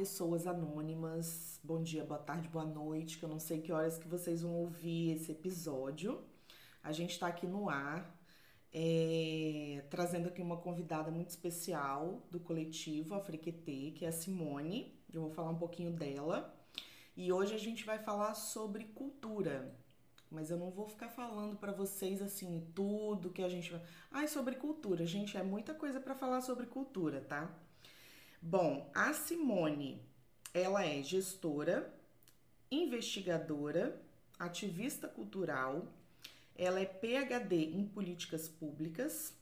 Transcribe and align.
pessoas 0.00 0.46
anônimas. 0.46 1.60
Bom 1.62 1.82
dia, 1.82 2.02
boa 2.02 2.18
tarde, 2.18 2.48
boa 2.48 2.64
noite, 2.64 3.18
que 3.18 3.22
eu 3.22 3.28
não 3.28 3.38
sei 3.38 3.60
que 3.60 3.70
horas 3.70 3.98
que 3.98 4.08
vocês 4.08 4.40
vão 4.40 4.54
ouvir 4.54 5.10
esse 5.10 5.30
episódio. 5.30 6.24
A 6.82 6.90
gente 6.90 7.10
está 7.10 7.26
aqui 7.26 7.46
no 7.46 7.68
ar, 7.68 8.18
é, 8.72 9.84
trazendo 9.90 10.28
aqui 10.28 10.40
uma 10.40 10.56
convidada 10.56 11.10
muito 11.10 11.28
especial 11.28 12.26
do 12.30 12.40
coletivo 12.40 13.14
Afriquetê, 13.14 13.90
que 13.90 14.06
é 14.06 14.08
a 14.08 14.12
Simone. 14.12 14.98
Eu 15.12 15.20
vou 15.20 15.30
falar 15.32 15.50
um 15.50 15.58
pouquinho 15.58 15.92
dela. 15.92 16.50
E 17.14 17.30
hoje 17.30 17.54
a 17.54 17.58
gente 17.58 17.84
vai 17.84 17.98
falar 17.98 18.32
sobre 18.32 18.84
cultura. 18.84 19.70
Mas 20.30 20.50
eu 20.50 20.56
não 20.56 20.70
vou 20.70 20.88
ficar 20.88 21.10
falando 21.10 21.58
para 21.58 21.72
vocês 21.72 22.22
assim 22.22 22.66
tudo 22.74 23.28
que 23.28 23.42
a 23.42 23.50
gente 23.50 23.70
vai. 23.70 23.82
Ai, 24.10 24.28
sobre 24.28 24.54
cultura, 24.54 25.04
gente, 25.04 25.36
é 25.36 25.42
muita 25.42 25.74
coisa 25.74 26.00
para 26.00 26.14
falar 26.14 26.40
sobre 26.40 26.64
cultura, 26.64 27.20
tá? 27.20 27.54
Bom, 28.42 28.90
a 28.94 29.12
Simone, 29.12 30.00
ela 30.54 30.84
é 30.84 31.02
gestora, 31.02 31.92
investigadora, 32.70 34.00
ativista 34.38 35.06
cultural, 35.06 35.86
ela 36.56 36.80
é 36.80 36.86
PhD 36.86 37.64
em 37.74 37.86
políticas 37.86 38.48
públicas 38.48 39.34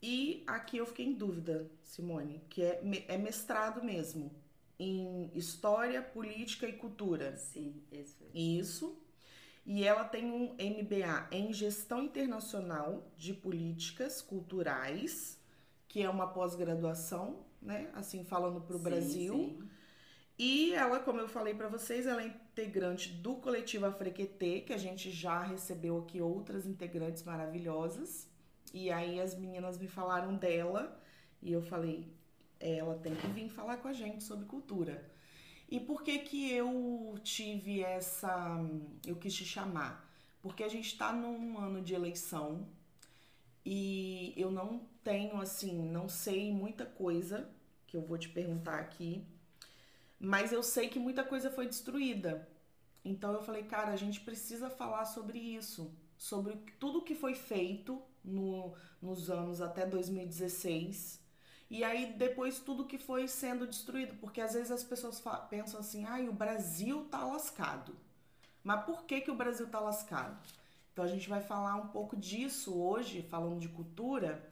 e 0.00 0.44
aqui 0.46 0.76
eu 0.76 0.86
fiquei 0.86 1.06
em 1.06 1.14
dúvida, 1.14 1.68
Simone, 1.82 2.40
que 2.48 2.62
é, 2.62 2.80
é 3.08 3.18
mestrado 3.18 3.82
mesmo 3.82 4.30
em 4.78 5.30
História, 5.34 6.00
Política 6.00 6.68
e 6.68 6.74
Cultura. 6.74 7.36
Sim, 7.36 7.82
isso. 7.90 8.24
Isso. 8.32 8.98
E 9.64 9.82
ela 9.82 10.04
tem 10.04 10.30
um 10.30 10.52
MBA 10.52 11.28
em 11.32 11.52
Gestão 11.52 12.04
Internacional 12.04 13.10
de 13.16 13.34
Políticas 13.34 14.22
Culturais, 14.22 15.40
que 15.88 16.02
é 16.02 16.08
uma 16.08 16.28
pós-graduação 16.28 17.45
né? 17.60 17.90
Assim, 17.94 18.24
falando 18.24 18.60
para 18.60 18.76
o 18.76 18.78
Brasil. 18.78 19.34
Sim. 19.34 19.68
E 20.38 20.74
ela, 20.74 21.00
como 21.00 21.18
eu 21.18 21.28
falei 21.28 21.54
para 21.54 21.68
vocês, 21.68 22.06
ela 22.06 22.22
é 22.22 22.26
integrante 22.26 23.10
do 23.10 23.36
coletivo 23.36 23.86
Afrequetê, 23.86 24.60
que 24.60 24.72
a 24.72 24.78
gente 24.78 25.10
já 25.10 25.42
recebeu 25.42 25.98
aqui 25.98 26.20
outras 26.20 26.66
integrantes 26.66 27.22
maravilhosas. 27.22 28.28
E 28.74 28.90
aí 28.90 29.18
as 29.20 29.34
meninas 29.34 29.78
me 29.78 29.88
falaram 29.88 30.36
dela 30.36 31.00
e 31.40 31.52
eu 31.52 31.62
falei, 31.62 32.12
ela 32.60 32.98
tem 32.98 33.14
que 33.14 33.26
vir 33.28 33.48
falar 33.48 33.78
com 33.78 33.88
a 33.88 33.92
gente 33.92 34.22
sobre 34.22 34.44
cultura. 34.44 35.10
E 35.68 35.80
por 35.80 36.02
que 36.02 36.18
que 36.18 36.52
eu 36.52 37.14
tive 37.22 37.82
essa, 37.82 38.58
eu 39.06 39.16
quis 39.16 39.34
te 39.34 39.44
chamar? 39.44 40.06
Porque 40.42 40.62
a 40.62 40.68
gente 40.68 40.86
está 40.86 41.12
num 41.12 41.58
ano 41.58 41.80
de 41.80 41.94
eleição 41.94 42.68
e 43.68 44.32
eu 44.36 44.48
não 44.48 44.86
tenho 45.02 45.40
assim, 45.40 45.90
não 45.90 46.08
sei 46.08 46.52
muita 46.52 46.86
coisa 46.86 47.50
que 47.84 47.96
eu 47.96 48.00
vou 48.00 48.16
te 48.16 48.28
perguntar 48.28 48.78
aqui, 48.78 49.26
mas 50.20 50.52
eu 50.52 50.62
sei 50.62 50.88
que 50.88 51.00
muita 51.00 51.24
coisa 51.24 51.50
foi 51.50 51.66
destruída. 51.66 52.48
Então 53.04 53.32
eu 53.32 53.42
falei, 53.42 53.64
cara, 53.64 53.90
a 53.90 53.96
gente 53.96 54.20
precisa 54.20 54.70
falar 54.70 55.04
sobre 55.04 55.40
isso, 55.40 55.92
sobre 56.16 56.54
tudo 56.78 57.02
que 57.02 57.16
foi 57.16 57.34
feito 57.34 58.00
no, 58.22 58.72
nos 59.02 59.30
anos 59.30 59.60
até 59.60 59.84
2016. 59.84 61.20
E 61.68 61.82
aí 61.82 62.12
depois 62.12 62.60
tudo 62.60 62.86
que 62.86 62.98
foi 62.98 63.26
sendo 63.26 63.66
destruído, 63.66 64.14
porque 64.20 64.40
às 64.40 64.54
vezes 64.54 64.70
as 64.70 64.84
pessoas 64.84 65.20
pensam 65.50 65.80
assim, 65.80 66.04
ai, 66.04 66.26
ah, 66.26 66.30
o 66.30 66.32
Brasil 66.32 67.04
tá 67.06 67.24
lascado. 67.24 67.96
Mas 68.62 68.84
por 68.84 69.04
que 69.06 69.22
que 69.22 69.30
o 69.30 69.36
Brasil 69.36 69.68
tá 69.68 69.80
lascado? 69.80 70.38
Então 70.96 71.04
a 71.04 71.08
gente 71.08 71.28
vai 71.28 71.42
falar 71.42 71.76
um 71.76 71.88
pouco 71.88 72.16
disso 72.16 72.74
hoje, 72.74 73.20
falando 73.20 73.60
de 73.60 73.68
cultura, 73.68 74.42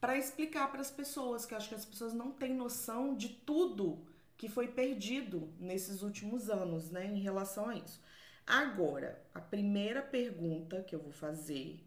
para 0.00 0.16
explicar 0.16 0.70
para 0.70 0.80
as 0.80 0.92
pessoas, 0.92 1.44
que 1.44 1.56
acho 1.56 1.68
que 1.68 1.74
as 1.74 1.84
pessoas 1.84 2.14
não 2.14 2.30
têm 2.30 2.54
noção 2.54 3.16
de 3.16 3.30
tudo 3.30 3.98
que 4.36 4.48
foi 4.48 4.68
perdido 4.68 5.52
nesses 5.58 6.02
últimos 6.02 6.48
anos, 6.48 6.92
né, 6.92 7.06
em 7.06 7.18
relação 7.18 7.68
a 7.68 7.74
isso. 7.74 8.00
Agora, 8.46 9.20
a 9.34 9.40
primeira 9.40 10.00
pergunta 10.00 10.84
que 10.84 10.94
eu 10.94 11.00
vou 11.00 11.10
fazer 11.10 11.84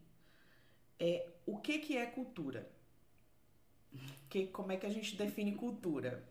é 0.98 1.26
o 1.46 1.56
que 1.56 1.78
que 1.78 1.96
é 1.96 2.04
cultura? 2.04 2.70
Que, 4.28 4.48
como 4.48 4.72
é 4.72 4.76
que 4.76 4.84
a 4.84 4.90
gente 4.90 5.16
define 5.16 5.54
cultura? 5.54 6.22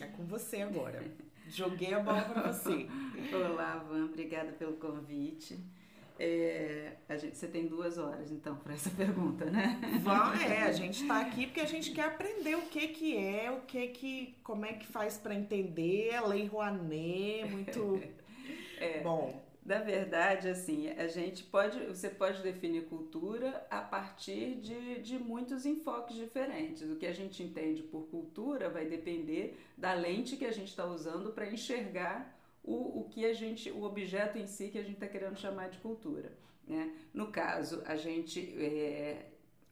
É 0.00 0.06
com 0.06 0.24
você 0.24 0.62
agora. 0.62 1.04
Joguei 1.50 1.92
a 1.92 2.00
bola 2.00 2.22
para 2.22 2.50
você. 2.50 2.88
Olá, 3.30 3.76
Van, 3.76 4.06
obrigada 4.06 4.52
pelo 4.52 4.78
convite. 4.78 5.76
É, 6.18 6.94
a 7.08 7.16
gente, 7.16 7.36
você 7.36 7.46
tem 7.46 7.68
duas 7.68 7.96
horas, 7.96 8.32
então, 8.32 8.56
para 8.56 8.74
essa 8.74 8.90
pergunta, 8.96 9.44
né? 9.44 9.80
Vão, 10.02 10.34
é, 10.34 10.62
a 10.62 10.72
gente 10.72 11.02
está 11.02 11.20
aqui 11.20 11.46
porque 11.46 11.60
a 11.60 11.66
gente 11.66 11.92
quer 11.92 12.06
aprender 12.06 12.56
o 12.56 12.62
que 12.62 12.88
que 12.88 13.16
é, 13.16 13.50
o 13.50 13.60
que 13.60 13.88
que, 13.88 14.36
como 14.42 14.66
é 14.66 14.72
que 14.72 14.86
faz 14.86 15.16
para 15.16 15.34
entender, 15.34 16.14
a 16.14 16.26
Lei 16.26 16.46
Rouanet, 16.46 17.48
muito 17.48 18.02
é, 18.80 19.00
bom. 19.00 19.46
Na 19.64 19.80
verdade, 19.80 20.48
assim, 20.48 20.88
a 20.88 21.06
gente 21.08 21.44
pode, 21.44 21.78
você 21.84 22.08
pode 22.08 22.42
definir 22.42 22.86
cultura 22.86 23.66
a 23.70 23.82
partir 23.82 24.54
de, 24.54 24.98
de 25.00 25.18
muitos 25.18 25.66
enfoques 25.66 26.16
diferentes. 26.16 26.90
O 26.90 26.96
que 26.96 27.06
a 27.06 27.12
gente 27.12 27.42
entende 27.42 27.82
por 27.82 28.08
cultura 28.08 28.70
vai 28.70 28.86
depender 28.86 29.60
da 29.76 29.92
lente 29.92 30.38
que 30.38 30.46
a 30.46 30.52
gente 30.52 30.68
está 30.68 30.86
usando 30.86 31.32
para 31.32 31.46
enxergar 31.52 32.37
o, 32.68 33.00
o 33.00 33.08
que 33.08 33.24
a 33.24 33.32
gente, 33.32 33.70
o 33.70 33.82
objeto 33.82 34.36
em 34.36 34.46
si 34.46 34.68
que 34.68 34.78
a 34.78 34.82
gente 34.82 34.94
está 34.94 35.06
querendo 35.06 35.38
chamar 35.38 35.70
de 35.70 35.78
cultura. 35.78 36.36
Né? 36.66 36.94
No 37.14 37.32
caso, 37.32 37.82
a 37.86 37.96
gente. 37.96 38.40
É, 38.62 39.30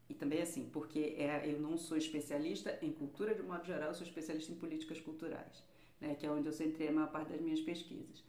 e 0.08 0.14
também 0.14 0.40
assim, 0.40 0.70
porque 0.72 1.14
é, 1.18 1.42
eu 1.44 1.60
não 1.60 1.76
sou 1.76 1.96
especialista 1.96 2.78
em 2.80 2.92
cultura 2.92 3.34
de 3.34 3.42
modo 3.42 3.64
geral, 3.64 3.88
eu 3.88 3.94
sou 3.94 4.06
especialista 4.06 4.52
em 4.52 4.54
políticas 4.54 5.00
culturais, 5.00 5.62
né? 6.00 6.14
que 6.14 6.24
é 6.24 6.30
onde 6.30 6.46
eu 6.46 6.52
centrei 6.52 6.88
a 6.88 6.92
maior 6.92 7.10
parte 7.10 7.32
das 7.32 7.40
minhas 7.40 7.60
pesquisas. 7.60 8.24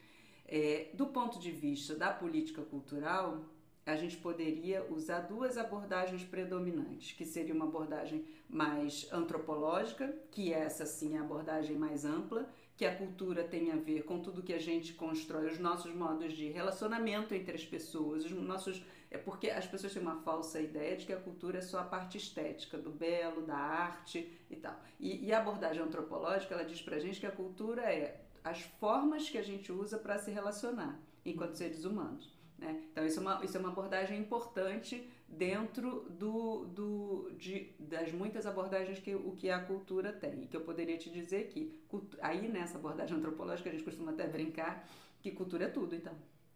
É, 0.46 0.90
do 0.94 1.08
ponto 1.08 1.40
de 1.40 1.52
vista 1.52 1.96
da 1.96 2.12
política 2.12 2.62
cultural, 2.64 3.46
a 3.86 3.96
gente 3.96 4.18
poderia 4.18 4.86
usar 4.92 5.22
duas 5.22 5.58
abordagens 5.58 6.24
predominantes, 6.24 7.14
que 7.14 7.26
seria 7.26 7.54
uma 7.54 7.66
abordagem 7.66 8.26
mais 8.50 9.08
antropológica, 9.14 10.14
que 10.32 10.52
essa 10.52 10.86
sim 10.86 11.16
é 11.16 11.20
a 11.20 11.22
abordagem 11.22 11.78
mais 11.78 12.04
ampla, 12.04 12.50
que 12.78 12.86
a 12.86 12.96
cultura 12.96 13.44
tem 13.44 13.72
a 13.72 13.76
ver 13.76 14.04
com 14.04 14.20
tudo 14.20 14.44
que 14.44 14.54
a 14.54 14.60
gente 14.60 14.94
constrói, 14.94 15.48
os 15.48 15.58
nossos 15.58 15.94
modos 15.96 16.32
de 16.34 16.48
relacionamento 16.50 17.34
entre 17.34 17.56
as 17.56 17.66
pessoas, 17.66 18.24
os 18.24 18.32
nossos 18.32 18.84
é 19.10 19.18
porque 19.18 19.50
as 19.50 19.66
pessoas 19.66 19.94
têm 19.94 20.02
uma 20.02 20.22
falsa 20.22 20.60
ideia 20.60 20.96
de 20.96 21.06
que 21.06 21.14
a 21.14 21.20
cultura 21.20 21.58
é 21.58 21.62
só 21.62 21.80
a 21.80 21.84
parte 21.84 22.18
estética 22.18 22.78
do 22.78 22.92
belo, 22.92 23.42
da 23.42 23.56
arte 23.56 24.32
e 24.50 24.56
tal. 24.56 24.80
E, 25.00 25.26
e 25.26 25.34
a 25.34 25.40
abordagem 25.40 25.82
antropológica 25.82 26.54
ela 26.54 26.66
diz 26.66 26.82
pra 26.82 27.00
gente 27.00 27.20
que 27.20 27.26
a 27.26 27.32
cultura 27.32 27.82
é 27.82 28.22
as 28.44 28.62
formas 28.62 29.30
que 29.30 29.38
a 29.38 29.44
gente 29.44 29.72
usa 29.72 29.98
para 29.98 30.18
se 30.20 30.30
relacionar 30.30 31.00
enquanto 31.26 31.56
seres 31.56 31.84
humanos. 31.84 32.38
Né? 32.58 32.84
Então, 32.92 33.06
isso 33.06 33.20
é, 33.20 33.22
uma, 33.22 33.44
isso 33.44 33.58
é 33.58 33.60
uma 33.60 33.70
abordagem 33.70 34.20
importante 34.20 35.10
dentro 35.28 36.06
do, 36.10 36.66
do, 36.66 37.32
de, 37.38 37.76
das 37.80 38.12
muitas 38.12 38.46
abordagens 38.46 39.00
que 39.00 39.14
o 39.14 39.32
que 39.32 39.50
a 39.50 39.60
cultura 39.60 40.14
tem. 40.14 40.44
E 40.44 40.48
que 40.48 40.56
eu 40.56 40.62
poderia 40.62 40.98
te 40.98 41.10
dizer 41.10 41.48
que, 41.48 41.80
aí 42.22 42.48
nessa 42.48 42.78
abordagem 42.78 43.18
antropológica, 43.18 43.70
a 43.70 43.72
gente 43.72 43.84
costuma 43.84 44.12
até 44.12 44.28
brincar 44.28 44.88
que 45.22 45.32
cultura 45.32 45.66
é 45.66 45.70
tudo, 45.70 45.96
então. 45.96 46.14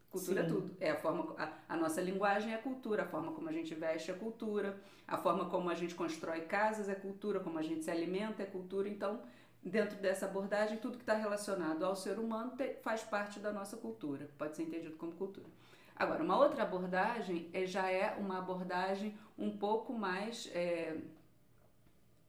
Cultura 0.10 0.42
é 0.42 0.44
Sim. 0.44 0.50
é 0.50 0.54
tudo. 0.54 0.78
É 0.80 0.92
a 0.92 0.96
forma 0.96 1.36
a, 1.38 1.54
a, 1.70 1.78
nossa 1.78 2.02
linguagem 2.02 2.54
é 2.54 2.58
cultura, 2.58 3.04
a 3.04 3.06
forma 3.06 3.32
como 3.32 3.50
a 3.50 3.52
gente 3.52 3.74
veste 3.74 4.12
é 4.12 4.14
cultura, 4.14 4.78
a 5.08 5.18
forma 5.18 5.50
como 5.50 5.70
a 5.70 5.74
gente 5.74 5.96
constrói 5.96 6.42
casas 6.42 6.90
é 6.90 6.96
cultura, 6.96 7.40
como 7.40 7.58
a 7.58 7.62
gente 7.62 7.84
se 7.84 7.92
alimenta 7.92 8.44
é 8.44 8.46
cultura. 8.46 8.90
Então, 8.90 9.22
dentro 9.64 9.98
dessa 10.00 10.26
abordagem, 10.26 10.78
tudo 10.78 10.98
que 10.98 11.04
está 11.04 11.16
relacionado 11.16 11.86
ao 11.86 11.96
ser 11.96 12.20
humano 12.20 12.52
te, 12.58 12.76
faz 12.82 13.04
parte 13.04 13.40
da 13.40 13.54
nossa 13.54 13.78
cultura, 13.78 14.30
pode 14.38 14.56
ser 14.56 14.64
entendido 14.64 14.98
como 14.98 15.14
cultura. 15.14 15.48
Agora, 15.96 16.24
uma 16.24 16.38
outra 16.38 16.64
abordagem 16.64 17.50
é, 17.54 17.66
já 17.66 17.90
é 17.90 18.16
uma 18.18 18.40
abordagem 18.40 19.18
um 19.38 19.56
pouco 19.58 19.94
mais, 19.94 20.50
é, 20.54 20.98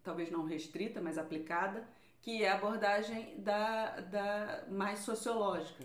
talvez 0.02 0.30
não 0.30 0.44
restrita, 0.44 1.00
mas 1.00 1.18
aplicada, 1.18 1.86
que 2.20 2.44
é 2.44 2.50
a 2.50 2.54
abordagem 2.54 3.40
da, 3.40 4.00
da 4.00 4.64
mais 4.68 5.00
sociológica, 5.00 5.84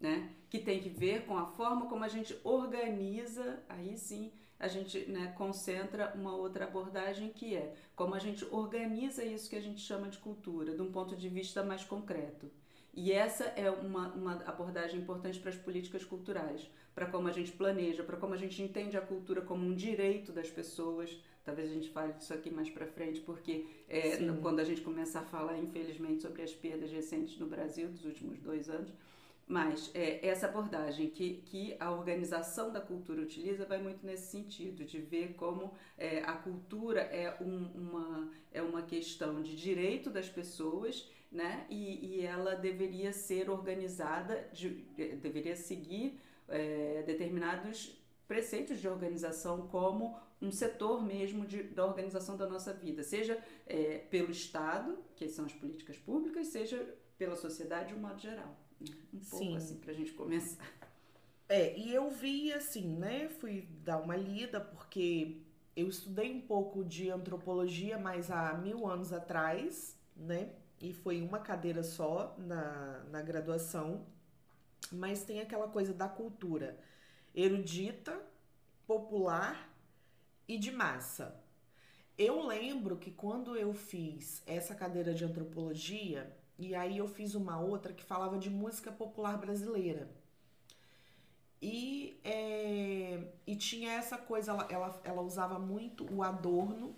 né? 0.00 0.32
que 0.48 0.58
tem 0.58 0.80
que 0.80 0.88
ver 0.88 1.26
com 1.26 1.36
a 1.36 1.46
forma 1.46 1.86
como 1.86 2.04
a 2.04 2.08
gente 2.08 2.38
organiza, 2.44 3.62
aí 3.68 3.96
sim 3.96 4.32
a 4.58 4.68
gente 4.68 5.00
né, 5.10 5.34
concentra 5.36 6.14
uma 6.14 6.34
outra 6.34 6.64
abordagem 6.64 7.30
que 7.30 7.54
é 7.54 7.74
como 7.94 8.14
a 8.14 8.18
gente 8.18 8.44
organiza 8.50 9.22
isso 9.24 9.50
que 9.50 9.56
a 9.56 9.60
gente 9.60 9.80
chama 9.80 10.08
de 10.08 10.18
cultura, 10.18 10.74
de 10.74 10.80
um 10.80 10.90
ponto 10.90 11.14
de 11.14 11.28
vista 11.28 11.62
mais 11.62 11.84
concreto. 11.84 12.50
E 12.96 13.12
essa 13.12 13.44
é 13.44 13.70
uma, 13.70 14.08
uma 14.14 14.32
abordagem 14.46 14.98
importante 14.98 15.38
para 15.38 15.50
as 15.50 15.56
políticas 15.56 16.02
culturais, 16.02 16.66
para 16.94 17.04
como 17.04 17.28
a 17.28 17.32
gente 17.32 17.52
planeja, 17.52 18.02
para 18.02 18.16
como 18.16 18.32
a 18.32 18.38
gente 18.38 18.62
entende 18.62 18.96
a 18.96 19.02
cultura 19.02 19.42
como 19.42 19.66
um 19.66 19.74
direito 19.74 20.32
das 20.32 20.50
pessoas. 20.50 21.22
Talvez 21.44 21.70
a 21.70 21.74
gente 21.74 21.90
fale 21.90 22.14
disso 22.14 22.32
aqui 22.32 22.50
mais 22.50 22.70
para 22.70 22.86
frente, 22.86 23.20
porque 23.20 23.66
é, 23.86 24.16
quando 24.40 24.60
a 24.60 24.64
gente 24.64 24.80
começar 24.80 25.20
a 25.20 25.24
falar, 25.24 25.58
infelizmente, 25.58 26.22
sobre 26.22 26.40
as 26.40 26.54
perdas 26.54 26.90
recentes 26.90 27.38
no 27.38 27.46
Brasil 27.46 27.86
dos 27.88 28.06
últimos 28.06 28.40
dois 28.40 28.70
anos, 28.70 28.90
Mas 29.46 29.92
é, 29.94 30.26
essa 30.26 30.46
abordagem 30.46 31.08
que, 31.08 31.34
que 31.46 31.76
a 31.78 31.92
organização 31.92 32.72
da 32.72 32.80
cultura 32.80 33.22
utiliza 33.22 33.64
vai 33.64 33.80
muito 33.80 34.04
nesse 34.04 34.26
sentido, 34.26 34.84
de 34.84 34.98
ver 34.98 35.34
como 35.34 35.72
é, 35.96 36.20
a 36.24 36.32
cultura 36.32 37.00
é, 37.00 37.36
um, 37.40 37.66
uma, 37.74 38.30
é 38.50 38.60
uma 38.60 38.82
questão 38.82 39.40
de 39.40 39.54
direito 39.54 40.10
das 40.10 40.28
pessoas 40.28 41.08
né? 41.30 41.64
e, 41.70 42.16
e 42.16 42.26
ela 42.26 42.56
deveria 42.56 43.12
ser 43.12 43.48
organizada, 43.48 44.48
de, 44.52 44.68
deveria 45.22 45.54
seguir 45.54 46.20
é, 46.48 47.04
determinados 47.06 47.96
preceitos 48.26 48.80
de 48.80 48.88
organização 48.88 49.68
como 49.68 50.18
um 50.42 50.50
setor 50.50 51.02
mesmo 51.02 51.46
de, 51.46 51.62
da 51.62 51.86
organização 51.86 52.36
da 52.36 52.48
nossa 52.48 52.72
vida, 52.72 53.02
seja 53.02 53.40
é, 53.66 53.98
pelo 54.10 54.30
Estado, 54.30 54.98
que 55.14 55.28
são 55.28 55.44
as 55.44 55.52
políticas 55.52 55.96
públicas, 55.96 56.48
seja 56.48 56.96
pela 57.16 57.36
sociedade 57.36 57.88
de 57.88 57.94
um 57.94 58.00
modo 58.00 58.20
geral. 58.20 58.65
Um 58.80 59.18
pouco 59.18 59.44
Sim. 59.44 59.56
assim 59.56 59.76
para 59.76 59.92
a 59.92 59.94
gente 59.94 60.12
começar. 60.12 60.64
É, 61.48 61.78
e 61.78 61.94
eu 61.94 62.10
vi 62.10 62.52
assim, 62.52 62.96
né? 62.96 63.28
Fui 63.28 63.68
dar 63.84 63.98
uma 63.98 64.16
lida, 64.16 64.60
porque 64.60 65.42
eu 65.76 65.88
estudei 65.88 66.32
um 66.34 66.40
pouco 66.40 66.84
de 66.84 67.10
antropologia, 67.10 67.98
mas 67.98 68.30
há 68.30 68.54
mil 68.54 68.86
anos 68.86 69.12
atrás, 69.12 69.96
né? 70.16 70.50
E 70.80 70.92
foi 70.92 71.22
uma 71.22 71.38
cadeira 71.38 71.82
só 71.82 72.34
na, 72.38 73.04
na 73.10 73.22
graduação. 73.22 74.06
Mas 74.92 75.24
tem 75.24 75.40
aquela 75.40 75.68
coisa 75.68 75.92
da 75.92 76.08
cultura 76.08 76.78
erudita, 77.34 78.20
popular 78.86 79.72
e 80.48 80.58
de 80.58 80.70
massa. 80.70 81.40
Eu 82.18 82.46
lembro 82.46 82.96
que 82.96 83.10
quando 83.10 83.56
eu 83.56 83.74
fiz 83.74 84.42
essa 84.46 84.74
cadeira 84.74 85.12
de 85.12 85.24
antropologia, 85.24 86.35
e 86.58 86.74
aí 86.74 86.98
eu 86.98 87.06
fiz 87.06 87.34
uma 87.34 87.58
outra 87.60 87.92
que 87.92 88.02
falava 88.02 88.38
de 88.38 88.48
música 88.48 88.90
popular 88.90 89.36
brasileira. 89.38 90.08
E, 91.60 92.20
é, 92.24 93.32
e 93.46 93.56
tinha 93.56 93.92
essa 93.92 94.16
coisa, 94.18 94.52
ela, 94.52 94.66
ela, 94.70 95.00
ela 95.04 95.22
usava 95.22 95.58
muito 95.58 96.06
o 96.14 96.22
adorno 96.22 96.94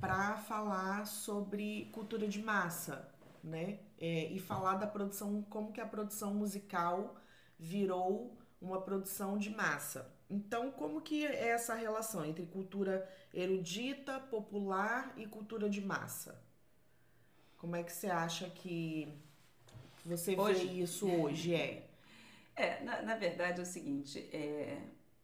para 0.00 0.36
falar 0.36 1.06
sobre 1.06 1.88
cultura 1.92 2.28
de 2.28 2.42
massa, 2.42 3.08
né? 3.42 3.78
É, 3.98 4.26
e 4.32 4.38
falar 4.38 4.76
da 4.76 4.86
produção, 4.86 5.42
como 5.48 5.72
que 5.72 5.80
a 5.80 5.86
produção 5.86 6.34
musical 6.34 7.16
virou 7.58 8.36
uma 8.60 8.80
produção 8.80 9.38
de 9.38 9.50
massa. 9.50 10.12
Então, 10.28 10.70
como 10.72 11.00
que 11.00 11.24
é 11.24 11.48
essa 11.48 11.74
relação 11.74 12.24
entre 12.24 12.46
cultura 12.46 13.08
erudita, 13.32 14.18
popular 14.18 15.12
e 15.16 15.26
cultura 15.26 15.68
de 15.68 15.80
massa? 15.80 16.42
Como 17.64 17.76
é 17.76 17.82
que 17.82 17.92
você 17.92 18.08
acha 18.08 18.50
que 18.50 19.08
você 20.04 20.36
hoje, 20.38 20.66
vê 20.66 20.72
isso 20.82 21.10
hoje? 21.10 21.54
É, 21.54 21.88
é 22.54 22.82
na, 22.82 23.00
na 23.00 23.16
verdade 23.16 23.58
é 23.58 23.62
o 23.62 23.66
seguinte, 23.66 24.18
é, 24.34 24.82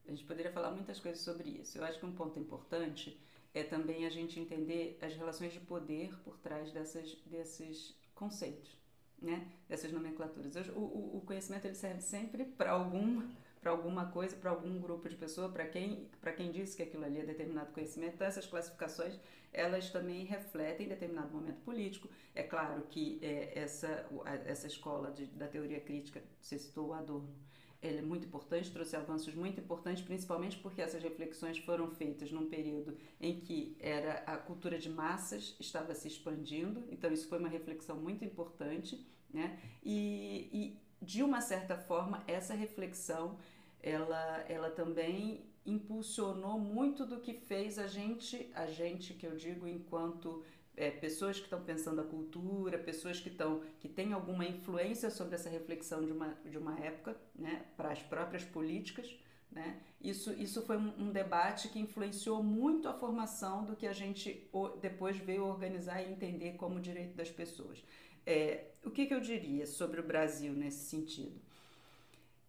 a 0.09 0.11
gente 0.11 0.25
poderia 0.25 0.51
falar 0.51 0.71
muitas 0.71 0.99
coisas 0.99 1.21
sobre 1.21 1.51
isso. 1.51 1.77
Eu 1.77 1.85
acho 1.85 1.99
que 1.99 2.07
um 2.07 2.15
ponto 2.15 2.41
importante 2.41 3.21
é 3.53 3.63
também 3.63 4.07
a 4.07 4.09
gente 4.09 4.41
entender 4.41 4.99
as 5.03 5.15
relações 5.15 5.53
de 5.53 5.61
poder 5.61 6.19
por 6.25 6.39
trás 6.39 6.73
dessas, 6.73 7.15
desses 7.27 7.95
conceitos, 8.15 8.75
né? 9.21 9.47
dessas 9.69 9.93
nomenclaturas. 9.93 10.57
O, 10.69 10.81
o, 10.81 11.17
o 11.19 11.21
conhecimento 11.27 11.67
ele 11.67 11.75
serve 11.75 12.01
sempre 12.01 12.47
para 12.47 12.71
algum 12.71 13.21
para 13.61 13.71
alguma 13.71 14.07
coisa, 14.07 14.35
para 14.37 14.49
algum 14.49 14.81
grupo 14.81 15.07
de 15.07 15.15
pessoas, 15.15 15.53
para 15.53 15.67
quem, 15.67 16.09
para 16.23 16.33
quem 16.33 16.51
disse 16.51 16.75
que 16.75 16.83
aquilo 16.83 17.05
ali 17.05 17.21
é 17.21 17.27
determinado 17.27 17.71
conhecimento. 17.73 18.15
Então, 18.15 18.27
essas 18.27 18.47
classificações, 18.47 19.21
elas 19.53 19.91
também 19.91 20.25
refletem 20.25 20.89
determinado 20.89 21.33
momento 21.33 21.61
político. 21.63 22.09
É 22.35 22.43
claro 22.43 22.83
que 22.89 23.19
é, 23.23 23.59
essa, 23.59 24.07
essa 24.47 24.67
escola 24.67 25.11
de, 25.11 25.27
da 25.27 25.49
teoria 25.49 25.81
crítica, 25.81 26.23
você 26.41 26.59
citou 26.59 26.89
o 26.89 26.93
Adorno, 26.93 27.35
ele 27.83 27.99
é 27.99 28.03
muito 28.03 28.27
importante, 28.27 28.71
trouxe 28.71 28.95
avanços 28.95 29.35
muito 29.35 29.59
importantes, 29.59 30.05
principalmente 30.05 30.59
porque 30.59 30.83
essas 30.83 31.03
reflexões 31.03 31.59
foram 31.59 31.91
feitas 31.91 32.31
num 32.31 32.47
período 32.47 32.97
em 33.19 33.41
que 33.41 33.75
era 33.81 34.23
a 34.27 34.37
cultura 34.37 34.79
de 34.79 34.91
massas 34.91 35.57
estava 35.59 35.95
se 35.95 36.07
expandindo, 36.07 36.85
então 36.91 37.11
isso 37.11 37.27
foi 37.27 37.39
uma 37.39 37.49
reflexão 37.49 37.97
muito 37.97 38.23
importante, 38.23 39.07
né? 39.33 39.59
E, 39.83 40.51
e 40.53 40.79
de 41.01 41.23
uma 41.23 41.41
certa 41.41 41.75
forma, 41.75 42.23
essa 42.27 42.53
reflexão 42.53 43.39
ela, 43.83 44.45
ela 44.47 44.71
também 44.71 45.50
impulsionou 45.65 46.59
muito 46.59 47.05
do 47.05 47.21
que 47.21 47.35
fez 47.35 47.79
a 47.79 47.87
gente, 47.87 48.51
a 48.55 48.67
gente 48.67 49.15
que 49.15 49.27
eu 49.27 49.37
digo 49.37 49.67
enquanto 49.67 50.43
é, 50.77 50.91
pessoas 50.91 51.37
que 51.37 51.45
estão 51.45 51.63
pensando 51.63 52.01
a 52.01 52.05
cultura, 52.05 52.79
pessoas 52.79 53.21
que 53.21 53.29
estão 53.29 53.63
que 53.79 53.89
têm 53.89 54.13
alguma 54.13 54.45
influência 54.47 55.11
sobre 55.11 55.35
essa 55.35 55.51
reflexão 55.51 56.05
de 56.05 56.13
uma, 56.13 56.39
de 56.45 56.57
uma 56.57 56.79
época, 56.81 57.17
né, 57.35 57.67
para 57.77 57.93
as 57.93 58.03
próprias 58.03 58.45
políticas, 58.45 59.15
né? 59.53 59.81
Isso, 60.01 60.33
isso 60.33 60.63
foi 60.63 60.77
um, 60.77 61.09
um, 61.09 61.13
debate 61.13 61.69
que 61.69 61.79
influenciou 61.79 62.43
muito 62.43 62.89
a 62.89 62.95
formação 62.95 63.65
do 63.65 63.77
que 63.77 63.87
a 63.87 63.93
gente 63.93 64.49
depois 64.81 65.17
veio 65.19 65.45
organizar 65.45 66.01
e 66.01 66.11
entender 66.11 66.53
como 66.53 66.81
direito 66.81 67.17
das 67.17 67.31
pessoas. 67.31 67.85
É, 68.25 68.67
o 68.85 68.91
que, 68.91 69.07
que, 69.07 69.13
eu 69.13 69.21
diria 69.21 69.67
sobre 69.67 70.01
o 70.01 70.05
Brasil 70.05 70.53
nesse 70.53 70.89
sentido? 70.89 71.41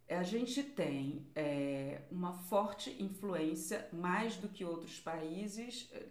A 0.08 0.22
gente 0.22 0.62
tem 0.62 1.26
é, 1.34 2.02
uma 2.10 2.32
forte 2.32 3.02
influência, 3.02 3.88
mais 3.92 4.36
do 4.36 4.48
que 4.48 4.64
outros 4.64 5.00
países, 5.00 5.88
é, 5.92 6.06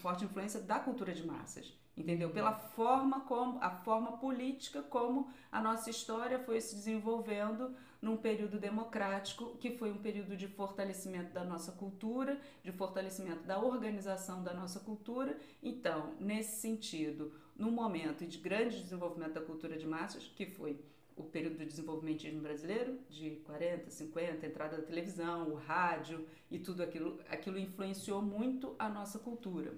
forte 0.00 0.24
influência 0.24 0.60
da 0.60 0.78
cultura 0.78 1.12
de 1.14 1.26
massas, 1.26 1.72
entendeu? 1.96 2.30
Pela 2.30 2.52
forma 2.52 3.20
como, 3.22 3.58
a 3.62 3.70
forma 3.70 4.18
política 4.18 4.82
como 4.82 5.30
a 5.50 5.60
nossa 5.60 5.88
história 5.88 6.38
foi 6.38 6.60
se 6.60 6.74
desenvolvendo 6.74 7.74
num 8.02 8.16
período 8.18 8.58
democrático, 8.58 9.56
que 9.56 9.78
foi 9.78 9.90
um 9.90 9.96
período 9.96 10.36
de 10.36 10.46
fortalecimento 10.46 11.32
da 11.32 11.42
nossa 11.42 11.72
cultura, 11.72 12.38
de 12.62 12.70
fortalecimento 12.70 13.44
da 13.44 13.58
organização 13.58 14.42
da 14.42 14.52
nossa 14.52 14.80
cultura. 14.80 15.38
Então, 15.62 16.14
nesse 16.20 16.60
sentido, 16.60 17.32
no 17.56 17.70
momento 17.70 18.26
de 18.26 18.36
grande 18.38 18.82
desenvolvimento 18.82 19.32
da 19.34 19.40
cultura 19.40 19.78
de 19.78 19.86
massas, 19.86 20.24
que 20.36 20.44
foi 20.44 20.78
o 21.16 21.22
período 21.24 21.58
do 21.58 21.64
desenvolvimentismo 21.64 22.40
brasileiro, 22.40 22.98
de 23.08 23.30
40, 23.44 23.90
50, 23.90 24.46
entrada 24.46 24.76
da 24.76 24.82
televisão, 24.82 25.48
o 25.50 25.54
rádio 25.54 26.26
e 26.50 26.58
tudo 26.58 26.82
aquilo, 26.82 27.20
aquilo 27.28 27.58
influenciou 27.58 28.20
muito 28.20 28.74
a 28.78 28.88
nossa 28.88 29.18
cultura. 29.18 29.74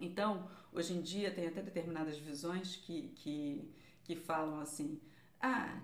Então, 0.00 0.48
hoje 0.72 0.94
em 0.94 1.00
dia 1.00 1.32
tem 1.32 1.46
até 1.46 1.62
determinadas 1.62 2.18
visões 2.18 2.76
que, 2.76 3.08
que, 3.16 3.72
que 4.04 4.16
falam 4.16 4.60
assim, 4.60 5.00
ah, 5.40 5.80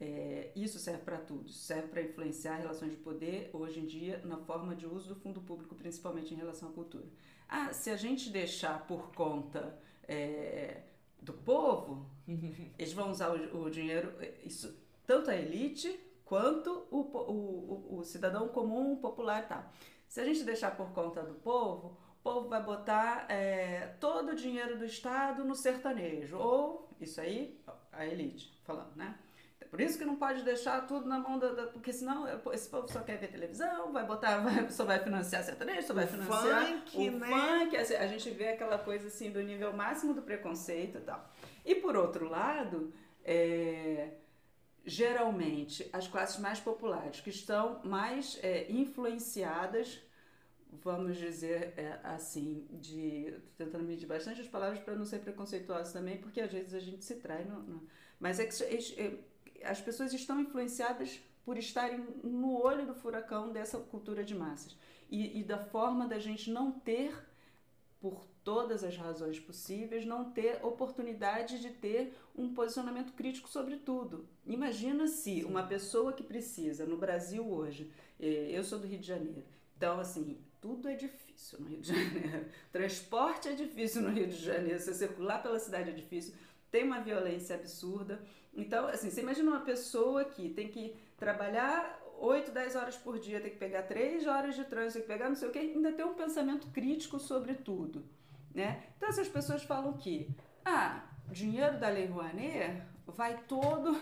é, 0.00 0.50
isso 0.56 0.78
serve 0.78 1.02
para 1.02 1.18
tudo, 1.18 1.50
serve 1.50 1.88
para 1.88 2.02
influenciar 2.02 2.56
relações 2.56 2.90
de 2.92 2.96
poder 2.96 3.50
hoje 3.52 3.80
em 3.80 3.86
dia 3.86 4.20
na 4.24 4.38
forma 4.38 4.74
de 4.74 4.86
uso 4.86 5.08
do 5.08 5.14
fundo 5.14 5.40
público, 5.40 5.74
principalmente 5.74 6.34
em 6.34 6.36
relação 6.36 6.70
à 6.70 6.72
cultura. 6.72 7.06
Ah, 7.48 7.72
se 7.72 7.90
a 7.90 7.96
gente 7.96 8.30
deixar 8.30 8.86
por 8.86 9.12
conta 9.12 9.78
é, 10.08 10.82
do 11.24 11.32
povo, 11.32 12.06
eles 12.78 12.92
vão 12.92 13.10
usar 13.10 13.30
o, 13.30 13.64
o, 13.64 13.70
dinheiro, 13.70 14.12
isso, 14.44 14.76
tanto 15.06 15.30
a 15.30 15.36
elite 15.36 15.98
quanto 16.24 16.86
o, 16.90 17.00
o, 17.00 17.98
o, 17.98 18.04
cidadão 18.04 18.48
comum, 18.48 18.96
popular 18.96 19.46
tá. 19.48 19.70
Se 20.08 20.20
a 20.20 20.24
gente 20.24 20.44
deixar 20.44 20.76
por 20.76 20.92
conta 20.92 21.22
do 21.22 21.34
povo, 21.34 21.96
o 22.20 22.22
povo 22.22 22.48
vai 22.48 22.62
botar 22.62 23.26
é, 23.30 23.96
todo 24.00 24.32
o 24.32 24.36
dinheiro 24.36 24.78
do 24.78 24.84
Estado 24.84 25.44
no 25.44 25.54
sertanejo. 25.54 26.36
Ou, 26.38 26.88
isso 27.00 27.20
aí, 27.20 27.60
a 27.92 28.06
elite 28.06 28.58
falando, 28.62 28.94
né? 28.96 29.18
Por 29.74 29.80
isso 29.80 29.98
que 29.98 30.04
não 30.04 30.14
pode 30.14 30.44
deixar 30.44 30.86
tudo 30.86 31.08
na 31.08 31.18
mão 31.18 31.36
da. 31.36 31.52
da 31.52 31.66
porque 31.66 31.92
senão 31.92 32.28
esse 32.52 32.68
povo 32.68 32.86
só 32.86 33.00
quer 33.00 33.18
ver 33.18 33.26
televisão, 33.26 33.92
vai 33.92 34.06
botar, 34.06 34.38
vai, 34.38 34.70
só 34.70 34.84
vai 34.84 35.00
financiar 35.00 35.42
sertanejo, 35.42 35.88
só 35.88 35.92
vai 35.92 36.04
o 36.04 36.06
financiar 36.06 36.64
funk, 36.64 36.96
o 36.96 37.18
né? 37.18 37.26
funk. 37.26 37.76
Assim, 37.76 37.94
a 37.94 38.06
gente 38.06 38.30
vê 38.30 38.50
aquela 38.50 38.78
coisa 38.78 39.08
assim 39.08 39.32
do 39.32 39.42
nível 39.42 39.72
máximo 39.72 40.14
do 40.14 40.22
preconceito 40.22 40.98
e 40.98 41.00
tal. 41.00 41.28
E 41.64 41.74
por 41.74 41.96
outro 41.96 42.28
lado, 42.28 42.92
é, 43.24 44.10
geralmente 44.86 45.90
as 45.92 46.06
classes 46.06 46.38
mais 46.38 46.60
populares 46.60 47.20
que 47.20 47.30
estão 47.30 47.80
mais 47.82 48.38
é, 48.44 48.70
influenciadas 48.70 50.00
vamos 50.82 51.16
dizer 51.16 51.72
é, 51.76 52.00
assim, 52.02 52.66
de 52.70 53.34
tentando 53.56 53.84
medir 53.84 54.06
bastante 54.06 54.40
as 54.40 54.48
palavras 54.48 54.80
para 54.80 54.94
não 54.94 55.04
ser 55.04 55.20
preconceituoso 55.20 55.92
também, 55.92 56.18
porque 56.18 56.40
às 56.40 56.50
vezes 56.50 56.74
a 56.74 56.80
gente 56.80 57.04
se 57.04 57.16
trai, 57.16 57.44
no, 57.44 57.62
no 57.62 57.86
mas 58.18 58.40
é 58.40 58.46
que 58.46 58.64
é, 59.00 59.18
as 59.66 59.80
pessoas 59.80 60.12
estão 60.12 60.40
influenciadas 60.40 61.20
por 61.44 61.58
estarem 61.58 62.06
no 62.22 62.60
olho 62.60 62.86
do 62.86 62.94
furacão 62.94 63.52
dessa 63.52 63.78
cultura 63.78 64.24
de 64.24 64.34
massas 64.34 64.76
e, 65.10 65.40
e 65.40 65.44
da 65.44 65.58
forma 65.58 66.06
da 66.08 66.18
gente 66.18 66.50
não 66.50 66.72
ter, 66.72 67.14
por 68.00 68.26
todas 68.42 68.84
as 68.84 68.96
razões 68.96 69.38
possíveis, 69.38 70.04
não 70.04 70.30
ter 70.30 70.64
oportunidade 70.64 71.60
de 71.60 71.70
ter 71.70 72.14
um 72.36 72.52
posicionamento 72.52 73.12
crítico 73.12 73.48
sobre 73.48 73.76
tudo. 73.76 74.28
Imagina 74.46 75.06
se 75.06 75.44
uma 75.44 75.66
pessoa 75.66 76.12
que 76.12 76.22
precisa, 76.22 76.84
no 76.84 76.96
Brasil 76.96 77.46
hoje, 77.46 77.90
eu 78.18 78.62
sou 78.62 78.78
do 78.78 78.86
Rio 78.86 78.98
de 78.98 79.06
Janeiro, 79.06 79.44
então 79.76 79.98
assim, 79.98 80.38
tudo 80.60 80.88
é 80.88 80.94
difícil 80.94 81.60
no 81.60 81.66
Rio 81.66 81.80
de 81.80 81.88
Janeiro. 81.88 82.46
Transporte 82.72 83.48
é 83.48 83.52
difícil 83.52 84.02
no 84.02 84.10
Rio 84.10 84.28
de 84.28 84.36
Janeiro, 84.36 84.78
você 84.78 84.94
circular 84.94 85.42
pela 85.42 85.58
cidade 85.58 85.90
é 85.90 85.92
difícil 85.94 86.34
tem 86.74 86.82
uma 86.82 86.98
violência 86.98 87.54
absurda. 87.54 88.20
Então, 88.52 88.88
assim, 88.88 89.08
você 89.08 89.20
imagina 89.20 89.48
uma 89.48 89.60
pessoa 89.60 90.24
que 90.24 90.48
tem 90.48 90.66
que 90.66 90.96
trabalhar 91.16 92.00
8, 92.18 92.50
10 92.50 92.74
horas 92.74 92.96
por 92.96 93.16
dia, 93.16 93.40
tem 93.40 93.52
que 93.52 93.58
pegar 93.58 93.82
3 93.82 94.26
horas 94.26 94.56
de 94.56 94.64
trânsito, 94.64 94.94
tem 94.94 95.02
que 95.02 95.06
pegar 95.06 95.28
não 95.28 95.36
sei 95.36 95.48
o 95.50 95.52
que, 95.52 95.58
ainda 95.60 95.92
tem 95.92 96.04
um 96.04 96.14
pensamento 96.14 96.66
crítico 96.72 97.20
sobre 97.20 97.54
tudo. 97.54 98.04
Né? 98.52 98.82
Então 98.96 99.08
essas 99.08 99.28
pessoas 99.28 99.62
falam 99.62 99.92
que 99.92 100.28
ah, 100.64 101.04
dinheiro 101.30 101.78
da 101.78 101.88
Lei 101.88 102.06
Rouanet 102.06 102.82
vai 103.06 103.40
todo 103.46 103.96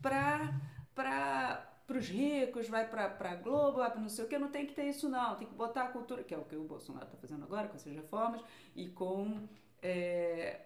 para 0.00 1.66
os 1.88 2.08
ricos, 2.08 2.68
vai 2.68 2.88
para 2.88 3.16
a 3.18 3.34
Globo, 3.34 3.78
vai 3.78 3.92
não 3.96 4.08
sei 4.08 4.26
o 4.26 4.28
que, 4.28 4.38
não 4.38 4.48
tem 4.48 4.64
que 4.64 4.74
ter 4.74 4.84
isso 4.84 5.08
não, 5.08 5.34
tem 5.34 5.48
que 5.48 5.54
botar 5.54 5.82
a 5.86 5.88
cultura, 5.88 6.22
que 6.22 6.32
é 6.32 6.38
o 6.38 6.44
que 6.44 6.54
o 6.54 6.62
Bolsonaro 6.62 7.06
está 7.06 7.18
fazendo 7.18 7.42
agora 7.42 7.66
com 7.66 7.74
essas 7.74 7.92
reformas, 7.92 8.40
e 8.76 8.90
com 8.90 9.48
é, 9.82 10.60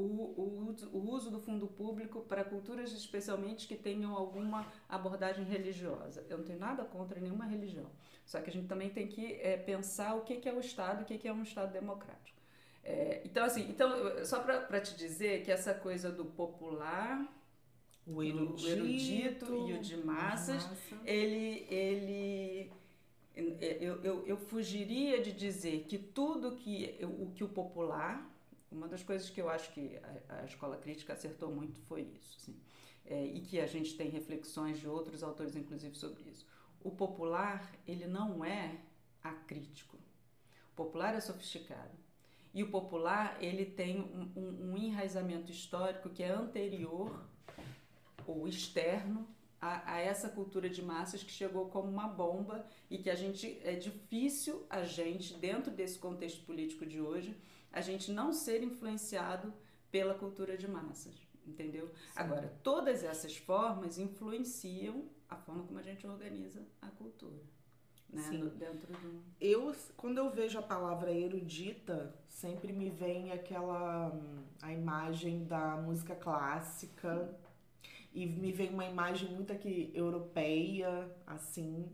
o, 0.00 0.02
o, 0.02 0.76
o, 0.92 1.10
uso 1.10 1.30
do 1.30 1.40
fundo 1.40 1.66
público 1.66 2.20
para 2.22 2.44
culturas 2.44 2.92
especialmente 2.92 3.66
que 3.66 3.74
tenham 3.74 4.14
alguma 4.14 4.66
abordagem 4.88 5.44
religiosa. 5.44 6.24
Eu 6.28 6.38
não 6.38 6.44
tenho 6.44 6.58
nada 6.58 6.84
contra 6.84 7.20
nenhuma 7.20 7.44
religião, 7.44 7.90
só 8.24 8.40
que 8.40 8.48
a 8.48 8.52
gente 8.52 8.68
também 8.68 8.90
tem 8.90 9.08
que 9.08 9.34
é, 9.34 9.56
pensar 9.56 10.14
o 10.14 10.22
que, 10.22 10.36
que 10.36 10.48
é 10.48 10.52
o 10.52 10.60
Estado 10.60 11.00
e 11.00 11.02
o 11.02 11.06
que, 11.06 11.18
que 11.18 11.26
é 11.26 11.32
um 11.32 11.42
Estado 11.42 11.72
democrático. 11.72 12.38
É, 12.84 13.20
então, 13.24 13.44
assim, 13.44 13.68
então, 13.68 13.90
só 14.24 14.40
para 14.40 14.80
te 14.80 14.96
dizer 14.96 15.42
que 15.44 15.50
essa 15.50 15.74
coisa 15.74 16.10
do 16.10 16.24
popular 16.24 17.26
o 18.06 18.22
erudito, 18.22 18.64
o 18.64 18.70
erudito 18.70 19.68
e 19.68 19.72
o 19.74 19.80
de 19.80 19.96
massas, 19.98 20.64
massa. 20.64 20.96
ele, 21.04 21.66
ele 21.68 22.72
eu, 23.34 24.02
eu, 24.02 24.26
eu 24.26 24.36
fugiria 24.36 25.20
de 25.20 25.32
dizer 25.32 25.84
que 25.88 25.98
tudo 25.98 26.56
que 26.56 26.98
o 27.02 27.30
que 27.32 27.44
o 27.44 27.48
popular, 27.48 28.26
uma 28.70 28.88
das 28.88 29.02
coisas 29.02 29.30
que 29.30 29.40
eu 29.40 29.48
acho 29.48 29.72
que 29.72 29.98
a, 30.28 30.40
a 30.40 30.44
escola 30.44 30.76
crítica 30.76 31.12
acertou 31.12 31.50
muito 31.50 31.80
foi 31.82 32.02
isso, 32.02 32.36
assim, 32.36 32.56
é, 33.06 33.24
e 33.24 33.40
que 33.40 33.60
a 33.60 33.66
gente 33.66 33.96
tem 33.96 34.08
reflexões 34.10 34.78
de 34.78 34.88
outros 34.88 35.22
autores, 35.22 35.56
inclusive, 35.56 35.96
sobre 35.96 36.22
isso. 36.30 36.46
O 36.82 36.90
popular, 36.90 37.72
ele 37.86 38.06
não 38.06 38.44
é 38.44 38.78
acrítico. 39.22 39.96
O 40.72 40.76
popular 40.76 41.14
é 41.14 41.20
sofisticado. 41.20 41.96
E 42.54 42.62
o 42.62 42.70
popular, 42.70 43.36
ele 43.42 43.64
tem 43.64 44.00
um, 44.00 44.32
um, 44.36 44.72
um 44.72 44.76
enraizamento 44.76 45.50
histórico 45.50 46.08
que 46.08 46.22
é 46.22 46.30
anterior 46.30 47.24
ou 48.26 48.46
externo 48.46 49.26
a, 49.60 49.94
a, 49.94 49.98
essa 49.98 50.28
cultura 50.28 50.68
de 50.68 50.82
massas 50.82 51.22
que 51.22 51.30
chegou 51.30 51.66
como 51.66 51.88
uma 51.88 52.06
bomba 52.06 52.64
e 52.90 52.98
que 52.98 53.10
a 53.10 53.14
gente 53.14 53.60
é 53.64 53.74
difícil 53.74 54.64
a 54.70 54.84
gente 54.84 55.34
dentro 55.34 55.70
desse 55.70 55.98
contexto 55.98 56.44
político 56.44 56.86
de 56.86 57.00
hoje 57.00 57.36
a 57.78 57.80
gente 57.80 58.10
não 58.10 58.32
ser 58.32 58.62
influenciado 58.62 59.54
pela 59.90 60.14
cultura 60.14 60.56
de 60.56 60.68
massas, 60.68 61.14
entendeu? 61.46 61.86
Sim. 61.88 61.94
Agora 62.16 62.52
todas 62.62 63.04
essas 63.04 63.36
formas 63.36 63.98
influenciam 63.98 65.08
a 65.28 65.36
forma 65.36 65.62
como 65.64 65.78
a 65.78 65.82
gente 65.82 66.06
organiza 66.06 66.66
a 66.82 66.88
cultura. 66.88 67.40
Né? 68.10 68.22
Sim. 68.22 68.38
No, 68.38 68.50
dentro 68.50 68.92
do... 68.92 69.22
Eu, 69.40 69.74
quando 69.96 70.18
eu 70.18 70.30
vejo 70.30 70.58
a 70.58 70.62
palavra 70.62 71.12
erudita, 71.12 72.14
sempre 72.28 72.72
me 72.72 72.90
vem 72.90 73.30
aquela 73.30 74.12
a 74.60 74.72
imagem 74.72 75.44
da 75.44 75.76
música 75.76 76.16
clássica 76.16 77.32
e 78.12 78.26
me 78.26 78.50
vem 78.50 78.70
uma 78.70 78.86
imagem 78.86 79.30
muito 79.30 79.52
aqui 79.52 79.92
europeia, 79.94 81.08
assim. 81.26 81.88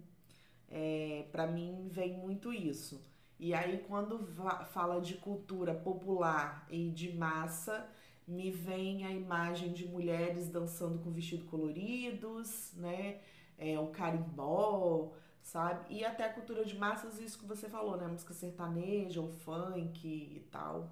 É, 0.71 1.27
para 1.31 1.47
mim 1.47 1.89
vem 1.91 2.17
muito 2.17 2.53
isso. 2.53 3.05
E 3.39 3.53
aí 3.53 3.85
quando 3.89 4.27
fala 4.73 5.01
de 5.01 5.15
cultura 5.15 5.75
popular 5.75 6.67
e 6.71 6.91
de 6.91 7.13
massa, 7.13 7.87
me 8.27 8.51
vem 8.51 9.05
a 9.05 9.11
imagem 9.11 9.73
de 9.73 9.87
mulheres 9.87 10.49
dançando 10.49 10.99
com 11.01 11.11
vestido 11.11 11.45
coloridos, 11.47 12.73
né? 12.75 13.21
É, 13.59 13.79
o 13.79 13.89
carimbó, 13.89 15.13
sabe? 15.43 15.95
E 15.95 16.05
até 16.05 16.25
a 16.25 16.33
cultura 16.33 16.65
de 16.65 16.77
massas, 16.77 17.21
isso 17.21 17.39
que 17.39 17.47
você 17.47 17.69
falou, 17.69 17.97
né? 17.97 18.07
música 18.07 18.35
sertaneja, 18.35 19.21
o 19.21 19.29
funk 19.29 20.07
e 20.07 20.41
tal. 20.51 20.91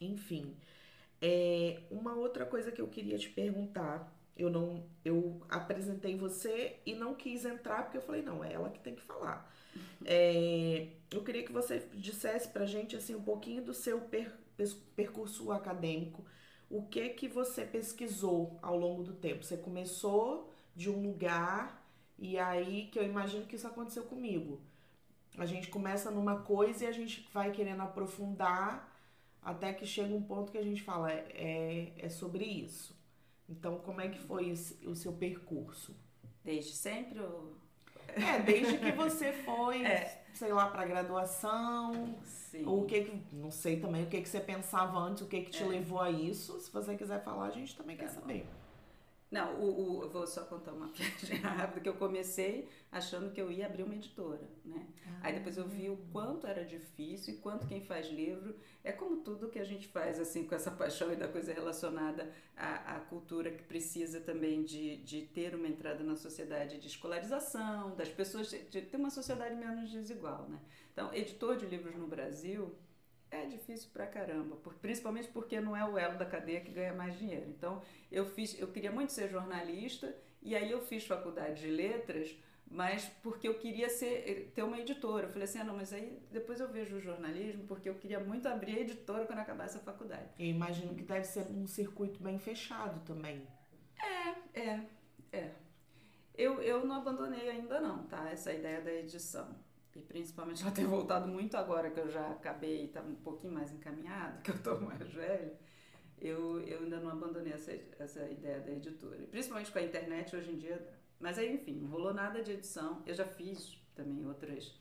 Enfim. 0.00 0.56
É, 1.20 1.82
uma 1.90 2.14
outra 2.14 2.44
coisa 2.44 2.72
que 2.72 2.80
eu 2.80 2.88
queria 2.88 3.16
te 3.18 3.30
perguntar 3.30 4.12
eu 4.36 4.50
não 4.50 4.84
eu 5.04 5.40
apresentei 5.48 6.16
você 6.16 6.80
e 6.86 6.94
não 6.94 7.14
quis 7.14 7.44
entrar 7.44 7.84
porque 7.84 7.98
eu 7.98 8.02
falei 8.02 8.22
não 8.22 8.42
é 8.42 8.52
ela 8.52 8.70
que 8.70 8.80
tem 8.80 8.94
que 8.94 9.02
falar 9.02 9.50
é, 10.04 10.88
eu 11.10 11.22
queria 11.22 11.42
que 11.42 11.52
você 11.52 11.86
dissesse 11.94 12.48
pra 12.48 12.66
gente 12.66 12.96
assim 12.96 13.14
um 13.14 13.22
pouquinho 13.22 13.62
do 13.62 13.74
seu 13.74 14.00
per, 14.00 14.32
percurso 14.96 15.50
acadêmico 15.52 16.24
o 16.70 16.82
que 16.82 17.10
que 17.10 17.28
você 17.28 17.64
pesquisou 17.64 18.58
ao 18.62 18.76
longo 18.76 19.02
do 19.02 19.12
tempo 19.12 19.44
você 19.44 19.56
começou 19.56 20.52
de 20.74 20.90
um 20.90 21.02
lugar 21.02 21.86
e 22.18 22.38
aí 22.38 22.88
que 22.92 22.98
eu 22.98 23.04
imagino 23.04 23.46
que 23.46 23.56
isso 23.56 23.66
aconteceu 23.66 24.04
comigo 24.04 24.60
a 25.38 25.46
gente 25.46 25.68
começa 25.68 26.10
numa 26.10 26.40
coisa 26.40 26.84
e 26.84 26.86
a 26.86 26.92
gente 26.92 27.28
vai 27.32 27.52
querendo 27.52 27.82
aprofundar 27.82 28.90
até 29.42 29.72
que 29.72 29.86
chega 29.86 30.14
um 30.14 30.22
ponto 30.22 30.52
que 30.52 30.58
a 30.58 30.62
gente 30.62 30.82
fala 30.82 31.10
é, 31.12 31.92
é, 31.96 32.08
sobre 32.08 32.44
isso 32.44 33.02
então, 33.52 33.78
como 33.80 34.00
é 34.00 34.08
que 34.08 34.18
foi 34.18 34.52
o 34.52 34.94
seu 34.96 35.12
percurso? 35.12 35.94
Desde 36.42 36.72
sempre. 36.72 37.20
É, 38.08 38.40
desde 38.40 38.78
que 38.78 38.92
você 38.92 39.32
foi, 39.32 39.84
é. 39.86 40.22
sei 40.34 40.52
lá, 40.52 40.66
para 40.66 40.84
graduação, 40.84 42.14
Sim. 42.24 42.64
ou 42.66 42.82
o 42.82 42.86
que 42.86 43.04
que, 43.04 43.34
não 43.34 43.50
sei 43.50 43.80
também 43.80 44.04
o 44.04 44.06
que 44.06 44.20
que 44.20 44.28
você 44.28 44.40
pensava 44.40 44.98
antes, 44.98 45.22
o 45.22 45.26
que 45.26 45.42
que 45.42 45.50
te 45.50 45.62
é. 45.62 45.66
levou 45.66 46.00
a 46.00 46.10
isso. 46.10 46.58
Se 46.60 46.70
você 46.72 46.96
quiser 46.96 47.22
falar, 47.22 47.46
a 47.46 47.50
gente 47.50 47.76
também 47.76 47.96
quer 47.96 48.08
saber. 48.08 48.46
Não, 49.32 49.58
o, 49.58 50.04
o, 50.04 50.08
vou 50.10 50.26
só 50.26 50.44
contar 50.44 50.72
uma 50.72 50.88
piadinha 50.92 51.40
rápida, 51.40 51.80
que 51.80 51.88
eu 51.88 51.94
comecei 51.94 52.68
achando 52.90 53.32
que 53.32 53.40
eu 53.40 53.50
ia 53.50 53.64
abrir 53.64 53.82
uma 53.82 53.94
editora, 53.94 54.46
né? 54.62 54.86
Ah, 55.06 55.20
Aí 55.22 55.32
depois 55.32 55.56
eu 55.56 55.66
vi 55.66 55.88
o 55.88 55.96
quanto 56.12 56.46
era 56.46 56.62
difícil 56.66 57.32
e 57.32 57.36
quanto 57.38 57.66
quem 57.66 57.80
faz 57.80 58.08
livro, 58.08 58.54
é 58.84 58.92
como 58.92 59.22
tudo 59.22 59.48
que 59.48 59.58
a 59.58 59.64
gente 59.64 59.88
faz, 59.88 60.20
assim, 60.20 60.44
com 60.46 60.54
essa 60.54 60.70
paixão 60.70 61.10
e 61.10 61.16
da 61.16 61.26
coisa 61.26 61.50
relacionada 61.50 62.30
à, 62.54 62.96
à 62.96 63.00
cultura 63.00 63.50
que 63.50 63.62
precisa 63.62 64.20
também 64.20 64.62
de, 64.64 64.98
de 64.98 65.22
ter 65.22 65.54
uma 65.54 65.66
entrada 65.66 66.04
na 66.04 66.14
sociedade 66.14 66.78
de 66.78 66.86
escolarização, 66.86 67.96
das 67.96 68.10
pessoas, 68.10 68.50
de 68.50 68.82
ter 68.82 68.96
uma 68.98 69.08
sociedade 69.08 69.54
menos 69.54 69.90
desigual, 69.90 70.46
né? 70.46 70.60
Então, 70.92 71.12
editor 71.14 71.56
de 71.56 71.64
livros 71.64 71.96
no 71.96 72.06
Brasil 72.06 72.76
é 73.32 73.46
difícil 73.46 73.88
pra 73.92 74.06
caramba, 74.06 74.56
por, 74.56 74.74
principalmente 74.74 75.28
porque 75.28 75.60
não 75.60 75.74
é 75.74 75.84
o 75.84 75.98
elo 75.98 76.18
da 76.18 76.26
cadeia 76.26 76.60
que 76.60 76.70
ganha 76.70 76.92
mais 76.92 77.18
dinheiro. 77.18 77.46
Então, 77.48 77.82
eu 78.10 78.26
fiz, 78.26 78.58
eu 78.60 78.68
queria 78.68 78.92
muito 78.92 79.12
ser 79.12 79.28
jornalista 79.28 80.14
e 80.42 80.54
aí 80.54 80.70
eu 80.70 80.82
fiz 80.82 81.06
faculdade 81.06 81.62
de 81.62 81.68
letras, 81.68 82.36
mas 82.70 83.06
porque 83.22 83.48
eu 83.48 83.58
queria 83.58 83.88
ser 83.88 84.52
ter 84.54 84.62
uma 84.62 84.78
editora. 84.78 85.26
Eu 85.26 85.30
falei 85.30 85.44
assim: 85.44 85.58
"Ah, 85.58 85.64
não, 85.64 85.76
mas 85.76 85.92
aí 85.92 86.22
depois 86.30 86.60
eu 86.60 86.68
vejo 86.68 86.96
o 86.96 87.00
jornalismo, 87.00 87.66
porque 87.66 87.88
eu 87.88 87.94
queria 87.94 88.20
muito 88.20 88.46
abrir 88.46 88.76
a 88.76 88.80
editora 88.80 89.24
quando 89.26 89.38
acabasse 89.38 89.78
a 89.78 89.80
faculdade". 89.80 90.28
Eu 90.38 90.46
imagino 90.46 90.94
que 90.94 91.02
deve 91.02 91.24
ser 91.24 91.46
um 91.50 91.66
circuito 91.66 92.22
bem 92.22 92.38
fechado 92.38 93.02
também. 93.04 93.46
É, 94.54 94.60
é, 94.60 94.86
é. 95.32 95.50
Eu, 96.34 96.62
eu 96.62 96.84
não 96.86 96.96
abandonei 96.96 97.48
ainda 97.48 97.80
não, 97.80 98.04
tá? 98.04 98.30
Essa 98.30 98.52
ideia 98.52 98.80
da 98.80 98.92
edição 98.92 99.54
e 99.94 100.00
principalmente 100.00 100.62
já 100.64 100.70
ter 100.70 100.86
voltado 100.86 101.28
muito 101.28 101.56
agora 101.56 101.90
que 101.90 102.00
eu 102.00 102.10
já 102.10 102.30
acabei, 102.30 102.84
estava 102.84 103.08
um 103.08 103.16
pouquinho 103.16 103.52
mais 103.52 103.72
encaminhado, 103.72 104.42
que 104.42 104.50
eu 104.50 104.54
estou 104.54 104.80
mais 104.80 105.12
velho, 105.12 105.52
eu, 106.20 106.60
eu 106.60 106.80
ainda 106.80 107.00
não 107.00 107.10
abandonei 107.10 107.52
essa, 107.52 107.72
essa 107.98 108.24
ideia 108.30 108.60
da 108.60 108.72
editora. 108.72 109.20
E 109.20 109.26
principalmente 109.26 109.72
com 109.72 109.78
a 109.78 109.82
internet 109.82 110.36
hoje 110.36 110.52
em 110.52 110.56
dia. 110.56 110.88
Mas 111.18 111.38
aí, 111.38 111.54
enfim, 111.54 111.74
não 111.74 111.88
rolou 111.88 112.14
nada 112.14 112.42
de 112.42 112.52
edição. 112.52 113.02
Eu 113.06 113.14
já 113.14 113.24
fiz 113.24 113.76
também 113.94 114.26
outras 114.26 114.72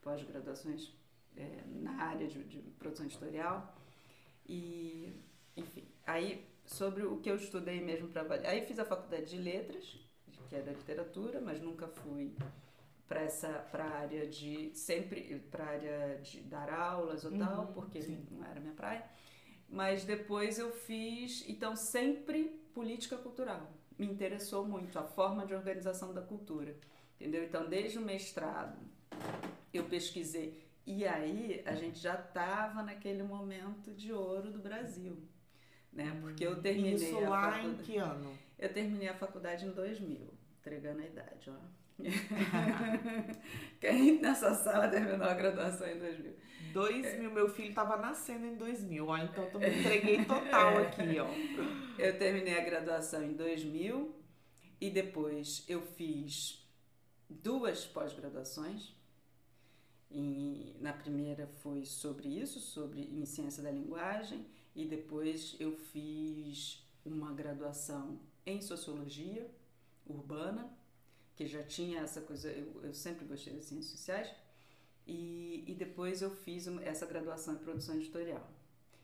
pós-graduações 0.00 0.92
é, 1.36 1.62
na 1.66 2.02
área 2.02 2.26
de, 2.26 2.42
de 2.44 2.58
produção 2.78 3.04
editorial. 3.04 3.76
E, 4.46 5.12
enfim, 5.56 5.86
aí 6.06 6.46
sobre 6.64 7.04
o 7.04 7.18
que 7.18 7.30
eu 7.30 7.36
estudei 7.36 7.80
mesmo 7.80 8.08
para 8.08 8.48
Aí 8.48 8.66
fiz 8.66 8.78
a 8.78 8.84
faculdade 8.84 9.26
de 9.26 9.38
letras, 9.38 9.98
que 10.48 10.56
é 10.56 10.62
da 10.62 10.72
literatura, 10.72 11.40
mas 11.40 11.60
nunca 11.60 11.86
fui 11.88 12.34
para 13.08 13.22
essa 13.22 13.48
para 13.70 13.84
área 13.84 14.26
de 14.26 14.70
sempre 14.74 15.38
para 15.50 15.64
área 15.64 16.18
de 16.22 16.40
dar 16.40 16.70
aulas 16.72 17.24
ou 17.24 17.30
uhum, 17.30 17.38
tal 17.38 17.66
porque 17.68 18.02
sim. 18.02 18.26
não 18.30 18.44
era 18.44 18.60
minha 18.60 18.74
praia. 18.74 19.04
Mas 19.68 20.04
depois 20.04 20.58
eu 20.58 20.70
fiz 20.72 21.44
então 21.48 21.74
sempre 21.76 22.60
política 22.72 23.16
cultural. 23.16 23.72
Me 23.98 24.06
interessou 24.06 24.66
muito 24.66 24.98
a 24.98 25.02
forma 25.02 25.46
de 25.46 25.54
organização 25.54 26.12
da 26.12 26.22
cultura 26.22 26.76
entendeu? 27.18 27.44
Então 27.44 27.68
desde 27.68 27.98
o 27.98 28.02
mestrado 28.02 28.78
eu 29.72 29.84
pesquisei. 29.84 30.64
E 30.86 31.04
aí 31.04 31.62
a 31.66 31.74
gente 31.74 31.98
já 31.98 32.14
estava 32.14 32.82
naquele 32.82 33.22
momento 33.22 33.92
de 33.92 34.12
ouro 34.12 34.52
do 34.52 34.58
Brasil 34.60 35.16
né? 35.96 36.16
Porque 36.20 36.46
eu 36.46 36.60
terminei 36.60 36.94
Isso 36.94 37.18
lá 37.20 37.60
em 37.62 37.74
que 37.78 37.96
ano? 37.96 38.36
Eu 38.58 38.72
terminei 38.72 39.08
a 39.08 39.14
faculdade 39.14 39.66
em 39.66 39.70
2000 39.70 40.32
entregando 40.60 41.00
a 41.02 41.06
idade, 41.06 41.50
ó. 41.50 41.85
Quem 43.80 44.20
nessa 44.20 44.54
sala 44.54 44.88
terminou 44.88 45.26
a 45.26 45.34
graduação 45.34 45.86
em 45.88 45.98
2000? 45.98 46.36
2000, 46.72 47.30
meu 47.30 47.48
filho 47.48 47.70
estava 47.70 47.96
nascendo 47.96 48.44
em 48.46 48.54
2000, 48.56 49.06
ó, 49.06 49.16
então 49.16 49.48
eu 49.54 49.60
me 49.60 49.80
entreguei 49.80 50.24
total 50.24 50.76
aqui, 50.84 51.18
ó. 51.18 51.26
Eu 51.98 52.18
terminei 52.18 52.58
a 52.58 52.64
graduação 52.64 53.22
em 53.22 53.32
2000 53.32 54.14
e 54.80 54.90
depois 54.90 55.64
eu 55.68 55.80
fiz 55.80 56.66
duas 57.28 57.86
pós-graduações. 57.86 58.94
Na 60.80 60.92
primeira 60.92 61.46
foi 61.62 61.84
sobre 61.84 62.28
isso, 62.28 62.60
sobre 62.60 63.00
em 63.00 63.24
ciência 63.24 63.62
da 63.62 63.70
linguagem, 63.70 64.46
e 64.74 64.84
depois 64.84 65.56
eu 65.58 65.72
fiz 65.72 66.86
uma 67.04 67.32
graduação 67.32 68.20
em 68.44 68.60
sociologia 68.60 69.50
urbana, 70.06 70.70
que 71.36 71.46
já 71.46 71.62
tinha 71.62 72.00
essa 72.00 72.20
coisa, 72.22 72.50
eu, 72.50 72.80
eu 72.82 72.94
sempre 72.94 73.26
gostei 73.26 73.52
das 73.52 73.64
ciências 73.64 73.92
sociais, 73.92 74.28
e, 75.06 75.62
e 75.66 75.74
depois 75.74 76.22
eu 76.22 76.30
fiz 76.30 76.66
essa 76.82 77.06
graduação 77.06 77.54
em 77.54 77.58
produção 77.58 77.94
editorial. 77.94 78.50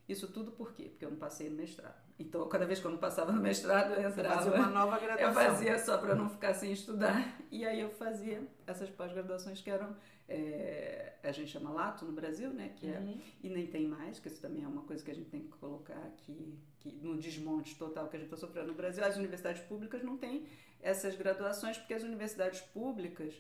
Isso 0.09 0.27
tudo 0.27 0.51
por 0.51 0.73
quê? 0.73 0.85
Porque 0.85 1.05
eu 1.05 1.11
não 1.11 1.17
passei 1.17 1.49
no 1.49 1.57
mestrado. 1.57 1.95
Então, 2.19 2.47
cada 2.49 2.67
vez 2.67 2.81
que 2.81 2.87
eu 2.87 2.91
não 2.91 2.99
passava 2.99 3.31
no 3.33 3.41
mestrado, 3.41 3.93
eu 3.95 4.09
entrava. 4.09 4.43
Você 4.43 4.51
fazia 4.51 4.53
uma 4.55 4.69
nova 4.69 4.99
graduação. 4.99 5.29
Eu 5.29 5.51
fazia 5.51 5.79
só 5.79 5.99
para 5.99 6.15
não 6.15 6.29
ficar 6.29 6.55
sem 6.55 6.73
estudar. 6.73 7.39
E 7.51 7.65
aí 7.65 7.81
eu 7.81 7.91
fazia 7.91 8.43
essas 8.67 8.91
pós-graduações 8.91 9.61
que 9.61 9.71
eram. 9.71 9.97
É, 10.29 11.13
a 11.23 11.33
gente 11.33 11.51
chama 11.51 11.71
lato 11.71 12.05
no 12.05 12.13
Brasil, 12.13 12.51
né? 12.51 12.73
Que 12.77 12.89
é, 12.89 12.99
uhum. 12.99 13.21
E 13.43 13.49
nem 13.49 13.67
tem 13.67 13.87
mais, 13.87 14.19
que 14.19 14.29
isso 14.29 14.41
também 14.41 14.65
é 14.65 14.69
uma 14.69 14.83
coisa 14.83 15.05
que 15.05 15.11
a 15.11 15.15
gente 15.15 15.29
tem 15.31 15.41
que 15.41 15.49
colocar 15.59 15.99
aqui, 15.99 16.59
que 16.81 16.91
no 17.03 17.17
desmonte 17.17 17.77
total 17.77 18.09
que 18.09 18.17
a 18.17 18.19
gente 18.19 18.33
está 18.33 18.37
sofrendo 18.37 18.69
no 18.69 18.75
Brasil. 18.75 19.05
As 19.05 19.17
universidades 19.17 19.63
públicas 19.63 20.03
não 20.03 20.17
têm 20.17 20.47
essas 20.81 21.15
graduações, 21.15 21.79
porque 21.79 21.95
as 21.95 22.03
universidades 22.03 22.61
públicas 22.61 23.35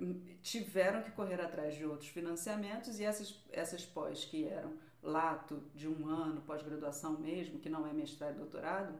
hum, 0.00 0.20
tiveram 0.42 1.02
que 1.02 1.10
correr 1.10 1.40
atrás 1.40 1.74
de 1.74 1.84
outros 1.84 2.08
financiamentos 2.08 2.98
e 2.98 3.04
essas, 3.04 3.38
essas 3.52 3.84
pós 3.84 4.24
que 4.24 4.44
eram 4.44 4.72
lato 5.02 5.62
de 5.74 5.86
um 5.86 6.08
ano, 6.08 6.40
pós-graduação 6.40 7.18
mesmo, 7.20 7.58
que 7.58 7.68
não 7.68 7.86
é 7.86 7.92
mestrado 7.92 8.36
e 8.36 8.38
doutorado, 8.38 8.94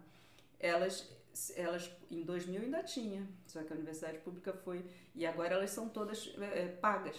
elas, 0.60 1.10
elas 1.56 1.90
em 2.10 2.22
2000 2.22 2.62
ainda 2.62 2.82
tinha, 2.82 3.26
só 3.46 3.62
que 3.62 3.72
a 3.72 3.76
universidade 3.76 4.18
pública 4.18 4.52
foi, 4.52 4.84
e 5.14 5.26
agora 5.26 5.54
elas 5.54 5.70
são 5.70 5.88
todas 5.88 6.32
é, 6.38 6.68
pagas, 6.68 7.16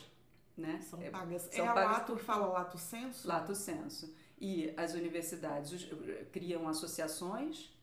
né? 0.58 0.82
São 0.82 1.02
é, 1.02 1.10
pagas. 1.10 1.48
É, 1.48 1.58
são 1.58 1.66
é 1.66 1.74
pagas 1.74 1.92
lato 1.92 2.14
por... 2.14 2.22
fala 2.24 2.48
lato 2.48 2.78
senso? 2.78 3.28
Lato 3.28 3.56
senso. 3.56 4.14
E 4.40 4.74
as 4.76 4.94
universidades 4.94 5.88
criam 6.32 6.68
associações 6.68 7.74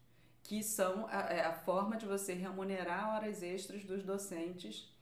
que 0.43 0.63
são 0.63 1.07
a, 1.07 1.21
é, 1.33 1.45
a 1.45 1.53
forma 1.53 1.97
de 1.97 2.07
você 2.07 2.35
remunerar 2.35 3.15
horas 3.15 3.43
extras 3.43 3.85
dos 3.85 4.03
docentes 4.03 4.93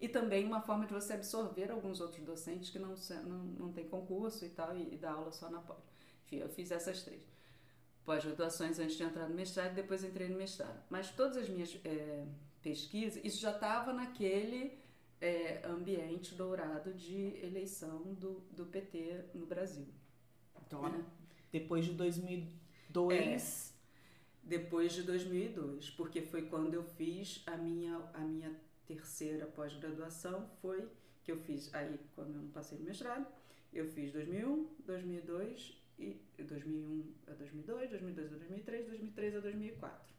e 0.00 0.08
também 0.08 0.44
uma 0.44 0.60
forma 0.60 0.86
de 0.86 0.92
você 0.92 1.14
absorver 1.14 1.70
alguns 1.70 2.00
outros 2.00 2.22
docentes 2.24 2.70
que 2.70 2.78
não, 2.78 2.94
não, 3.24 3.38
não 3.38 3.72
tem 3.72 3.88
concurso 3.88 4.44
e 4.44 4.50
tal, 4.50 4.76
e, 4.76 4.94
e 4.94 4.96
dar 4.96 5.12
aula 5.12 5.32
só 5.32 5.48
na 5.50 5.60
pós. 5.60 5.78
Enfim, 6.26 6.38
eu 6.38 6.48
fiz 6.48 6.70
essas 6.70 7.02
três. 7.02 7.22
Pós-graduações 8.06 8.78
antes 8.78 8.96
de 8.96 9.02
entrar 9.02 9.28
no 9.28 9.34
mestrado 9.34 9.72
e 9.72 9.74
depois 9.74 10.04
entrei 10.04 10.28
no 10.28 10.38
mestrado. 10.38 10.80
Mas 10.88 11.10
todas 11.10 11.36
as 11.36 11.48
minhas 11.48 11.76
é, 11.84 12.24
pesquisas, 12.62 13.22
isso 13.24 13.40
já 13.40 13.50
estava 13.50 13.92
naquele 13.92 14.78
é, 15.20 15.60
ambiente 15.66 16.34
dourado 16.36 16.94
de 16.94 17.36
eleição 17.44 18.14
do, 18.14 18.40
do 18.52 18.64
PT 18.66 19.24
no 19.34 19.44
Brasil. 19.44 19.88
Então, 20.64 20.86
é. 20.86 21.04
depois 21.50 21.84
de 21.84 21.92
2002... 21.94 23.72
É, 23.72 23.76
depois 24.44 24.92
de 24.92 25.02
2002, 25.02 25.90
porque 25.90 26.22
foi 26.22 26.42
quando 26.42 26.74
eu 26.74 26.84
fiz 26.84 27.42
a 27.46 27.56
minha, 27.56 27.96
a 28.14 28.20
minha 28.20 28.54
terceira 28.86 29.44
pós-graduação 29.44 30.48
foi 30.62 30.88
que 31.24 31.32
eu 31.32 31.38
fiz 31.38 31.74
aí 31.74 31.98
quando 32.14 32.36
eu 32.36 32.42
não 32.42 32.50
passei 32.50 32.78
no 32.78 32.84
mestrado, 32.84 33.26
eu 33.72 33.88
fiz 33.88 34.12
2001, 34.12 34.68
2002 34.86 35.84
e 35.98 36.20
2001 36.38 37.14
a 37.26 37.32
2002, 37.32 37.90
2002 37.90 38.32
a 38.32 38.36
2003, 38.36 38.86
2003 38.86 39.36
a 39.36 39.40
2004. 39.40 40.14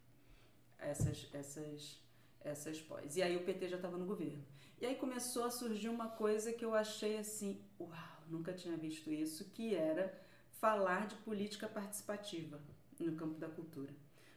Essas 0.80 1.30
essas 1.34 2.02
essas 2.42 2.82
pós. 2.82 3.16
E 3.16 3.22
aí 3.22 3.36
o 3.36 3.44
PT 3.44 3.68
já 3.68 3.76
estava 3.76 3.98
no 3.98 4.06
governo. 4.06 4.44
E 4.80 4.86
aí 4.86 4.96
começou 4.96 5.44
a 5.44 5.50
surgir 5.50 5.90
uma 5.90 6.08
coisa 6.08 6.54
que 6.54 6.64
eu 6.64 6.74
achei 6.74 7.18
assim, 7.18 7.62
uau, 7.80 8.24
nunca 8.28 8.54
tinha 8.54 8.78
visto 8.78 9.12
isso, 9.12 9.50
que 9.50 9.76
era 9.76 10.16
falar 10.60 11.08
de 11.08 11.16
política 11.18 11.68
participativa 11.68 12.62
no 13.00 13.16
campo 13.16 13.40
da 13.40 13.50
cultura. 13.50 13.94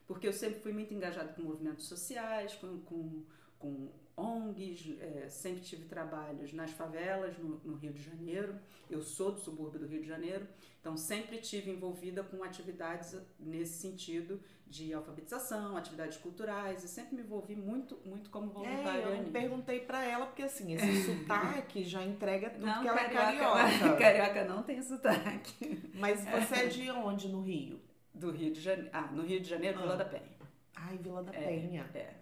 Porque 0.07 0.27
eu 0.27 0.33
sempre 0.33 0.61
fui 0.61 0.73
muito 0.73 0.93
engajado 0.93 1.35
com 1.35 1.43
movimentos 1.43 1.87
sociais, 1.87 2.55
com, 2.55 2.81
com, 2.81 3.25
com 3.59 3.93
ONGs, 4.21 4.99
é, 5.01 5.29
sempre 5.29 5.63
tive 5.63 5.85
trabalhos 5.85 6.53
nas 6.53 6.71
favelas 6.71 7.39
no, 7.39 7.61
no, 7.65 7.75
Rio 7.75 7.93
de 7.93 8.03
Janeiro. 8.03 8.55
Eu 8.89 9.03
sou 9.03 9.33
do 9.33 9.41
subúrbio 9.41 9.81
do 9.81 9.87
Rio 9.87 10.03
de 10.03 10.09
Janeiro, 10.09 10.47
então 10.81 10.97
sempre 10.97 11.39
tive 11.39 11.71
envolvida 11.71 12.23
com 12.23 12.45
atividades 12.45 13.17
nesse 13.39 13.79
sentido 13.79 14.41
de 14.67 14.93
alfabetização, 14.93 15.77
atividades 15.77 16.17
culturais 16.19 16.85
e 16.85 16.89
sempre 16.89 17.17
me 17.17 17.23
envolvi 17.23 17.57
muito, 17.57 17.99
muito 18.05 18.31
como 18.31 18.51
voluntária. 18.51 19.05
É, 19.05 19.21
eu 19.21 19.33
perguntei 19.33 19.81
para 19.81 20.05
ela 20.05 20.27
porque 20.27 20.43
assim 20.43 20.75
esse 20.75 21.03
sotaque 21.07 21.83
já 21.83 22.05
entrega 22.05 22.51
tudo 22.51 22.67
não, 22.67 22.83
que 22.83 22.89
ela 22.89 22.99
carioca, 22.99 23.35
é 23.35 23.39
carioca. 23.39 23.97
Carioca 23.99 24.45
não 24.45 24.63
tem 24.63 24.83
sotaque. 24.83 25.91
Mas 25.95 26.21
você 26.21 26.55
é 26.55 26.67
de 26.67 26.91
onde 26.91 27.29
no 27.29 27.41
Rio? 27.41 27.81
Do 28.15 28.31
Rio 28.31 28.53
de 28.53 28.61
Janeiro. 28.61 28.91
Ah, 28.93 29.09
no 29.13 29.23
Rio 29.23 29.41
de 29.41 29.49
Janeiro, 29.49 29.79
ah. 29.79 29.83
Vila 29.83 29.97
da 29.97 30.05
Penha. 30.05 30.41
Ai, 30.77 30.99
Vila 30.99 31.23
da 31.23 31.33
é, 31.33 31.47
Penha. 31.47 31.91
É. 31.95 32.20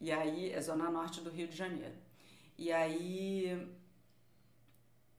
E 0.00 0.12
aí, 0.12 0.52
é 0.52 0.60
zona 0.60 0.90
norte 0.90 1.20
do 1.20 1.30
Rio 1.30 1.48
de 1.48 1.56
Janeiro. 1.56 1.94
E 2.56 2.72
aí, 2.72 3.68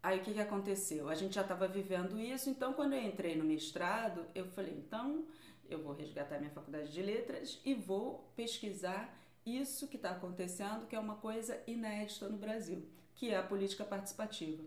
aí 0.03 0.19
o 0.19 0.21
que, 0.21 0.33
que 0.33 0.41
aconteceu? 0.41 1.07
A 1.09 1.15
gente 1.15 1.35
já 1.35 1.41
estava 1.41 1.67
vivendo 1.67 2.19
isso, 2.19 2.49
então 2.49 2.73
quando 2.73 2.93
eu 2.93 3.01
entrei 3.01 3.35
no 3.35 3.45
mestrado, 3.45 4.25
eu 4.35 4.45
falei, 4.47 4.73
então 4.73 5.25
eu 5.69 5.81
vou 5.81 5.93
resgatar 5.93 6.39
minha 6.39 6.51
faculdade 6.51 6.91
de 6.91 7.01
letras 7.01 7.59
e 7.63 7.73
vou 7.73 8.29
pesquisar 8.35 9.15
isso 9.45 9.87
que 9.87 9.95
está 9.95 10.11
acontecendo, 10.11 10.87
que 10.87 10.95
é 10.95 10.99
uma 10.99 11.15
coisa 11.15 11.61
inédita 11.65 12.27
no 12.27 12.37
Brasil, 12.37 12.85
que 13.15 13.29
é 13.29 13.37
a 13.37 13.43
política 13.43 13.83
participativa. 13.83 14.63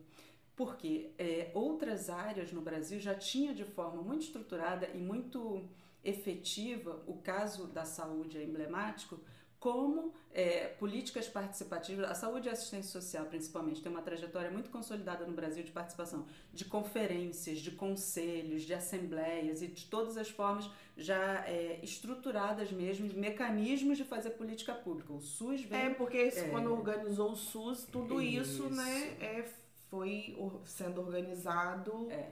Porque 0.57 1.11
é, 1.18 1.51
outras 1.55 2.09
áreas 2.09 2.53
no 2.53 2.61
Brasil 2.61 3.01
já 3.01 3.14
tinha 3.14 3.55
de 3.55 3.64
forma 3.64 4.03
muito 4.03 4.22
estruturada 4.22 4.88
e 4.94 4.98
muito 4.98 5.68
efetiva, 6.05 7.03
o 7.07 7.18
caso 7.18 7.66
da 7.66 7.85
saúde 7.85 8.38
é 8.38 8.42
emblemático, 8.42 9.20
como 9.62 10.12
é, 10.35 10.66
políticas 10.81 11.29
participativas, 11.29 12.11
a 12.11 12.14
saúde 12.16 12.48
e 12.48 12.51
a 12.51 12.53
assistência 12.53 12.90
social 12.90 13.27
principalmente, 13.27 13.81
tem 13.81 13.92
uma 13.92 14.03
trajetória 14.03 14.51
muito 14.51 14.70
consolidada 14.70 15.25
no 15.25 15.33
Brasil 15.33 15.62
de 15.62 15.70
participação, 15.70 16.27
de 16.53 16.64
conferências, 16.64 17.61
de 17.61 17.70
conselhos, 17.70 18.62
de 18.62 18.75
assembleias 18.75 19.62
e 19.62 19.68
de 19.68 19.87
todas 19.87 20.16
as 20.16 20.29
formas 20.29 20.68
já 20.96 21.46
é, 21.46 21.79
estruturadas 21.81 22.72
mesmo, 22.72 23.09
mecanismos 23.14 23.96
de 23.96 24.03
fazer 24.03 24.31
política 24.31 24.75
pública. 24.75 25.12
O 25.12 25.20
SUS 25.20 25.61
vem... 25.61 25.79
É, 25.79 25.90
porque 25.90 26.18
é, 26.18 26.48
quando 26.48 26.72
organizou 26.72 27.31
o 27.31 27.37
SUS, 27.37 27.85
tudo 27.85 28.20
isso, 28.20 28.66
isso 28.66 28.75
né, 28.75 29.16
é, 29.20 29.48
foi 29.88 30.37
sendo 30.64 31.01
organizado... 31.01 32.11
É. 32.11 32.29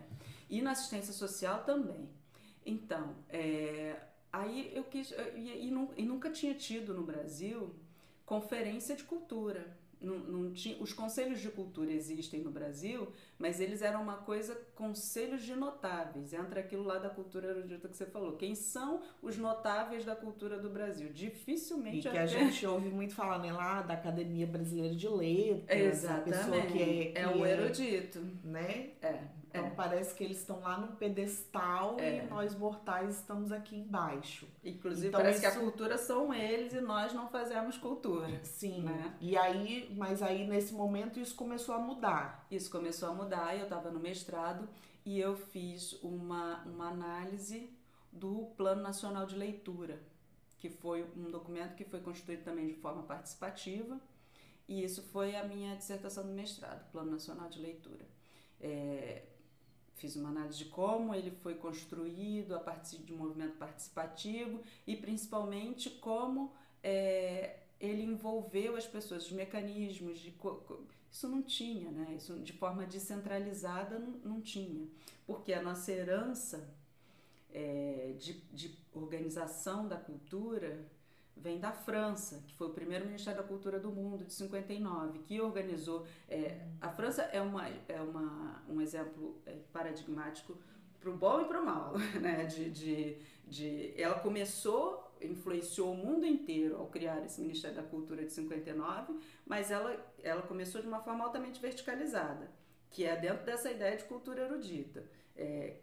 E 0.49 0.61
na 0.61 0.73
assistência 0.73 1.13
social 1.13 1.63
também. 1.63 2.09
Então, 2.67 3.15
é, 3.29 3.95
Aí 4.33 4.71
eu 4.75 4.85
quis. 4.85 5.13
E, 5.35 5.41
e, 5.41 5.75
e, 5.97 6.03
nunca 6.05 6.31
tinha 6.31 6.55
tido 6.55 6.95
no 6.95 7.03
Brasil 7.03 7.75
conferência 8.25 8.95
de 8.95 9.03
cultura. 9.03 9.77
Não, 10.01 10.19
não 10.19 10.53
tinha, 10.53 10.81
os 10.81 10.95
conselhos 10.95 11.41
de 11.41 11.51
cultura 11.51 11.93
existem 11.93 12.41
no 12.41 12.51
Brasil, 12.51 13.13
mas 13.39 13.61
eles 13.61 13.83
eram 13.83 14.03
uma 14.03 14.17
coisa, 14.17 14.55
conselhos 14.75 15.43
de 15.43 15.55
notáveis. 15.55 16.33
Entra 16.33 16.61
aquilo 16.61 16.85
lá 16.85 16.97
da 16.97 17.11
cultura 17.11 17.49
erudita 17.49 17.87
que 17.87 17.95
você 17.95 18.07
falou. 18.07 18.37
Quem 18.37 18.55
são 18.55 19.03
os 19.21 19.37
notáveis 19.37 20.05
da 20.05 20.17
cultura 20.17 20.59
do 20.59 20.71
Brasil? 20.71 21.11
Dificilmente. 21.13 22.09
E 22.09 22.11
que 22.11 22.17
a 22.17 22.25
gente 22.25 22.67
ouve 22.67 22.89
muito 22.89 23.15
falar 23.15 23.41
né, 23.41 23.53
lá 23.53 23.83
da 23.83 23.93
Academia 23.93 24.47
Brasileira 24.47 24.95
de 24.95 25.09
Letras. 25.09 25.79
Exatamente. 25.79 26.35
A 26.35 26.39
pessoa 26.39 26.63
que 26.63 26.83
é, 26.83 27.13
que 27.13 27.19
é 27.19 27.29
o 27.29 27.45
erudito. 27.45 28.21
Né? 28.43 28.91
É. 29.03 29.40
Então 29.51 29.67
é. 29.67 29.71
parece 29.71 30.15
que 30.15 30.23
eles 30.23 30.39
estão 30.39 30.61
lá 30.61 30.79
no 30.79 30.97
pedestal 30.97 31.99
é. 31.99 32.19
e 32.19 32.29
nós 32.29 32.55
mortais 32.55 33.17
estamos 33.17 33.51
aqui 33.51 33.77
embaixo. 33.77 34.47
Inclusive 34.65 35.09
então, 35.09 35.21
parece 35.21 35.41
isso... 35.41 35.51
que 35.51 35.59
a 35.59 35.61
cultura 35.61 35.99
são 35.99 36.33
eles 36.33 36.73
e 36.73 36.81
nós 36.81 37.13
não 37.13 37.29
fazemos 37.29 37.77
cultura. 37.77 38.43
Sim. 38.45 38.83
Né? 38.83 39.17
E 39.21 39.37
aí, 39.37 39.93
mas 39.97 40.23
aí 40.23 40.47
nesse 40.47 40.73
momento 40.73 41.19
isso 41.19 41.35
começou 41.35 41.75
a 41.75 41.79
mudar. 41.79 42.47
Isso 42.49 42.71
começou 42.71 43.09
a 43.09 43.13
mudar. 43.13 43.57
Eu 43.57 43.65
estava 43.65 43.91
no 43.91 43.99
mestrado 43.99 44.69
e 45.05 45.19
eu 45.19 45.37
fiz 45.37 45.95
uma, 46.03 46.63
uma 46.65 46.89
análise 46.89 47.69
do 48.13 48.53
Plano 48.57 48.83
Nacional 48.83 49.27
de 49.27 49.35
Leitura, 49.35 50.01
que 50.59 50.69
foi 50.69 51.05
um 51.17 51.29
documento 51.31 51.75
que 51.75 51.85
foi 51.85 52.01
constituído 52.01 52.45
também 52.45 52.69
de 52.69 52.75
forma 52.75 53.03
participativa. 53.03 54.01
E 54.69 54.85
isso 54.85 55.03
foi 55.03 55.35
a 55.35 55.43
minha 55.43 55.75
dissertação 55.75 56.25
do 56.25 56.33
mestrado, 56.33 56.89
Plano 56.93 57.11
Nacional 57.11 57.49
de 57.49 57.59
Leitura. 57.59 58.07
É, 58.61 59.23
fiz 60.01 60.17
uma 60.17 60.31
análise 60.31 60.59
de 60.59 60.65
como 60.65 61.15
ele 61.15 61.31
foi 61.31 61.55
construído 61.55 62.55
a 62.55 62.59
partir 62.59 62.99
de 62.99 63.13
um 63.13 63.19
movimento 63.19 63.57
participativo 63.59 64.63
e 64.87 64.97
principalmente 64.97 65.91
como 65.91 66.53
é, 66.83 67.59
ele 67.79 68.03
envolveu 68.03 68.77
as 68.77 68.87
pessoas, 68.87 69.27
os 69.27 69.33
mecanismos 69.33 70.19
de 70.19 70.35
isso 71.13 71.29
não 71.29 71.43
tinha, 71.43 71.91
né? 71.91 72.15
Isso 72.17 72.39
de 72.39 72.53
forma 72.53 72.87
descentralizada 72.87 73.99
não, 73.99 74.13
não 74.25 74.41
tinha, 74.41 74.89
porque 75.27 75.53
a 75.53 75.63
nossa 75.63 75.93
herança 75.93 76.73
é, 77.53 78.15
de, 78.19 78.35
de 78.53 78.79
organização 78.95 79.87
da 79.87 79.97
cultura 79.97 80.87
vem 81.43 81.59
da 81.59 81.73
França, 81.73 82.43
que 82.47 82.55
foi 82.55 82.69
o 82.69 82.71
primeiro 82.71 83.07
Ministério 83.07 83.41
da 83.41 83.47
Cultura 83.47 83.79
do 83.79 83.91
mundo, 83.91 84.25
de 84.25 84.33
59, 84.33 85.21
que 85.21 85.41
organizou. 85.41 86.07
É, 86.29 86.67
a 86.81 86.91
França 86.91 87.23
é, 87.23 87.41
uma, 87.41 87.67
é 87.89 88.01
uma, 88.01 88.63
um 88.69 88.81
exemplo 88.81 89.41
é, 89.47 89.57
paradigmático 89.73 90.57
para 91.01 91.11
o 91.11 91.17
bom 91.17 91.41
e 91.41 91.45
para 91.47 91.61
o 91.61 91.65
mal. 91.65 91.95
Né? 92.21 92.45
De, 92.45 92.71
de, 92.71 93.19
de, 93.47 93.95
ela 93.97 94.19
começou, 94.21 95.15
influenciou 95.21 95.93
o 95.93 95.97
mundo 95.97 96.27
inteiro 96.27 96.77
ao 96.77 96.87
criar 96.87 97.25
esse 97.25 97.41
Ministério 97.41 97.77
da 97.77 97.83
Cultura 97.83 98.25
de 98.25 98.33
59, 98.33 99.19
mas 99.47 99.71
ela, 99.71 99.97
ela 100.23 100.43
começou 100.43 100.81
de 100.81 100.87
uma 100.87 101.01
forma 101.01 101.25
altamente 101.25 101.61
verticalizada, 101.61 102.51
que 102.91 103.05
é 103.05 103.17
dentro 103.17 103.47
dessa 103.47 103.71
ideia 103.71 103.97
de 103.97 104.05
cultura 104.05 104.43
erudita. 104.43 105.05
É, 105.35 105.77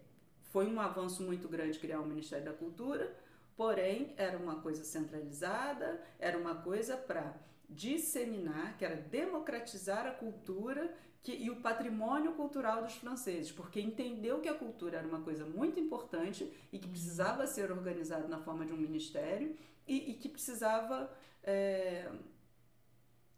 foi 0.52 0.68
um 0.68 0.80
avanço 0.80 1.24
muito 1.24 1.48
grande 1.48 1.80
criar 1.80 2.00
o 2.00 2.06
Ministério 2.06 2.46
da 2.46 2.54
Cultura, 2.54 3.16
porém 3.58 4.14
era 4.16 4.38
uma 4.38 4.62
coisa 4.62 4.84
centralizada, 4.84 6.00
era 6.20 6.38
uma 6.38 6.56
coisa 6.56 6.96
para 6.96 7.36
disseminar, 7.68 8.78
que 8.78 8.86
era 8.86 8.96
democratizar 8.96 10.06
a 10.06 10.12
cultura 10.12 10.96
que, 11.24 11.34
e 11.34 11.50
o 11.50 11.58
patrimônio 11.58 12.34
cultural 12.34 12.84
dos 12.84 12.94
franceses, 12.96 13.52
porque 13.52 13.82
entendeu 13.82 14.40
que 14.40 14.48
a 14.48 14.54
cultura 14.54 15.00
era 15.00 15.08
uma 15.08 15.22
coisa 15.22 15.44
muito 15.44 15.80
importante 15.80 16.50
e 16.72 16.78
que 16.78 16.88
precisava 16.88 17.46
ser 17.48 17.72
organizada 17.72 18.28
na 18.28 18.38
forma 18.38 18.66
de 18.66 18.72
um 18.72 18.78
ministério 18.78 19.58
e, 19.88 20.12
e 20.12 20.14
que 20.14 20.30
precisava. 20.30 21.12
É, 21.44 22.10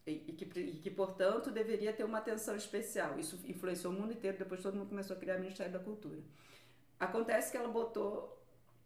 e, 0.05 0.33
que, 0.33 0.59
e 0.59 0.79
que, 0.79 0.89
portanto, 0.89 1.51
deveria 1.51 1.93
ter 1.93 2.03
uma 2.03 2.17
atenção 2.17 2.55
especial. 2.55 3.19
Isso 3.19 3.39
influenciou 3.45 3.93
o 3.93 3.95
mundo 3.95 4.11
inteiro, 4.11 4.39
depois 4.39 4.61
todo 4.61 4.75
mundo 4.75 4.89
começou 4.89 5.15
a 5.15 5.19
criar 5.19 5.37
o 5.37 5.39
Ministério 5.39 5.71
da 5.71 5.77
Cultura. 5.77 6.19
Acontece 6.99 7.51
que 7.51 7.57
ela 7.57 7.67
botou 7.67 8.38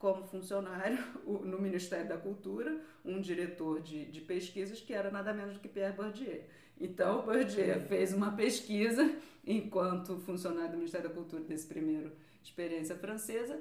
como 0.04 0.26
funcionário 0.26 0.98
no 1.26 1.58
Ministério 1.62 2.10
da 2.10 2.18
Cultura 2.18 2.78
um 3.06 3.22
diretor 3.22 3.82
de, 3.82 4.04
de 4.04 4.20
pesquisas 4.20 4.82
que 4.82 4.94
era 4.94 5.10
nada 5.10 5.34
menos 5.34 5.54
do 5.54 5.62
que 5.62 5.70
Pierre 5.70 5.96
Bourdieu. 5.96 6.44
Então, 6.78 7.22
Bourdieu 7.22 7.80
fez 7.88 8.14
uma 8.14 8.34
pesquisa 8.34 9.16
enquanto 9.48 10.20
funcionário 10.20 10.72
do 10.72 10.78
Ministério 10.78 11.08
da 11.08 11.16
Cultura 11.16 11.42
desse 11.44 11.66
primeiro 11.68 12.12
experiência 12.44 12.98
francesa, 12.98 13.58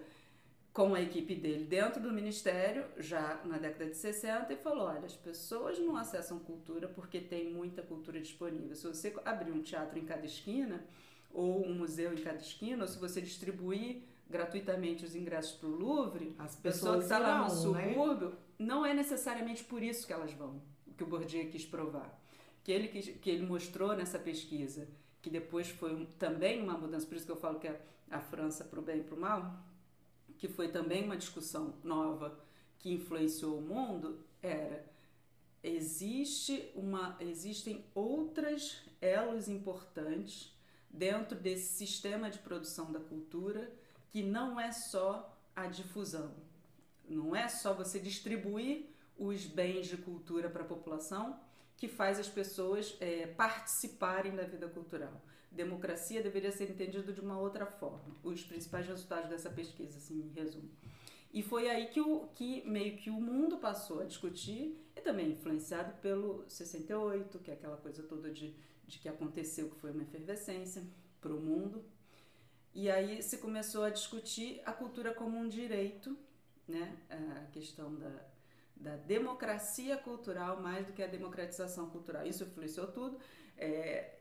com 0.72 0.96
a 0.96 1.00
equipe 1.00 1.36
dele 1.36 1.64
dentro 1.64 2.02
do 2.02 2.10
ministério, 2.10 2.86
já 2.96 3.40
na 3.44 3.58
década 3.58 3.88
de 3.88 3.96
60, 3.96 4.52
e 4.52 4.56
falou: 4.56 4.86
olha, 4.86 5.06
as 5.06 5.14
pessoas 5.14 5.78
não 5.78 5.96
acessam 5.96 6.40
cultura 6.40 6.88
porque 6.88 7.20
tem 7.20 7.52
muita 7.52 7.82
cultura 7.82 8.20
disponível. 8.20 8.74
Se 8.74 8.88
você 8.88 9.14
abrir 9.24 9.52
um 9.52 9.62
teatro 9.62 9.96
em 9.96 10.04
cada 10.04 10.26
esquina, 10.26 10.84
ou 11.30 11.64
um 11.64 11.72
museu 11.72 12.12
em 12.12 12.20
cada 12.20 12.38
esquina, 12.38 12.82
ou 12.82 12.88
se 12.88 12.98
você 12.98 13.20
distribuir 13.20 14.02
gratuitamente 14.32 15.04
os 15.04 15.14
ingressos 15.14 15.52
para 15.52 15.68
o 15.68 15.76
Louvre, 15.76 16.34
as 16.38 16.56
pessoas 16.56 16.96
que 16.96 17.02
estão 17.02 17.20
tá 17.20 17.28
lá 17.28 17.38
no 17.48 17.72
né? 17.72 17.94
subúrbio, 17.94 18.30
né? 18.30 18.36
não 18.58 18.84
é 18.84 18.94
necessariamente 18.94 19.62
por 19.62 19.82
isso 19.82 20.06
que 20.06 20.12
elas 20.12 20.32
vão, 20.32 20.62
o 20.86 20.94
que 20.94 21.04
o 21.04 21.06
Bourdieu 21.06 21.50
quis 21.50 21.66
provar. 21.66 22.18
Que 22.64 22.72
ele, 22.72 22.88
quis, 22.88 23.08
que 23.20 23.28
ele 23.28 23.44
mostrou 23.44 23.94
nessa 23.94 24.18
pesquisa, 24.18 24.88
que 25.20 25.28
depois 25.28 25.68
foi 25.68 26.06
também 26.18 26.62
uma 26.62 26.78
mudança, 26.78 27.06
por 27.06 27.16
isso 27.16 27.26
que 27.26 27.32
eu 27.32 27.36
falo 27.36 27.60
que 27.60 27.68
é 27.68 27.80
a 28.10 28.20
França 28.20 28.64
para 28.64 28.80
o 28.80 28.82
bem 28.82 29.00
e 29.00 29.02
para 29.04 29.14
o 29.14 29.20
mal, 29.20 29.62
que 30.38 30.48
foi 30.48 30.68
também 30.68 31.04
uma 31.04 31.16
discussão 31.16 31.74
nova 31.84 32.38
que 32.78 32.90
influenciou 32.90 33.58
o 33.58 33.62
mundo, 33.62 34.24
era 34.42 34.90
existe 35.62 36.70
uma, 36.74 37.16
existem 37.20 37.84
outras 37.94 38.82
elos 39.00 39.48
importantes 39.48 40.52
dentro 40.90 41.38
desse 41.38 41.74
sistema 41.74 42.28
de 42.28 42.38
produção 42.38 42.90
da 42.90 42.98
cultura 42.98 43.72
que 44.12 44.22
não 44.22 44.60
é 44.60 44.70
só 44.70 45.34
a 45.56 45.66
difusão, 45.66 46.34
não 47.08 47.34
é 47.34 47.48
só 47.48 47.72
você 47.72 47.98
distribuir 47.98 48.86
os 49.18 49.46
bens 49.46 49.86
de 49.86 49.96
cultura 49.96 50.50
para 50.50 50.62
a 50.62 50.66
população 50.66 51.40
que 51.76 51.88
faz 51.88 52.20
as 52.20 52.28
pessoas 52.28 52.94
é, 53.00 53.26
participarem 53.26 54.36
da 54.36 54.44
vida 54.44 54.68
cultural. 54.68 55.20
Democracia 55.50 56.22
deveria 56.22 56.52
ser 56.52 56.70
entendido 56.70 57.12
de 57.12 57.20
uma 57.20 57.38
outra 57.38 57.66
forma. 57.66 58.14
Os 58.22 58.44
principais 58.44 58.86
resultados 58.86 59.30
dessa 59.30 59.50
pesquisa, 59.50 59.96
assim, 59.96 60.20
em 60.20 60.28
resumo. 60.28 60.70
E 61.32 61.42
foi 61.42 61.70
aí 61.70 61.86
que, 61.88 62.00
o, 62.00 62.28
que 62.34 62.62
meio 62.68 62.96
que 62.98 63.08
o 63.08 63.20
mundo 63.20 63.56
passou 63.56 64.00
a 64.00 64.04
discutir, 64.04 64.78
e 64.94 65.00
também 65.00 65.32
influenciado 65.32 65.94
pelo 66.00 66.44
68, 66.48 67.38
que 67.38 67.50
é 67.50 67.54
aquela 67.54 67.78
coisa 67.78 68.02
toda 68.02 68.30
de, 68.30 68.54
de 68.86 68.98
que 68.98 69.08
aconteceu, 69.08 69.70
que 69.70 69.80
foi 69.80 69.90
uma 69.90 70.02
efervescência 70.02 70.82
para 71.20 71.32
o 71.32 71.40
mundo, 71.40 71.82
e 72.74 72.90
aí 72.90 73.22
se 73.22 73.38
começou 73.38 73.84
a 73.84 73.90
discutir 73.90 74.62
a 74.64 74.72
cultura 74.72 75.12
como 75.12 75.38
um 75.38 75.48
direito, 75.48 76.16
né? 76.66 76.96
a 77.10 77.50
questão 77.52 77.94
da, 77.94 78.12
da 78.74 78.96
democracia 78.96 79.96
cultural 79.96 80.60
mais 80.60 80.86
do 80.86 80.92
que 80.92 81.02
a 81.02 81.06
democratização 81.06 81.90
cultural. 81.90 82.26
Isso 82.26 82.44
influenciou 82.44 82.86
tudo. 82.86 83.18
É, 83.56 84.18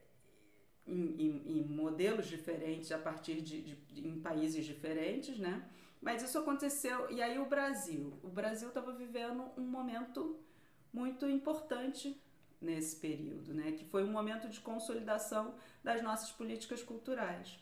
em, 0.86 1.22
em, 1.22 1.60
em, 1.60 1.64
modelos 1.64 2.28
diferentes 2.28 2.92
a 2.92 2.98
partir 2.98 3.42
de, 3.42 3.62
de, 3.62 4.08
em 4.08 4.20
países 4.20 4.66
diferentes, 4.66 5.38
né? 5.38 5.70
Mas 6.02 6.24
isso 6.24 6.38
aconteceu 6.38 7.10
e 7.12 7.22
aí 7.22 7.38
o 7.38 7.46
Brasil, 7.46 8.20
o 8.24 8.28
Brasil 8.28 8.70
estava 8.70 8.92
vivendo 8.92 9.52
um 9.56 9.62
momento 9.62 10.40
muito 10.92 11.30
importante 11.30 12.20
nesse 12.60 12.96
período, 12.96 13.54
né? 13.54 13.72
Que 13.72 13.86
foi 13.86 14.04
um 14.04 14.12
momento 14.12 14.50
de 14.50 14.60
consolidação 14.60 15.56
das 15.84 16.02
nossas 16.02 16.32
políticas 16.32 16.82
culturais. 16.84 17.60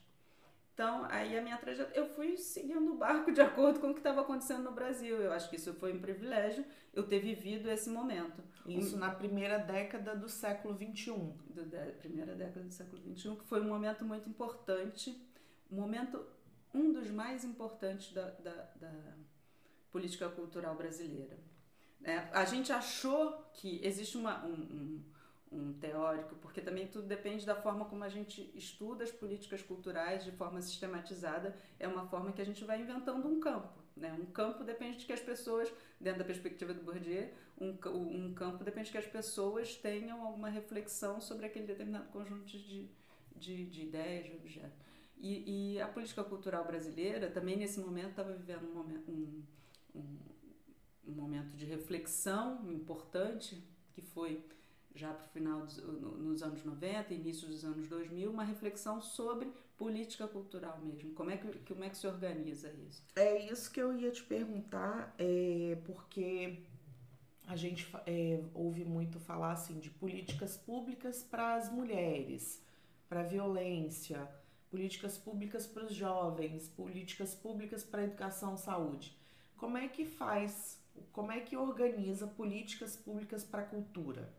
Então, 0.79 1.05
aí 1.09 1.37
a 1.37 1.41
minha 1.41 1.57
trajetória, 1.57 1.99
eu 1.99 2.05
fui 2.05 2.37
seguindo 2.37 2.93
o 2.93 2.95
barco 2.95 3.33
de 3.33 3.41
acordo 3.41 3.81
com 3.81 3.89
o 3.89 3.93
que 3.93 3.99
estava 3.99 4.21
acontecendo 4.21 4.63
no 4.63 4.71
Brasil. 4.71 5.17
Eu 5.17 5.33
acho 5.33 5.49
que 5.49 5.57
isso 5.57 5.73
foi 5.73 5.91
um 5.91 5.99
privilégio, 5.99 6.63
eu 6.93 7.05
ter 7.05 7.19
vivido 7.19 7.69
esse 7.69 7.89
momento. 7.89 8.41
Isso 8.65 8.95
um, 8.95 8.99
na 8.99 9.11
primeira 9.11 9.57
década 9.57 10.15
do 10.15 10.29
século 10.29 10.73
XXI. 10.73 11.11
Do, 11.49 11.65
da 11.65 11.85
primeira 11.97 12.33
década 12.33 12.65
do 12.65 12.73
século 12.73 12.97
XXI, 12.97 13.35
que 13.35 13.43
foi 13.43 13.59
um 13.59 13.67
momento 13.67 14.05
muito 14.05 14.29
importante, 14.29 15.21
um 15.69 15.75
momento, 15.75 16.25
um 16.73 16.93
dos 16.93 17.11
mais 17.11 17.43
importantes 17.43 18.13
da, 18.13 18.29
da, 18.29 18.71
da 18.77 18.93
política 19.91 20.29
cultural 20.29 20.77
brasileira. 20.77 21.37
É, 22.05 22.19
a 22.31 22.45
gente 22.45 22.71
achou 22.71 23.33
que 23.51 23.81
existe 23.83 24.15
uma, 24.15 24.45
um, 24.45 24.53
um 24.53 25.03
um 25.51 25.73
teórico, 25.73 26.35
porque 26.35 26.61
também 26.61 26.87
tudo 26.87 27.07
depende 27.07 27.45
da 27.45 27.55
forma 27.55 27.85
como 27.85 28.03
a 28.03 28.09
gente 28.09 28.51
estuda 28.55 29.03
as 29.03 29.11
políticas 29.11 29.61
culturais 29.61 30.23
de 30.23 30.31
forma 30.31 30.61
sistematizada, 30.61 31.55
é 31.79 31.87
uma 31.87 32.07
forma 32.07 32.31
que 32.31 32.41
a 32.41 32.45
gente 32.45 32.63
vai 32.63 32.81
inventando 32.81 33.27
um 33.27 33.39
campo. 33.39 33.79
Né? 33.95 34.13
Um 34.13 34.27
campo 34.27 34.63
depende 34.63 34.99
de 34.99 35.05
que 35.05 35.13
as 35.13 35.19
pessoas, 35.19 35.71
dentro 35.99 36.19
da 36.19 36.25
perspectiva 36.25 36.73
do 36.73 36.83
Bourdieu, 36.83 37.29
um, 37.59 37.77
um 37.87 38.33
campo 38.33 38.63
depende 38.63 38.85
de 38.85 38.91
que 38.93 38.97
as 38.97 39.07
pessoas 39.07 39.75
tenham 39.75 40.25
alguma 40.25 40.49
reflexão 40.49 41.19
sobre 41.19 41.45
aquele 41.45 41.65
determinado 41.65 42.07
conjunto 42.09 42.45
de, 42.45 42.87
de, 43.35 43.65
de 43.65 43.81
ideias, 43.83 44.25
de 44.25 44.35
objetos. 44.35 44.79
E, 45.17 45.73
e, 45.73 45.81
a 45.81 45.87
política 45.87 46.23
cultural 46.23 46.63
brasileira 46.63 47.29
também 47.29 47.57
nesse 47.57 47.77
momento 47.81 48.11
estava 48.11 48.31
vivendo 48.31 48.69
um 48.69 48.73
momento, 48.73 49.11
um, 49.11 49.43
um, 49.93 50.17
um 51.07 51.11
momento 51.11 51.57
de 51.57 51.65
reflexão 51.65 52.71
importante, 52.71 53.61
que 53.91 54.01
foi 54.01 54.45
já 54.95 55.13
para 55.13 55.25
o 55.25 55.29
final 55.29 55.61
dos 55.61 55.77
nos 55.77 56.43
anos 56.43 56.63
90, 56.63 57.13
início 57.13 57.47
dos 57.47 57.63
anos 57.63 57.87
2000, 57.87 58.29
uma 58.29 58.43
reflexão 58.43 59.01
sobre 59.01 59.51
política 59.77 60.27
cultural 60.27 60.79
mesmo. 60.81 61.11
Como 61.13 61.29
é 61.29 61.37
que, 61.37 61.47
como 61.59 61.83
é 61.83 61.89
que 61.89 61.97
se 61.97 62.07
organiza 62.07 62.71
isso? 62.87 63.03
É 63.15 63.45
isso 63.51 63.71
que 63.71 63.81
eu 63.81 63.97
ia 63.97 64.11
te 64.11 64.23
perguntar, 64.23 65.15
é, 65.17 65.77
porque 65.85 66.59
a 67.47 67.55
gente 67.55 67.89
é, 68.05 68.43
ouve 68.53 68.83
muito 68.83 69.19
falar 69.19 69.53
assim 69.53 69.79
de 69.79 69.89
políticas 69.89 70.57
públicas 70.57 71.23
para 71.23 71.55
as 71.55 71.71
mulheres, 71.71 72.61
para 73.07 73.21
a 73.21 73.23
violência, 73.23 74.29
políticas 74.69 75.17
públicas 75.17 75.65
para 75.65 75.85
os 75.85 75.93
jovens, 75.93 76.67
políticas 76.67 77.33
públicas 77.33 77.83
para 77.83 78.01
a 78.01 78.03
educação 78.03 78.55
saúde. 78.55 79.17
Como 79.57 79.77
é 79.77 79.87
que 79.87 80.05
faz, 80.05 80.79
como 81.11 81.31
é 81.31 81.39
que 81.39 81.57
organiza 81.57 82.27
políticas 82.27 82.95
públicas 82.95 83.43
para 83.43 83.63
a 83.63 83.65
cultura? 83.65 84.31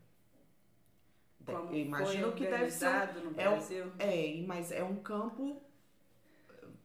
Como 1.45 1.75
imagino 1.75 2.31
que 2.33 2.45
deve 2.45 2.71
ser 2.71 3.13
no 3.23 3.31
Brasil. 3.31 3.91
É, 3.99 4.39
é, 4.39 4.45
mas 4.45 4.71
é 4.71 4.83
um 4.83 4.97
campo 4.97 5.61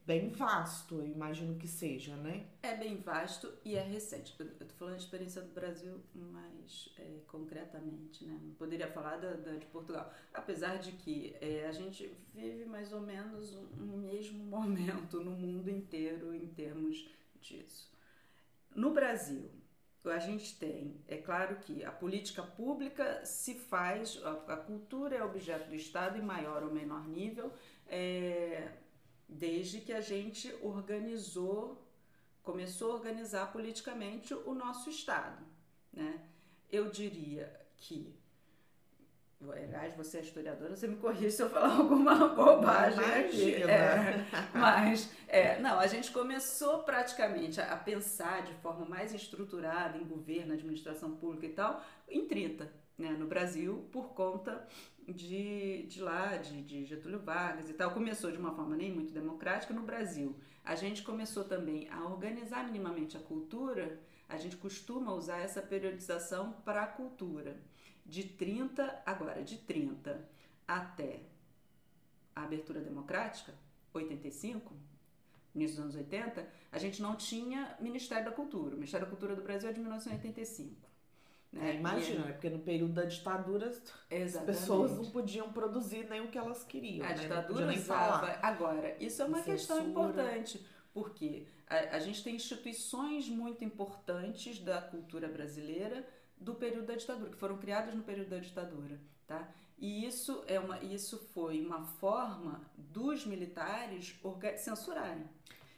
bem 0.06 0.30
vasto, 0.30 1.00
eu 1.00 1.06
imagino 1.06 1.56
que 1.56 1.66
seja, 1.66 2.14
né? 2.16 2.46
É 2.62 2.76
bem 2.76 2.96
vasto 2.96 3.52
e 3.64 3.74
é 3.74 3.82
recente. 3.82 4.34
Eu 4.38 4.66
tô 4.66 4.74
falando 4.76 4.96
de 4.96 5.02
experiência 5.02 5.42
do 5.42 5.52
Brasil 5.52 6.00
mais 6.14 6.94
é, 6.96 7.18
concretamente, 7.26 8.24
né? 8.24 8.38
Não 8.40 8.54
poderia 8.54 8.86
falar 8.86 9.16
da, 9.16 9.32
da 9.32 9.56
de 9.56 9.66
Portugal. 9.66 10.12
Apesar 10.32 10.78
de 10.78 10.92
que 10.92 11.34
é, 11.40 11.66
a 11.66 11.72
gente 11.72 12.08
vive 12.32 12.64
mais 12.66 12.92
ou 12.92 13.00
menos 13.00 13.56
um 13.76 13.96
mesmo 13.98 14.44
momento 14.46 15.20
no 15.20 15.32
mundo 15.32 15.68
inteiro 15.68 16.32
em 16.32 16.46
termos 16.46 17.08
disso. 17.40 17.92
No 18.76 18.92
Brasil, 18.92 19.50
a 20.10 20.18
gente 20.18 20.56
tem, 20.58 21.00
é 21.08 21.16
claro 21.16 21.56
que 21.56 21.84
a 21.84 21.90
política 21.90 22.42
pública 22.42 23.24
se 23.24 23.54
faz, 23.54 24.20
a, 24.24 24.56
cultura 24.56 25.16
é 25.16 25.24
objeto 25.24 25.68
do 25.68 25.74
Estado 25.74 26.18
em 26.18 26.22
maior 26.22 26.62
ou 26.62 26.72
menor 26.72 27.06
nível, 27.08 27.52
é, 27.86 28.72
desde 29.28 29.80
que 29.80 29.92
a 29.92 30.00
gente 30.00 30.54
organizou, 30.62 31.84
começou 32.42 32.92
a 32.92 32.94
organizar 32.94 33.52
politicamente 33.52 34.34
o 34.34 34.54
nosso 34.54 34.90
Estado. 34.90 35.44
Né? 35.92 36.20
Eu 36.70 36.90
diria 36.90 37.52
que 37.76 38.14
Aliás, 39.52 39.94
você 39.96 40.18
é 40.18 40.20
historiadora, 40.20 40.74
você 40.74 40.87
me 40.87 40.96
corrige 40.96 41.30
se 41.30 41.42
eu 41.42 41.50
falar 41.50 41.74
alguma 41.76 42.28
bobagem 42.28 43.04
aqui. 43.04 43.54
É, 43.62 44.24
mas, 44.52 45.11
é, 45.28 45.59
não, 45.61 45.78
a 45.78 45.87
gente 45.87 46.11
começou 46.11 46.82
praticamente 46.82 47.61
a 47.61 47.76
pensar 47.76 48.42
de 48.42 48.54
forma 48.54 48.85
mais 48.87 49.14
estruturada 49.14 49.98
em 49.98 50.04
governo, 50.04 50.54
administração 50.54 51.16
pública 51.16 51.46
e 51.46 51.52
tal, 51.52 51.85
em 52.09 52.26
30, 52.26 52.70
né, 52.98 53.11
no 53.11 53.26
Brasil, 53.26 53.88
por 53.92 54.14
conta 54.14 54.66
de, 55.06 55.87
de 55.87 56.00
lá, 56.00 56.37
de, 56.37 56.62
de 56.62 56.85
Getúlio 56.85 57.20
Vargas 57.20 57.68
e 57.68 57.74
tal. 57.74 57.92
Começou 57.92 58.30
de 58.30 58.38
uma 58.38 58.54
forma 58.54 58.76
nem 58.76 58.92
muito 58.92 59.12
democrática 59.12 59.72
no 59.72 59.82
Brasil. 59.82 60.37
A 60.64 60.74
gente 60.74 61.02
começou 61.02 61.44
também 61.44 61.88
a 61.90 62.04
organizar 62.04 62.64
minimamente 62.64 63.16
a 63.16 63.20
cultura, 63.20 64.00
a 64.28 64.37
gente 64.37 64.56
costuma 64.56 65.12
usar 65.12 65.38
essa 65.38 65.62
periodização 65.62 66.52
para 66.64 66.82
a 66.82 66.87
cultura 66.87 67.56
de 68.08 68.24
30, 68.24 69.02
agora, 69.04 69.42
de 69.42 69.58
30 69.58 70.28
até 70.66 71.20
a 72.34 72.44
abertura 72.44 72.80
democrática, 72.80 73.52
85, 73.92 74.74
início 75.54 75.76
dos 75.76 75.84
anos 75.84 75.96
80, 75.96 76.46
a 76.70 76.78
gente 76.78 77.00
não 77.00 77.16
tinha 77.16 77.76
Ministério 77.80 78.24
da 78.24 78.30
Cultura. 78.30 78.74
O 78.74 78.78
Ministério 78.78 79.06
da 79.06 79.10
Cultura 79.10 79.34
do 79.34 79.42
Brasil 79.42 79.68
é 79.68 79.72
de 79.72 79.80
1985. 79.80 80.86
Né? 81.52 81.70
É, 81.70 81.74
imagina, 81.74 82.20
e, 82.20 82.26
né? 82.26 82.32
porque 82.32 82.50
no 82.50 82.58
período 82.58 82.92
da 82.92 83.04
ditadura 83.04 83.68
exatamente. 84.10 84.36
as 84.36 84.44
pessoas 84.44 84.92
não 84.92 85.10
podiam 85.10 85.52
produzir 85.52 86.08
nem 86.08 86.20
o 86.20 86.28
que 86.28 86.38
elas 86.38 86.62
queriam. 86.64 87.06
A 87.06 87.10
né? 87.10 87.14
ditadura 87.14 87.72
usava. 87.72 88.38
Agora, 88.42 88.96
isso 89.00 89.22
é 89.22 89.24
uma 89.24 89.42
questão 89.42 89.88
importante, 89.88 90.64
porque 90.92 91.46
a, 91.66 91.96
a 91.96 91.98
gente 91.98 92.22
tem 92.22 92.36
instituições 92.36 93.28
muito 93.28 93.64
importantes 93.64 94.58
da 94.58 94.80
cultura 94.80 95.26
brasileira 95.28 96.06
do 96.38 96.55
período 96.55 96.87
da 96.87 96.94
ditadura, 96.94 97.31
que 97.31 97.37
foram 97.37 97.59
criadas 97.59 97.94
no 97.94 98.03
período 98.03 98.31
da 98.31 98.38
ditadura, 98.38 99.01
tá? 99.27 99.49
E 99.79 100.07
isso 100.07 100.42
é 100.46 100.59
uma, 100.59 100.79
isso 100.81 101.18
foi 101.35 101.61
uma 101.61 101.83
forma 101.83 102.62
dos 102.77 103.27
militares 103.27 104.18
censurarem. 104.57 105.29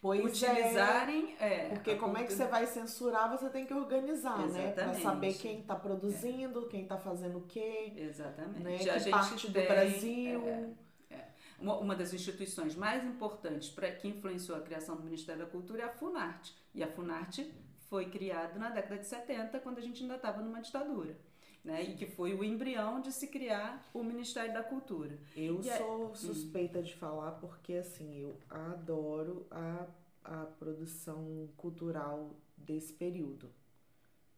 Pois 0.00 0.24
utilizarem, 0.24 1.36
é. 1.40 1.66
é 1.66 1.68
porque 1.70 1.96
como 1.96 2.14
cultura... 2.14 2.22
é 2.22 2.26
que 2.26 2.32
você 2.32 2.46
vai 2.46 2.66
censurar? 2.66 3.28
Você 3.30 3.50
tem 3.50 3.66
que 3.66 3.74
organizar, 3.74 4.44
Exatamente. 4.44 4.54
né? 4.54 4.72
Para 4.72 4.94
saber 4.94 5.34
quem 5.34 5.60
está 5.60 5.74
produzindo, 5.74 6.66
é. 6.66 6.68
quem 6.68 6.82
está 6.82 6.96
fazendo 6.96 7.38
o 7.38 7.46
quê. 7.46 7.92
Exatamente. 7.96 8.62
Né? 8.62 8.78
Que 8.78 8.90
a 8.90 8.98
gente 8.98 9.10
parte 9.10 9.50
tem, 9.50 9.62
do 9.62 9.68
Brasil. 9.68 10.46
É, 10.46 10.70
é, 11.10 11.28
uma, 11.58 11.78
uma 11.78 11.96
das 11.96 12.14
instituições 12.14 12.76
mais 12.76 13.04
importantes 13.04 13.70
para 13.70 13.90
que 13.90 14.06
influenciou 14.06 14.56
a 14.56 14.60
criação 14.60 14.94
do 14.94 15.02
Ministério 15.02 15.44
da 15.44 15.50
Cultura 15.50 15.82
é 15.82 15.86
a 15.86 15.90
Funarte. 15.90 16.54
E 16.72 16.84
a 16.84 16.86
Funarte 16.86 17.52
foi 17.88 18.06
criado 18.06 18.58
na 18.58 18.70
década 18.70 18.98
de 18.98 19.06
70, 19.06 19.58
quando 19.60 19.78
a 19.78 19.80
gente 19.80 20.02
ainda 20.02 20.16
estava 20.16 20.42
numa 20.42 20.60
ditadura. 20.60 21.16
Né? 21.64 21.82
E 21.82 21.96
que 21.96 22.06
foi 22.06 22.34
o 22.34 22.44
embrião 22.44 23.00
de 23.00 23.12
se 23.12 23.26
criar 23.26 23.90
o 23.92 24.02
Ministério 24.02 24.52
da 24.54 24.62
Cultura. 24.62 25.18
Eu 25.36 25.60
e 25.60 25.64
sou 25.64 26.12
é... 26.12 26.14
suspeita 26.14 26.78
hum. 26.78 26.82
de 26.82 26.94
falar 26.94 27.32
porque 27.32 27.74
assim, 27.74 28.20
eu 28.20 28.36
adoro 28.48 29.46
a, 29.50 29.86
a 30.24 30.46
produção 30.58 31.48
cultural 31.56 32.30
desse 32.56 32.92
período. 32.92 33.50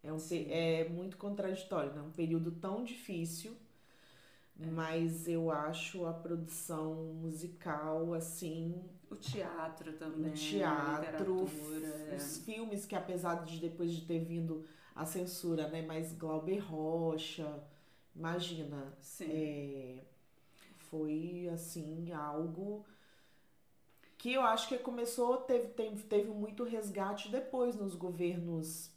É, 0.03 0.11
um, 0.11 0.19
é 0.49 0.89
muito 0.89 1.19
contraditório, 1.19 1.93
né? 1.93 2.01
Um 2.01 2.11
período 2.11 2.53
tão 2.53 2.83
difícil 2.83 3.55
é. 4.61 4.67
Mas 4.67 5.27
eu 5.27 5.51
acho 5.51 6.05
a 6.05 6.13
produção 6.13 6.95
musical 7.15 8.13
assim. 8.15 8.75
O 9.11 9.17
teatro 9.17 9.93
também. 9.95 10.31
O 10.31 10.35
teatro, 10.35 11.49
os 12.17 12.39
filmes 12.45 12.87
que 12.87 12.95
apesar 12.95 13.45
de 13.45 13.59
depois 13.59 13.91
de 13.93 14.03
ter 14.03 14.21
vindo 14.21 14.65
a 14.95 15.05
censura, 15.05 15.69
né? 15.69 15.83
Mas 15.83 16.13
Glauber 16.13 16.59
Rocha, 16.59 17.63
imagina. 18.15 18.95
Sim. 19.01 19.31
É, 19.31 20.05
foi 20.91 21.51
assim, 21.53 22.13
algo 22.13 22.85
que 24.17 24.35
eu 24.35 24.43
acho 24.43 24.69
que 24.69 24.79
começou, 24.79 25.39
teve, 25.39 25.69
teve, 25.69 26.03
teve 26.03 26.31
muito 26.31 26.63
resgate 26.63 27.31
depois 27.31 27.75
nos 27.75 27.95
governos 27.95 28.91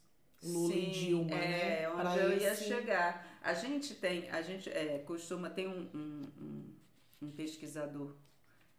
Lula 0.43 0.73
Sim, 0.73 0.80
e 0.80 0.91
Dilma, 0.91 1.36
é, 1.36 1.82
né? 1.82 1.89
Onde 1.89 2.02
pra 2.02 2.17
eu 2.17 2.34
esse... 2.34 2.43
ia 2.43 2.56
chegar. 2.56 3.39
A 3.41 3.54
gente 3.54 3.95
tem, 3.95 4.30
a 4.30 4.41
gente 4.41 4.69
é, 4.69 4.99
costuma, 4.99 5.49
tem 5.49 5.67
um, 5.67 5.89
um, 5.93 6.21
um, 6.41 6.73
um, 7.21 7.32
pesquisador 7.32 8.15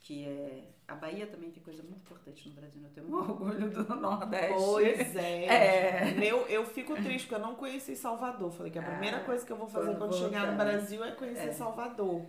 que 0.04 0.22
é. 0.22 0.70
A 0.86 0.94
Bahia 0.94 1.26
também 1.26 1.50
tem 1.50 1.62
coisa 1.62 1.82
muito 1.82 1.96
importante 1.96 2.46
no 2.46 2.54
Brasil, 2.54 2.82
eu 2.82 2.90
tenho 2.90 3.08
um 3.08 3.14
orgulho 3.16 3.70
do 3.70 3.96
Nordeste. 3.96 4.54
Pois 4.54 5.16
é. 5.16 5.44
é. 5.46 6.14
Eu, 6.22 6.46
eu 6.46 6.66
fico 6.66 6.94
triste 6.94 7.22
porque 7.26 7.34
eu 7.34 7.46
não 7.46 7.54
conheci 7.54 7.96
Salvador. 7.96 8.52
Falei 8.52 8.70
que 8.70 8.78
a 8.78 8.82
primeira 8.82 9.16
ah, 9.16 9.24
coisa 9.24 9.44
que 9.44 9.50
eu 9.50 9.56
vou 9.56 9.66
fazer 9.66 9.96
quando 9.96 10.14
chegar 10.14 10.52
no 10.52 10.58
Brasil 10.58 11.02
é 11.02 11.12
conhecer 11.12 11.48
é. 11.48 11.52
Salvador. 11.52 12.22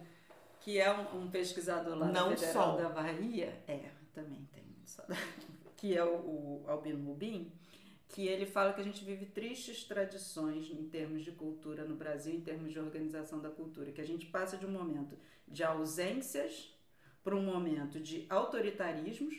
Que 0.61 0.79
é 0.79 0.89
um, 0.89 1.23
um 1.23 1.29
pesquisador 1.29 1.97
lá 1.97 2.07
não 2.07 2.29
Federal 2.29 2.53
só. 2.53 2.77
da 2.77 2.89
Bahia. 2.89 3.61
É, 3.67 3.89
também 4.13 4.47
tem. 4.53 4.65
Que 5.75 5.95
é 5.95 6.03
o, 6.03 6.15
o 6.15 6.65
Albino 6.67 7.05
Rubim 7.05 7.51
que 8.07 8.27
ele 8.27 8.45
fala 8.45 8.71
que 8.71 8.79
a 8.79 8.83
gente 8.83 9.03
vive 9.03 9.25
tristes 9.25 9.83
tradições 9.83 10.71
em 10.71 10.87
termos 10.87 11.25
de 11.25 11.31
cultura 11.31 11.83
no 11.83 11.95
Brasil, 11.95 12.33
em 12.33 12.39
termos 12.39 12.71
de 12.71 12.79
organização 12.79 13.41
da 13.41 13.49
cultura, 13.49 13.91
que 13.91 13.99
a 13.99 14.07
gente 14.07 14.25
passa 14.27 14.55
de 14.55 14.65
um 14.65 14.71
momento 14.71 15.17
de 15.45 15.65
ausências 15.65 16.74
para 17.25 17.35
um 17.35 17.41
momento 17.41 17.99
de 17.99 18.27
autoritarismos, 18.29 19.35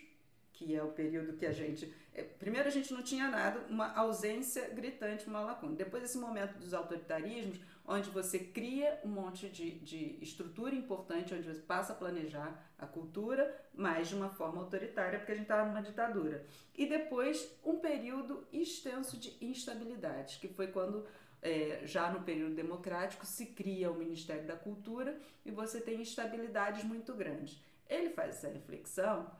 que 0.52 0.74
é 0.74 0.82
o 0.82 0.88
período 0.88 1.36
que 1.36 1.46
a 1.46 1.52
gente. 1.52 1.94
É, 2.12 2.22
primeiro, 2.22 2.66
a 2.66 2.70
gente 2.70 2.92
não 2.92 3.00
tinha 3.00 3.28
nada, 3.28 3.60
uma 3.70 3.94
ausência 3.94 4.68
gritante, 4.70 5.28
uma 5.28 5.40
lacuna. 5.40 5.76
Depois, 5.76 6.02
esse 6.02 6.18
momento 6.18 6.58
dos 6.58 6.74
autoritarismos, 6.74 7.60
onde 7.86 8.10
você 8.10 8.40
cria 8.40 8.98
um 9.04 9.08
monte 9.08 9.48
de, 9.48 9.78
de 9.78 10.18
estrutura 10.20 10.74
importante, 10.74 11.32
onde 11.32 11.46
você 11.46 11.60
passa 11.60 11.92
a 11.92 11.96
planejar 11.96 12.60
a 12.76 12.86
cultura, 12.86 13.56
mas 13.72 14.08
de 14.08 14.16
uma 14.16 14.30
forma 14.30 14.60
autoritária, 14.62 15.20
porque 15.20 15.30
a 15.30 15.36
gente 15.36 15.44
estava 15.44 15.68
numa 15.68 15.82
ditadura. 15.82 16.44
E 16.74 16.86
depois, 16.86 17.56
um 17.64 17.76
período 17.76 18.44
extenso 18.52 19.16
de 19.16 19.36
instabilidade, 19.40 20.38
que 20.40 20.48
foi 20.48 20.66
quando 20.66 21.06
é, 21.40 21.82
já 21.84 22.10
no 22.10 22.22
período 22.22 22.56
democrático, 22.56 23.24
se 23.24 23.46
cria 23.46 23.92
o 23.92 23.94
Ministério 23.94 24.44
da 24.44 24.56
Cultura 24.56 25.16
e 25.44 25.52
você 25.52 25.80
tem 25.80 26.00
instabilidades 26.00 26.82
muito 26.82 27.14
grandes. 27.14 27.60
Ele 27.88 28.10
faz 28.10 28.36
essa 28.36 28.48
reflexão 28.48 29.30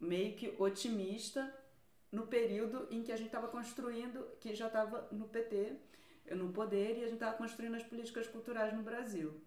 meio 0.00 0.36
que 0.36 0.54
otimista 0.58 1.52
no 2.10 2.26
período 2.26 2.88
em 2.90 3.02
que 3.02 3.12
a 3.12 3.16
gente 3.16 3.26
estava 3.26 3.48
construindo, 3.48 4.26
que 4.40 4.54
já 4.54 4.68
estava 4.68 5.08
no 5.12 5.28
PT, 5.28 5.76
no 6.34 6.52
poder, 6.52 6.98
e 6.98 7.02
a 7.02 7.06
gente 7.06 7.14
estava 7.14 7.36
construindo 7.36 7.74
as 7.74 7.82
políticas 7.82 8.26
culturais 8.26 8.72
no 8.74 8.82
Brasil. 8.82 9.40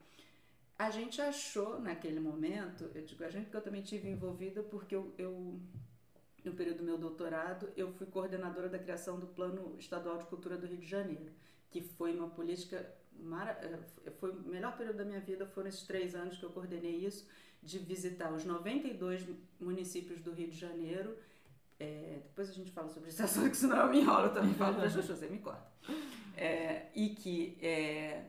A 0.77 0.89
gente 0.89 1.21
achou 1.21 1.79
naquele 1.79 2.19
momento, 2.19 2.89
eu 2.93 3.03
digo 3.03 3.23
a 3.23 3.29
gente 3.29 3.45
porque 3.45 3.57
eu 3.57 3.61
também 3.61 3.81
tive 3.81 4.09
envolvida, 4.09 4.63
porque 4.63 4.95
eu, 4.95 5.13
eu 5.17 5.59
no 6.43 6.53
período 6.53 6.77
do 6.77 6.83
meu 6.83 6.97
doutorado, 6.97 7.69
eu 7.75 7.91
fui 7.93 8.07
coordenadora 8.07 8.67
da 8.67 8.79
criação 8.79 9.19
do 9.19 9.27
Plano 9.27 9.75
Estadual 9.77 10.17
de 10.17 10.25
Cultura 10.25 10.57
do 10.57 10.65
Rio 10.65 10.77
de 10.77 10.87
Janeiro, 10.87 11.31
que 11.69 11.81
foi 11.81 12.15
uma 12.15 12.29
política 12.29 12.93
mara... 13.19 13.51
Eh, 14.05 14.11
foi 14.19 14.31
o 14.31 14.41
melhor 14.41 14.75
período 14.75 14.97
da 14.97 15.05
minha 15.05 15.19
vida, 15.19 15.45
foram 15.45 15.69
esses 15.69 15.83
três 15.83 16.15
anos 16.15 16.37
que 16.37 16.43
eu 16.43 16.49
coordenei 16.49 17.05
isso, 17.05 17.27
de 17.61 17.79
visitar 17.79 18.31
os 18.33 18.45
92 18.45 19.25
municípios 19.59 20.21
do 20.21 20.31
Rio 20.31 20.49
de 20.49 20.57
Janeiro. 20.57 21.15
É, 21.79 22.19
depois 22.23 22.49
a 22.49 22.53
gente 22.53 22.71
fala 22.71 22.89
sobre 22.89 23.09
esse 23.09 23.21
assunto, 23.21 23.49
que 23.51 23.57
senão 23.57 23.77
eu 23.77 23.89
me 23.89 24.01
enrolo, 24.01 24.27
eu 24.27 24.33
também 24.33 24.53
falo 24.53 24.75
para 24.75 24.87
você 24.89 25.27
me 25.27 25.39
corta. 25.39 25.71
É, 26.37 26.87
e 26.95 27.09
que 27.09 27.57
é, 27.61 28.23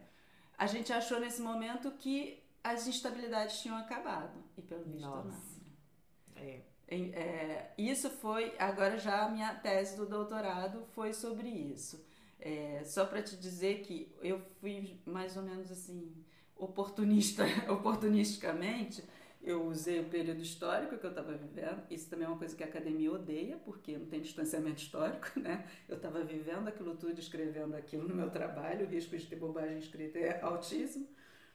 a 0.58 0.66
gente 0.66 0.92
achou 0.92 1.20
nesse 1.20 1.40
momento 1.40 1.90
que 1.92 2.42
as 2.62 2.86
instabilidades 2.86 3.60
tinham 3.60 3.76
acabado. 3.76 4.42
E 4.56 4.62
pelo 4.62 4.84
visto 4.84 5.00
Nossa. 5.00 5.28
não. 5.28 6.42
É. 6.42 6.60
É, 6.94 7.70
isso 7.78 8.10
foi, 8.10 8.54
agora 8.58 8.98
já 8.98 9.24
a 9.24 9.30
minha 9.30 9.54
tese 9.54 9.96
do 9.96 10.04
doutorado 10.04 10.84
foi 10.94 11.14
sobre 11.14 11.48
isso. 11.48 12.04
É, 12.38 12.82
só 12.84 13.06
para 13.06 13.22
te 13.22 13.36
dizer 13.36 13.80
que 13.80 14.14
eu 14.20 14.42
fui 14.60 15.00
mais 15.06 15.36
ou 15.36 15.42
menos 15.42 15.70
assim, 15.72 16.12
oportunista, 16.54 17.44
oportunisticamente, 17.72 19.02
eu 19.42 19.66
usei 19.66 20.00
o 20.00 20.09
período 20.09 20.40
histórico 20.40 20.96
que 20.96 21.05
eu 21.05 21.11
estava 21.11 21.33
vivendo. 21.33 21.83
Isso 21.90 22.09
também 22.09 22.26
é 22.26 22.28
uma 22.28 22.38
coisa 22.38 22.55
que 22.55 22.62
a 22.62 22.66
academia 22.66 23.11
odeia, 23.11 23.59
porque 23.64 23.98
não 23.98 24.07
tem 24.07 24.20
distanciamento 24.20 24.81
histórico, 24.81 25.28
né? 25.40 25.68
Eu 25.88 25.96
estava 25.96 26.22
vivendo 26.22 26.68
aquilo 26.68 26.96
tudo, 26.96 27.18
escrevendo 27.18 27.74
aquilo 27.74 28.09
no 28.09 28.14
meu 28.14 28.31
trabalho. 28.31 28.87
O 28.87 28.88
risco 28.88 29.16
de 29.16 29.26
ter 29.26 29.37
bobagem 29.37 29.78
escrita 29.78 30.18
é 30.18 30.40
altíssimo, 30.40 31.09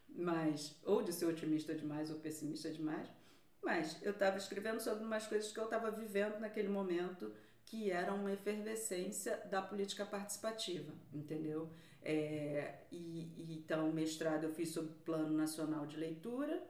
mas 0.10 0.78
ou 0.84 1.02
de 1.02 1.14
ser 1.14 1.26
otimista 1.26 1.74
demais 1.74 2.12
ou 2.12 2.18
pessimista 2.20 2.70
demais. 2.70 3.08
Mas 3.64 4.02
eu 4.04 4.12
estava 4.12 4.38
escrevendo 4.38 4.82
sobre 4.82 5.04
umas 5.04 5.26
coisas 5.26 5.52
que 5.52 5.60
eu 5.60 5.66
estava 5.66 5.90
vivendo 5.90 6.40
naquele 6.40 6.70
momento 6.70 7.32
que 7.66 7.92
era 7.92 8.14
uma 8.14 8.32
efervescência 8.32 9.38
da 9.50 9.62
política 9.62 10.06
participativa, 10.06 10.94
entendeu? 11.14 11.70
É, 12.02 12.76
e, 12.92 13.32
e, 13.36 13.58
então, 13.58 13.92
mestrado 13.92 14.46
eu 14.46 14.54
fiz 14.54 14.70
sobre 14.70 14.92
o 14.92 14.96
Plano 15.04 15.36
Nacional 15.36 15.86
de 15.86 15.98
Leitura 15.98 16.64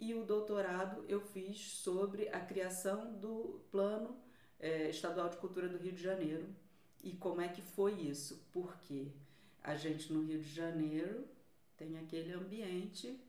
e 0.00 0.14
o 0.14 0.24
doutorado 0.24 1.04
eu 1.08 1.20
fiz 1.20 1.60
sobre 1.60 2.28
a 2.30 2.40
criação 2.40 3.14
do 3.18 3.60
Plano 3.70 4.16
é, 4.58 4.88
Estadual 4.88 5.28
de 5.28 5.36
Cultura 5.36 5.68
do 5.68 5.76
Rio 5.76 5.92
de 5.92 6.02
Janeiro 6.02 6.48
e 7.02 7.12
como 7.12 7.40
é 7.40 7.48
que 7.48 7.60
foi 7.60 7.92
isso. 8.00 8.48
Porque 8.50 9.08
a 9.62 9.76
gente 9.76 10.12
no 10.12 10.22
Rio 10.22 10.40
de 10.40 10.48
Janeiro 10.48 11.28
tem 11.76 11.98
aquele 11.98 12.32
ambiente 12.32 13.20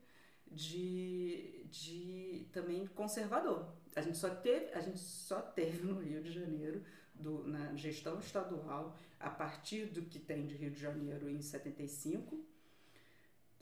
de, 0.50 1.66
de 1.70 2.46
também 2.52 2.86
conservador. 2.86 3.74
A 3.94 4.00
gente 4.00 4.16
só 4.16 4.34
teve, 4.34 4.72
a 4.72 4.80
gente 4.80 4.98
só 4.98 5.40
teve 5.40 5.86
no 5.86 6.00
Rio 6.00 6.22
de 6.22 6.32
Janeiro 6.32 6.82
do, 7.14 7.46
na 7.46 7.74
gestão 7.74 8.18
estadual 8.18 8.96
a 9.20 9.30
partir 9.30 9.86
do 9.86 10.02
que 10.02 10.18
tem 10.18 10.46
de 10.46 10.56
Rio 10.56 10.70
de 10.70 10.80
Janeiro 10.80 11.28
em 11.28 11.40
75, 11.40 12.44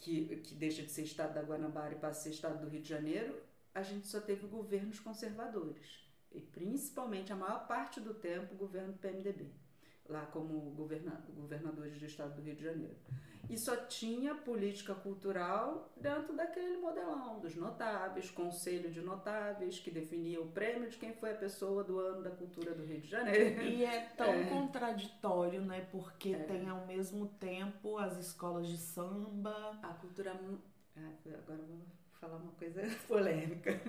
que, 0.00 0.36
que 0.36 0.54
deixa 0.54 0.82
de 0.82 0.90
ser 0.90 1.02
estado 1.02 1.34
da 1.34 1.42
Guanabara 1.42 1.94
e 1.94 1.98
passa 1.98 2.20
a 2.20 2.22
ser 2.22 2.30
estado 2.30 2.60
do 2.60 2.68
Rio 2.68 2.82
de 2.82 2.88
Janeiro, 2.88 3.40
a 3.74 3.82
gente 3.82 4.06
só 4.06 4.20
teve 4.20 4.46
governos 4.46 4.98
conservadores. 4.98 6.08
E 6.32 6.40
principalmente, 6.40 7.32
a 7.32 7.36
maior 7.36 7.66
parte 7.66 8.00
do 8.00 8.14
tempo, 8.14 8.54
governo 8.54 8.92
do 8.92 8.98
PMDB, 8.98 9.52
lá 10.08 10.26
como 10.26 10.58
governa, 10.72 11.24
governadores 11.28 11.98
do 11.98 12.06
estado 12.06 12.36
do 12.36 12.42
Rio 12.42 12.56
de 12.56 12.64
Janeiro 12.64 12.96
e 13.48 13.58
só 13.58 13.76
tinha 13.76 14.34
política 14.34 14.94
cultural 14.94 15.90
dentro 15.96 16.34
daquele 16.34 16.76
modelão 16.78 17.40
dos 17.40 17.54
notáveis, 17.56 18.30
conselho 18.30 18.90
de 18.90 19.00
notáveis, 19.00 19.78
que 19.78 19.90
definia 19.90 20.40
o 20.40 20.46
prêmio 20.46 20.88
de 20.88 20.96
quem 20.96 21.12
foi 21.12 21.32
a 21.32 21.34
pessoa 21.34 21.82
do 21.82 21.98
ano 21.98 22.22
da 22.22 22.30
cultura 22.30 22.74
do 22.74 22.84
Rio 22.84 23.00
de 23.00 23.08
Janeiro. 23.08 23.62
E 23.62 23.84
é 23.84 24.00
tão 24.16 24.32
é. 24.32 24.44
contraditório, 24.44 25.62
né? 25.62 25.86
Porque 25.90 26.34
é. 26.34 26.38
tem 26.44 26.68
ao 26.68 26.86
mesmo 26.86 27.26
tempo 27.26 27.98
as 27.98 28.16
escolas 28.18 28.68
de 28.68 28.76
samba. 28.76 29.78
A 29.82 29.94
cultura. 29.94 30.38
Ah, 30.96 31.10
agora 31.26 31.62
vou 31.62 31.80
falar 32.20 32.36
uma 32.36 32.52
coisa 32.52 32.82
polêmica. 33.08 33.80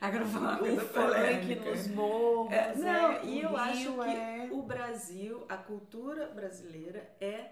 Agora 0.00 0.24
vou 0.24 0.40
falar 0.40 0.50
uma 0.50 0.58
coisa 0.58 0.82
o 0.84 0.88
polêmica. 0.88 1.70
nos 1.70 1.86
morros. 1.88 2.52
É, 2.52 2.74
não, 2.76 3.12
é, 3.12 3.24
e 3.24 3.40
eu 3.40 3.48
Rio 3.48 3.58
acho 3.58 3.94
que 3.94 4.10
é 4.10 4.48
o 4.52 4.62
Brasil, 4.62 5.46
a 5.48 5.56
cultura 5.56 6.26
brasileira 6.28 7.10
é 7.20 7.50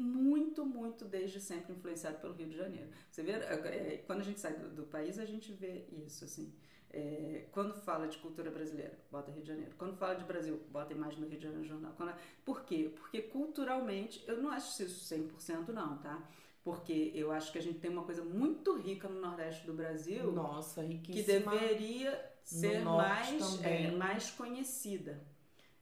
muito, 0.00 0.64
muito 0.64 1.04
desde 1.04 1.40
sempre 1.40 1.72
influenciado 1.72 2.18
pelo 2.18 2.34
Rio 2.34 2.48
de 2.48 2.56
Janeiro. 2.56 2.90
Você 3.10 3.22
vê, 3.22 3.32
é, 3.32 4.02
quando 4.06 4.20
a 4.20 4.24
gente 4.24 4.40
sai 4.40 4.54
do, 4.54 4.70
do 4.70 4.82
país, 4.84 5.18
a 5.18 5.24
gente 5.24 5.52
vê 5.52 5.86
isso, 5.90 6.24
assim. 6.24 6.52
É, 6.92 7.46
quando 7.52 7.74
fala 7.74 8.08
de 8.08 8.18
cultura 8.18 8.50
brasileira, 8.50 8.98
bota 9.10 9.30
Rio 9.30 9.42
de 9.42 9.48
Janeiro. 9.48 9.72
Quando 9.78 9.96
fala 9.96 10.14
de 10.14 10.24
Brasil, 10.24 10.60
bota 10.70 10.92
imagem 10.92 11.20
do 11.20 11.26
Rio 11.26 11.38
de 11.38 11.44
Janeiro 11.44 11.62
no 11.62 11.68
jornal. 11.68 11.94
Quando, 11.96 12.14
por 12.44 12.64
quê? 12.64 12.92
Porque 12.96 13.22
culturalmente, 13.22 14.24
eu 14.26 14.42
não 14.42 14.50
acho 14.50 14.82
isso 14.82 15.14
100% 15.14 15.68
não, 15.68 15.98
tá? 15.98 16.28
Porque 16.64 17.12
eu 17.14 17.30
acho 17.30 17.52
que 17.52 17.58
a 17.58 17.62
gente 17.62 17.78
tem 17.78 17.90
uma 17.90 18.02
coisa 18.02 18.24
muito 18.24 18.76
rica 18.76 19.08
no 19.08 19.20
Nordeste 19.20 19.66
do 19.66 19.72
Brasil. 19.72 20.32
Nossa, 20.32 20.82
riquíssima. 20.82 21.24
Que 21.24 21.56
deveria 21.56 22.32
ser 22.44 22.84
mais, 22.84 23.62
é, 23.62 23.90
mais 23.92 24.30
conhecida. 24.32 25.24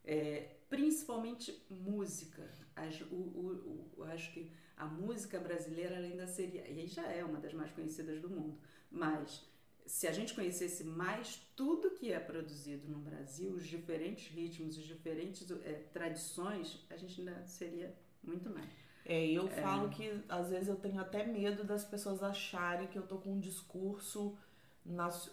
É, 0.05 0.57
principalmente 0.69 1.67
música 1.71 2.49
Acho, 2.87 3.05
o, 3.07 3.17
o, 3.17 4.01
o, 4.01 4.05
acho 4.05 4.33
que 4.33 4.51
a 4.77 4.87
música 4.87 5.38
brasileira 5.38 5.99
ainda 5.99 6.27
seria, 6.27 6.69
e 6.69 6.87
já 6.87 7.07
é 7.11 7.25
uma 7.25 7.41
das 7.41 7.53
mais 7.53 7.71
conhecidas 7.73 8.21
do 8.21 8.31
mundo, 8.31 8.59
mas 8.91 9.45
se 9.87 10.07
a 10.07 10.12
gente 10.12 10.35
conhecesse 10.35 10.85
mais 10.85 11.41
tudo 11.57 11.93
que 11.93 12.12
é 12.12 12.21
produzido 12.21 12.87
no 12.88 12.99
Brasil, 12.99 13.53
os 13.53 13.67
diferentes 13.67 14.29
ritmos, 14.29 14.79
as 14.79 14.85
diferentes 14.85 15.51
é, 15.64 15.73
tradições, 15.93 16.87
a 16.91 16.97
gente 16.97 17.21
ainda 17.21 17.45
seria 17.47 17.95
muito 18.23 18.51
mais. 18.51 18.71
É, 19.05 19.27
eu 19.27 19.49
é... 19.49 19.62
falo 19.62 19.88
que 19.88 20.23
às 20.29 20.51
vezes 20.51 20.69
eu 20.69 20.77
tenho 20.77 21.01
até 21.01 21.27
medo 21.27 21.64
das 21.64 21.85
pessoas 21.85 22.23
acharem 22.23 22.87
que 22.87 22.99
eu 22.99 23.07
tô 23.07 23.17
com 23.17 23.33
um 23.33 23.41
discurso 23.41 24.37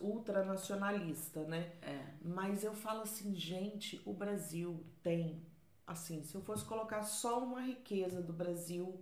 ultranacionalista, 0.01 1.43
né? 1.45 1.73
É. 1.81 2.13
Mas 2.21 2.63
eu 2.63 2.73
falo 2.73 3.01
assim, 3.01 3.36
gente, 3.36 4.01
o 4.05 4.13
Brasil 4.13 4.84
tem 5.03 5.41
assim, 5.86 6.24
se 6.24 6.36
eu 6.36 6.41
fosse 6.41 6.65
colocar 6.65 7.04
só 7.04 7.43
uma 7.43 7.62
riqueza 7.62 8.21
do 8.21 8.34
Brasil, 8.34 9.02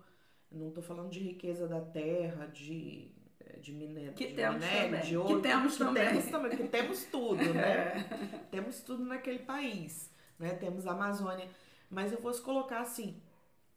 não 0.51 0.69
estou 0.69 0.83
falando 0.83 1.09
de 1.09 1.19
riqueza 1.19 1.67
da 1.67 1.81
terra, 1.81 2.47
de, 2.47 3.11
eh, 3.39 3.59
de 3.59 3.71
minério, 3.71 4.13
que 4.13 4.27
de, 4.27 4.33
temos 4.35 4.55
minério, 4.55 4.91
também. 4.91 5.01
de 5.01 5.17
ouro, 5.17 5.35
que 5.35 5.41
temos 5.41 5.73
que 5.73 5.79
também. 5.79 6.07
Temos 6.07 6.25
também, 6.25 6.57
que 6.57 6.67
temos 6.67 7.03
tudo, 7.05 7.53
né? 7.53 7.93
É. 8.33 8.37
temos 8.51 8.81
tudo 8.81 9.03
naquele 9.05 9.39
país, 9.39 10.11
né? 10.37 10.55
Temos 10.55 10.85
a 10.85 10.91
Amazônia. 10.91 11.49
Mas 11.89 12.11
eu 12.11 12.19
fosse 12.19 12.41
colocar 12.41 12.81
assim, 12.81 13.21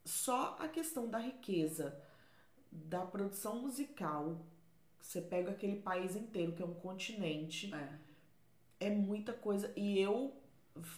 só 0.04 0.56
a 0.58 0.68
questão 0.68 1.08
da 1.08 1.18
riqueza, 1.18 1.98
da 2.70 3.04
produção 3.04 3.60
musical, 3.60 4.44
você 5.00 5.20
pega 5.20 5.50
aquele 5.52 5.76
país 5.76 6.16
inteiro, 6.16 6.52
que 6.52 6.62
é 6.62 6.66
um 6.66 6.74
continente, 6.74 7.72
é, 7.72 8.86
é 8.86 8.90
muita 8.90 9.32
coisa. 9.32 9.72
E 9.76 9.98
eu 9.98 10.34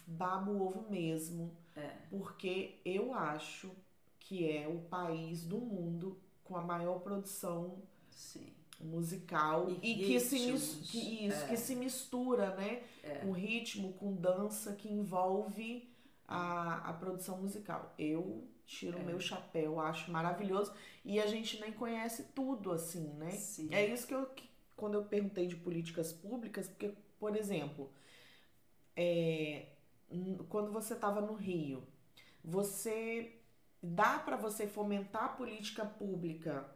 babo 0.05 0.51
o 0.51 0.67
ovo 0.67 0.89
mesmo 0.89 1.55
é. 1.79 1.97
Porque 2.09 2.79
eu 2.83 3.13
acho 3.13 3.71
que 4.19 4.49
é 4.49 4.67
o 4.67 4.79
país 4.81 5.43
do 5.43 5.57
mundo 5.57 6.19
com 6.43 6.55
a 6.55 6.61
maior 6.61 6.99
produção 6.99 7.81
Sim. 8.09 8.53
musical 8.79 9.69
e, 9.69 9.91
e 9.91 10.05
que, 10.05 10.19
se, 10.19 10.37
que, 10.37 11.25
isso, 11.27 11.43
é. 11.43 11.47
que 11.47 11.57
se 11.57 11.75
mistura 11.75 12.55
né, 12.55 12.83
é. 13.03 13.15
com 13.15 13.31
ritmo, 13.31 13.93
com 13.93 14.13
dança, 14.13 14.73
que 14.73 14.87
envolve 14.87 15.89
a, 16.27 16.89
a 16.89 16.93
produção 16.93 17.41
musical. 17.41 17.93
Eu 17.97 18.47
tiro 18.65 18.97
o 18.97 19.01
é. 19.01 19.03
meu 19.03 19.19
chapéu, 19.19 19.79
acho 19.79 20.11
maravilhoso. 20.11 20.73
E 21.03 21.19
a 21.19 21.25
gente 21.25 21.59
nem 21.59 21.71
conhece 21.71 22.23
tudo 22.35 22.71
assim, 22.71 23.07
né? 23.13 23.31
Sim. 23.31 23.69
É 23.73 23.85
isso 23.85 24.05
que 24.05 24.13
eu, 24.13 24.25
que, 24.27 24.47
quando 24.75 24.93
eu 24.93 25.03
perguntei 25.03 25.47
de 25.47 25.55
políticas 25.55 26.13
públicas, 26.13 26.67
porque, 26.67 26.93
por 27.19 27.35
exemplo, 27.35 27.91
é, 28.95 29.65
quando 30.49 30.71
você 30.71 30.93
estava 30.93 31.21
no 31.21 31.33
Rio, 31.33 31.83
você 32.43 33.35
dá 33.81 34.19
para 34.19 34.35
você 34.35 34.67
fomentar 34.67 35.23
a 35.25 35.29
política 35.29 35.85
pública 35.85 36.69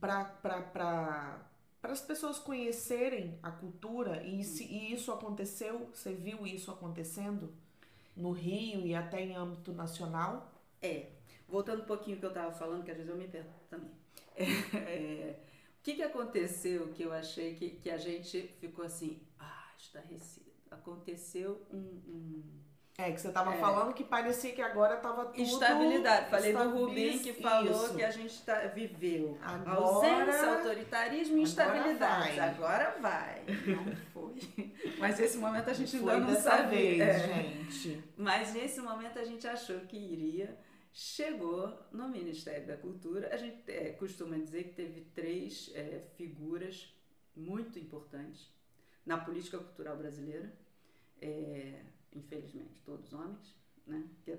para 0.00 1.40
as 1.82 2.00
pessoas 2.00 2.38
conhecerem 2.38 3.38
a 3.42 3.50
cultura 3.50 4.22
e, 4.22 4.42
se, 4.44 4.64
e 4.64 4.92
isso 4.92 5.12
aconteceu? 5.12 5.90
Você 5.92 6.12
viu 6.12 6.46
isso 6.46 6.70
acontecendo 6.70 7.52
no 8.16 8.32
Rio 8.32 8.86
e 8.86 8.94
até 8.94 9.22
em 9.22 9.34
âmbito 9.34 9.72
nacional? 9.72 10.52
É. 10.80 11.10
Voltando 11.48 11.82
um 11.82 11.86
pouquinho 11.86 12.18
que 12.18 12.24
eu 12.24 12.30
estava 12.30 12.52
falando, 12.52 12.84
que 12.84 12.90
às 12.90 12.96
vezes 12.96 13.10
eu 13.10 13.16
me 13.16 13.28
pergunto 13.28 13.64
também. 13.68 13.90
É, 14.74 15.36
o 15.78 15.84
que, 15.84 15.94
que 15.94 16.02
aconteceu 16.02 16.88
que 16.94 17.02
eu 17.02 17.12
achei 17.12 17.54
que, 17.54 17.70
que 17.70 17.90
a 17.90 17.98
gente 17.98 18.48
ficou 18.58 18.84
assim, 18.84 19.20
ah, 19.38 19.70
estarrecido. 19.78 20.53
Aconteceu 20.74 21.66
um, 21.72 21.78
um 21.78 22.64
é, 22.96 23.10
que 23.10 23.20
você 23.20 23.28
estava 23.28 23.52
é. 23.52 23.58
falando 23.58 23.92
que 23.92 24.04
parecia 24.04 24.52
que 24.52 24.62
agora 24.62 24.94
estava 24.94 25.26
tudo... 25.26 25.42
Estabilidade. 25.42 26.30
Falei 26.30 26.52
do 26.52 26.70
Rubim 26.70 27.18
que 27.18 27.32
falou 27.32 27.86
isso. 27.86 27.96
que 27.96 28.04
a 28.04 28.10
gente 28.10 28.40
tá, 28.42 28.60
viveu 28.68 29.36
agora, 29.42 29.78
ausência, 29.78 30.54
autoritarismo 30.54 31.38
e 31.38 31.42
instabilidade. 31.42 32.38
Agora 32.38 32.96
vai. 33.00 33.42
Não 33.66 33.96
foi. 34.14 34.72
Mas 34.96 35.18
esse 35.18 35.36
momento 35.38 35.70
a 35.70 35.72
gente 35.72 35.96
ainda 35.96 36.18
não 36.20 36.36
sabia. 36.36 37.04
é. 37.04 37.18
gente. 37.18 38.04
Mas 38.16 38.54
nesse 38.54 38.80
momento 38.80 39.18
a 39.18 39.24
gente 39.24 39.46
achou 39.46 39.80
que 39.80 39.96
iria. 39.96 40.56
Chegou 40.96 41.76
no 41.90 42.08
Ministério 42.08 42.68
da 42.68 42.76
Cultura. 42.76 43.34
A 43.34 43.36
gente 43.36 43.68
é, 43.68 43.90
costuma 43.90 44.36
dizer 44.36 44.68
que 44.68 44.74
teve 44.74 45.00
três 45.12 45.68
é, 45.74 46.04
figuras 46.16 46.94
muito 47.34 47.76
importantes 47.80 48.48
na 49.04 49.18
política 49.18 49.58
cultural 49.58 49.96
brasileira. 49.96 50.52
É, 51.24 51.80
infelizmente, 52.14 52.82
todos 52.84 53.10
homens, 53.14 53.56
né? 53.86 54.04
Que 54.22 54.32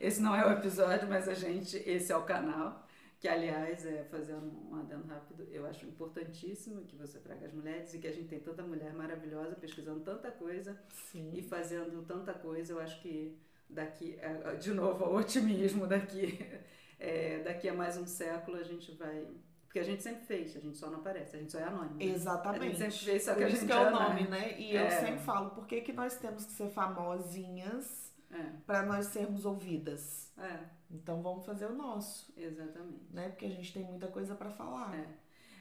esse 0.00 0.22
não 0.22 0.34
é 0.34 0.46
o 0.46 0.52
episódio, 0.52 1.06
mas 1.06 1.28
a 1.28 1.34
gente, 1.34 1.76
esse 1.76 2.10
é 2.10 2.16
o 2.16 2.24
canal. 2.24 2.86
Que, 3.18 3.28
aliás, 3.28 3.84
é, 3.84 4.02
fazendo 4.04 4.46
um 4.46 4.74
adendo 4.76 5.06
rápido, 5.06 5.46
eu 5.50 5.66
acho 5.66 5.84
importantíssimo 5.84 6.86
que 6.86 6.96
você 6.96 7.18
traga 7.18 7.44
as 7.44 7.52
mulheres 7.52 7.92
e 7.92 7.98
que 7.98 8.08
a 8.08 8.12
gente 8.12 8.28
tem 8.28 8.40
tanta 8.40 8.62
mulher 8.62 8.94
maravilhosa 8.94 9.54
pesquisando 9.54 10.00
tanta 10.00 10.30
coisa 10.30 10.80
Sim. 10.88 11.30
e 11.34 11.42
fazendo 11.42 12.02
tanta 12.06 12.32
coisa. 12.32 12.72
Eu 12.72 12.80
acho 12.80 12.98
que 13.02 13.36
daqui, 13.68 14.16
é, 14.18 14.56
de 14.56 14.72
novo, 14.72 15.04
o 15.04 15.16
otimismo 15.16 15.86
daqui, 15.86 16.38
é, 16.98 17.40
daqui 17.40 17.68
a 17.68 17.74
mais 17.74 17.98
um 17.98 18.06
século 18.06 18.56
a 18.56 18.62
gente 18.62 18.92
vai 18.92 19.26
porque 19.70 19.78
a 19.78 19.84
gente 19.84 20.02
sempre 20.02 20.26
fez, 20.26 20.56
a 20.56 20.58
gente 20.58 20.76
só 20.76 20.90
não 20.90 20.98
aparece, 20.98 21.36
a 21.36 21.38
gente 21.38 21.52
só 21.52 21.60
é 21.60 21.62
anônimo. 21.62 21.94
Né? 21.94 22.06
Exatamente. 22.06 22.60
A 22.60 22.66
gente 22.66 22.76
sempre 22.76 22.98
fez, 23.04 23.22
só 23.22 23.34
que 23.34 23.38
por 23.38 23.46
a 23.46 23.48
gente 23.50 23.66
que 23.66 23.72
é 23.72 23.78
o 23.78 23.90
nome, 23.92 24.26
né? 24.26 24.60
E 24.60 24.76
é. 24.76 24.84
eu 24.84 24.90
sempre 24.90 25.20
falo, 25.20 25.50
por 25.50 25.64
que, 25.64 25.80
que 25.80 25.92
nós 25.92 26.16
temos 26.16 26.44
que 26.44 26.50
ser 26.50 26.70
famosinhas 26.70 28.12
é. 28.32 28.50
para 28.66 28.82
nós 28.82 29.06
sermos 29.06 29.44
ouvidas? 29.44 30.32
É. 30.36 30.58
Então 30.90 31.22
vamos 31.22 31.46
fazer 31.46 31.66
o 31.66 31.72
nosso. 31.72 32.32
Exatamente. 32.36 33.14
Né? 33.14 33.28
Porque 33.28 33.46
a 33.46 33.48
gente 33.48 33.72
tem 33.72 33.84
muita 33.84 34.08
coisa 34.08 34.34
para 34.34 34.50
falar. 34.50 34.92
É. 34.92 35.06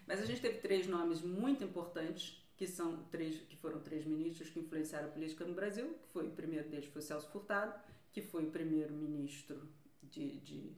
Mas 0.08 0.20
a 0.20 0.26
gente 0.26 0.42
teve 0.42 0.58
três 0.58 0.88
nomes 0.88 1.22
muito 1.22 1.64
importantes 1.64 2.44
que 2.58 2.66
são 2.66 3.04
três, 3.12 3.40
que 3.42 3.58
foram 3.58 3.80
três 3.80 4.08
ministros 4.08 4.50
que 4.50 4.60
influenciaram 4.60 5.10
a 5.10 5.12
política 5.12 5.46
no 5.46 5.54
Brasil, 5.54 5.94
que 6.02 6.08
foi 6.08 6.26
o 6.26 6.32
primeiro 6.32 6.68
deles 6.68 6.88
foi 6.88 7.04
Celso 7.04 7.30
Furtado, 7.30 7.80
que 8.12 8.24
foi 8.24 8.46
o 8.46 8.50
primeiro 8.50 8.92
ministro 8.92 9.70
de, 10.02 10.40
de, 10.40 10.76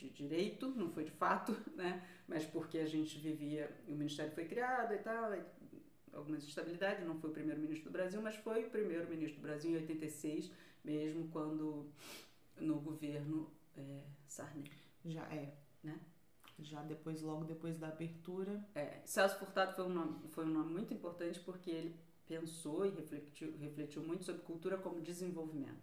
de, 0.00 0.10
direito, 0.10 0.68
não 0.68 0.90
foi 0.90 1.04
de 1.04 1.10
fato, 1.10 1.54
né? 1.76 2.06
mas 2.26 2.44
porque 2.46 2.78
a 2.78 2.86
gente 2.86 3.18
vivia, 3.18 3.70
o 3.86 3.92
ministério 3.92 4.32
foi 4.32 4.46
criado 4.46 4.94
e 4.94 4.98
tal, 4.98 5.32
algumas 6.12 6.42
instabilidades, 6.44 7.06
não 7.06 7.20
foi 7.20 7.30
o 7.30 7.32
primeiro 7.32 7.60
ministro 7.60 7.90
do 7.90 7.92
Brasil, 7.92 8.20
mas 8.20 8.34
foi 8.36 8.64
o 8.64 8.70
primeiro 8.70 9.08
ministro 9.08 9.40
do 9.40 9.42
Brasil 9.42 9.72
em 9.72 9.76
86, 9.76 10.50
mesmo 10.82 11.28
quando 11.28 11.86
no 12.58 12.80
governo 12.80 13.50
é, 13.76 14.02
Sarney. 14.26 14.70
Já 15.04 15.22
é. 15.32 15.54
Né? 15.82 16.00
Já 16.58 16.82
depois, 16.82 17.22
logo 17.22 17.44
depois 17.44 17.78
da 17.78 17.88
abertura. 17.88 18.64
É, 18.74 19.00
Celso 19.04 19.38
Furtado 19.38 19.74
foi 19.74 19.84
um 19.84 19.94
nome, 19.94 20.28
foi 20.30 20.44
um 20.44 20.50
nome 20.50 20.72
muito 20.72 20.92
importante 20.92 21.38
porque 21.40 21.70
ele 21.70 21.96
pensou 22.26 22.86
e 22.86 22.90
refletiu, 22.90 23.56
refletiu 23.58 24.02
muito 24.02 24.24
sobre 24.24 24.42
cultura 24.42 24.76
como 24.76 25.00
desenvolvimento, 25.00 25.82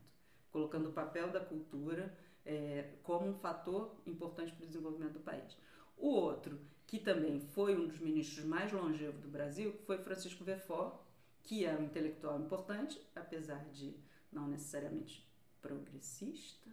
colocando 0.52 0.90
o 0.90 0.94
papel 0.94 1.32
da 1.32 1.40
cultura 1.40 2.16
é, 2.48 2.90
como 3.04 3.28
um 3.28 3.34
fator 3.34 3.92
importante 4.06 4.54
para 4.54 4.64
o 4.64 4.68
desenvolvimento 4.68 5.14
do 5.14 5.20
país. 5.20 5.58
O 5.98 6.08
outro, 6.08 6.58
que 6.88 6.98
também 6.98 7.40
foi 7.40 7.76
um 7.76 7.86
dos 7.86 8.00
ministros 8.00 8.46
mais 8.46 8.72
longevos 8.72 9.22
do 9.22 9.28
Brasil, 9.28 9.74
foi 9.86 9.98
Francisco 9.98 10.44
Verfort, 10.44 10.96
que 11.44 11.66
era 11.66 11.80
um 11.80 11.86
intelectual 11.86 12.40
importante, 12.40 13.00
apesar 13.14 13.64
de 13.72 13.94
não 14.32 14.48
necessariamente 14.48 15.28
progressista, 15.62 16.70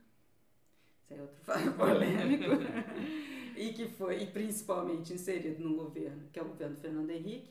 isso 1.05 1.15
é 1.15 1.21
outro 1.21 1.41
fato 1.43 1.73
polêmico, 1.75 2.51
e 3.57 3.73
que 3.73 3.89
foi, 3.89 4.23
e 4.23 4.27
principalmente 4.27 5.13
inserido 5.13 5.63
num 5.63 5.77
governo, 5.77 6.29
que 6.33 6.39
é 6.39 6.43
o 6.43 6.49
governo 6.49 6.77
Fernando 6.77 7.11
Henrique, 7.11 7.51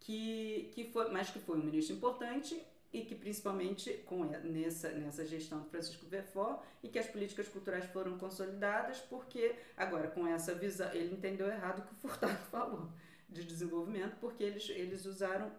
que, 0.00 0.70
que 0.74 0.84
foi, 0.84 1.10
mas 1.10 1.30
que 1.30 1.38
foi 1.38 1.58
um 1.58 1.64
ministro 1.64 1.96
importante 1.96 2.60
e 2.94 3.02
que 3.02 3.14
principalmente 3.16 3.92
com 4.06 4.24
nessa, 4.24 4.90
nessa 4.90 5.26
gestão 5.26 5.58
do 5.58 5.68
Francisco 5.68 6.06
Verfort 6.06 6.62
e 6.80 6.88
que 6.88 6.98
as 6.98 7.08
políticas 7.08 7.48
culturais 7.48 7.84
foram 7.86 8.16
consolidadas 8.16 9.00
porque 9.00 9.56
agora 9.76 10.06
com 10.08 10.24
essa 10.24 10.54
visão 10.54 10.90
ele 10.92 11.12
entendeu 11.12 11.48
errado 11.48 11.80
o 11.80 11.82
que 11.82 11.92
o 11.92 11.96
Furtado 11.96 12.38
falou 12.52 12.88
de 13.28 13.42
desenvolvimento 13.42 14.16
porque 14.20 14.44
eles, 14.44 14.70
eles 14.70 15.04
usaram 15.06 15.50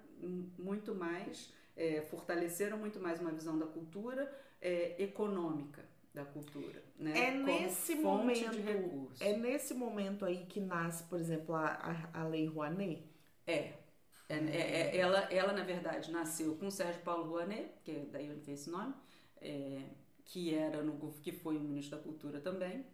muito 0.57 0.95
mais 0.95 1.53
é, 1.75 2.01
fortaleceram 2.03 2.77
muito 2.77 3.01
mais 3.01 3.19
uma 3.19 3.31
visão 3.31 3.59
da 3.59 3.65
cultura 3.65 4.33
é, 4.61 4.95
econômica 5.03 5.83
da 6.13 6.23
cultura, 6.23 6.81
né? 6.97 7.27
É 7.27 7.31
nesse 7.31 7.93
momento, 7.95 8.57
é 9.19 9.35
nesse 9.35 9.73
momento 9.73 10.23
aí 10.23 10.45
que 10.45 10.61
nasce, 10.61 11.03
por 11.03 11.19
exemplo, 11.19 11.53
a, 11.53 11.67
a, 12.13 12.21
a 12.21 12.25
Lei 12.25 12.45
Rouanet. 12.45 13.03
É, 13.45 13.73
ela, 14.27 15.19
ela, 15.31 15.53
na 15.53 15.63
verdade, 15.63 16.11
nasceu 16.11 16.55
com 16.55 16.71
Sérgio 16.71 17.01
Paulo 17.03 17.29
Rouanet, 17.29 17.69
que 17.83 17.91
é 17.91 18.05
daí 18.11 18.31
onde 18.31 18.41
veio 18.41 18.55
esse 18.55 18.69
nome, 18.69 18.93
é, 19.39 19.83
que, 20.25 20.53
era 20.53 20.81
no, 20.81 21.11
que 21.21 21.31
foi 21.31 21.57
o 21.57 21.59
ministro 21.59 21.97
da 21.97 22.03
Cultura 22.03 22.39
também, 22.39 22.85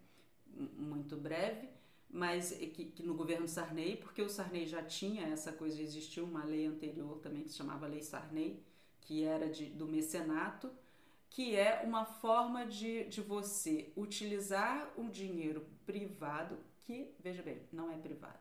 muito 0.77 1.15
breve, 1.15 1.69
mas 2.09 2.51
que, 2.51 2.85
que, 2.85 3.03
no 3.03 3.13
governo 3.13 3.47
Sarney, 3.47 3.95
porque 3.95 4.21
o 4.21 4.29
Sarney 4.29 4.65
já 4.65 4.83
tinha 4.83 5.27
essa 5.27 5.53
coisa, 5.53 5.81
existia 5.81 6.23
uma 6.23 6.43
lei 6.43 6.65
anterior 6.65 7.19
também 7.19 7.43
que 7.43 7.49
se 7.49 7.57
chamava 7.57 7.87
Lei 7.87 8.01
Sarney, 8.01 8.61
que 8.99 9.23
era 9.23 9.49
de, 9.49 9.67
do 9.67 9.87
mecenato, 9.87 10.69
que 11.29 11.55
é 11.55 11.81
uma 11.85 12.03
forma 12.03 12.65
de, 12.65 13.05
de 13.05 13.21
você 13.21 13.93
utilizar 13.95 14.91
o 14.97 15.07
dinheiro 15.07 15.65
privado, 15.85 16.57
que, 16.81 17.15
veja 17.21 17.41
bem, 17.41 17.61
não 17.71 17.89
é 17.89 17.97
privado. 17.97 18.39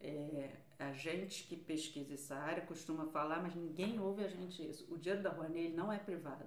É, 0.00 0.52
a 0.78 0.92
gente 0.92 1.44
que 1.44 1.56
pesquisa 1.56 2.14
essa 2.14 2.36
área 2.36 2.64
costuma 2.64 3.06
falar, 3.06 3.42
mas 3.42 3.54
ninguém 3.54 3.98
ouve 3.98 4.24
a 4.24 4.28
gente 4.28 4.62
isso. 4.68 4.86
O 4.92 4.96
dinheiro 4.96 5.22
da 5.22 5.30
Rouanet 5.30 5.74
não 5.74 5.92
é 5.92 5.98
privado. 5.98 6.44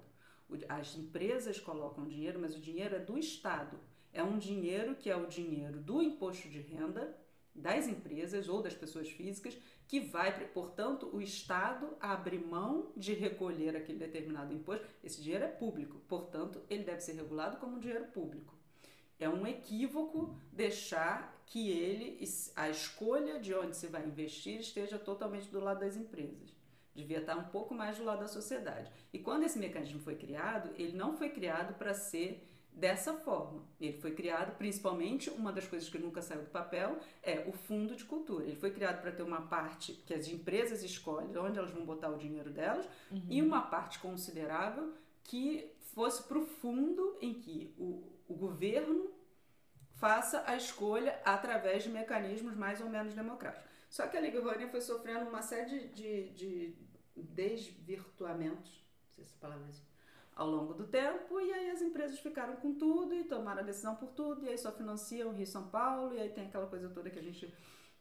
As 0.69 0.95
empresas 0.95 1.59
colocam 1.59 2.07
dinheiro, 2.07 2.39
mas 2.39 2.55
o 2.55 2.59
dinheiro 2.59 2.95
é 2.95 2.99
do 2.99 3.17
Estado. 3.17 3.77
É 4.13 4.23
um 4.23 4.37
dinheiro 4.37 4.95
que 4.95 5.09
é 5.09 5.15
o 5.15 5.27
dinheiro 5.27 5.79
do 5.79 6.01
imposto 6.01 6.47
de 6.49 6.59
renda 6.59 7.17
das 7.53 7.87
empresas 7.87 8.47
ou 8.47 8.61
das 8.61 8.73
pessoas 8.73 9.09
físicas 9.09 9.57
que 9.87 9.99
vai, 9.99 10.47
portanto, 10.47 11.09
o 11.11 11.21
Estado 11.21 11.97
abre 11.99 12.39
mão 12.39 12.93
de 12.95 13.13
recolher 13.13 13.75
aquele 13.75 13.99
determinado 13.99 14.53
imposto. 14.53 14.85
Esse 15.03 15.21
dinheiro 15.21 15.43
é 15.43 15.49
público, 15.49 15.99
portanto, 16.07 16.61
ele 16.69 16.83
deve 16.83 17.01
ser 17.01 17.13
regulado 17.13 17.57
como 17.57 17.79
dinheiro 17.79 18.05
público. 18.05 18.60
É 19.21 19.29
um 19.29 19.45
equívoco 19.45 20.35
deixar 20.51 21.39
que 21.45 21.69
ele, 21.69 22.19
a 22.55 22.69
escolha 22.69 23.39
de 23.39 23.53
onde 23.53 23.77
se 23.77 23.85
vai 23.85 24.03
investir, 24.03 24.59
esteja 24.59 24.97
totalmente 24.97 25.47
do 25.49 25.59
lado 25.59 25.81
das 25.81 25.95
empresas. 25.95 26.49
Devia 26.95 27.19
estar 27.19 27.37
um 27.37 27.43
pouco 27.43 27.71
mais 27.73 27.97
do 27.97 28.03
lado 28.03 28.21
da 28.21 28.27
sociedade. 28.27 28.91
E 29.13 29.19
quando 29.19 29.43
esse 29.43 29.59
mecanismo 29.59 29.99
foi 29.99 30.15
criado, 30.15 30.71
ele 30.75 30.97
não 30.97 31.15
foi 31.15 31.29
criado 31.29 31.75
para 31.75 31.93
ser 31.93 32.47
dessa 32.73 33.13
forma. 33.13 33.63
Ele 33.79 33.93
foi 33.93 34.11
criado, 34.11 34.57
principalmente, 34.57 35.29
uma 35.29 35.51
das 35.51 35.67
coisas 35.67 35.87
que 35.87 35.99
nunca 35.99 36.21
saiu 36.21 36.41
do 36.41 36.49
papel 36.49 36.97
é 37.21 37.45
o 37.47 37.51
fundo 37.51 37.95
de 37.95 38.05
cultura. 38.05 38.45
Ele 38.45 38.55
foi 38.55 38.71
criado 38.71 39.01
para 39.01 39.11
ter 39.11 39.21
uma 39.21 39.41
parte 39.41 39.93
que 40.05 40.15
as 40.15 40.27
empresas 40.27 40.81
escolhem 40.83 41.37
onde 41.37 41.59
elas 41.59 41.71
vão 41.71 41.85
botar 41.85 42.09
o 42.09 42.17
dinheiro 42.17 42.49
delas 42.49 42.87
uhum. 43.11 43.21
e 43.29 43.39
uma 43.39 43.61
parte 43.61 43.99
considerável 43.99 44.93
que 45.23 45.71
fosse 45.93 46.23
para 46.23 46.39
o 46.39 46.45
fundo 46.45 47.17
em 47.21 47.33
que 47.33 47.73
o, 47.77 48.10
o 48.31 48.35
governo 48.35 49.11
faça 49.95 50.43
a 50.47 50.55
escolha 50.55 51.19
através 51.23 51.83
de 51.83 51.89
mecanismos 51.89 52.55
mais 52.55 52.81
ou 52.81 52.89
menos 52.89 53.13
democráticos. 53.13 53.69
Só 53.89 54.07
que 54.07 54.17
a 54.17 54.21
Liga 54.21 54.39
Rouanet 54.39 54.71
foi 54.71 54.81
sofrendo 54.81 55.29
uma 55.29 55.41
série 55.41 55.87
de, 55.89 56.29
de, 56.29 56.75
desvirtuamentos, 57.15 58.71
não 59.07 59.15
sei 59.15 59.25
se 59.25 59.35
palavra 59.35 59.67
é 59.67 59.91
ao 60.33 60.49
longo 60.49 60.73
do 60.73 60.87
tempo, 60.87 61.39
e 61.41 61.53
aí 61.53 61.69
as 61.69 61.81
empresas 61.81 62.17
ficaram 62.19 62.55
com 62.55 62.73
tudo 62.73 63.13
e 63.13 63.25
tomaram 63.25 63.61
a 63.61 63.65
decisão 63.65 63.95
por 63.95 64.09
tudo, 64.11 64.45
e 64.45 64.49
aí 64.49 64.57
só 64.57 64.71
financiam 64.71 65.33
Rio 65.33 65.45
São 65.45 65.67
Paulo, 65.67 66.15
e 66.15 66.19
aí 66.19 66.29
tem 66.29 66.47
aquela 66.47 66.67
coisa 66.67 66.89
toda 66.89 67.09
que 67.09 67.19
a 67.19 67.21
gente. 67.21 67.53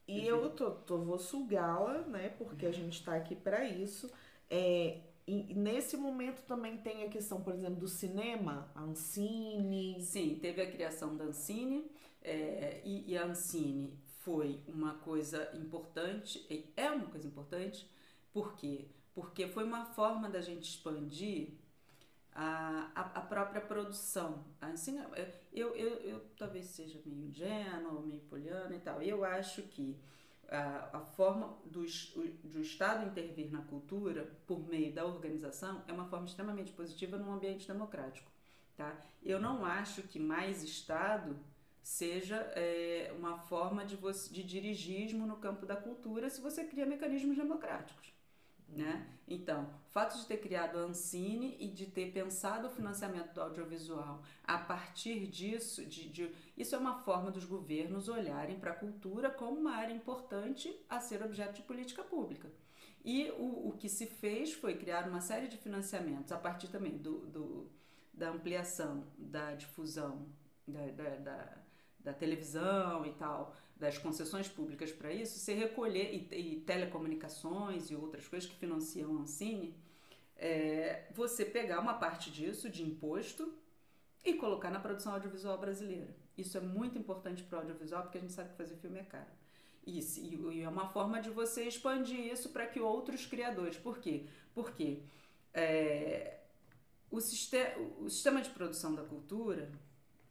E 0.07 0.27
eu 0.27 0.51
tô, 0.51 0.71
tô 0.71 0.99
vou 0.99 1.19
sugá-la, 1.19 1.99
né? 2.03 2.31
Porque 2.31 2.67
a 2.67 2.73
gente 2.73 3.01
está 3.01 3.15
aqui 3.15 3.35
para 3.37 3.65
isso. 3.65 4.11
É, 4.49 5.01
e 5.31 5.55
nesse 5.55 5.97
momento 5.97 6.43
também 6.43 6.79
tem 6.79 7.05
a 7.05 7.09
questão, 7.09 7.41
por 7.41 7.55
exemplo, 7.55 7.77
do 7.77 7.89
cinema, 7.89 8.71
a 8.75 8.83
Ancine. 8.83 10.01
Sim, 10.01 10.39
teve 10.41 10.61
a 10.61 10.71
criação 10.71 11.17
da 11.17 11.25
Ancine, 11.25 11.89
é, 12.21 12.83
e, 12.85 13.13
e, 13.13 13.17
a 13.17 13.25
Ancine 13.25 13.97
foi 14.25 14.61
uma 14.67 14.95
coisa 14.95 15.51
importante, 15.55 16.47
é 16.77 16.91
uma 16.91 17.07
coisa 17.07 17.27
importante, 17.27 17.89
por 18.33 18.55
quê? 18.57 18.89
Porque 19.15 19.47
foi 19.47 19.65
uma 19.65 19.87
forma 19.87 20.29
da 20.29 20.41
gente 20.41 20.69
expandir 20.69 21.51
a, 22.35 22.91
a, 22.95 23.01
a 23.01 23.21
própria 23.21 23.61
produção. 23.61 24.45
A 24.61 24.67
Ancine, 24.67 25.01
eu, 25.53 25.75
eu, 25.77 25.95
eu 26.01 26.21
talvez 26.37 26.67
seja 26.67 27.01
meio 27.07 27.29
ingênuo, 27.29 28.07
meio 28.07 28.23
poliana 28.23 28.75
e 28.75 28.81
tal, 28.81 29.01
eu 29.01 29.25
acho 29.25 29.63
que 29.63 29.97
a, 30.51 30.99
a 30.99 31.01
forma 31.01 31.57
do, 31.65 31.85
do 32.45 32.61
Estado 32.61 33.07
intervir 33.07 33.51
na 33.51 33.63
cultura 33.63 34.31
por 34.47 34.67
meio 34.69 34.93
da 34.93 35.05
organização 35.05 35.83
é 35.87 35.93
uma 35.93 36.07
forma 36.07 36.27
extremamente 36.27 36.73
positiva 36.73 37.17
num 37.17 37.33
ambiente 37.33 37.67
democrático. 37.67 38.31
Tá? 38.77 38.99
Eu 39.23 39.41
não 39.41 39.65
acho 39.65 40.03
que 40.03 40.19
mais 40.19 40.63
Estado 40.63 41.39
seja 41.83 42.37
é, 42.55 43.13
uma 43.17 43.39
forma 43.39 43.85
de, 43.85 43.97
de 43.97 44.43
dirigismo 44.43 45.27
no 45.27 45.37
campo 45.37 45.65
da 45.65 45.77
cultura 45.77 46.29
se 46.29 46.41
você 46.41 46.65
cria 46.65 46.85
mecanismos 46.85 47.37
democráticos. 47.37 48.13
Né? 48.71 49.05
Então, 49.27 49.65
o 49.89 49.91
fato 49.91 50.17
de 50.17 50.27
ter 50.27 50.37
criado 50.37 50.79
a 50.79 50.83
Ancine 50.83 51.57
e 51.59 51.67
de 51.67 51.87
ter 51.87 52.13
pensado 52.13 52.69
o 52.69 52.71
financiamento 52.71 53.33
do 53.35 53.41
audiovisual 53.41 54.23
a 54.45 54.59
partir 54.59 55.27
disso, 55.27 55.85
de, 55.85 56.09
de 56.09 56.31
isso 56.57 56.77
é 56.77 56.79
uma 56.79 57.03
forma 57.03 57.33
dos 57.33 57.45
governos 57.45 58.09
olharem 58.09 58.61
para 58.61 58.71
a 58.71 58.77
cultura 58.77 59.29
como 59.29 59.59
uma 59.59 59.73
área 59.73 59.93
importante 59.93 60.73
a 60.89 61.01
ser 61.01 61.21
objeto 61.23 61.55
de 61.55 61.63
política 61.63 62.05
pública. 62.05 62.49
E 63.05 63.31
o, 63.33 63.69
o 63.69 63.77
que 63.77 63.89
se 63.89 64.07
fez 64.07 64.53
foi 64.53 64.77
criar 64.77 65.09
uma 65.09 65.21
série 65.21 65.49
de 65.49 65.57
financiamentos 65.57 66.31
a 66.31 66.39
partir 66.39 66.69
também 66.69 66.97
do, 66.97 67.27
do 67.27 67.71
da 68.13 68.31
ampliação 68.31 69.07
da 69.17 69.55
difusão 69.55 70.29
da, 70.69 70.87
da, 70.89 71.17
da, 71.17 71.59
da 72.01 72.13
televisão 72.13 73.07
e 73.07 73.13
tal, 73.15 73.57
das 73.81 73.97
concessões 73.97 74.47
públicas 74.47 74.93
para 74.93 75.11
isso, 75.13 75.39
se 75.39 75.55
recolher, 75.55 76.15
e, 76.15 76.37
e, 76.39 76.61
telecomunicações 76.61 77.91
e 77.91 77.97
outras 77.97 78.29
coisas 78.29 78.49
que 78.49 78.55
financiam 78.55 79.17
a 79.17 79.23
Ancine, 79.23 79.75
é, 80.37 81.07
você 81.13 81.47
pegar 81.47 81.81
uma 81.81 81.95
parte 81.95 82.31
disso 82.31 82.69
de 82.69 82.83
imposto 82.83 83.53
e 84.23 84.35
colocar 84.35 84.71
na 84.71 84.79
produção 84.79 85.15
audiovisual 85.15 85.57
brasileira. 85.59 86.15
Isso 86.37 86.59
é 86.59 86.61
muito 86.61 86.99
importante 86.99 87.43
para 87.43 87.57
o 87.57 87.61
audiovisual, 87.63 88.03
porque 88.03 88.19
a 88.19 88.21
gente 88.21 88.35
sabe 88.35 88.51
que 88.51 88.57
fazer 88.57 88.77
filme 88.77 88.99
é 88.99 89.03
caro. 89.03 89.31
E, 89.87 89.99
e 89.99 90.61
é 90.63 90.69
uma 90.69 90.89
forma 90.89 91.21
de 91.23 91.31
você 91.31 91.65
expandir 91.65 92.21
isso 92.21 92.51
para 92.51 92.67
que 92.67 92.79
outros 92.79 93.25
criadores. 93.25 93.79
Por 93.79 93.99
quê? 93.99 94.27
Porque 94.55 95.03
é, 95.55 96.39
o, 97.11 97.19
sistema, 97.19 97.79
o 97.99 98.11
sistema 98.11 98.43
de 98.43 98.51
produção 98.51 98.95
da 98.95 99.03
cultura 99.03 99.71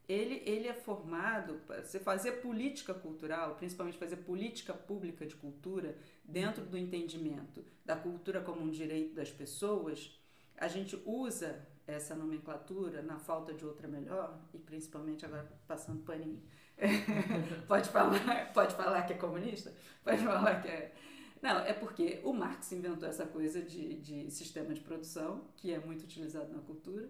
ele, 0.09 0.41
ele 0.43 0.67
é 0.67 0.73
formado 0.73 1.61
para 1.67 1.83
você 1.83 1.99
fazer 1.99 2.41
política 2.41 2.95
cultural, 2.95 3.55
principalmente 3.55 3.95
fazer 3.95 4.17
política 4.17 4.73
pública 4.73 5.23
de 5.23 5.35
cultura, 5.35 5.95
dentro 6.25 6.65
do 6.65 6.75
entendimento 6.75 7.63
da 7.85 7.95
cultura 7.95 8.41
como 8.41 8.61
um 8.61 8.71
direito 8.71 9.13
das 9.13 9.29
pessoas, 9.29 10.19
a 10.57 10.67
gente 10.67 10.99
usa 11.05 11.63
essa 11.85 12.15
nomenclatura 12.15 13.03
na 13.03 13.19
falta 13.19 13.53
de 13.53 13.63
outra 13.63 13.87
melhor, 13.87 14.39
e 14.51 14.57
principalmente 14.57 15.25
agora 15.25 15.47
passando 15.67 16.03
paninho. 16.03 16.41
pode, 17.67 17.89
falar, 17.89 18.51
pode 18.51 18.73
falar 18.75 19.03
que 19.03 19.13
é 19.13 19.17
comunista? 19.17 19.71
Pode 20.03 20.23
falar 20.23 20.61
que 20.61 20.69
é. 20.69 20.95
Não, 21.41 21.59
é 21.59 21.73
porque 21.73 22.19
o 22.23 22.33
Marx 22.33 22.71
inventou 22.71 23.07
essa 23.07 23.25
coisa 23.25 23.61
de, 23.61 23.95
de 23.99 24.31
sistema 24.31 24.73
de 24.73 24.81
produção, 24.81 25.45
que 25.55 25.71
é 25.71 25.79
muito 25.79 26.03
utilizado 26.03 26.51
na 26.51 26.59
cultura, 26.59 27.09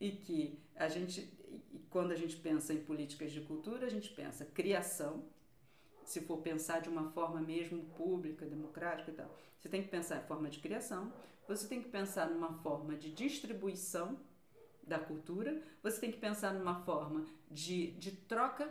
e 0.00 0.10
que 0.12 0.58
a 0.74 0.88
gente, 0.88 1.37
quando 1.90 2.12
a 2.12 2.16
gente 2.16 2.36
pensa 2.36 2.72
em 2.72 2.80
políticas 2.82 3.32
de 3.32 3.40
cultura, 3.40 3.86
a 3.86 3.90
gente 3.90 4.10
pensa 4.10 4.44
criação, 4.44 5.24
se 6.04 6.20
for 6.20 6.38
pensar 6.38 6.80
de 6.80 6.88
uma 6.88 7.10
forma 7.10 7.40
mesmo 7.40 7.84
pública, 7.96 8.46
democrática 8.46 9.10
e 9.10 9.14
tal, 9.14 9.34
você 9.58 9.68
tem 9.68 9.82
que 9.82 9.88
pensar 9.88 10.22
em 10.22 10.26
forma 10.26 10.48
de 10.48 10.58
criação, 10.58 11.12
você 11.46 11.66
tem 11.66 11.82
que 11.82 11.88
pensar 11.88 12.28
numa 12.28 12.52
forma 12.62 12.94
de 12.94 13.10
distribuição 13.10 14.18
da 14.82 14.98
cultura, 14.98 15.62
você 15.82 16.00
tem 16.00 16.10
que 16.10 16.18
pensar 16.18 16.54
numa 16.54 16.82
forma 16.84 17.26
de, 17.50 17.92
de 17.92 18.12
troca, 18.12 18.68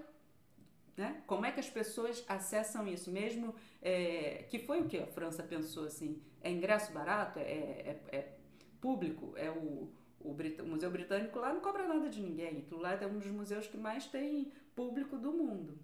né? 0.96 1.22
Como 1.28 1.46
é 1.46 1.52
que 1.52 1.60
as 1.60 1.70
pessoas 1.70 2.24
acessam 2.28 2.88
isso 2.88 3.12
mesmo? 3.12 3.54
É, 3.82 4.46
que 4.50 4.58
foi 4.58 4.82
o 4.82 4.88
que 4.88 4.98
a 4.98 5.06
França 5.06 5.44
pensou 5.44 5.86
assim? 5.86 6.20
É 6.42 6.52
ingresso 6.52 6.92
barato? 6.92 7.38
É, 7.38 7.44
é, 7.44 8.02
é 8.12 8.38
público? 8.82 9.34
É 9.38 9.52
o, 9.52 9.92
o, 10.28 10.64
o, 10.64 10.68
Museu 10.68 10.92
Britânico 10.92 11.40
lá 11.40 11.54
não 11.54 11.62
cobra 11.62 11.88
nada 11.88 12.10
de 12.10 12.22
ninguém. 12.22 12.60
Aquilo 12.60 12.82
lá 12.82 12.94
é 12.94 13.08
um 13.08 13.18
dos 13.18 13.32
museus 13.32 13.68
que 13.68 13.78
mais 13.78 14.06
tem 14.08 14.52
público 14.76 15.18
do 15.18 15.32
mundo. 15.32 15.78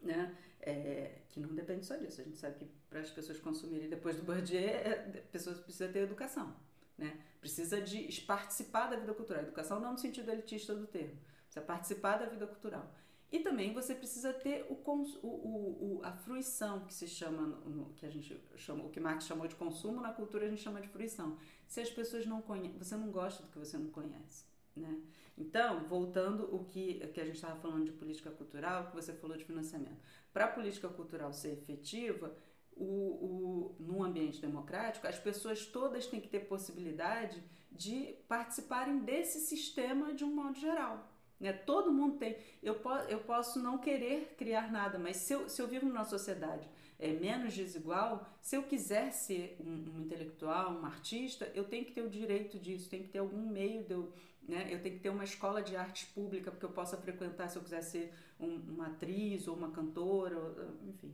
Né? 0.00 0.36
É, 0.60 1.22
que 1.28 1.40
não 1.40 1.54
depende 1.54 1.86
só 1.86 1.96
disso. 1.96 2.20
A 2.20 2.24
gente 2.24 2.36
sabe 2.36 2.56
que 2.58 2.64
para 2.88 3.00
as 3.00 3.10
pessoas 3.10 3.38
consumirem 3.38 3.88
depois 3.88 4.16
do 4.16 4.22
Bourdieu, 4.22 4.60
é, 4.60 4.94
pessoas 5.32 5.58
precisam 5.58 5.92
ter 5.92 6.00
educação. 6.00 6.54
Né? 6.98 7.18
Precisa 7.40 7.80
de 7.80 8.20
participar 8.22 8.88
da 8.88 8.96
vida 8.96 9.14
cultural. 9.14 9.42
Educação 9.42 9.80
não 9.80 9.92
no 9.92 9.98
sentido 9.98 10.30
elitista 10.30 10.74
do 10.74 10.86
termo. 10.86 11.18
Precisa 11.44 11.64
participar 11.64 12.18
da 12.18 12.26
vida 12.26 12.46
cultural. 12.46 12.94
E 13.32 13.40
também 13.40 13.72
você 13.72 13.94
precisa 13.94 14.30
ter 14.30 14.66
o, 14.68 14.74
o, 14.74 15.26
o, 15.26 16.00
a 16.04 16.12
fruição, 16.12 16.84
que 16.84 16.92
se 16.92 17.08
chama, 17.08 17.40
no, 17.40 17.86
que 17.94 18.04
a 18.04 18.10
gente 18.10 18.38
chama, 18.56 18.84
o 18.84 18.90
que 18.90 19.00
Marx 19.00 19.24
chamou 19.24 19.48
de 19.48 19.54
consumo, 19.54 20.02
na 20.02 20.12
cultura 20.12 20.44
a 20.44 20.48
gente 20.50 20.60
chama 20.60 20.82
de 20.82 20.88
fruição. 20.88 21.38
Se 21.66 21.80
as 21.80 21.90
pessoas 21.90 22.26
não 22.26 22.42
conhecem, 22.42 22.76
você 22.76 22.94
não 22.94 23.10
gosta 23.10 23.42
do 23.42 23.48
que 23.48 23.58
você 23.58 23.78
não 23.78 23.88
conhece. 23.88 24.44
Né? 24.76 25.00
Então, 25.36 25.84
voltando 25.88 26.54
o 26.54 26.64
que, 26.66 26.94
que 27.08 27.20
a 27.22 27.24
gente 27.24 27.36
estava 27.36 27.58
falando 27.58 27.86
de 27.86 27.92
política 27.92 28.30
cultural, 28.30 28.88
que 28.88 28.94
você 28.94 29.14
falou 29.14 29.34
de 29.34 29.46
financiamento. 29.46 30.02
Para 30.30 30.44
a 30.44 30.48
política 30.48 30.90
cultural 30.90 31.32
ser 31.32 31.52
efetiva, 31.52 32.36
o, 32.76 32.84
o, 32.84 33.76
num 33.80 34.02
ambiente 34.02 34.42
democrático, 34.42 35.06
as 35.06 35.18
pessoas 35.18 35.64
todas 35.64 36.06
têm 36.06 36.20
que 36.20 36.28
ter 36.28 36.40
possibilidade 36.40 37.42
de 37.70 38.14
participarem 38.28 38.98
desse 38.98 39.40
sistema 39.40 40.12
de 40.12 40.22
um 40.22 40.34
modo 40.34 40.58
geral. 40.58 41.11
Né? 41.42 41.52
Todo 41.52 41.92
mundo 41.92 42.18
tem. 42.18 42.36
Eu, 42.62 42.76
po 42.76 42.90
eu 43.08 43.18
posso 43.18 43.60
não 43.60 43.76
querer 43.76 44.36
criar 44.38 44.70
nada, 44.70 44.96
mas 44.96 45.16
se 45.16 45.32
eu, 45.32 45.48
se 45.48 45.60
eu 45.60 45.66
vivo 45.66 45.84
numa 45.84 46.04
sociedade 46.04 46.68
é, 47.00 47.12
menos 47.12 47.52
desigual, 47.52 48.24
se 48.40 48.56
eu 48.56 48.62
quiser 48.62 49.10
ser 49.10 49.56
um, 49.58 49.96
um, 49.96 50.02
intelectual, 50.02 50.70
um 50.72 50.86
artista, 50.86 51.50
eu 51.52 51.64
tenho 51.64 51.84
que 51.84 51.90
ter 51.90 52.02
o 52.02 52.08
direito 52.08 52.60
disso, 52.60 52.88
tem 52.88 53.02
que 53.02 53.08
ter 53.08 53.18
algum 53.18 53.44
meio 53.44 53.82
de 53.82 53.92
eu. 53.92 54.12
Né? 54.48 54.68
Eu 54.70 54.80
tenho 54.80 54.94
que 54.94 55.02
ter 55.02 55.10
uma 55.10 55.24
escola 55.24 55.60
de 55.60 55.74
artes 55.74 56.08
pública 56.08 56.52
porque 56.52 56.64
eu 56.64 56.70
possa 56.70 56.96
frequentar 56.96 57.48
se 57.48 57.56
eu 57.58 57.62
quiser 57.62 57.82
ser 57.82 58.14
um, 58.38 58.60
uma 58.68 58.86
atriz 58.86 59.48
ou 59.48 59.56
uma 59.56 59.72
cantora, 59.72 60.38
ou, 60.38 60.54
enfim. 60.88 61.12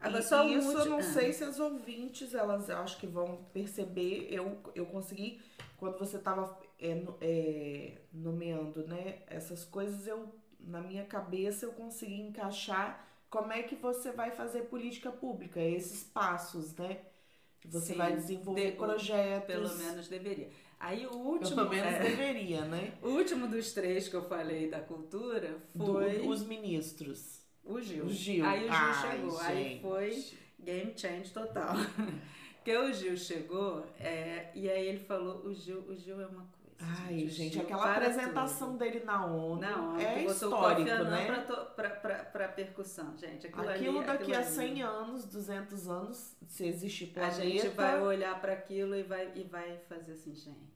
Agora, 0.00 0.20
e, 0.20 0.22
só 0.22 0.44
isso 0.46 0.78
eu 0.78 0.84
não 0.84 0.98
ah. 0.98 1.02
sei 1.02 1.32
se 1.32 1.42
as 1.42 1.58
ouvintes, 1.58 2.34
elas 2.34 2.70
acho 2.70 2.98
que 3.00 3.06
vão 3.06 3.44
perceber. 3.52 4.28
Eu, 4.30 4.60
eu 4.76 4.86
consegui, 4.86 5.40
quando 5.76 5.98
você 5.98 6.18
estava 6.18 6.56
é, 6.78 7.02
é, 7.20 7.98
nomeando 8.12 8.86
né, 8.86 9.22
essas 9.26 9.64
coisas, 9.64 10.06
eu 10.06 10.34
na 10.60 10.80
minha 10.80 11.04
cabeça 11.04 11.64
eu 11.64 11.72
consegui 11.72 12.20
encaixar 12.20 13.06
como 13.30 13.52
é 13.52 13.62
que 13.62 13.74
você 13.74 14.10
vai 14.10 14.30
fazer 14.30 14.62
política 14.62 15.10
pública, 15.10 15.60
esses 15.60 16.02
passos, 16.04 16.74
né? 16.74 17.00
Você 17.66 17.92
Sim, 17.92 17.98
vai 17.98 18.14
desenvolver 18.14 18.72
de, 18.72 18.76
projetos. 18.76 19.46
Pelo 19.46 19.74
menos 19.76 20.08
deveria. 20.08 20.48
Aí 20.78 21.06
o 21.06 21.16
último. 21.16 21.56
Pelo 21.56 21.70
menos 21.70 21.94
é, 21.94 21.98
deveria, 22.00 22.64
né? 22.64 22.94
O 23.02 23.08
último 23.08 23.48
dos 23.48 23.72
três 23.72 24.08
que 24.08 24.14
eu 24.14 24.22
falei 24.22 24.70
da 24.70 24.80
cultura 24.80 25.58
foi. 25.76 26.18
Do, 26.18 26.28
os 26.28 26.44
ministros. 26.44 27.40
O 27.64 27.80
Gil. 27.80 28.04
O 28.04 28.08
Gil. 28.08 28.44
Aí 28.44 28.60
o 28.60 28.62
Gil 28.62 28.72
Ai, 28.72 29.10
chegou. 29.10 29.30
Gente. 29.30 29.44
Aí 29.44 29.80
foi 29.80 30.24
game 30.60 30.92
change 30.96 31.32
total. 31.32 31.74
Porque 32.54 32.76
o 32.76 32.92
Gil 32.92 33.16
chegou 33.16 33.86
é, 33.98 34.50
e 34.54 34.68
aí 34.70 34.86
ele 34.86 35.00
falou: 35.00 35.44
o 35.46 35.54
Gil, 35.54 35.80
o 35.88 35.96
Gil 35.96 36.20
é 36.20 36.26
uma 36.26 36.46
Ai, 36.78 37.26
gente, 37.28 37.58
aquela 37.58 37.94
apresentação 37.94 38.72
tudo. 38.72 38.78
dele 38.78 39.02
na 39.04 39.24
ONU 39.24 39.60
não, 39.60 39.98
é 39.98 40.24
histórico, 40.24 40.84
né? 41.04 41.26
Pra, 41.26 41.64
pra, 41.64 41.90
pra, 41.90 42.24
pra, 42.24 42.48
percussão, 42.48 43.16
gente. 43.16 43.46
Aquilo, 43.46 43.68
aquilo 43.68 43.98
ali, 43.98 44.06
daqui 44.06 44.34
aquilo 44.34 44.38
a 44.38 44.42
100 44.42 44.70
ali. 44.70 44.80
anos, 44.82 45.24
200 45.24 45.88
anos, 45.88 46.36
se 46.46 46.66
existir 46.66 47.06
planeta... 47.06 47.36
A 47.36 47.44
gente 47.44 47.68
vai 47.68 48.00
olhar 48.00 48.38
para 48.40 48.52
aquilo 48.52 48.94
e 48.94 49.02
vai, 49.02 49.32
e 49.34 49.44
vai 49.44 49.78
fazer 49.88 50.12
assim, 50.12 50.34
gente... 50.34 50.66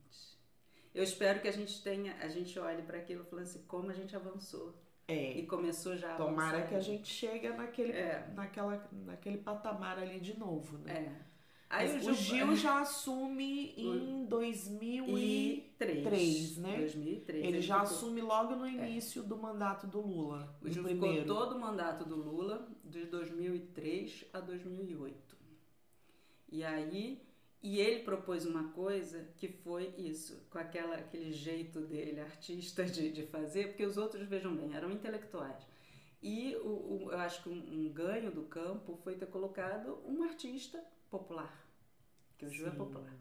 Eu 0.93 1.03
espero 1.03 1.39
que 1.39 1.47
a 1.47 1.53
gente 1.53 1.81
tenha, 1.81 2.15
a 2.19 2.27
gente 2.27 2.57
olhe 2.59 2.81
para 2.81 2.97
aquilo 2.97 3.23
falando 3.23 3.45
assim, 3.45 3.63
como 3.67 3.89
a 3.89 3.93
gente 3.93 4.15
avançou. 4.15 4.75
É. 5.07 5.37
E 5.37 5.45
começou 5.45 5.95
já 5.95 6.13
a 6.13 6.17
Tomara 6.17 6.57
avançar. 6.57 6.67
que 6.69 6.75
a 6.75 6.79
gente 6.79 7.07
chegue 7.07 7.49
naquele, 7.49 7.93
é. 7.93 8.27
naquela, 8.33 8.89
naquele 8.91 9.37
patamar 9.37 9.97
ali 9.97 10.19
de 10.19 10.37
novo, 10.37 10.77
né? 10.79 10.93
É. 11.27 11.30
Aí 11.71 11.97
o, 12.05 12.13
Gil 12.13 12.53
já 12.53 12.81
assume 12.81 13.73
em 13.77 14.25
2003, 14.25 16.57
né? 16.57 16.79
2003. 16.79 17.39
Ele, 17.39 17.47
ele 17.47 17.61
já 17.61 17.79
ficou... 17.79 17.95
assume 17.95 18.19
logo 18.21 18.57
no 18.57 18.65
é. 18.65 18.73
início 18.73 19.23
é. 19.23 19.25
do 19.25 19.37
mandato 19.37 19.87
do 19.87 20.01
Lula. 20.01 20.53
O 20.61 20.69
Gil 20.69 20.83
primeiro. 20.83 21.21
ficou 21.21 21.37
todo 21.37 21.55
o 21.55 21.59
mandato 21.59 22.03
do 22.03 22.17
Lula 22.17 22.67
de 22.83 23.05
2003 23.05 24.25
a 24.33 24.41
2008. 24.41 25.37
E 26.51 26.65
aí, 26.65 27.21
e 27.63 27.79
ele 27.79 28.03
propôs 28.03 28.45
uma 28.45 28.73
coisa 28.73 29.29
que 29.37 29.47
foi 29.47 29.95
isso, 29.97 30.45
com 30.49 30.57
aquela, 30.57 30.95
aquele 30.95 31.31
jeito 31.31 31.79
dele, 31.79 32.19
artista, 32.19 32.83
de, 32.83 33.13
de 33.13 33.23
fazer, 33.23 33.69
porque 33.69 33.85
os 33.85 33.95
outros, 33.95 34.27
vejam 34.27 34.53
bem, 34.53 34.75
eram 34.75 34.91
intelectuais. 34.91 35.65
E 36.21 36.53
o, 36.57 37.05
o 37.05 37.13
eu 37.13 37.19
acho 37.19 37.43
que 37.43 37.49
um, 37.49 37.53
um 37.53 37.87
ganho 37.93 38.29
do 38.29 38.43
campo 38.43 38.99
foi 39.05 39.15
ter 39.15 39.27
colocado 39.27 39.99
um 40.05 40.21
artista 40.23 40.83
popular, 41.11 41.53
que 42.37 42.45
o 42.45 42.49
Ju 42.49 42.65
é 42.65 42.71
popular. 42.71 43.13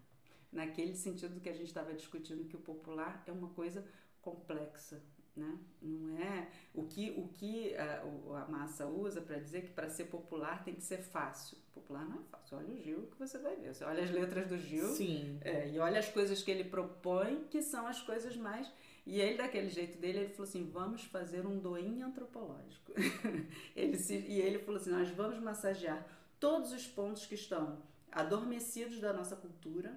Naquele 0.51 0.95
sentido 0.95 1.41
que 1.41 1.49
a 1.49 1.53
gente 1.53 1.66
estava 1.66 1.93
discutindo 1.93 2.49
que 2.49 2.57
o 2.57 2.61
popular 2.61 3.22
é 3.26 3.32
uma 3.32 3.51
coisa 3.51 3.84
complexa, 4.22 5.03
né? 5.36 5.59
Não 5.82 6.18
é 6.18 6.49
o 6.74 6.84
que 6.84 7.11
o 7.11 7.28
que 7.28 7.74
a, 7.76 8.03
a 8.43 8.49
massa 8.49 8.86
usa 8.86 9.20
para 9.20 9.38
dizer 9.38 9.62
que 9.62 9.70
para 9.70 9.88
ser 9.88 10.07
popular 10.07 10.64
tem 10.64 10.74
que 10.74 10.82
ser 10.82 10.99
fácil. 10.99 11.57
Popular 11.72 12.05
não 12.05 12.20
é 12.20 12.24
fácil. 12.30 12.59
Olha 12.59 12.72
o 12.72 12.76
Gil 12.76 13.07
que 13.09 13.18
você 13.18 13.38
vai 13.38 13.57
ver. 13.57 13.74
Você 13.74 13.84
olha 13.84 14.03
as 14.03 14.11
letras 14.11 14.49
do 14.49 14.59
Gil, 14.59 14.88
Sim. 14.88 15.38
É, 15.43 15.70
e 15.70 15.78
olha 15.78 15.99
as 15.99 16.09
coisas 16.09 16.43
que 16.43 16.51
ele 16.51 16.64
propõe, 16.64 17.45
que 17.51 17.62
são 17.62 17.86
as 17.86 18.01
coisas 18.03 18.36
mais 18.36 18.70
e 19.07 19.20
ele, 19.20 19.36
daquele 19.36 19.68
jeito 19.68 19.99
dele, 19.99 20.20
ele 20.20 20.28
falou 20.28 20.49
assim: 20.49 20.70
vamos 20.70 21.05
fazer 21.05 21.47
um 21.47 21.59
doinho 21.59 22.07
antropológico. 22.07 22.93
ele 23.74 23.99
se, 23.99 24.14
e 24.14 24.41
ele 24.41 24.59
falou 24.61 24.80
assim: 24.80 24.91
nós 24.91 25.09
vamos 25.11 25.38
massagear 25.38 26.07
todos 26.41 26.72
os 26.72 26.86
pontos 26.86 27.26
que 27.26 27.34
estão 27.36 27.78
adormecidos 28.11 28.99
da 28.99 29.12
nossa 29.12 29.36
cultura 29.36 29.97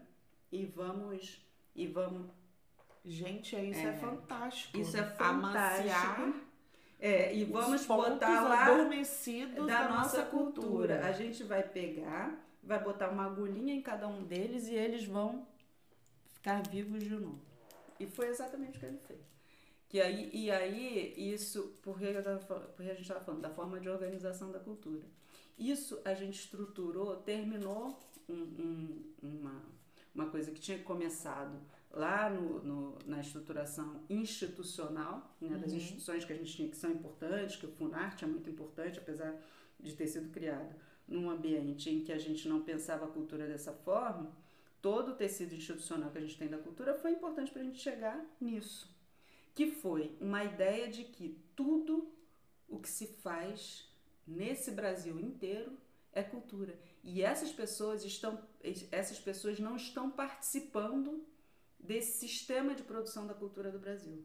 e 0.52 0.66
vamos 0.66 1.42
e 1.76 1.88
vamos 1.88 2.30
gente 3.04 3.56
isso 3.56 3.80
é, 3.80 3.86
é 3.86 3.98
fantástico 3.98 4.78
isso 4.78 4.96
é 4.96 5.04
fantástico 5.04 6.34
é, 7.00 7.36
e 7.36 7.44
vamos 7.44 7.86
botar 7.86 8.44
lá 8.44 8.66
adormecidos 8.66 9.68
da, 9.68 9.82
da 9.82 9.90
nossa, 9.90 10.20
nossa 10.20 10.22
cultura. 10.24 10.96
cultura. 10.96 11.06
A 11.06 11.12
gente 11.12 11.44
vai 11.44 11.62
pegar, 11.62 12.34
vai 12.64 12.82
botar 12.82 13.10
uma 13.10 13.26
agulhinha 13.26 13.74
em 13.74 13.82
cada 13.82 14.08
um 14.08 14.24
deles 14.24 14.68
e 14.68 14.74
eles 14.74 15.04
vão 15.04 15.46
ficar 16.32 16.66
vivos 16.66 17.04
de 17.04 17.10
novo. 17.10 17.42
E 18.00 18.08
foi 18.08 18.30
exatamente 18.30 18.78
o 18.78 18.80
que 18.80 18.86
ele 18.86 19.00
fez. 19.06 19.20
Que 19.90 20.00
aí, 20.00 20.30
e 20.34 20.50
aí, 20.50 21.14
isso, 21.18 21.78
porque, 21.82 22.06
porque 22.74 22.90
a 22.90 22.94
gente 22.94 23.02
estava 23.02 23.20
falando 23.20 23.42
da 23.42 23.50
forma 23.50 23.82
de 23.82 23.90
organização 23.90 24.50
da 24.50 24.60
cultura. 24.60 25.04
Isso 25.58 26.00
a 26.04 26.14
gente 26.14 26.40
estruturou, 26.40 27.16
terminou 27.18 28.00
um, 28.28 28.34
um, 28.34 29.14
uma, 29.22 29.64
uma 30.14 30.30
coisa 30.30 30.52
que 30.52 30.60
tinha 30.60 30.80
começado 30.80 31.60
lá 31.92 32.30
no, 32.30 32.64
no, 32.64 32.98
na 33.06 33.20
estruturação 33.20 34.02
institucional, 34.10 35.36
né, 35.40 35.58
das 35.58 35.72
uhum. 35.72 35.78
instituições 35.78 36.26
que 36.26 36.34
a 36.34 36.36
gente 36.36 36.52
tinha 36.52 36.70
que 36.70 36.78
são 36.78 36.92
importantes, 36.92 37.56
que 37.56 37.66
o 37.66 37.72
Funarte 37.72 38.24
é 38.24 38.28
muito 38.28 38.50
importante, 38.50 38.98
apesar 38.98 39.40
de 39.80 39.94
ter 39.94 40.08
sido 40.08 40.32
criado 40.32 40.76
num 41.08 41.30
ambiente 41.30 41.90
em 41.90 42.04
que 42.04 42.12
a 42.12 42.18
gente 42.18 42.48
não 42.48 42.62
pensava 42.62 43.06
a 43.06 43.10
cultura 43.10 43.48
dessa 43.48 43.74
forma, 43.74 44.36
todo 44.82 45.12
o 45.12 45.16
tecido 45.16 45.54
institucional 45.54 46.10
que 46.10 46.18
a 46.18 46.22
gente 46.22 46.38
tem 46.38 46.48
da 46.48 46.58
cultura 46.58 46.96
foi 46.96 47.12
importante 47.12 47.52
para 47.52 47.62
a 47.62 47.66
gente 47.66 47.80
chegar 47.80 48.26
nisso 48.42 48.94
que 49.54 49.68
foi 49.68 50.16
uma 50.20 50.44
ideia 50.44 50.88
de 50.88 51.04
que 51.04 51.38
tudo 51.56 52.12
o 52.68 52.80
que 52.80 52.90
se 52.90 53.08
faz 53.08 53.88
nesse 54.26 54.72
Brasil 54.72 55.20
inteiro 55.20 55.78
é 56.12 56.24
cultura. 56.24 56.78
E 57.04 57.22
essas 57.22 57.52
pessoas 57.52 58.04
estão 58.06 58.40
essas 58.92 59.20
pessoas 59.20 59.60
não 59.60 59.76
estão 59.76 60.10
participando 60.10 61.26
desse 61.78 62.20
sistema 62.20 62.74
de 62.74 62.84
produção 62.84 63.28
da 63.28 63.34
cultura 63.34 63.70
do 63.70 63.80
Brasil. 63.80 64.24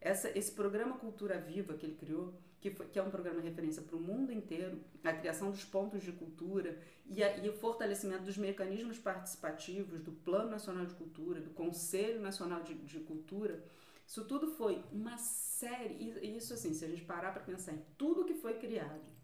Essa, 0.00 0.30
esse 0.38 0.52
programa 0.52 0.96
Cultura 0.96 1.38
Viva 1.38 1.74
que 1.74 1.84
ele 1.84 1.96
criou, 1.96 2.32
que, 2.60 2.70
foi, 2.70 2.86
que 2.86 2.98
é 2.98 3.02
um 3.02 3.10
programa 3.10 3.42
de 3.42 3.48
referência 3.48 3.82
para 3.82 3.96
o 3.96 4.00
mundo 4.00 4.32
inteiro, 4.32 4.80
a 5.02 5.12
criação 5.12 5.50
dos 5.50 5.64
pontos 5.64 6.02
de 6.02 6.12
cultura 6.12 6.78
e, 7.06 7.22
a, 7.22 7.36
e, 7.38 7.48
o 7.48 7.52
fortalecimento 7.52 8.22
dos 8.22 8.38
mecanismos 8.38 8.98
participativos 8.98 10.00
do 10.00 10.12
Plano 10.12 10.50
Nacional 10.50 10.86
de 10.86 10.94
Cultura, 10.94 11.40
do 11.40 11.50
Conselho 11.50 12.20
Nacional 12.20 12.62
de, 12.62 12.74
de 12.74 13.00
Cultura, 13.00 13.62
isso 14.06 14.24
tudo 14.24 14.46
foi 14.52 14.82
uma 14.90 15.18
série, 15.18 15.94
e 16.22 16.36
isso 16.36 16.54
assim, 16.54 16.72
se 16.72 16.84
a 16.84 16.88
gente 16.88 17.02
parar 17.02 17.32
para 17.32 17.42
pensar 17.42 17.72
em 17.72 17.84
tudo 17.98 18.24
que 18.24 18.34
foi 18.34 18.54
criado 18.54 19.19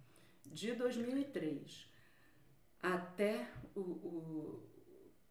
de 0.52 0.72
2003 0.74 1.86
até 2.82 3.48
o, 3.74 3.80
o 3.80 4.62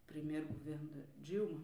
primeiro 0.05 0.47
governo 0.47 0.89
da 0.89 1.03
Dilma, 1.18 1.61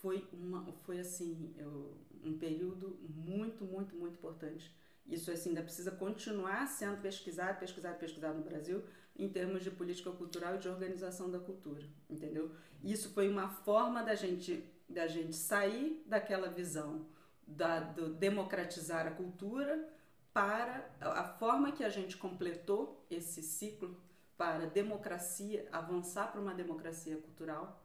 foi, 0.00 0.26
uma, 0.32 0.72
foi 0.84 0.98
assim, 0.98 1.54
eu, 1.56 1.96
um 2.24 2.36
período 2.36 2.98
muito, 3.08 3.64
muito, 3.64 3.94
muito 3.94 4.14
importante. 4.14 4.74
Isso 5.06 5.30
assim, 5.30 5.50
ainda 5.50 5.62
precisa 5.62 5.90
continuar 5.90 6.66
sendo 6.66 7.00
pesquisado, 7.00 7.58
pesquisado, 7.58 7.98
pesquisado 7.98 8.38
no 8.38 8.44
Brasil, 8.44 8.82
em 9.16 9.28
termos 9.28 9.62
de 9.62 9.70
política 9.70 10.10
cultural 10.10 10.56
e 10.56 10.58
de 10.58 10.68
organização 10.68 11.30
da 11.30 11.38
cultura, 11.38 11.86
entendeu? 12.08 12.50
Isso 12.82 13.10
foi 13.10 13.28
uma 13.28 13.48
forma 13.48 14.02
da 14.02 14.14
gente, 14.14 14.64
da 14.88 15.06
gente 15.06 15.36
sair 15.36 16.02
daquela 16.06 16.48
visão 16.48 17.06
da, 17.46 17.80
do 17.80 18.14
democratizar 18.14 19.06
a 19.06 19.10
cultura 19.10 19.88
para 20.32 20.90
a 21.00 21.24
forma 21.24 21.72
que 21.72 21.84
a 21.84 21.88
gente 21.88 22.16
completou 22.16 23.04
esse 23.10 23.42
ciclo 23.42 23.96
para 24.36 24.66
democracia, 24.66 25.68
avançar 25.70 26.32
para 26.32 26.40
uma 26.40 26.54
democracia 26.54 27.16
cultural, 27.16 27.82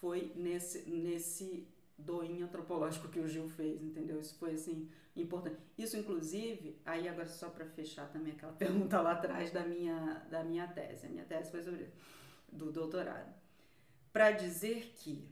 foi 0.00 0.32
nesse, 0.34 0.88
nesse 0.90 1.66
doinho 1.96 2.44
antropológico 2.44 3.08
que 3.08 3.20
o 3.20 3.28
Gil 3.28 3.48
fez, 3.48 3.82
entendeu? 3.82 4.20
Isso 4.20 4.36
foi 4.36 4.54
assim 4.54 4.90
importante. 5.14 5.56
Isso 5.78 5.96
inclusive, 5.96 6.80
aí 6.84 7.08
agora 7.08 7.28
só 7.28 7.48
para 7.48 7.64
fechar 7.64 8.10
também 8.10 8.32
aquela 8.32 8.52
pergunta 8.54 9.00
lá 9.00 9.12
atrás 9.12 9.50
da 9.50 9.64
minha 9.64 10.26
da 10.30 10.42
minha 10.42 10.66
tese. 10.66 11.06
A 11.06 11.08
minha 11.08 11.24
tese 11.24 11.50
foi 11.50 11.62
sobre 11.62 11.88
do 12.52 12.72
doutorado. 12.72 13.32
Para 14.12 14.32
dizer 14.32 14.92
que 14.96 15.28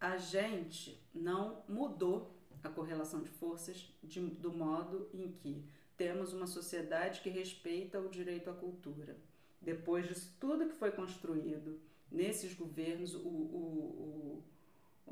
a 0.00 0.16
gente 0.16 1.00
não 1.14 1.62
mudou 1.68 2.36
a 2.62 2.68
correlação 2.68 3.22
de 3.22 3.28
forças 3.28 3.92
de, 4.02 4.20
do 4.20 4.52
modo 4.52 5.08
em 5.12 5.30
que 5.30 5.64
temos 6.02 6.32
uma 6.32 6.46
sociedade 6.46 7.20
que 7.20 7.30
respeita 7.30 8.00
o 8.00 8.08
direito 8.08 8.50
à 8.50 8.54
cultura. 8.64 9.16
Depois 9.60 10.08
de 10.08 10.14
tudo 10.42 10.68
que 10.68 10.74
foi 10.82 10.90
construído 10.90 11.80
nesses 12.10 12.52
governos, 12.54 13.14
o, 13.14 13.18
o, 13.18 13.62
o 14.38 14.42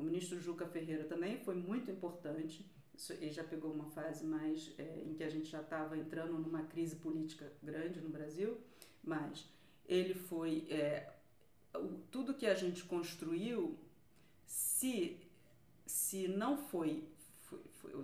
o 0.01 0.03
ministro 0.03 0.39
Juca 0.39 0.65
Ferreira 0.65 1.03
também 1.03 1.37
foi 1.37 1.53
muito 1.53 1.91
importante. 1.91 2.65
Ele 3.09 3.31
já 3.31 3.43
pegou 3.43 3.71
uma 3.71 3.89
fase 3.91 4.25
mais 4.25 4.73
é, 4.77 5.03
em 5.05 5.13
que 5.13 5.23
a 5.23 5.29
gente 5.29 5.47
já 5.49 5.61
estava 5.61 5.97
entrando 5.97 6.33
numa 6.33 6.63
crise 6.63 6.95
política 6.95 7.51
grande 7.61 7.99
no 7.99 8.09
Brasil, 8.09 8.57
mas 9.03 9.45
ele 9.87 10.13
foi 10.13 10.65
é, 10.69 11.11
tudo 12.09 12.33
que 12.33 12.47
a 12.47 12.55
gente 12.55 12.83
construiu, 12.83 13.77
se 14.45 15.19
se 15.85 16.27
não 16.27 16.57
foi, 16.57 17.03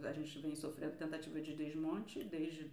a 0.04 0.14
gente 0.14 0.40
vem 0.40 0.56
sofrendo 0.56 0.96
tentativa 0.98 1.42
de 1.42 1.56
desmonte 1.56 2.24
desde 2.24 2.70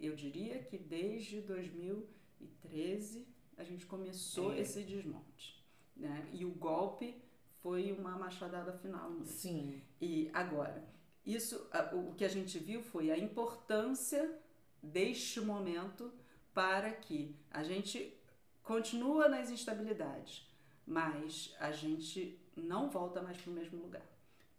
eu 0.00 0.16
diria 0.16 0.58
que 0.62 0.78
desde 0.78 1.42
2013 1.42 3.28
a 3.56 3.62
gente 3.62 3.84
começou 3.84 4.52
é. 4.52 4.60
esse 4.60 4.82
desmonte, 4.82 5.62
né? 5.94 6.26
E 6.32 6.44
o 6.44 6.50
golpe 6.50 7.22
foi 7.60 7.92
uma 7.92 8.16
machadada 8.16 8.72
final. 8.72 9.12
Sim. 9.24 9.82
E 10.00 10.30
agora, 10.32 10.82
isso, 11.24 11.68
o 11.92 12.14
que 12.14 12.24
a 12.24 12.28
gente 12.28 12.58
viu 12.58 12.82
foi 12.82 13.10
a 13.10 13.18
importância 13.18 14.40
deste 14.82 15.40
momento 15.42 16.10
para 16.54 16.90
que 16.92 17.36
a 17.50 17.62
gente 17.62 18.16
continua 18.62 19.28
nas 19.28 19.50
instabilidades, 19.50 20.48
mas 20.86 21.54
a 21.60 21.70
gente 21.70 22.40
não 22.56 22.88
volta 22.88 23.20
mais 23.20 23.36
para 23.36 23.50
o 23.50 23.54
mesmo 23.54 23.82
lugar. 23.82 24.06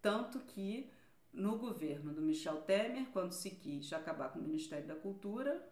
Tanto 0.00 0.38
que 0.40 0.88
no 1.32 1.56
governo 1.56 2.12
do 2.12 2.20
Michel 2.20 2.60
Temer, 2.62 3.06
quando 3.12 3.32
se 3.32 3.50
quis 3.50 3.92
acabar 3.92 4.30
com 4.30 4.38
o 4.38 4.42
Ministério 4.42 4.86
da 4.86 4.94
Cultura, 4.94 5.66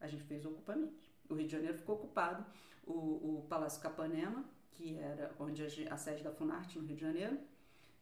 a 0.00 0.08
gente 0.08 0.24
fez 0.24 0.44
o 0.44 0.50
ocupamento. 0.50 0.94
O 1.28 1.34
Rio 1.34 1.46
de 1.46 1.52
Janeiro 1.52 1.78
ficou 1.78 1.96
ocupado, 1.96 2.44
o, 2.84 3.38
o 3.38 3.46
Palácio 3.48 3.80
Capanema 3.80 4.44
que 4.76 4.96
era 4.98 5.34
onde 5.40 5.62
a, 5.62 5.94
a 5.94 5.96
sede 5.96 6.22
da 6.22 6.30
Funarte, 6.30 6.78
no 6.78 6.86
Rio 6.86 6.96
de 6.96 7.02
Janeiro. 7.02 7.38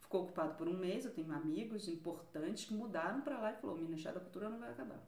Ficou 0.00 0.24
ocupado 0.24 0.54
por 0.54 0.68
um 0.68 0.76
mês. 0.76 1.04
Eu 1.04 1.12
tenho 1.12 1.32
amigos 1.32 1.88
importantes 1.88 2.66
que 2.66 2.74
mudaram 2.74 3.20
para 3.22 3.38
lá 3.38 3.52
e 3.52 3.56
falou: 3.56 3.76
o 3.76 3.80
Ministério 3.80 4.18
da 4.18 4.24
Cultura 4.24 4.50
não 4.50 4.58
vai 4.58 4.70
acabar. 4.70 5.02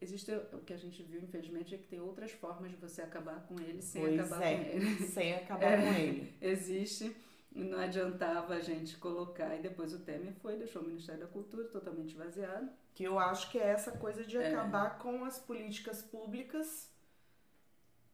Existe 0.00 0.30
o 0.52 0.60
que 0.60 0.72
a 0.72 0.76
gente 0.76 1.02
viu, 1.02 1.20
infelizmente, 1.20 1.74
é 1.74 1.78
que 1.78 1.86
tem 1.86 2.00
outras 2.00 2.30
formas 2.30 2.70
de 2.70 2.76
você 2.76 3.02
acabar 3.02 3.44
com 3.46 3.58
ele 3.60 3.82
sem 3.82 4.02
pois 4.02 4.20
acabar 4.20 4.42
é, 4.42 4.56
com 4.56 4.70
ele. 4.70 5.06
Sem 5.06 5.34
acabar 5.34 5.72
é, 5.72 5.76
com 5.84 6.00
ele. 6.00 6.34
Existe. 6.40 7.16
Não 7.50 7.78
adiantava 7.78 8.54
a 8.54 8.60
gente 8.60 8.96
colocar. 8.98 9.56
E 9.56 9.62
depois 9.62 9.92
o 9.92 10.00
Temer 10.00 10.34
foi, 10.34 10.56
deixou 10.56 10.82
o 10.82 10.86
Ministério 10.86 11.22
da 11.22 11.26
Cultura 11.26 11.64
totalmente 11.64 12.14
vaziado. 12.14 12.70
Que 12.94 13.04
eu 13.04 13.18
acho 13.18 13.50
que 13.50 13.58
é 13.58 13.68
essa 13.68 13.92
coisa 13.92 14.24
de 14.24 14.36
é. 14.36 14.48
acabar 14.48 14.98
com 14.98 15.24
as 15.24 15.38
políticas 15.38 16.02
públicas, 16.02 16.92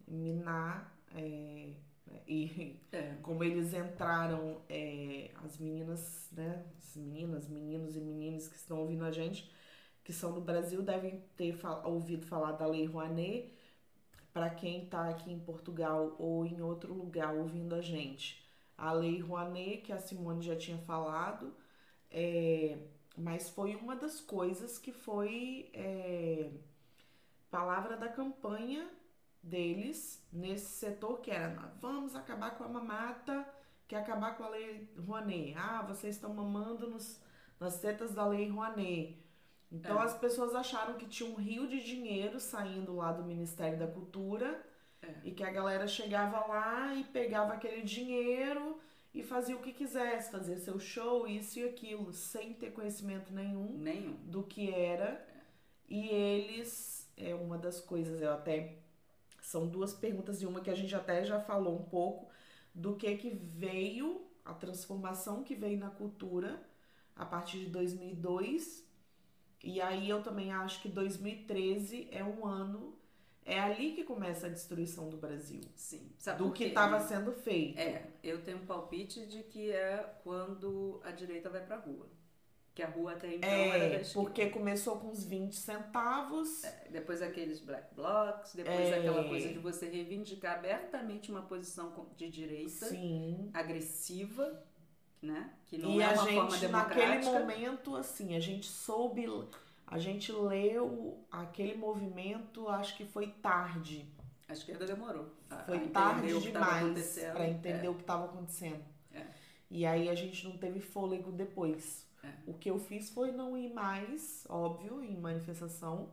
minar 0.07 0.95
é? 1.15 2.21
E 2.27 2.81
é. 2.93 3.15
como 3.23 3.43
eles 3.43 3.73
entraram, 3.73 4.61
é, 4.69 5.31
as 5.45 5.59
meninas, 5.59 6.29
né? 6.33 6.65
As 6.79 6.97
meninas, 6.97 7.49
meninos 7.49 7.97
e 7.97 8.01
meninas 8.01 8.49
que 8.49 8.57
estão 8.57 8.81
ouvindo 8.81 9.05
a 9.05 9.11
gente, 9.11 9.51
que 10.03 10.13
são 10.13 10.33
do 10.33 10.41
Brasil, 10.41 10.83
devem 10.83 11.23
ter 11.37 11.55
fal 11.55 11.83
ouvido 11.89 12.27
falar 12.27 12.53
da 12.53 12.67
Lei 12.67 12.85
Rouanet. 12.87 13.53
Para 14.33 14.51
quem 14.51 14.85
está 14.85 15.09
aqui 15.09 15.33
em 15.33 15.39
Portugal 15.39 16.17
ou 16.19 16.45
em 16.45 16.61
outro 16.61 16.93
lugar 16.93 17.33
ouvindo 17.35 17.75
a 17.75 17.81
gente, 17.81 18.44
a 18.77 18.93
Lei 18.93 19.21
Rouanet, 19.21 19.83
que 19.83 19.93
a 19.93 19.99
Simone 19.99 20.43
já 20.43 20.57
tinha 20.57 20.79
falado, 20.79 21.55
é, 22.11 22.79
mas 23.17 23.49
foi 23.51 23.77
uma 23.77 23.95
das 23.97 24.21
coisas 24.21 24.79
que 24.79 24.93
foi 24.93 25.71
é, 25.73 26.51
palavra 27.51 27.97
da 27.97 28.09
campanha 28.09 28.89
deles 29.43 30.27
nesse 30.33 30.71
setor 30.71 31.21
que 31.21 31.31
era 31.31 31.73
vamos 31.81 32.17
acabar 32.17 32.57
com 32.57 32.65
a 32.65 32.69
mamata, 32.69 33.47
que 33.87 33.95
acabar 33.95 34.37
com 34.37 34.45
a 34.45 34.49
lei 34.49 34.91
Rouanet. 34.99 35.55
Ah, 35.57 35.83
vocês 35.83 36.17
estão 36.17 36.33
mamando 36.33 36.89
nos, 36.89 37.21
nas 37.61 37.79
tetas 37.79 38.13
da 38.15 38.27
lei 38.27 38.49
Rouanet. 38.49 39.23
Então 39.71 40.01
é. 40.01 40.05
as 40.05 40.17
pessoas 40.17 40.55
acharam 40.55 40.95
que 40.95 41.07
tinha 41.07 41.29
um 41.29 41.35
rio 41.35 41.69
de 41.69 41.83
dinheiro 41.83 42.41
saindo 42.41 42.97
lá 42.97 43.13
do 43.13 43.25
Ministério 43.25 43.79
da 43.79 43.87
Cultura 43.87 44.65
é. 45.09 45.21
e 45.25 45.31
que 45.31 45.45
a 45.45 45.51
galera 45.51 45.87
chegava 45.87 46.47
lá 46.47 46.95
e 46.95 47.05
pegava 47.05 47.55
aquele 47.55 47.83
dinheiro 47.83 48.81
e 49.15 49.23
fazia 49.23 49.57
o 49.57 49.61
que 49.61 49.73
quisesse, 49.73 50.31
fazia 50.31 50.59
seu 50.59 50.79
show, 50.81 51.27
isso 51.27 51.59
e 51.59 51.65
aquilo, 51.65 52.13
sem 52.13 52.53
ter 52.53 52.73
conhecimento 52.73 53.33
nenhum, 53.33 53.77
nenhum. 53.79 54.17
do 54.25 54.43
que 54.43 54.73
era. 54.73 55.05
É. 55.05 55.25
E 55.89 56.09
eles, 56.09 57.09
é 57.17 57.35
uma 57.35 57.57
das 57.57 57.81
coisas, 57.81 58.21
eu 58.21 58.33
até 58.33 58.79
são 59.41 59.69
duas 59.69 59.93
perguntas 59.93 60.43
e 60.43 60.47
uma 60.47 60.61
que 60.61 60.71
a 60.71 60.75
gente 60.75 60.95
até 60.97 61.23
já 61.25 61.39
falou 61.39 61.79
um 61.79 61.85
pouco 61.85 62.29
do 62.75 62.97
que 62.97 63.15
que 63.17 63.31
veio, 63.31 64.27
a 64.45 64.53
transformação 64.53 65.45
que 65.45 65.55
veio 65.55 65.79
na 65.79 65.91
cultura 65.91 66.61
a 67.15 67.25
partir 67.25 67.61
de 67.61 67.67
2002. 67.67 68.85
E 69.63 69.81
aí 69.81 70.09
eu 70.09 70.23
também 70.23 70.53
acho 70.53 70.83
que 70.83 70.89
2013 70.89 72.09
é 72.11 72.25
um 72.25 72.45
ano 72.45 72.99
é 73.45 73.61
ali 73.61 73.93
que 73.93 74.05
começa 74.05 74.47
a 74.47 74.51
destruição 74.51 75.11
do 75.11 75.17
Brasil. 75.17 75.61
Sim. 75.77 76.11
Sabe 76.19 76.39
do 76.39 76.51
que 76.53 76.65
estava 76.65 76.99
sendo 77.01 77.33
feito. 77.33 77.79
É, 77.79 78.07
eu 78.23 78.43
tenho 78.43 78.59
um 78.59 78.67
palpite 78.67 79.27
de 79.27 79.43
que 79.43 79.71
é 79.71 80.15
quando 80.23 81.01
a 81.05 81.11
direita 81.11 81.51
vai 81.51 81.65
pra 81.65 81.77
rua. 81.77 82.09
Que 82.75 82.83
a 82.83 82.89
rua 82.89 83.13
até 83.13 83.35
então 83.35 83.49
é, 83.49 83.69
era 83.69 83.99
da 84.03 84.11
porque 84.13 84.51
começou 84.51 84.97
com 84.97 85.09
uns 85.09 85.25
20 85.25 85.55
centavos. 85.55 86.65
É, 86.65 86.89
depois 86.91 87.23
aqueles 87.23 87.61
black 87.61 87.95
blocs, 87.95 88.55
depois 88.55 88.81
é. 88.81 88.99
aquela 88.99 89.29
coisa 89.29 89.49
de 89.49 89.59
você 89.59 89.89
reivindicar 89.89 90.59
abertamente 90.59 91.31
uma 91.31 91.43
posição 91.43 92.09
de 92.17 92.29
direita 92.29 92.87
Sim. 92.87 93.49
agressiva, 93.55 94.61
né? 95.23 95.53
Que 95.67 95.79
não 95.79 95.91
e 95.91 96.01
é 96.01 96.07
a 96.07 96.13
uma 96.15 96.25
gente, 96.25 96.35
forma 96.35 96.57
democrática. 96.57 97.07
naquele 97.07 97.39
momento, 97.39 97.95
assim, 97.95 98.35
a 98.35 98.41
gente 98.41 98.67
soube, 98.67 99.25
a 99.87 99.99
gente 99.99 100.33
leu 100.33 101.25
aquele 101.31 101.75
movimento, 101.75 102.69
acho 102.69 102.97
que 102.97 103.05
foi 103.05 103.29
tarde. 103.29 104.09
A 104.49 104.53
esquerda 104.53 104.87
demorou. 104.87 105.31
Foi 105.67 105.89
tarde 105.89 106.41
demais 106.41 107.19
para 107.33 107.49
entender 107.49 107.87
é. 107.87 107.91
o 107.91 107.95
que 107.95 108.03
estava 108.03 108.25
acontecendo. 108.27 108.85
É. 109.13 109.25
E 109.71 109.87
aí 109.87 110.09
a 110.09 110.15
gente 110.15 110.47
não 110.47 110.57
teve 110.57 110.81
fôlego 110.81 111.33
depois. 111.33 112.07
É. 112.23 112.33
O 112.47 112.55
que 112.55 112.71
eu 112.71 112.79
fiz 112.79 113.11
foi 113.11 113.33
não 113.33 113.57
ir 113.57 113.73
mais, 113.73 114.47
óbvio, 114.49 115.03
em 115.03 115.17
manifestação. 115.17 116.11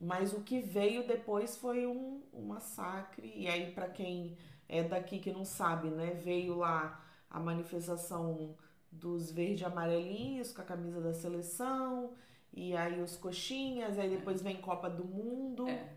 Mas 0.00 0.32
o 0.32 0.40
que 0.40 0.60
veio 0.60 1.06
depois 1.06 1.56
foi 1.56 1.86
um, 1.86 2.22
um 2.32 2.42
massacre. 2.42 3.32
E 3.36 3.46
aí, 3.46 3.72
para 3.72 3.88
quem 3.88 4.36
é 4.68 4.82
daqui 4.82 5.18
que 5.18 5.32
não 5.32 5.44
sabe, 5.44 5.88
né? 5.88 6.12
Veio 6.14 6.56
lá 6.56 7.04
a 7.30 7.38
manifestação 7.38 8.56
dos 8.90 9.30
verde 9.30 9.64
amarelinhos 9.64 10.52
com 10.52 10.60
a 10.60 10.64
camisa 10.64 11.00
da 11.00 11.14
seleção, 11.14 12.12
e 12.52 12.76
aí 12.76 13.00
os 13.00 13.16
coxinhas, 13.16 13.98
aí 13.98 14.10
depois 14.10 14.42
vem 14.42 14.60
Copa 14.60 14.90
do 14.90 15.04
Mundo. 15.04 15.68
É. 15.68 15.92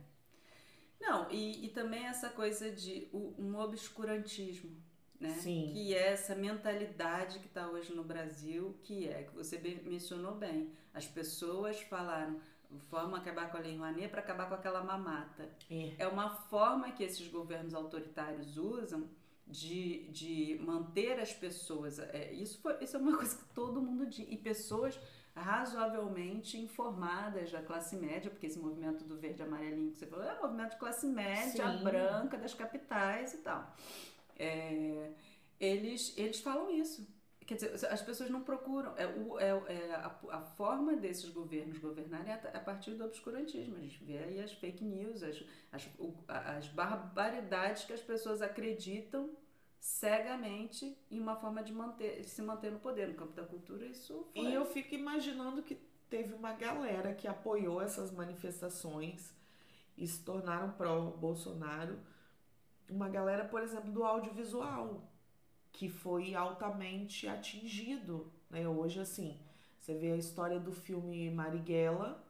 Não, 1.00 1.30
e, 1.30 1.66
e 1.66 1.70
também 1.70 2.06
essa 2.06 2.30
coisa 2.30 2.72
de 2.72 3.08
um 3.14 3.56
obscurantismo, 3.58 4.72
né? 5.20 5.30
Sim. 5.30 5.72
Que 5.74 5.94
é 5.94 6.14
essa 6.14 6.34
mentalidade 6.34 7.40
que 7.40 7.48
está 7.48 7.68
hoje 7.68 7.94
no 7.94 8.04
Brasil, 8.04 8.78
que 8.84 9.08
é, 9.08 9.24
que 9.24 9.36
você 9.36 9.58
mencionou 9.84 10.36
bem, 10.36 10.72
as 10.94 11.06
pessoas 11.06 11.82
falaram, 11.82 12.40
vamos 12.90 13.20
acabar 13.20 13.52
com 13.52 13.58
a 13.58 13.60
Lei 13.60 13.76
Rouanet 13.76 14.08
para 14.08 14.22
acabar 14.22 14.48
com 14.48 14.56
aquela 14.56 14.84
mamata. 14.84 15.50
É. 15.70 15.94
é 16.00 16.08
uma 16.08 16.30
forma 16.30 16.92
que 16.92 17.04
esses 17.04 17.28
governos 17.28 17.74
autoritários 17.74 18.58
usam 18.58 19.10
de, 19.46 20.08
de 20.10 20.58
manter 20.62 21.20
as 21.20 21.34
pessoas. 21.34 22.00
É, 22.00 22.32
isso, 22.34 22.60
foi, 22.60 22.78
isso 22.82 22.96
é 22.96 23.00
uma 23.00 23.16
coisa 23.18 23.38
que 23.38 23.46
todo 23.54 23.82
mundo 23.82 24.06
diz. 24.08 24.26
E 24.30 24.38
pessoas 24.38 25.00
razoavelmente 25.36 26.58
informadas 26.58 27.52
da 27.52 27.62
classe 27.62 27.96
média, 27.96 28.32
porque 28.32 28.48
esse 28.48 28.58
movimento 28.58 29.04
do 29.04 29.18
verde 29.18 29.44
amarelinho 29.44 29.92
que 29.92 29.98
você 29.98 30.08
falou 30.08 30.26
é 30.26 30.40
um 30.40 30.44
movimento 30.44 30.72
de 30.72 30.78
classe 30.78 31.06
média, 31.06 31.78
Sim. 31.78 31.84
branca, 31.84 32.38
das 32.38 32.54
capitais 32.54 33.34
e 33.34 33.38
tal. 33.40 33.76
É, 34.38 35.12
eles, 35.60 36.18
eles 36.18 36.40
falam 36.40 36.72
isso. 36.72 37.06
Quer 37.46 37.56
dizer, 37.56 37.88
as 37.88 38.02
pessoas 38.02 38.30
não 38.30 38.42
procuram. 38.42 38.96
É, 38.98 39.06
o, 39.06 39.40
é, 39.40 39.50
é 39.50 39.94
a, 39.94 40.16
a, 40.32 40.42
forma 40.42 40.96
desses 40.96 41.30
governos 41.30 41.78
governarem 41.78 42.34
é 42.34 42.58
a 42.58 42.60
partir 42.60 42.92
do 42.92 43.06
obscurantismo. 43.06 43.76
A 43.76 43.82
gente 43.82 44.04
vê 44.04 44.18
aí 44.18 44.42
as 44.42 44.54
fake 44.54 44.84
news, 44.84 45.22
as, 45.22 45.44
as, 45.72 45.88
as 46.28 46.68
barbaridades 46.70 47.84
que 47.84 47.94
as 47.94 48.02
pessoas 48.02 48.42
acreditam 48.42 49.30
cegamente 49.86 50.98
em 51.12 51.20
uma 51.20 51.36
forma 51.36 51.62
de 51.62 51.72
manter, 51.72 52.24
se 52.24 52.42
manter 52.42 52.72
no 52.72 52.80
poder. 52.80 53.08
No 53.08 53.14
campo 53.14 53.34
da 53.34 53.44
cultura, 53.44 53.86
isso 53.86 54.26
foi. 54.34 54.44
E 54.44 54.52
eu 54.52 54.66
fico 54.66 54.96
imaginando 54.96 55.62
que 55.62 55.76
teve 56.10 56.34
uma 56.34 56.54
galera 56.54 57.14
que 57.14 57.28
apoiou 57.28 57.80
essas 57.80 58.12
manifestações 58.12 59.32
e 59.96 60.08
se 60.08 60.24
tornaram 60.24 60.72
pró-Bolsonaro. 60.72 62.00
Uma 62.90 63.08
galera, 63.10 63.46
por 63.46 63.62
exemplo, 63.62 63.92
do 63.92 64.04
audiovisual 64.04 65.08
que 65.72 65.88
foi 65.88 66.34
altamente 66.34 67.28
atingido, 67.28 68.34
né? 68.50 68.68
Hoje 68.68 69.00
assim, 69.00 69.40
você 69.80 69.94
vê 69.94 70.14
a 70.14 70.18
história 70.18 70.60
do 70.60 70.72
filme 70.72 71.30
Marighella, 71.30 72.26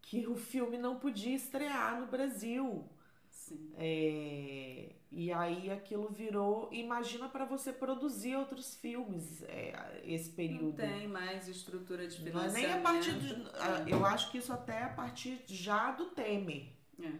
que 0.00 0.26
o 0.26 0.34
filme 0.34 0.76
não 0.78 0.98
podia 0.98 1.34
estrear 1.36 2.00
no 2.00 2.08
Brasil. 2.08 2.88
Sim. 3.30 3.72
É, 3.76 4.96
e 5.12 5.32
aí 5.32 5.70
aquilo 5.70 6.08
virou. 6.08 6.68
Imagina 6.72 7.28
para 7.28 7.44
você 7.44 7.72
produzir 7.72 8.34
outros 8.36 8.74
filmes 8.74 9.42
é, 9.42 10.00
esse 10.04 10.30
período. 10.30 10.82
Não 10.82 10.88
tem 10.88 11.06
mais 11.06 11.46
estrutura 11.46 12.08
de 12.08 12.16
financiamento. 12.16 12.52
Não 12.52 12.58
é 12.58 12.66
nem 12.66 12.72
a 12.72 12.80
partir 12.80 13.18
de, 13.18 13.90
Eu 13.90 14.04
acho 14.04 14.30
que 14.30 14.38
isso 14.38 14.52
até 14.52 14.80
é 14.80 14.84
a 14.84 14.88
partir 14.88 15.42
já 15.46 15.92
do 15.92 16.06
Temer. 16.06 16.68
É. 17.00 17.12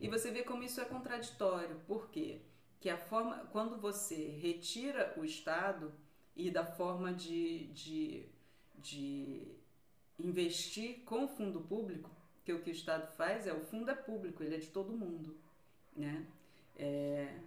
E 0.00 0.08
você 0.08 0.30
vê 0.30 0.42
como 0.42 0.62
isso 0.62 0.80
é 0.80 0.84
contraditório. 0.84 1.80
Por 1.86 2.08
quê? 2.08 2.40
que 2.84 2.90
a 2.90 2.98
forma 2.98 3.38
quando 3.50 3.78
você 3.78 4.36
retira 4.42 5.14
o 5.16 5.24
Estado 5.24 5.90
e 6.36 6.50
da 6.50 6.66
forma 6.66 7.14
de, 7.14 7.68
de, 7.68 8.28
de 8.74 9.56
investir 10.18 11.00
com 11.06 11.24
o 11.24 11.28
fundo 11.28 11.62
público, 11.62 12.10
que 12.44 12.52
o 12.52 12.60
que 12.60 12.68
o 12.68 12.72
Estado 12.74 13.10
faz 13.16 13.46
é 13.46 13.54
o 13.54 13.60
fundo 13.62 13.90
é 13.90 13.94
público, 13.94 14.42
ele 14.42 14.56
é 14.56 14.58
de 14.58 14.66
todo 14.66 14.92
mundo, 14.92 15.34
né? 15.96 16.26
É, 16.76 17.40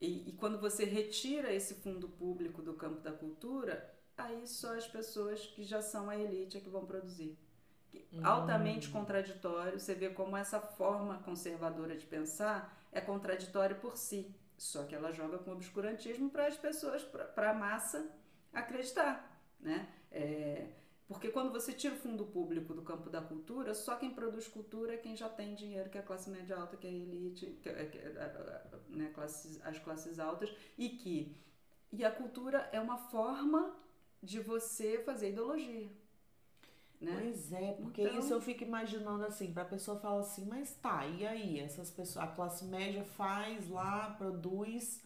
e, 0.00 0.30
e 0.30 0.32
quando 0.32 0.60
você 0.60 0.84
retira 0.84 1.52
esse 1.52 1.74
fundo 1.74 2.08
público 2.08 2.62
do 2.62 2.74
campo 2.74 3.00
da 3.00 3.12
cultura, 3.12 3.92
aí 4.16 4.46
só 4.46 4.76
as 4.76 4.86
pessoas 4.86 5.46
que 5.46 5.64
já 5.64 5.80
são 5.80 6.08
a 6.08 6.16
elite 6.16 6.56
é 6.56 6.60
que 6.60 6.68
vão 6.68 6.84
produzir. 6.84 7.38
Hum. 8.12 8.20
Altamente 8.24 8.88
contraditório, 8.88 9.78
você 9.78 9.94
vê 9.94 10.10
como 10.10 10.36
essa 10.36 10.60
forma 10.60 11.22
conservadora 11.22 11.96
de 11.96 12.06
pensar 12.06 12.86
é 12.92 13.00
contraditório 13.00 13.76
por 13.76 13.96
si. 13.96 14.34
Só 14.56 14.84
que 14.84 14.94
ela 14.94 15.12
joga 15.12 15.38
com 15.38 15.52
obscurantismo 15.52 16.30
para 16.30 16.46
as 16.46 16.56
pessoas, 16.56 17.02
para 17.02 17.50
a 17.50 17.54
massa 17.54 18.08
acreditar, 18.52 19.42
né? 19.58 19.88
É, 20.10 20.68
porque 21.06 21.28
quando 21.28 21.52
você 21.52 21.72
tira 21.72 21.94
o 21.94 21.98
fundo 21.98 22.24
público 22.24 22.72
do 22.72 22.82
campo 22.82 23.10
da 23.10 23.20
cultura, 23.20 23.74
só 23.74 23.96
quem 23.96 24.10
produz 24.10 24.48
cultura 24.48 24.94
é 24.94 24.96
quem 24.96 25.14
já 25.14 25.28
tem 25.28 25.54
dinheiro, 25.54 25.90
que 25.90 25.98
é 25.98 26.00
a 26.00 26.04
classe 26.04 26.30
média 26.30 26.56
alta, 26.56 26.76
que 26.76 26.86
é 26.86 26.90
a 26.90 26.92
elite, 26.92 27.58
que 27.62 27.68
é, 27.68 27.84
que 27.84 27.98
é, 27.98 28.64
né, 28.88 29.10
classes, 29.14 29.60
as 29.64 29.78
classes 29.78 30.18
altas, 30.18 30.50
e 30.78 30.88
que 30.88 31.36
e 31.92 32.04
a 32.04 32.10
cultura 32.10 32.68
é 32.72 32.80
uma 32.80 32.96
forma 32.96 33.76
de 34.22 34.40
você 34.40 34.98
fazer 35.04 35.30
ideologia. 35.30 35.88
Né? 37.00 37.18
Pois 37.20 37.52
é, 37.52 37.72
porque 37.72 38.02
então... 38.02 38.18
isso 38.18 38.32
eu 38.32 38.40
fico 38.40 38.64
imaginando 38.64 39.24
assim, 39.24 39.52
para 39.52 39.62
a 39.62 39.66
pessoa 39.66 39.98
falar 40.00 40.20
assim, 40.20 40.46
mas 40.46 40.74
tá, 40.74 41.06
e 41.06 41.26
aí? 41.26 41.60
Essas 41.60 41.90
pessoas, 41.90 42.24
a 42.24 42.28
classe 42.28 42.64
média 42.64 43.04
faz 43.04 43.68
lá, 43.68 44.10
produz. 44.10 45.02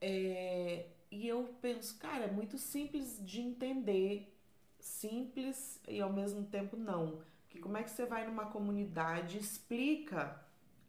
É, 0.00 0.86
e 1.10 1.26
eu 1.26 1.54
penso, 1.60 1.98
cara, 1.98 2.24
é 2.24 2.30
muito 2.30 2.58
simples 2.58 3.18
de 3.24 3.40
entender, 3.40 4.31
simples 4.82 5.80
e 5.88 6.00
ao 6.00 6.12
mesmo 6.12 6.44
tempo 6.44 6.76
não. 6.76 7.22
Porque 7.42 7.58
como 7.58 7.76
é 7.76 7.82
que 7.82 7.90
você 7.90 8.04
vai 8.04 8.26
numa 8.26 8.46
comunidade 8.46 9.38
explica 9.38 10.40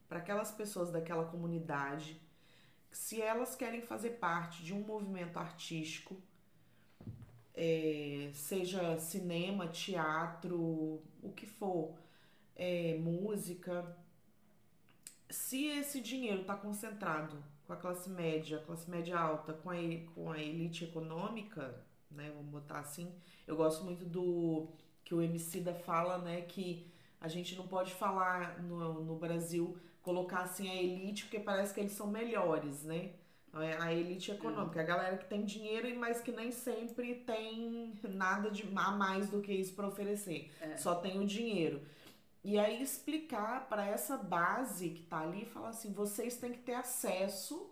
para 0.10 0.20
aquelas 0.20 0.52
pessoas 0.52 0.92
daquela 0.92 1.26
comunidade 1.26 2.22
se 2.92 3.22
elas 3.22 3.56
querem 3.56 3.82
fazer 3.82 4.12
parte 4.12 4.64
de 4.64 4.74
um 4.74 4.82
movimento 4.82 5.38
artístico 5.38 6.22
é, 7.54 8.32
seja 8.34 8.98
cinema, 8.98 9.68
teatro, 9.68 11.02
o 11.22 11.32
que 11.36 11.46
for, 11.46 11.96
é, 12.56 12.98
música, 12.98 13.96
se 15.30 15.66
esse 15.66 16.02
dinheiro 16.02 16.42
está 16.42 16.56
concentrado 16.56 17.44
com 17.66 17.74
a 17.74 17.78
classe 17.78 18.10
média, 18.10 18.60
classe 18.66 18.90
média 18.90 19.18
alta, 19.18 19.54
com 19.54 19.70
a, 19.70 19.76
com 20.14 20.32
a 20.32 20.40
elite 20.40 20.86
econômica, 20.86 21.84
né, 22.14 22.32
vamos 22.36 22.50
botar 22.50 22.80
assim, 22.80 23.14
eu 23.48 23.56
gosto 23.56 23.84
muito 23.84 24.06
do 24.06 24.68
que 25.04 25.14
o 25.14 25.22
MC 25.22 25.60
da 25.60 25.74
fala, 25.74 26.18
né, 26.20 26.42
que 26.42 26.92
a 27.20 27.28
gente 27.28 27.56
não 27.56 27.68
pode 27.68 27.94
falar 27.94 28.62
no, 28.62 29.04
no 29.04 29.16
Brasil, 29.16 29.78
colocar 30.02 30.42
assim 30.42 30.70
a 30.70 30.76
elite, 30.76 31.24
porque 31.24 31.40
parece 31.40 31.74
que 31.74 31.80
eles 31.80 31.94
são 31.94 32.08
melhores, 32.08 32.84
né? 32.84 33.14
É 33.56 33.78
a 33.80 33.94
elite 33.94 34.32
econômica, 34.32 34.82
a 34.82 34.84
galera 34.84 35.16
que 35.16 35.26
tem 35.26 35.46
dinheiro, 35.46 35.88
mas 36.00 36.20
que 36.20 36.32
nem 36.32 36.52
sempre 36.52 37.16
tem 37.16 37.94
nada 38.04 38.50
de 38.50 38.68
a 38.76 38.92
mais 38.92 39.30
do 39.30 39.42
que 39.42 39.54
isso 39.54 39.76
para 39.76 39.88
oferecer. 39.88 40.52
É. 40.60 40.76
Só 40.76 40.96
tem 40.96 41.20
o 41.20 41.26
dinheiro. 41.26 41.82
E 42.44 42.58
aí 42.58 42.82
explicar 42.82 43.70
para 43.70 43.86
essa 43.86 44.18
base 44.18 44.90
que 44.90 45.04
está 45.04 45.22
ali, 45.22 45.46
falar 45.46 45.70
assim, 45.70 45.94
vocês 45.94 46.36
têm 46.36 46.52
que 46.52 46.60
ter 46.60 46.74
acesso 46.74 47.72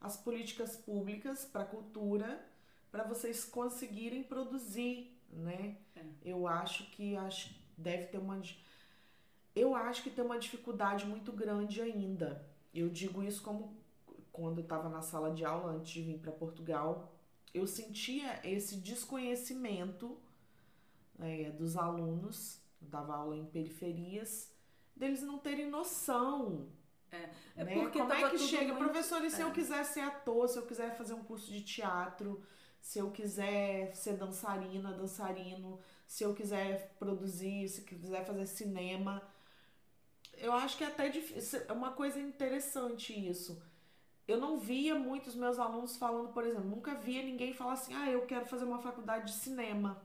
às 0.00 0.16
políticas 0.16 0.76
públicas 0.76 1.44
para 1.44 1.62
a 1.62 1.66
cultura, 1.66 2.44
para 2.90 3.04
vocês 3.04 3.44
conseguirem 3.44 4.22
produzir, 4.22 5.16
né? 5.30 5.76
É. 5.94 6.02
Eu 6.24 6.46
acho 6.46 6.90
que 6.90 7.16
acho, 7.16 7.54
deve 7.76 8.06
ter 8.06 8.18
uma 8.18 8.40
eu 9.54 9.74
acho 9.74 10.02
que 10.02 10.10
tem 10.10 10.24
uma 10.24 10.38
dificuldade 10.38 11.04
muito 11.04 11.32
grande 11.32 11.80
ainda. 11.80 12.46
Eu 12.72 12.88
digo 12.88 13.22
isso 13.22 13.42
como 13.42 13.76
quando 14.30 14.58
eu 14.58 14.62
estava 14.62 14.88
na 14.88 15.02
sala 15.02 15.32
de 15.32 15.44
aula 15.44 15.72
antes 15.72 15.90
de 15.92 16.02
vir 16.02 16.18
para 16.18 16.30
Portugal, 16.30 17.12
eu 17.52 17.66
sentia 17.66 18.40
esse 18.44 18.76
desconhecimento 18.76 20.16
é, 21.18 21.50
dos 21.50 21.76
alunos, 21.76 22.60
dava 22.80 23.14
aula 23.14 23.36
em 23.36 23.44
periferias, 23.44 24.52
deles 24.94 25.22
não 25.22 25.38
terem 25.38 25.68
noção. 25.68 26.68
É, 27.10 27.30
é 27.56 27.64
né? 27.64 27.74
porque 27.74 27.98
como 27.98 28.12
é 28.12 28.30
que 28.30 28.38
chega, 28.38 28.72
muito... 28.72 28.84
professor, 28.84 29.24
e 29.24 29.30
se 29.30 29.42
é. 29.42 29.44
eu 29.44 29.50
quiser 29.50 29.84
ser 29.84 30.00
ator, 30.00 30.48
se 30.48 30.58
eu 30.58 30.66
quiser 30.66 30.96
fazer 30.96 31.14
um 31.14 31.24
curso 31.24 31.50
de 31.50 31.62
teatro, 31.62 32.40
se 32.80 32.98
eu 32.98 33.10
quiser 33.10 33.94
ser 33.94 34.16
dançarina, 34.16 34.92
dançarino, 34.92 35.78
se 36.06 36.24
eu 36.24 36.34
quiser 36.34 36.94
produzir, 36.98 37.68
se 37.68 37.82
quiser 37.82 38.24
fazer 38.24 38.46
cinema, 38.46 39.22
eu 40.38 40.52
acho 40.52 40.76
que 40.76 40.84
é 40.84 40.86
até 40.86 41.08
difícil, 41.08 41.60
é 41.68 41.72
uma 41.72 41.92
coisa 41.92 42.18
interessante 42.18 43.12
isso 43.12 43.62
eu 44.30 44.38
não 44.38 44.58
via 44.58 44.94
muitos 44.94 45.34
meus 45.34 45.58
alunos 45.58 45.96
falando, 45.96 46.28
por 46.28 46.44
exemplo, 46.44 46.68
nunca 46.68 46.94
via 46.94 47.22
ninguém 47.22 47.52
falar 47.52 47.72
assim, 47.72 47.92
ah, 47.94 48.08
eu 48.08 48.22
quero 48.26 48.46
fazer 48.46 48.64
uma 48.64 48.78
faculdade 48.78 49.26
de 49.26 49.32
cinema. 49.32 50.00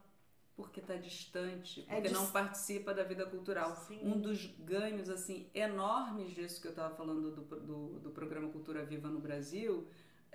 Porque 0.56 0.80
está 0.80 0.96
distante, 0.96 1.82
é 1.82 1.96
porque 1.96 2.08
é 2.08 2.12
não 2.12 2.32
participa 2.32 2.94
da 2.94 3.04
vida 3.04 3.26
cultural. 3.26 3.76
Sim. 3.76 4.00
Um 4.02 4.20
dos 4.20 4.46
ganhos 4.60 5.10
assim 5.10 5.50
enormes 5.54 6.34
disso 6.34 6.62
que 6.62 6.68
eu 6.68 6.72
estava 6.72 6.96
falando 6.96 7.30
do, 7.30 7.42
do, 7.60 8.00
do 8.00 8.10
programa 8.12 8.48
Cultura 8.48 8.86
Viva 8.86 9.10
no 9.10 9.20
Brasil 9.20 9.86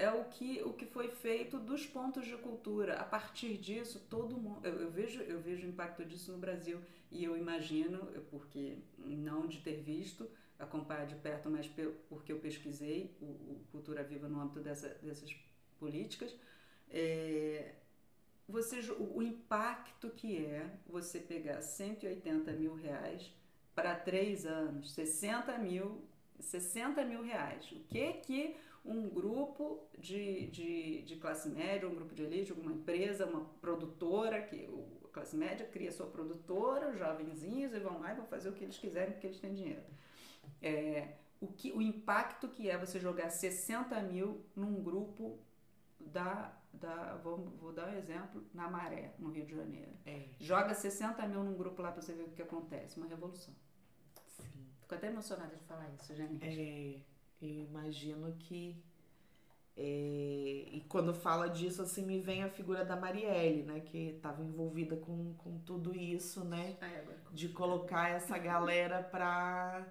é 0.01 0.11
o 0.11 0.25
que, 0.25 0.63
o 0.65 0.73
que 0.73 0.87
foi 0.87 1.09
feito 1.09 1.59
dos 1.59 1.87
pontos 1.87 2.25
de 2.27 2.37
cultura. 2.39 2.95
A 2.95 3.05
partir 3.05 3.59
disso, 3.59 4.01
todo 4.09 4.39
mundo. 4.39 4.67
Eu, 4.67 4.81
eu, 4.81 4.91
vejo, 4.91 5.21
eu 5.21 5.39
vejo 5.41 5.67
o 5.67 5.71
impacto 5.71 6.03
disso 6.07 6.33
no 6.33 6.39
Brasil 6.39 6.81
e 7.11 7.23
eu 7.23 7.37
imagino, 7.37 7.99
porque 8.31 8.79
não 8.99 9.47
de 9.47 9.59
ter 9.61 9.83
visto, 9.83 10.27
acompanhar 10.59 11.07
de 11.07 11.17
perto, 11.17 11.51
mas 11.51 11.71
porque 12.09 12.33
eu 12.33 12.39
pesquisei 12.39 13.15
o, 13.21 13.27
o 13.27 13.67
Cultura 13.71 14.03
Viva 14.03 14.27
no 14.27 14.41
âmbito 14.41 14.61
dessa, 14.61 14.89
dessas 15.03 15.37
políticas, 15.79 16.35
é, 16.89 17.75
você, 18.49 18.81
o, 18.93 19.19
o 19.19 19.23
impacto 19.23 20.09
que 20.11 20.45
é 20.45 20.71
você 20.87 21.21
pegar 21.21 21.61
180 21.61 22.53
mil 22.53 22.75
reais 22.75 23.31
para 23.75 23.95
três 23.95 24.47
anos, 24.47 24.93
60 24.93 25.59
mil, 25.59 26.03
60 26.39 27.05
mil 27.05 27.23
reais. 27.23 27.71
O 27.73 27.81
que 27.81 28.15
que 28.15 28.57
um 28.85 29.09
grupo 29.09 29.87
de, 29.99 30.47
de, 30.47 31.03
de 31.03 31.17
classe 31.17 31.49
média, 31.49 31.89
um 31.89 31.95
grupo 31.95 32.15
de 32.15 32.23
elite, 32.23 32.53
uma 32.53 32.73
empresa, 32.73 33.27
uma 33.27 33.45
produtora, 33.61 34.41
que 34.43 34.69
a 35.05 35.09
classe 35.09 35.37
média 35.37 35.67
cria 35.67 35.93
sua 35.93 36.07
produtora, 36.07 36.91
os 36.91 36.99
jovenzinhos, 36.99 37.73
e 37.75 37.79
vão 37.79 38.01
lá 38.01 38.13
e 38.13 38.17
vão 38.17 38.27
fazer 38.27 38.49
o 38.49 38.53
que 38.53 38.65
eles 38.65 38.79
quiserem 38.79 39.13
porque 39.13 39.27
eles 39.27 39.41
têm 39.41 39.55
dinheiro. 39.55 39.83
É, 40.63 41.17
o, 41.41 41.47
que, 41.47 41.73
o 41.73 41.83
impacto 41.83 42.49
que 42.49 42.71
é 42.71 42.79
você 42.79 42.99
jogar 42.99 43.31
60 43.31 44.01
mil 44.03 44.45
num 44.57 44.83
grupo 44.83 45.39
da. 45.99 46.57
da 46.73 47.17
vou, 47.17 47.39
vou 47.61 47.73
dar 47.73 47.89
um 47.89 47.97
exemplo, 47.97 48.45
na 48.55 48.69
Maré, 48.69 49.15
no 49.19 49.31
Rio 49.31 49.45
de 49.45 49.55
Janeiro. 49.55 49.93
É. 50.07 50.29
Joga 50.39 50.75
60 50.75 51.27
mil 51.27 51.43
num 51.45 51.55
grupo 51.55 51.83
lá 51.83 51.93
para 51.93 52.01
você 52.01 52.13
ver 52.13 52.25
o 52.25 52.31
que 52.31 52.43
acontece. 52.43 52.97
Uma 52.99 53.07
revolução. 53.07 53.55
Sim. 54.27 54.67
Fico 54.81 54.95
até 54.95 55.09
emocionada 55.09 55.55
de 55.55 55.65
falar 55.65 55.91
isso, 55.91 56.15
gente. 56.15 56.45
É. 56.45 57.01
Eu 57.41 57.49
imagino 57.49 58.33
que. 58.39 58.77
É, 59.77 60.67
e 60.73 60.85
quando 60.89 61.15
fala 61.15 61.49
disso, 61.49 61.81
assim, 61.83 62.05
me 62.05 62.19
vem 62.21 62.43
a 62.43 62.51
figura 62.51 62.85
da 62.85 62.97
Marielle, 62.97 63.63
né? 63.63 63.81
Que 63.81 64.11
estava 64.17 64.43
envolvida 64.43 64.97
com, 64.97 65.35
com 65.35 65.59
tudo 65.61 65.97
isso, 65.97 66.45
né? 66.45 66.77
De 67.33 67.49
colocar 67.49 68.11
essa 68.11 68.37
galera 68.39 69.03
para 69.03 69.87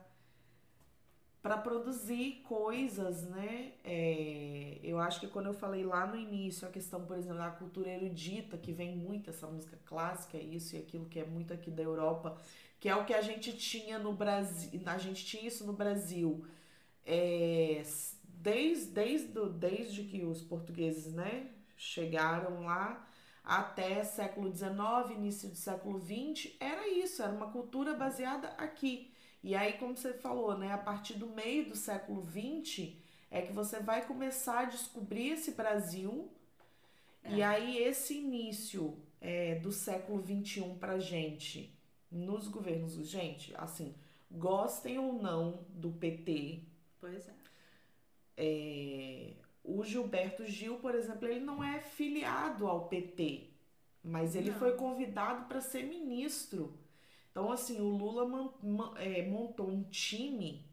para 1.41 1.57
produzir 1.57 2.41
coisas, 2.43 3.23
né? 3.23 3.71
É, 3.83 4.77
eu 4.83 4.99
acho 4.99 5.21
que 5.21 5.27
quando 5.27 5.45
eu 5.47 5.53
falei 5.53 5.83
lá 5.85 6.05
no 6.05 6.17
início 6.17 6.67
a 6.67 6.71
questão, 6.71 7.05
por 7.05 7.17
exemplo, 7.17 7.37
da 7.37 7.49
cultura 7.49 7.89
erudita, 7.89 8.57
que 8.57 8.73
vem 8.73 8.95
muito 8.95 9.29
essa 9.29 9.47
música 9.47 9.79
clássica, 9.85 10.37
isso 10.37 10.75
e 10.75 10.79
aquilo 10.79 11.05
que 11.05 11.19
é 11.19 11.25
muito 11.25 11.53
aqui 11.53 11.71
da 11.71 11.81
Europa, 11.81 12.37
que 12.79 12.89
é 12.89 12.95
o 12.95 13.05
que 13.05 13.13
a 13.13 13.21
gente 13.21 13.55
tinha 13.57 13.97
no 13.97 14.13
Brasil, 14.13 14.81
a 14.85 14.97
gente 14.97 15.25
tinha 15.25 15.47
isso 15.47 15.65
no 15.65 15.73
Brasil 15.73 16.45
é, 17.09 17.81
desde, 18.23 18.91
desde, 18.91 19.49
desde 19.57 20.03
que 20.03 20.23
os 20.23 20.43
portugueses 20.43 21.11
né, 21.11 21.49
chegaram 21.75 22.65
lá 22.65 23.07
até 23.43 24.03
século 24.03 24.55
XIX, 24.55 25.17
início 25.17 25.49
do 25.49 25.55
século 25.55 25.99
XX, 25.99 26.53
era 26.59 26.87
isso, 26.87 27.23
era 27.23 27.33
uma 27.33 27.51
cultura 27.51 27.95
baseada 27.95 28.49
aqui. 28.49 29.11
E 29.41 29.55
aí, 29.55 29.73
como 29.73 29.97
você 29.97 30.13
falou, 30.13 30.55
né, 30.55 30.71
a 30.71 30.77
partir 30.77 31.15
do 31.15 31.27
meio 31.27 31.67
do 31.67 31.75
século 31.75 32.27
XX 32.29 32.93
é 33.31 33.41
que 33.41 33.53
você 33.53 33.79
vai 33.79 34.05
começar 34.05 34.59
a 34.59 34.65
descobrir 34.65 35.29
esse 35.29 35.51
Brasil. 35.51 36.31
É. 37.23 37.35
E 37.35 37.41
aí, 37.41 37.77
esse 37.77 38.17
início 38.17 38.97
é, 39.19 39.55
do 39.55 39.71
século 39.71 40.21
XXI 40.21 40.75
pra 40.79 40.99
gente, 40.99 41.75
nos 42.11 42.47
governos, 42.47 42.93
gente, 43.07 43.53
assim, 43.55 43.95
gostem 44.29 44.99
ou 44.99 45.13
não 45.13 45.65
do 45.69 45.91
PT, 45.91 46.68
Pois 46.99 47.27
é. 47.27 47.33
é. 48.37 49.33
O 49.63 49.83
Gilberto 49.83 50.45
Gil, 50.45 50.79
por 50.79 50.95
exemplo, 50.95 51.27
ele 51.27 51.41
não 51.41 51.63
é 51.63 51.79
filiado 51.79 52.65
ao 52.67 52.87
PT, 52.87 53.49
mas 54.03 54.35
ele 54.35 54.51
não. 54.51 54.57
foi 54.57 54.75
convidado 54.75 55.47
para 55.47 55.61
ser 55.61 55.83
ministro. 55.83 56.77
Então, 57.31 57.51
assim, 57.51 57.79
o 57.79 57.89
Lula 57.89 58.27
man, 58.27 58.53
man, 58.63 58.93
é, 58.97 59.21
montou 59.23 59.69
um 59.69 59.83
time 59.83 60.65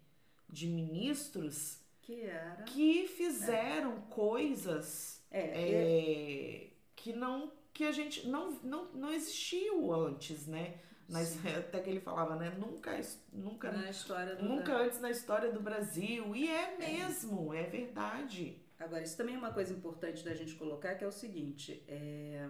de 0.48 0.66
ministros 0.66 1.80
que, 2.00 2.22
era... 2.22 2.62
que 2.62 3.06
fizeram 3.08 3.98
é. 3.98 4.02
coisas 4.10 5.22
é, 5.30 5.40
é, 5.40 6.70
que 6.94 7.12
não 7.12 7.52
que 7.72 7.84
a 7.84 7.92
gente 7.92 8.26
não, 8.26 8.52
não, 8.62 8.86
não 8.94 9.12
existiu 9.12 9.92
antes, 9.92 10.46
né? 10.46 10.80
Nas, 11.08 11.36
até 11.58 11.80
que 11.80 11.90
ele 11.90 12.00
falava, 12.00 12.34
né? 12.36 12.50
Nunca, 12.58 13.00
nunca, 13.32 13.70
na 13.70 13.90
história 13.90 14.34
nunca 14.36 14.76
antes 14.76 15.00
na 15.00 15.10
história 15.10 15.52
do 15.52 15.60
Brasil. 15.60 16.34
E 16.34 16.48
é, 16.48 16.74
é 16.74 16.76
mesmo, 16.76 17.54
é. 17.54 17.62
é 17.62 17.64
verdade. 17.64 18.60
Agora, 18.78 19.02
isso 19.02 19.16
também 19.16 19.34
é 19.34 19.38
uma 19.38 19.52
coisa 19.52 19.72
importante 19.72 20.24
da 20.24 20.34
gente 20.34 20.54
colocar, 20.54 20.94
que 20.96 21.04
é 21.04 21.06
o 21.06 21.12
seguinte: 21.12 21.84
é 21.88 22.48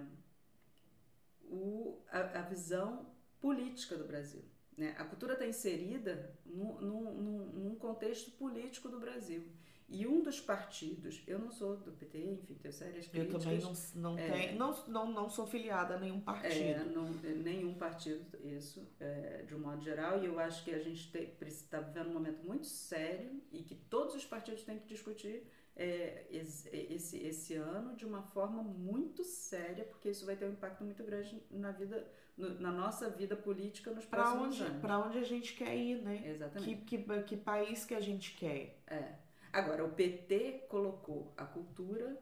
o, 1.48 2.02
a, 2.10 2.40
a 2.40 2.42
visão 2.42 3.06
política 3.40 3.96
do 3.96 4.04
Brasil. 4.04 4.42
Né? 4.76 4.94
A 4.98 5.04
cultura 5.04 5.34
está 5.34 5.46
inserida 5.46 6.34
num, 6.44 6.80
num, 6.80 7.46
num 7.52 7.74
contexto 7.76 8.30
político 8.32 8.88
do 8.88 9.00
Brasil. 9.00 9.44
E 9.88 10.04
um 10.04 10.20
dos 10.20 10.40
partidos, 10.40 11.22
eu 11.28 11.38
não 11.38 11.50
sou 11.50 11.76
do 11.76 11.92
PT, 11.92 12.18
enfim, 12.18 12.54
tenho 12.54 12.74
sérias 12.74 13.06
críticas. 13.06 13.34
Eu 13.34 13.50
também 13.50 13.60
não, 13.60 14.12
não, 14.12 14.18
é, 14.18 14.30
tenho, 14.30 14.58
não, 14.58 14.86
não, 14.88 15.12
não 15.12 15.30
sou 15.30 15.46
filiada 15.46 15.94
a 15.94 15.98
nenhum 15.98 16.20
partido. 16.20 16.80
É, 16.80 16.84
não, 16.84 17.04
nenhum 17.44 17.74
partido, 17.74 18.24
isso, 18.44 18.84
é, 18.98 19.44
de 19.46 19.54
um 19.54 19.60
modo 19.60 19.80
geral. 19.84 20.20
E 20.20 20.26
eu 20.26 20.40
acho 20.40 20.64
que 20.64 20.72
a 20.72 20.80
gente 20.80 21.16
está 21.46 21.80
vivendo 21.80 22.08
um 22.08 22.14
momento 22.14 22.44
muito 22.44 22.66
sério 22.66 23.40
e 23.52 23.62
que 23.62 23.76
todos 23.76 24.16
os 24.16 24.24
partidos 24.24 24.64
têm 24.64 24.76
que 24.76 24.88
discutir 24.88 25.46
é, 25.76 26.26
esse, 26.30 27.16
esse 27.18 27.54
ano 27.54 27.94
de 27.94 28.04
uma 28.04 28.22
forma 28.22 28.64
muito 28.64 29.22
séria, 29.22 29.84
porque 29.84 30.08
isso 30.08 30.26
vai 30.26 30.34
ter 30.34 30.46
um 30.46 30.52
impacto 30.52 30.82
muito 30.82 31.04
grande 31.04 31.40
na 31.48 31.70
vida, 31.70 32.10
no, 32.36 32.58
na 32.58 32.72
nossa 32.72 33.08
vida 33.08 33.36
política 33.36 33.92
nos 33.92 34.04
pra 34.04 34.22
próximos 34.22 34.46
onde, 34.46 34.62
anos. 34.64 34.80
Para 34.80 34.98
onde 34.98 35.18
a 35.18 35.24
gente 35.24 35.54
quer 35.54 35.76
ir, 35.76 36.02
né? 36.02 36.22
Exatamente. 36.26 36.76
Que, 36.76 36.98
que, 36.98 37.22
que 37.22 37.36
país 37.36 37.84
que 37.84 37.94
a 37.94 38.00
gente 38.00 38.34
quer. 38.34 38.82
É. 38.88 39.25
Agora, 39.52 39.84
o 39.84 39.92
PT 39.92 40.66
colocou 40.68 41.32
a 41.36 41.44
cultura 41.44 42.18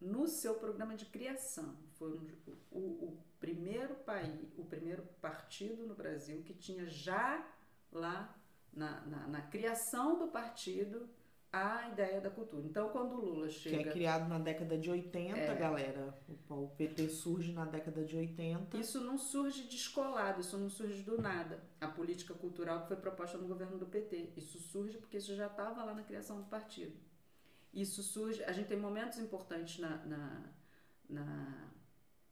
no 0.00 0.26
seu 0.26 0.54
programa 0.54 0.96
de 0.96 1.04
criação. 1.04 1.76
Foi 1.94 2.12
um, 2.12 2.26
o, 2.70 2.78
o, 2.78 3.24
primeiro 3.38 3.94
país, 3.96 4.48
o 4.56 4.64
primeiro 4.64 5.02
partido 5.20 5.86
no 5.86 5.94
Brasil 5.94 6.42
que 6.42 6.54
tinha 6.54 6.86
já 6.86 7.46
lá 7.92 8.34
na, 8.72 9.00
na, 9.02 9.26
na 9.26 9.42
criação 9.42 10.18
do 10.18 10.28
partido 10.28 11.08
a 11.52 11.88
ideia 11.88 12.20
da 12.20 12.30
cultura. 12.30 12.64
Então, 12.64 12.88
quando 12.90 13.14
o 13.14 13.20
Lula 13.20 13.48
chega. 13.48 13.82
Que 13.82 13.88
é 13.88 13.92
criado 13.92 14.28
na 14.28 14.38
década 14.38 14.78
de 14.78 14.88
80, 14.88 15.36
é, 15.36 15.54
galera. 15.56 16.16
O, 16.48 16.68
PT 16.68 17.08
surge 17.08 17.52
na 17.52 17.64
década 17.64 18.04
de 18.04 18.16
80. 18.16 18.76
Isso 18.78 19.00
não 19.00 19.18
surge 19.18 19.64
descolado, 19.64 20.40
isso 20.40 20.56
não 20.56 20.70
surge 20.70 21.02
do 21.02 21.20
nada. 21.20 21.60
A 21.80 21.88
política 21.88 22.34
cultural 22.34 22.82
que 22.82 22.88
foi 22.88 22.96
proposta 22.96 23.36
no 23.36 23.48
governo 23.48 23.78
do 23.78 23.86
PT. 23.86 24.32
Isso 24.36 24.60
surge 24.60 24.98
porque 24.98 25.16
isso 25.16 25.34
já 25.34 25.46
estava 25.46 25.82
lá 25.82 25.92
na 25.92 26.04
criação 26.04 26.40
do 26.40 26.46
partido. 26.46 26.96
Isso 27.74 28.02
surge. 28.02 28.44
A 28.44 28.52
gente 28.52 28.68
tem 28.68 28.78
momentos 28.78 29.18
importantes 29.18 29.78
na, 29.80 29.96
na, 30.06 30.52
na, 31.08 31.70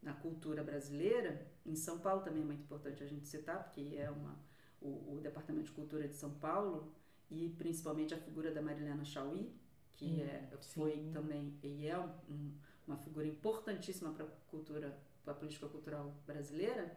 na 0.01 0.13
cultura 0.15 0.63
brasileira. 0.63 1.51
Em 1.67 1.75
São 1.75 1.99
Paulo 1.99 2.23
também 2.23 2.43
é 2.43 2.47
muito 2.47 2.63
importante 2.63 3.03
a 3.03 3.07
gente 3.07 3.27
citar, 3.27 3.65
porque 3.65 3.97
é 3.97 4.11
uma, 4.11 4.39
o, 4.81 5.17
o 5.17 5.21
Departamento 5.21 5.67
de 5.67 5.73
Cultura 5.73 6.07
de 6.07 6.15
São 6.15 6.35
Paulo 6.35 6.93
e 7.31 7.49
principalmente 7.51 8.15
a 8.15 8.19
figura 8.19 8.51
da 8.51 8.63
Marilena 8.63 9.05
Chauí, 9.05 9.53
que 9.97 10.07
hum, 10.07 10.21
é, 10.21 10.57
foi 10.75 10.93
sim. 10.93 11.11
também 11.13 11.59
e 11.63 11.87
é 11.87 11.99
um, 11.99 12.53
uma 12.87 12.97
figura 12.97 13.27
importantíssima 13.27 14.13
para 14.13 14.25
a 14.25 14.29
cultura, 14.49 14.99
para 15.25 15.33
a 15.33 15.37
política 15.37 15.69
cultural 15.69 16.15
brasileira, 16.27 16.97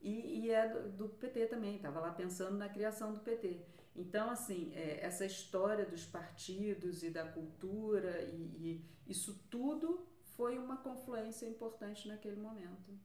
e, 0.00 0.40
e 0.40 0.50
é 0.50 0.68
do, 0.68 0.88
do, 0.90 1.08
PT 1.08 1.46
também, 1.46 1.76
estava 1.76 2.00
lá 2.00 2.12
pensando 2.12 2.56
na 2.56 2.68
criação 2.68 3.12
do 3.12 3.20
PT. 3.20 3.60
Então, 3.94 4.30
assim, 4.30 4.72
é, 4.74 5.04
essa 5.04 5.26
história 5.26 5.84
dos 5.84 6.04
partidos 6.06 7.02
e 7.02 7.10
da 7.10 7.24
cultura, 7.24 8.22
e, 8.22 8.36
e 8.36 8.84
isso 9.06 9.38
tudo 9.50 10.06
foi 10.36 10.58
uma 10.58 10.78
confluência 10.78 11.46
importante 11.46 12.08
naquele 12.08 12.36
momento. 12.36 12.98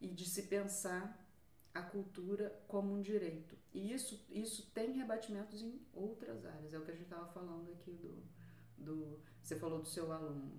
E 0.00 0.08
de 0.08 0.24
se 0.24 0.44
pensar 0.44 1.21
a 1.74 1.82
cultura 1.82 2.60
como 2.68 2.94
um 2.94 3.00
direito. 3.00 3.56
E 3.72 3.92
isso, 3.92 4.24
isso 4.30 4.70
tem 4.72 4.92
rebatimentos 4.92 5.62
em 5.62 5.80
outras 5.92 6.44
áreas. 6.44 6.74
É 6.74 6.78
o 6.78 6.84
que 6.84 6.90
a 6.90 6.94
gente 6.94 7.04
estava 7.04 7.26
falando 7.26 7.72
aqui 7.72 7.92
do, 7.92 8.22
do. 8.76 9.18
Você 9.42 9.56
falou 9.56 9.80
do 9.80 9.88
seu 9.88 10.12
aluno. 10.12 10.52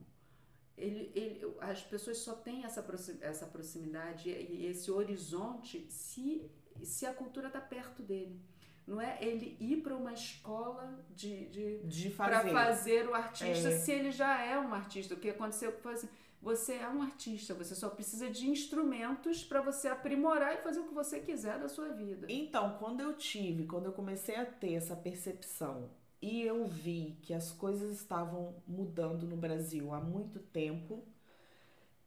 Ele, 0.76 1.12
ele, 1.14 1.56
as 1.60 1.84
pessoas 1.84 2.18
só 2.18 2.34
têm 2.34 2.64
essa, 2.66 2.84
essa 3.22 3.46
proximidade 3.46 4.30
e 4.30 4.66
esse 4.66 4.90
horizonte 4.90 5.86
se, 5.88 6.50
se 6.82 7.06
a 7.06 7.14
cultura 7.14 7.48
está 7.48 7.62
perto 7.62 8.02
dele. 8.02 8.42
Não 8.86 9.00
é 9.00 9.18
ele 9.22 9.56
ir 9.62 9.82
para 9.82 9.96
uma 9.96 10.12
escola 10.12 11.00
de, 11.16 11.48
de, 11.48 11.84
de 11.84 12.10
fazer. 12.10 12.52
para 12.52 12.52
fazer 12.52 13.08
o 13.08 13.14
artista 13.14 13.70
é. 13.70 13.78
se 13.78 13.92
ele 13.92 14.12
já 14.12 14.44
é 14.44 14.60
um 14.60 14.74
artista. 14.74 15.14
O 15.14 15.20
que 15.20 15.30
aconteceu 15.30 15.72
foi 15.80 15.94
assim, 15.94 16.10
você 16.44 16.74
é 16.74 16.90
um 16.90 17.02
artista, 17.02 17.54
você 17.54 17.74
só 17.74 17.90
precisa 17.90 18.30
de 18.30 18.50
instrumentos 18.50 19.46
para 19.46 19.62
você 19.62 19.88
aprimorar 19.88 20.54
e 20.54 20.62
fazer 20.62 20.82
o 20.82 20.88
que 20.90 20.94
você 20.94 21.22
quiser 21.22 21.58
da 21.58 21.70
sua 21.70 21.94
vida. 21.94 22.28
Então, 22.30 22.78
quando 22.78 23.00
eu 23.00 23.14
tive, 23.14 23.66
quando 23.66 23.86
eu 23.86 23.94
comecei 23.94 24.36
a 24.36 24.46
ter 24.46 24.74
essa 24.74 24.94
percepção 24.94 25.90
e 26.22 26.42
eu 26.42 26.66
vi 26.66 27.18
que 27.22 27.34
as 27.34 27.50
coisas 27.50 27.98
estavam 27.98 28.62
mudando 28.68 29.26
no 29.26 29.38
Brasil 29.38 29.94
há 29.94 30.02
muito 30.02 30.38
tempo, 30.38 31.06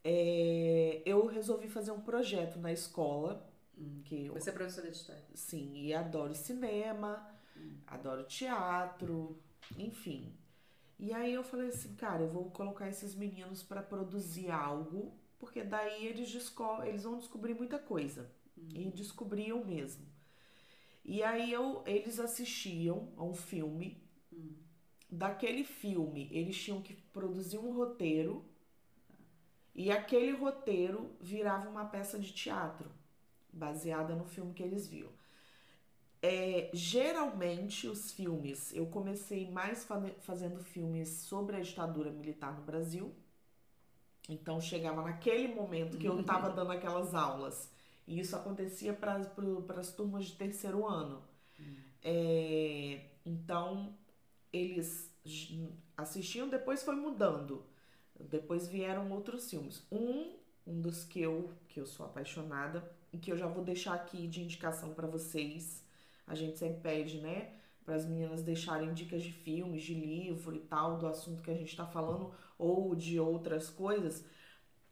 é, 0.04 1.00
eu 1.06 1.24
resolvi 1.24 1.68
fazer 1.68 1.92
um 1.92 2.00
projeto 2.02 2.58
na 2.58 2.70
escola. 2.70 3.50
Hum. 3.78 4.02
Que 4.04 4.26
eu, 4.26 4.34
Você 4.34 4.50
é 4.50 4.52
professora 4.52 4.90
de 4.90 4.96
história? 4.98 5.24
Sim, 5.34 5.72
e 5.74 5.94
adoro 5.94 6.34
cinema, 6.34 7.26
hum. 7.56 7.78
adoro 7.86 8.24
teatro, 8.24 9.40
enfim. 9.78 10.36
E 10.98 11.12
aí 11.12 11.34
eu 11.34 11.44
falei 11.44 11.68
assim, 11.68 11.94
cara, 11.94 12.22
eu 12.22 12.30
vou 12.30 12.50
colocar 12.50 12.88
esses 12.88 13.14
meninos 13.14 13.62
para 13.62 13.82
produzir 13.82 14.50
algo, 14.50 15.14
porque 15.38 15.62
daí 15.62 16.06
eles, 16.06 16.54
eles 16.86 17.02
vão 17.04 17.18
descobrir 17.18 17.54
muita 17.54 17.78
coisa. 17.78 18.30
Hum. 18.56 18.68
E 18.74 18.90
descobriam 18.90 19.64
mesmo. 19.64 20.06
E 21.04 21.22
aí 21.22 21.52
eu, 21.52 21.82
eles 21.86 22.18
assistiam 22.18 23.12
a 23.16 23.22
um 23.22 23.34
filme 23.34 24.06
Daquele 25.10 25.62
filme, 25.62 26.28
eles 26.32 26.60
tinham 26.60 26.82
que 26.82 26.92
produzir 26.94 27.58
um 27.58 27.72
roteiro 27.72 28.44
e 29.74 29.90
aquele 29.90 30.32
roteiro 30.32 31.16
virava 31.20 31.68
uma 31.68 31.84
peça 31.84 32.18
de 32.18 32.32
teatro 32.32 32.90
baseada 33.52 34.16
no 34.16 34.24
filme 34.24 34.52
que 34.52 34.62
eles 34.62 34.88
viam. 34.88 35.10
É, 36.22 36.70
geralmente 36.72 37.86
os 37.86 38.10
filmes, 38.10 38.74
eu 38.74 38.86
comecei 38.86 39.50
mais 39.50 39.86
fazendo 40.20 40.62
filmes 40.62 41.08
sobre 41.08 41.56
a 41.56 41.60
ditadura 41.60 42.10
militar 42.10 42.56
no 42.56 42.62
Brasil. 42.62 43.14
Então 44.28 44.60
chegava 44.60 45.02
naquele 45.02 45.54
momento 45.54 45.98
que 45.98 46.06
eu 46.06 46.20
estava 46.20 46.50
dando 46.50 46.72
aquelas 46.72 47.14
aulas. 47.14 47.70
E 48.06 48.18
isso 48.18 48.34
acontecia 48.34 48.92
para 48.92 49.16
as 49.78 49.92
turmas 49.92 50.26
de 50.26 50.32
terceiro 50.32 50.86
ano. 50.86 51.22
Hum. 51.60 51.76
É, 52.02 53.00
então 53.24 53.94
eles 54.52 55.12
assistiam, 55.96 56.48
depois 56.48 56.82
foi 56.82 56.96
mudando. 56.96 57.64
Depois 58.18 58.66
vieram 58.66 59.10
outros 59.12 59.50
filmes. 59.50 59.82
Um, 59.92 60.32
um 60.66 60.80
dos 60.80 61.04
que 61.04 61.20
eu, 61.20 61.52
que 61.68 61.80
eu 61.80 61.86
sou 61.86 62.06
apaixonada 62.06 62.90
e 63.12 63.18
que 63.18 63.30
eu 63.30 63.36
já 63.36 63.46
vou 63.46 63.62
deixar 63.62 63.94
aqui 63.94 64.26
de 64.26 64.42
indicação 64.42 64.94
para 64.94 65.06
vocês. 65.06 65.84
A 66.26 66.34
gente 66.34 66.58
sempre 66.58 66.80
pede, 66.80 67.20
né, 67.20 67.52
para 67.84 67.94
as 67.94 68.04
meninas 68.04 68.42
deixarem 68.42 68.92
dicas 68.92 69.22
de 69.22 69.32
filmes, 69.32 69.84
de 69.84 69.94
livro 69.94 70.54
e 70.54 70.60
tal, 70.60 70.98
do 70.98 71.06
assunto 71.06 71.42
que 71.42 71.50
a 71.50 71.54
gente 71.54 71.68
está 71.68 71.86
falando 71.86 72.34
ou 72.58 72.94
de 72.94 73.20
outras 73.20 73.70
coisas. 73.70 74.24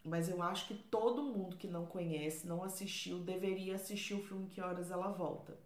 Mas 0.05 0.29
eu 0.29 0.41
acho 0.43 0.69
que 0.69 0.75
todo 0.75 1.23
mundo 1.23 1.57
que 1.57 1.67
não 1.67 1.87
conhece, 1.87 2.47
não 2.47 2.63
assistiu, 2.63 3.19
deveria 3.19 3.75
assistir 3.75 4.15
o 4.15 4.23
filme 4.23 4.49
Que 4.49 4.61
Horas 4.61 4.91
Ela 4.91 5.09
Volta. 5.09 5.59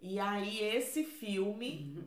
E 0.00 0.20
aí 0.20 0.60
esse 0.60 1.02
filme 1.02 2.04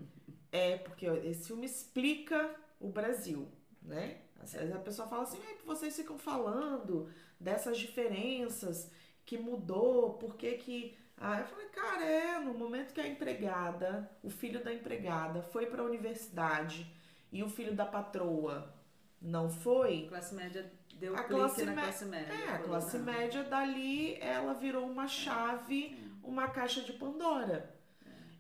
é 0.52 0.78
porque 0.78 1.08
esse 1.08 1.48
filme 1.48 1.66
explica 1.66 2.56
o 2.80 2.90
Brasil, 2.90 3.48
né? 3.82 4.22
Às 4.40 4.54
vezes 4.54 4.76
a 4.76 4.80
pessoa 4.80 5.08
fala 5.08 5.24
assim, 5.24 5.40
vocês 5.66 5.96
ficam 5.96 6.18
falando 6.18 7.10
dessas 7.40 7.78
diferenças 7.78 8.92
que 9.26 9.38
mudou, 9.38 10.14
por 10.14 10.36
que 10.36 10.54
que 10.54 10.96
ah, 11.20 11.40
eu 11.40 11.48
falei, 11.48 11.68
cara, 11.68 12.06
é, 12.06 12.40
no 12.40 12.54
momento 12.54 12.94
que 12.94 13.02
a 13.02 13.08
empregada, 13.08 14.10
o 14.22 14.30
filho 14.30 14.64
da 14.64 14.72
empregada 14.72 15.42
foi 15.42 15.66
para 15.66 15.82
a 15.82 15.86
universidade 15.86 16.92
e 17.32 17.42
o 17.42 17.50
filho 17.50 17.76
da 17.76 17.86
patroa 17.86 18.74
não 19.20 19.50
foi. 19.50 20.06
A 20.06 20.10
classe 20.10 20.36
média 20.36 20.72
deu 20.96 21.16
a 21.16 21.24
classe 21.24 21.66
na 21.66 21.74
classe 21.74 22.06
média. 22.06 22.34
É, 22.34 22.50
a 22.50 22.60
classe 22.60 23.00
média 23.00 23.44
dali, 23.44 24.16
ela 24.22 24.54
virou 24.54 24.86
uma 24.86 25.08
chave, 25.08 25.98
uma 26.24 26.50
caixa 26.50 26.82
de 26.82 26.94
Pandora. 26.94 27.76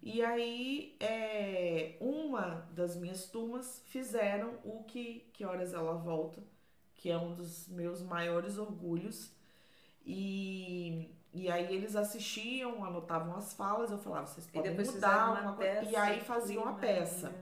E 0.03 0.23
aí, 0.23 0.95
é, 0.99 1.97
uma 1.99 2.67
das 2.71 2.95
minhas 2.95 3.25
turmas 3.25 3.83
fizeram 3.87 4.53
o 4.63 4.83
que, 4.83 5.29
que 5.33 5.43
horas 5.43 5.73
ela 5.73 5.95
volta, 5.95 6.41
que 6.95 7.09
é 7.09 7.17
um 7.17 7.33
dos 7.33 7.67
meus 7.67 8.01
maiores 8.01 8.57
orgulhos. 8.57 9.31
E, 10.05 11.09
e 11.33 11.49
aí 11.49 11.73
eles 11.73 11.95
assistiam, 11.95 12.83
anotavam 12.83 13.35
as 13.35 13.53
falas, 13.53 13.91
eu 13.91 13.97
falava, 13.97 14.27
vocês 14.27 14.47
podem 14.47 14.73
mudar 14.73 15.31
uma, 15.31 15.41
uma 15.41 15.53
peça, 15.53 15.89
E 15.89 15.95
aí 15.95 16.21
faziam 16.21 16.67
a 16.67 16.73
peça. 16.73 17.33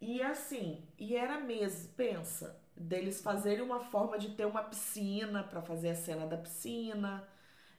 E 0.00 0.22
assim, 0.22 0.82
e 0.98 1.16
era 1.16 1.40
mesmo, 1.40 1.92
pensa, 1.94 2.58
deles 2.76 3.20
fazerem 3.20 3.62
uma 3.62 3.80
forma 3.80 4.18
de 4.18 4.30
ter 4.30 4.46
uma 4.46 4.62
piscina 4.62 5.42
para 5.42 5.60
fazer 5.60 5.90
a 5.90 5.94
cena 5.94 6.26
da 6.26 6.36
piscina 6.36 7.26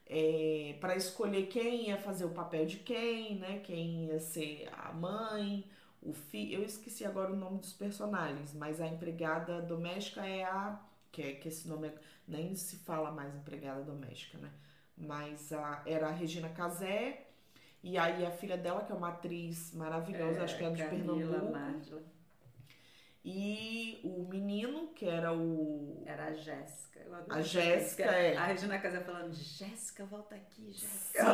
é, 0.06 0.76
para 0.80 0.94
escolher 0.96 1.46
quem 1.46 1.88
ia 1.88 1.96
fazer 1.96 2.24
o 2.26 2.30
papel 2.30 2.66
de 2.66 2.78
quem, 2.78 3.38
né? 3.38 3.60
Quem 3.60 4.06
ia 4.06 4.20
ser 4.20 4.68
a 4.72 4.92
mãe, 4.92 5.64
o 6.02 6.12
filho. 6.12 6.60
Eu 6.60 6.64
esqueci 6.64 7.04
agora 7.04 7.32
o 7.32 7.36
nome 7.36 7.58
dos 7.58 7.72
personagens, 7.72 8.54
mas 8.54 8.80
a 8.80 8.86
empregada 8.86 9.62
doméstica 9.62 10.26
é 10.26 10.44
a. 10.44 10.78
Que, 11.10 11.22
é, 11.22 11.32
que 11.34 11.48
esse 11.48 11.68
nome 11.68 11.88
é, 11.88 11.94
nem 12.26 12.54
se 12.54 12.76
fala 12.76 13.10
mais 13.10 13.34
empregada 13.34 13.82
doméstica, 13.82 14.38
né? 14.38 14.50
Mas 14.96 15.52
a, 15.52 15.82
era 15.86 16.08
a 16.08 16.12
Regina 16.12 16.48
Casé, 16.48 17.26
e 17.82 17.98
aí 17.98 18.24
a 18.24 18.30
filha 18.30 18.56
dela, 18.56 18.84
que 18.84 18.92
é 18.92 18.94
uma 18.94 19.08
atriz 19.08 19.72
maravilhosa, 19.74 20.40
é, 20.40 20.44
acho 20.44 20.56
que 20.56 20.64
é 20.64 20.70
de 20.70 20.84
Pernambuco. 20.84 21.52
Márgila. 21.52 22.02
E 23.24 24.00
o 24.02 24.24
menino, 24.28 24.88
que 24.88 25.06
era 25.06 25.32
o. 25.32 26.02
Era 26.04 26.26
a 26.26 26.32
Jéssica. 26.32 27.00
A 27.30 27.40
Jéssica, 27.40 28.02
é. 28.04 28.36
A 28.36 28.46
Regina 28.46 28.78
Casé 28.80 29.00
falando: 29.00 29.32
Jéssica, 29.32 30.04
volta 30.04 30.34
aqui, 30.34 30.72
Jéssica. 30.72 31.24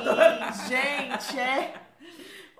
Sim, 0.52 0.68
gente, 0.68 1.38
é. 1.38 1.82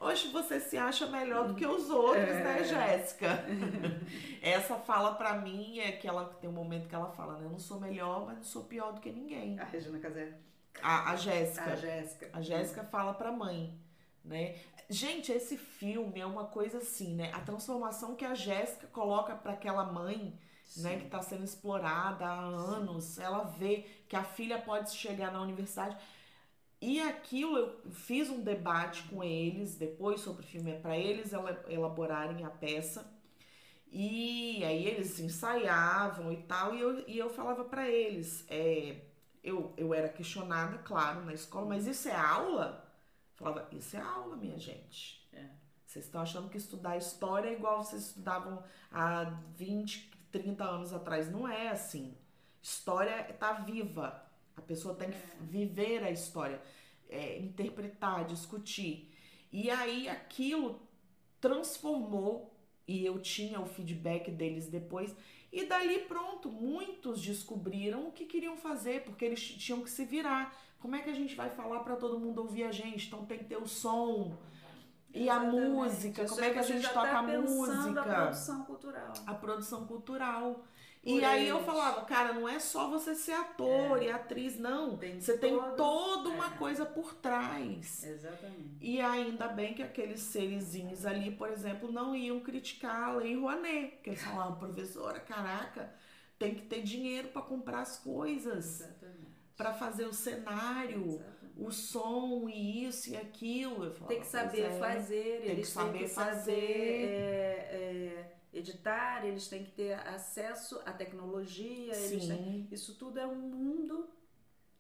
Hoje 0.01 0.29
você 0.29 0.61
se 0.61 0.79
acha 0.79 1.07
melhor 1.09 1.49
do 1.49 1.55
que 1.55 1.67
os 1.67 1.91
outros, 1.91 2.25
né, 2.25 2.41
é. 2.41 2.45
né, 2.45 2.65
Jéssica? 2.65 3.45
Essa 4.41 4.77
fala 4.77 5.15
pra 5.15 5.35
mim 5.35 5.79
é 5.81 5.93
que 5.93 6.07
ela 6.07 6.25
tem 6.41 6.49
um 6.49 6.53
momento 6.53 6.89
que 6.89 6.95
ela 6.95 7.11
fala, 7.11 7.37
né? 7.37 7.45
Eu 7.45 7.51
não 7.51 7.59
sou 7.59 7.81
melhor, 7.81 8.25
mas 8.25 8.37
não 8.37 8.45
sou 8.45 8.65
pior 8.65 8.93
do 8.93 9.01
que 9.01 9.11
ninguém. 9.11 9.59
A 9.59 9.65
Regina 9.65 9.99
Casé. 9.99 10.35
A, 10.83 11.11
a 11.13 11.17
Jéssica. 11.17 11.73
A 11.73 11.77
Jéssica. 11.77 12.31
A 12.33 12.41
Jéssica 12.41 12.85
fala 12.85 13.15
pra 13.15 13.33
mãe, 13.33 13.79
né? 14.25 14.57
Gente, 14.91 15.31
esse 15.33 15.57
filme 15.57 16.19
é 16.19 16.27
uma 16.27 16.45
coisa 16.47 16.79
assim, 16.79 17.15
né? 17.15 17.31
A 17.33 17.41
transformação 17.41 18.15
que 18.17 18.25
a 18.25 18.35
Jéssica 18.35 18.87
coloca 18.87 19.35
para 19.35 19.53
aquela 19.53 19.85
mãe, 19.85 20.39
Sim. 20.65 20.83
né, 20.83 20.97
que 20.99 21.05
está 21.05 21.21
sendo 21.21 21.45
explorada 21.45 22.25
há 22.27 22.39
anos, 22.39 23.05
Sim. 23.05 23.23
ela 23.23 23.45
vê 23.45 23.87
que 24.09 24.17
a 24.17 24.25
filha 24.25 24.59
pode 24.59 24.93
chegar 24.93 25.31
na 25.31 25.43
universidade. 25.43 25.97
E 26.81 27.01
aquilo 27.01 27.57
eu 27.59 27.91
fiz 27.91 28.31
um 28.31 28.41
debate 28.41 29.03
com 29.05 29.23
eles 29.23 29.75
depois 29.75 30.21
sobre 30.21 30.45
o 30.45 30.47
filme 30.47 30.79
para 30.79 30.97
eles 30.97 31.33
elaborarem 31.69 32.45
a 32.45 32.51
peça. 32.51 33.05
E 33.91 34.63
aí 34.65 34.87
eles 34.87 35.19
ensaiavam 35.19 36.33
e 36.33 36.37
tal, 36.43 36.75
e 36.75 36.81
eu, 36.81 37.09
e 37.09 37.19
eu 37.19 37.31
falava 37.31 37.65
para 37.65 37.89
eles, 37.89 38.45
é, 38.49 38.97
eu, 39.43 39.73
eu 39.77 39.95
era 39.95 40.09
questionada, 40.09 40.79
claro, 40.79 41.25
na 41.25 41.33
escola, 41.33 41.67
mas 41.67 41.87
isso 41.87 42.09
é 42.09 42.15
aula? 42.15 42.85
Falava, 43.35 43.69
isso 43.73 43.97
é 43.97 44.01
aula, 44.01 44.37
minha 44.37 44.59
gente. 44.59 45.27
É. 45.33 45.47
Vocês 45.87 46.05
estão 46.05 46.21
achando 46.21 46.49
que 46.51 46.59
estudar 46.59 46.97
história 46.97 47.49
é 47.49 47.53
igual 47.53 47.83
vocês 47.83 48.09
estudavam 48.09 48.63
há 48.91 49.25
20, 49.57 50.11
30 50.31 50.65
anos 50.65 50.93
atrás. 50.93 51.31
Não 51.31 51.49
é 51.49 51.69
assim. 51.69 52.17
História 52.61 53.31
está 53.31 53.53
viva. 53.53 54.23
A 54.57 54.61
pessoa 54.61 54.95
tem 54.95 55.11
que 55.11 55.17
é. 55.17 55.37
viver 55.41 56.03
a 56.03 56.11
história, 56.11 56.61
é, 57.09 57.39
interpretar, 57.39 58.25
discutir. 58.27 59.15
E 59.53 59.71
aí 59.71 60.09
aquilo 60.09 60.83
transformou, 61.41 62.58
e 62.89 63.05
eu 63.05 63.21
tinha 63.21 63.61
o 63.61 63.67
feedback 63.67 64.31
deles 64.31 64.67
depois. 64.67 65.15
E 65.53 65.67
dali 65.67 66.01
pronto, 66.01 66.51
muitos 66.51 67.21
descobriram 67.21 68.09
o 68.09 68.13
que 68.13 68.25
queriam 68.25 68.57
fazer, 68.57 69.05
porque 69.05 69.25
eles 69.25 69.41
tinham 69.41 69.83
que 69.83 69.91
se 69.91 70.05
virar. 70.07 70.57
Como 70.81 70.97
é 70.97 71.03
que 71.03 71.11
a 71.11 71.15
gente 71.15 71.37
vai 71.37 71.51
falar 71.51 71.81
para 71.81 71.97
todo 71.97 72.19
mundo 72.19 72.39
ouvir 72.39 72.65
a 72.65 72.73
gente? 72.73 73.07
Então 73.07 73.27
tem 73.27 73.39
que 73.39 73.45
ter 73.45 73.59
o 73.59 73.69
som. 73.69 74.37
E 75.13 75.25
Exatamente. 75.25 75.59
a 75.59 75.69
música, 75.69 76.27
como 76.27 76.41
é 76.41 76.51
que 76.51 76.59
a 76.59 76.63
gente 76.63 76.89
toca 76.89 77.09
tá 77.09 77.19
a 77.19 77.23
música? 77.23 78.01
A 78.01 78.05
produção 78.05 78.65
cultural. 78.65 79.13
A 79.27 79.35
produção 79.35 79.87
cultural. 79.87 80.65
E 81.05 81.25
aí 81.25 81.49
eu 81.49 81.63
falava, 81.63 82.05
cara, 82.05 82.33
não 82.33 82.49
é 82.49 82.59
só 82.59 82.91
você 82.91 83.15
ser 83.15 83.33
ator 83.33 84.03
é. 84.03 84.07
e 84.07 84.11
atriz, 84.11 84.59
não. 84.59 84.97
Tem 84.97 85.21
você 85.21 85.39
tem 85.39 85.57
toda 85.77 86.29
uma 86.29 86.55
é. 86.55 86.59
coisa 86.59 86.85
por 86.85 87.15
trás. 87.15 88.05
Exatamente. 88.05 88.77
E 88.81 89.01
ainda 89.01 89.49
bem 89.49 89.75
que 89.75 89.83
aqueles 89.83 90.21
serizinhos 90.21 91.07
ali, 91.07 91.31
por 91.31 91.49
exemplo, 91.49 91.91
não 91.91 92.15
iam 92.15 92.41
criticar 92.41 93.11
a 93.11 93.13
Lei 93.13 93.37
Rouanet. 93.37 93.97
Porque 93.97 94.11
eles 94.11 94.23
falavam, 94.23 94.59
professora, 94.59 95.21
caraca, 95.21 95.95
tem 96.39 96.55
que 96.55 96.63
ter 96.63 96.83
dinheiro 96.83 97.29
para 97.29 97.43
comprar 97.43 97.81
as 97.81 97.99
coisas. 97.99 98.81
Exatamente 98.81 99.29
para 99.59 99.75
fazer 99.75 100.05
o 100.05 100.13
cenário, 100.13 101.05
Exatamente. 101.05 101.53
o 101.57 101.73
som 101.73 102.49
e 102.49 102.87
isso 102.87 103.11
e 103.11 103.17
aquilo. 103.17 103.93
Falava, 103.93 104.07
tem 104.07 104.21
que 104.21 104.27
saber 104.27 104.61
é, 104.61 104.79
fazer, 104.79 105.41
tem 105.41 105.51
eles 105.51 105.67
que 105.67 105.75
saber 105.75 105.99
têm 105.99 106.09
que 106.09 106.15
fazer. 106.15 106.39
Saber, 106.39 107.09
é, 107.11 107.69
é, 107.73 108.38
editar, 108.53 109.25
eles 109.27 109.49
têm 109.49 109.65
que 109.65 109.71
ter 109.73 109.95
acesso 110.07 110.81
à 110.87 110.93
tecnologia. 110.93 111.93
Têm, 111.93 112.69
isso 112.71 112.95
tudo 112.97 113.19
é 113.19 113.27
um 113.27 113.37
mundo 113.37 114.09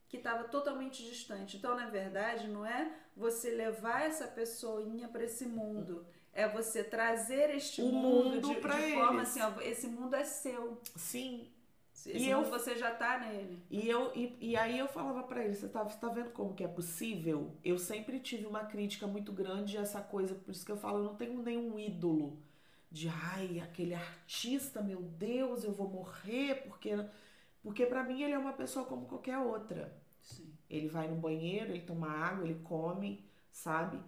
que 0.08 0.16
estava 0.16 0.44
totalmente 0.44 1.04
distante. 1.04 1.56
Então, 1.58 1.76
na 1.76 1.86
verdade, 1.90 2.48
não 2.48 2.64
é 2.64 2.90
você 3.16 3.50
levar 3.50 4.06
essa 4.06 4.26
pessoinha 4.26 5.08
para 5.08 5.24
esse 5.24 5.44
mundo 5.46 6.06
é 6.32 6.46
você 6.48 6.84
trazer 6.84 7.50
este 7.50 7.82
o 7.82 7.86
mundo, 7.86 8.36
mundo 8.36 8.54
de, 8.54 8.60
pra 8.60 8.76
de 8.76 8.82
eles. 8.82 8.94
forma 8.94 9.22
assim, 9.22 9.40
ó, 9.42 9.60
esse 9.60 9.86
mundo 9.88 10.14
é 10.14 10.24
seu. 10.24 10.80
Sim. 10.94 11.50
Esse 11.92 12.16
E 12.16 12.30
eu- 12.30 12.44
você 12.44 12.76
já 12.76 12.92
tá 12.94 13.18
nele. 13.18 13.60
E, 13.68 13.88
eu, 13.88 14.12
e, 14.14 14.36
e 14.40 14.56
aí 14.56 14.78
eu 14.78 14.86
falava 14.86 15.24
pra 15.24 15.44
ele, 15.44 15.54
você 15.56 15.68
tá, 15.68 15.82
você 15.82 15.98
tá 15.98 16.08
vendo 16.08 16.30
como 16.30 16.54
que 16.54 16.62
é 16.62 16.68
possível? 16.68 17.56
Eu 17.64 17.76
sempre 17.76 18.20
tive 18.20 18.46
uma 18.46 18.64
crítica 18.64 19.04
muito 19.06 19.32
grande 19.32 19.76
a 19.76 19.80
essa 19.80 20.00
coisa, 20.00 20.34
por 20.36 20.52
isso 20.52 20.64
que 20.64 20.70
eu 20.70 20.76
falo, 20.76 20.98
eu 20.98 21.04
não 21.04 21.16
tenho 21.16 21.42
nenhum 21.42 21.76
ídolo 21.76 22.38
de, 22.90 23.08
ai, 23.08 23.60
aquele 23.60 23.94
artista, 23.94 24.82
meu 24.82 25.02
Deus, 25.02 25.64
eu 25.64 25.72
vou 25.72 25.88
morrer, 25.88 26.62
porque... 26.66 26.90
Porque 27.62 27.84
pra 27.86 28.04
mim 28.04 28.22
ele 28.22 28.32
é 28.32 28.38
uma 28.38 28.52
pessoa 28.52 28.86
como 28.86 29.06
qualquer 29.06 29.36
outra. 29.38 30.00
Sim. 30.22 30.52
Ele 30.70 30.88
vai 30.88 31.08
no 31.08 31.16
banheiro, 31.16 31.72
ele 31.72 31.82
toma 31.82 32.08
água, 32.08 32.44
ele 32.44 32.60
come, 32.60 33.28
sabe? 33.50 34.00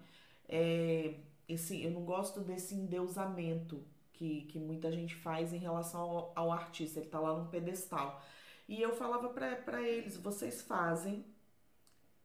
É, 0.47 1.19
esse, 1.47 1.83
eu 1.83 1.91
não 1.91 2.03
gosto 2.05 2.39
desse 2.39 2.73
endeusamento 2.75 3.85
que, 4.13 4.43
que 4.43 4.59
muita 4.59 4.91
gente 4.91 5.15
faz 5.15 5.53
em 5.53 5.57
relação 5.57 6.01
ao, 6.01 6.33
ao 6.35 6.51
artista. 6.51 6.99
Ele 6.99 7.09
tá 7.09 7.19
lá 7.19 7.37
num 7.37 7.49
pedestal. 7.49 8.23
E 8.67 8.81
eu 8.81 8.95
falava 8.95 9.29
pra 9.29 9.81
eles: 9.81 10.17
vocês 10.17 10.61
fazem, 10.61 11.25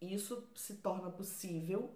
isso 0.01 0.49
se 0.55 0.77
torna 0.77 1.11
possível 1.11 1.96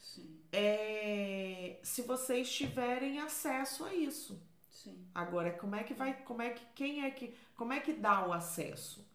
Sim. 0.00 0.40
é, 0.52 1.78
se 1.82 2.02
vocês 2.02 2.50
tiverem 2.52 3.20
acesso 3.20 3.84
a 3.84 3.94
isso. 3.94 4.42
Sim. 4.70 5.06
Agora, 5.14 5.52
como 5.52 5.74
é 5.76 5.84
que 5.84 5.94
vai, 5.94 6.14
como 6.24 6.42
é 6.42 6.50
que, 6.50 6.64
quem 6.74 7.04
é 7.04 7.10
que, 7.10 7.34
como 7.56 7.72
é 7.72 7.80
que 7.80 7.92
dá 7.92 8.26
o 8.26 8.32
acesso? 8.32 9.06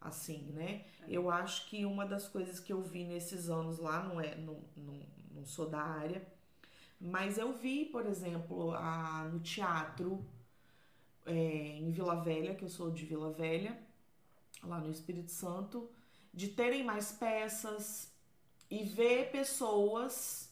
Assim, 0.00 0.52
né? 0.52 0.84
Eu 1.08 1.30
acho 1.30 1.66
que 1.68 1.84
uma 1.86 2.06
das 2.06 2.28
coisas 2.28 2.60
que 2.60 2.72
eu 2.72 2.82
vi 2.82 3.04
nesses 3.04 3.48
anos 3.48 3.78
lá, 3.78 4.02
não 4.02 4.20
é, 4.20 4.36
não, 4.36 4.62
não, 4.76 5.00
não 5.32 5.46
sou 5.46 5.68
da 5.68 5.80
área, 5.80 6.26
mas 7.00 7.38
eu 7.38 7.52
vi, 7.54 7.86
por 7.86 8.06
exemplo, 8.06 8.72
a, 8.74 9.24
no 9.32 9.40
teatro 9.40 10.24
é, 11.26 11.32
em 11.78 11.90
Vila 11.90 12.16
Velha, 12.22 12.54
que 12.54 12.64
eu 12.64 12.68
sou 12.68 12.90
de 12.90 13.04
Vila 13.04 13.30
Velha, 13.32 13.78
lá 14.62 14.78
no 14.80 14.90
Espírito 14.90 15.30
Santo, 15.30 15.90
de 16.32 16.48
terem 16.48 16.84
mais 16.84 17.12
peças 17.12 18.13
e 18.80 18.84
ver 18.84 19.30
pessoas, 19.30 20.50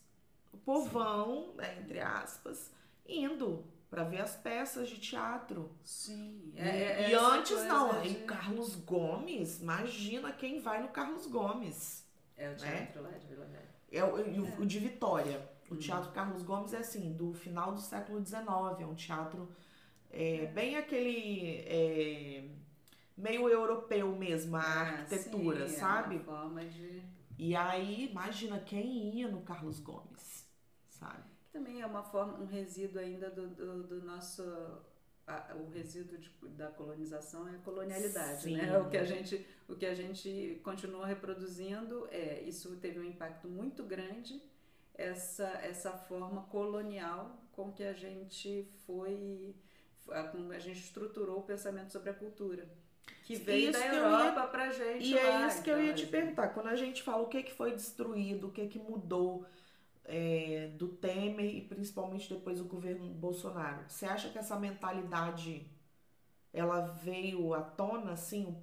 o 0.52 0.58
povão, 0.58 1.52
né, 1.56 1.78
entre 1.80 2.00
aspas, 2.00 2.70
indo 3.06 3.64
para 3.90 4.04
ver 4.04 4.20
as 4.22 4.34
peças 4.36 4.88
de 4.88 4.98
teatro. 4.98 5.70
Sim. 5.84 6.52
E- 6.54 6.60
É- 6.60 7.02
é 7.04 7.10
e 7.10 7.14
essa 7.14 7.26
antes 7.26 7.64
não, 7.64 7.92
aí 7.92 8.14
Carlos 8.26 8.74
Gomes, 8.76 9.60
imagina 9.60 10.32
quem 10.32 10.60
vai 10.60 10.80
no 10.82 10.88
Carlos 10.88 11.26
Gomes. 11.26 12.04
É 12.36 12.50
o 12.50 12.56
teatro 12.56 13.02
lá 13.02 13.10
de 13.10 13.26
Vila 13.26 13.44
Velha. 13.44 13.68
É 13.90 14.02
o, 14.04 14.18
e 14.26 14.40
o- 14.40 14.60
o 14.62 14.66
de 14.66 14.78
Vitória. 14.78 15.50
O 15.70 15.74
Uhum. 15.74 15.80
Teatro 15.80 16.10
Carlos 16.12 16.42
Gomes 16.42 16.72
é 16.74 16.78
assim, 16.78 17.12
do 17.12 17.32
final 17.32 17.72
do 17.72 17.80
século 17.80 18.20
XIX. 18.20 18.80
É 18.82 18.86
um 18.86 18.94
teatro 18.94 19.48
é, 20.10 20.46
bem 20.46 20.76
aquele. 20.76 21.56
é, 21.66 22.44
meio 23.16 23.48
europeu 23.48 24.14
mesmo, 24.16 24.56
a 24.56 24.60
Ah, 24.60 24.80
arquitetura, 24.80 25.68
sim, 25.68 25.76
sabe? 25.76 26.16
É 26.16 26.18
uma 26.18 26.24
forma 26.24 26.64
de. 26.64 27.02
E 27.38 27.56
aí, 27.56 28.08
imagina 28.10 28.60
quem 28.60 29.16
ia 29.16 29.28
no 29.28 29.42
Carlos 29.42 29.80
Gomes, 29.80 30.46
sabe? 30.88 31.22
Que 31.44 31.52
também 31.52 31.80
é 31.80 31.86
uma 31.86 32.02
forma, 32.02 32.38
um 32.38 32.46
resíduo 32.46 33.00
ainda 33.00 33.30
do, 33.30 33.48
do, 33.48 33.82
do 33.84 34.02
nosso. 34.04 34.42
a- 35.26 35.54
o 35.54 35.70
resíduo 35.70 36.18
de- 36.18 36.30
da 36.50 36.68
colonização 36.70 37.46
é 37.48 37.54
a 37.56 37.58
colonialidade, 37.60 38.42
Sim. 38.42 38.56
né? 38.56 38.76
O 38.78 38.90
que, 38.90 38.96
a 38.96 39.04
gente, 39.04 39.46
o 39.68 39.76
que 39.76 39.86
a 39.86 39.94
gente 39.94 40.60
continua 40.64 41.06
reproduzindo 41.06 42.06
é. 42.10 42.40
Isso 42.42 42.76
teve 42.76 42.98
um 42.98 43.04
impacto 43.04 43.48
muito 43.48 43.84
grande, 43.84 44.42
essa, 44.94 45.46
essa 45.62 45.92
forma 45.92 46.42
colonial 46.44 47.40
com 47.52 47.72
que 47.72 47.84
a 47.84 47.92
gente 47.92 48.68
foi. 48.86 49.54
com 50.32 50.48
que 50.48 50.54
a 50.54 50.58
gente 50.58 50.80
estruturou 50.80 51.38
o 51.38 51.42
pensamento 51.42 51.92
sobre 51.92 52.10
a 52.10 52.14
cultura. 52.14 52.68
Que 53.24 53.36
veio 53.36 53.70
Isso 53.70 53.78
da 53.78 53.88
que 53.88 53.94
eu 53.94 54.04
Europa 54.04 54.46
pra 54.48 54.72
gente. 54.72 55.06
E 55.06 55.14
lá, 55.14 55.44
é 55.44 55.48
isso 55.48 55.62
que 55.62 55.70
eu 55.70 55.74
então, 55.74 55.86
ia 55.86 55.94
te 55.94 56.02
assim, 56.02 56.10
perguntar. 56.10 56.48
Quando 56.48 56.68
a 56.68 56.76
gente 56.76 57.02
fala 57.02 57.22
o 57.22 57.28
que, 57.28 57.42
que 57.42 57.54
foi 57.54 57.72
destruído, 57.72 58.48
o 58.48 58.50
que, 58.50 58.66
que 58.66 58.78
mudou 58.78 59.46
é, 60.04 60.72
do 60.76 60.88
Temer 60.88 61.56
e 61.56 61.60
principalmente 61.62 62.32
depois 62.32 62.58
do 62.58 62.64
governo 62.64 63.08
Bolsonaro, 63.14 63.84
você 63.88 64.06
acha 64.06 64.28
que 64.28 64.38
essa 64.38 64.58
mentalidade 64.58 65.66
ela 66.52 66.80
veio 66.80 67.54
à 67.54 67.62
tona, 67.62 68.12
assim, 68.12 68.56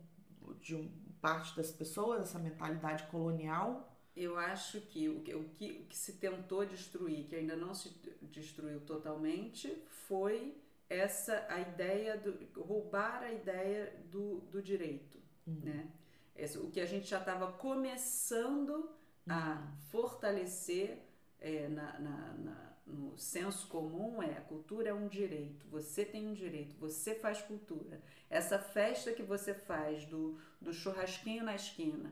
de 0.62 0.76
parte 1.22 1.56
das 1.56 1.72
pessoas, 1.72 2.22
essa 2.22 2.40
mentalidade 2.40 3.04
colonial? 3.08 3.90
Eu 4.16 4.38
acho 4.38 4.82
que 4.82 5.08
o, 5.08 5.22
que 5.22 5.34
o 5.34 5.44
que 5.50 5.72
o 5.72 5.86
que 5.86 5.98
se 5.98 6.14
tentou 6.14 6.66
destruir, 6.66 7.26
que 7.26 7.36
ainda 7.36 7.56
não 7.56 7.74
se 7.74 7.90
destruiu 8.22 8.82
totalmente, 8.82 9.74
foi 10.08 10.58
essa 10.90 11.46
a 11.50 11.60
ideia 11.60 12.18
do 12.18 12.62
roubar 12.62 13.24
a 13.24 13.32
ideia 13.32 13.94
do, 14.12 14.42
do 14.52 14.62
direito, 14.62 15.18
né? 15.62 15.88
Esse- 16.36 16.58
o 16.58 16.70
que 16.72 16.80
a 16.80 16.86
gente 16.86 17.08
já 17.08 17.20
estava 17.20 17.52
começando 17.54 18.90
a 19.28 19.62
fortalecer 19.92 21.00
é, 21.40 21.68
na, 21.70 22.00
na- 22.00 22.34
na- 22.34 22.70
no 22.88 23.16
senso 23.18 23.68
comum 23.68 24.22
é 24.22 24.38
a 24.38 24.42
cultura 24.42 24.90
é 24.90 24.94
um 24.94 25.08
direito, 25.08 25.68
você 25.68 26.04
tem 26.04 26.28
um 26.28 26.34
direito, 26.34 26.76
você 26.80 27.14
faz 27.16 27.40
cultura. 27.42 28.02
Essa 28.30 28.58
festa 28.58 29.14
que 29.14 29.22
você 29.22 29.54
faz 29.54 30.06
do, 30.06 30.40
do 30.60 30.74
churrasquinho 30.74 31.44
na 31.44 31.54
esquina, 31.56 32.12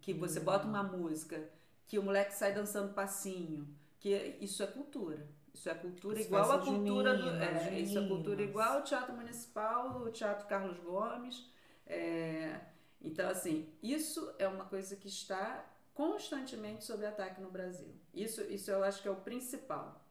que 0.00 0.12
você 0.14 0.40
bota 0.40 0.66
uma 0.68 0.82
música, 0.82 1.48
que 1.86 1.98
o 1.98 2.02
moleque 2.02 2.34
sai 2.34 2.52
dançando 2.54 2.94
passinho, 2.94 3.68
que 3.98 4.10
isso 4.40 4.62
é 4.62 4.66
cultura. 4.66 5.26
Isso 5.54 5.70
é 5.70 5.74
cultura 5.74 6.18
As 6.18 6.26
igual 6.26 6.50
a 6.50 6.58
festas 6.58 6.64
cultura 6.64 7.16
do, 7.16 7.28
juninas, 7.30 7.40
é, 7.40 7.80
isso 7.80 7.98
é 7.98 8.02
cultura 8.02 8.42
igual 8.42 8.78
ao 8.78 8.84
Teatro 8.84 9.14
Municipal, 9.14 10.02
o 10.02 10.10
Teatro 10.10 10.46
Carlos 10.46 10.78
Gomes. 10.80 11.46
é, 11.86 12.60
então, 13.00 13.28
assim, 13.28 13.68
isso 13.82 14.34
é 14.38 14.48
uma 14.48 14.64
coisa 14.64 14.96
que 14.96 15.08
está 15.08 15.64
constantemente 15.94 16.84
sob 16.84 17.04
ataque 17.06 17.40
no 17.40 17.50
Brasil. 17.50 17.94
Isso, 18.12 18.42
isso 18.42 18.70
eu 18.70 18.82
acho 18.82 19.02
que 19.02 19.08
é 19.08 19.10
o 19.10 19.16
principal 19.16 20.02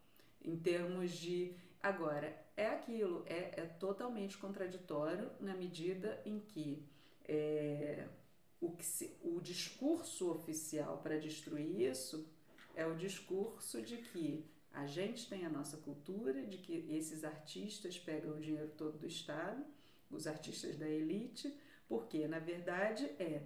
em 0.43 0.55
termos 0.57 1.11
de. 1.11 1.55
Agora, 1.81 2.33
é 2.55 2.67
aquilo, 2.67 3.23
é, 3.27 3.61
é 3.61 3.65
totalmente 3.79 4.37
contraditório 4.37 5.29
na 5.39 5.53
medida 5.53 6.21
em 6.25 6.39
que 6.39 6.85
é, 7.27 8.07
o, 8.61 8.71
que 8.71 8.85
se- 8.85 9.17
o 9.21 9.41
discurso 9.41 10.31
oficial 10.31 10.99
para 10.99 11.17
destruir 11.19 11.81
isso 11.91 12.25
é 12.75 12.85
o 12.85 12.95
discurso 12.95 13.81
de 13.81 13.97
que 13.97 14.45
a 14.73 14.85
gente 14.87 15.29
tem 15.29 15.45
a 15.45 15.49
nossa 15.49 15.77
cultura, 15.77 16.45
de 16.45 16.57
que 16.57 16.87
esses 16.89 17.23
artistas 17.23 17.97
pegam 17.97 18.35
o 18.35 18.39
dinheiro 18.39 18.71
todo 18.75 18.97
do 18.97 19.07
Estado, 19.07 19.63
os 20.09 20.25
artistas 20.25 20.75
da 20.75 20.89
elite, 20.89 21.55
porque 21.87 22.27
na 22.27 22.39
verdade 22.39 23.05
é 23.19 23.43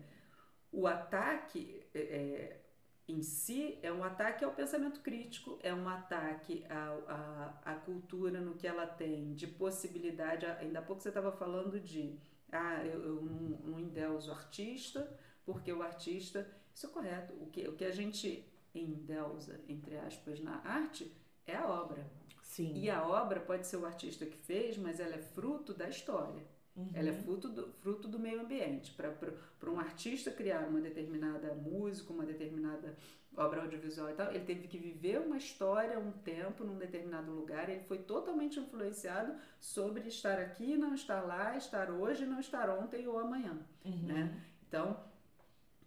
o 0.72 0.88
ataque 0.88 1.86
é, 1.94 2.00
é, 2.00 2.62
em 3.08 3.22
si 3.22 3.80
é 3.82 3.92
um 3.92 4.04
ataque 4.04 4.44
ao 4.44 4.54
pensamento 4.54 5.02
crítico, 5.02 5.58
é 5.62 5.74
um 5.74 5.88
ataque 5.88 6.66
à, 6.70 7.60
à 7.64 7.76
cultura 7.76 8.42
no 8.42 8.56
que 8.56 8.68
ela 8.68 8.86
tem 8.86 9.34
de 9.34 9.48
possibilidade. 9.48 10.46
Ainda 10.46 10.80
há 10.80 10.82
pouco 10.82 11.02
você 11.02 11.10
estava 11.10 11.32
falando 11.32 11.80
de 11.80 12.20
ah, 12.52 12.84
eu, 12.86 13.04
eu 13.04 13.22
não, 13.22 13.72
não 13.72 13.80
endeuso 13.80 14.30
o 14.30 14.34
artista, 14.34 15.10
porque 15.46 15.72
o 15.72 15.82
artista. 15.82 16.50
Isso 16.74 16.86
é 16.86 16.90
correto. 16.90 17.34
O 17.42 17.48
que, 17.48 17.68
o 17.68 17.76
que 17.76 17.86
a 17.86 17.92
gente 17.92 18.46
endeusa, 18.84 19.60
entre 19.68 19.98
aspas, 19.98 20.40
na 20.40 20.62
arte 20.64 21.12
é 21.46 21.56
a 21.56 21.68
obra. 21.68 22.06
Sim. 22.42 22.74
E 22.76 22.90
a 22.90 23.06
obra 23.06 23.40
pode 23.40 23.68
ser 23.68 23.78
o 23.78 23.86
artista 23.86 24.26
que 24.26 24.38
fez, 24.38 24.78
mas 24.78 25.00
ela 25.00 25.16
é 25.16 25.20
fruto 25.20 25.74
da 25.74 25.88
história. 25.88 26.44
Uhum. 26.76 26.90
Ela 26.94 27.10
é 27.10 27.14
fruto 27.14 27.50
do, 27.50 27.72
fruto 27.74 28.08
do 28.08 28.20
meio 28.20 28.42
ambiente. 28.42 28.94
Para 28.94 29.72
um 29.72 29.80
artista 29.80 30.32
criar 30.32 30.68
uma 30.68 30.80
determinada 30.80 31.54
música, 31.56 32.14
uma 32.14 32.26
determinada 32.26 32.96
obra 33.36 33.62
audiovisual 33.62 34.10
e 34.10 34.14
tal, 34.14 34.30
ele 34.32 34.46
teve 34.46 34.68
que 34.68 34.78
viver 34.78 35.20
uma 35.20 35.38
história, 35.38 36.00
um 36.00 36.12
tempo, 36.12 36.64
num 36.64 36.78
determinado 36.78 37.32
lugar. 37.32 37.70
Ele 37.70 37.82
foi 37.82 38.00
totalmente 38.00 38.60
influenciado 38.60 39.36
sobre 39.60 40.08
estar 40.08 40.40
aqui, 40.40 40.78
não 40.78 40.94
estar 40.94 41.22
lá, 41.22 41.58
estar 41.58 41.92
hoje, 41.92 42.26
não 42.26 42.40
estar 42.40 42.70
ontem 42.70 43.08
ou 43.08 43.20
amanhã. 43.20 43.58
Uhum. 43.84 44.08
Né? 44.08 44.44
Então, 44.68 45.00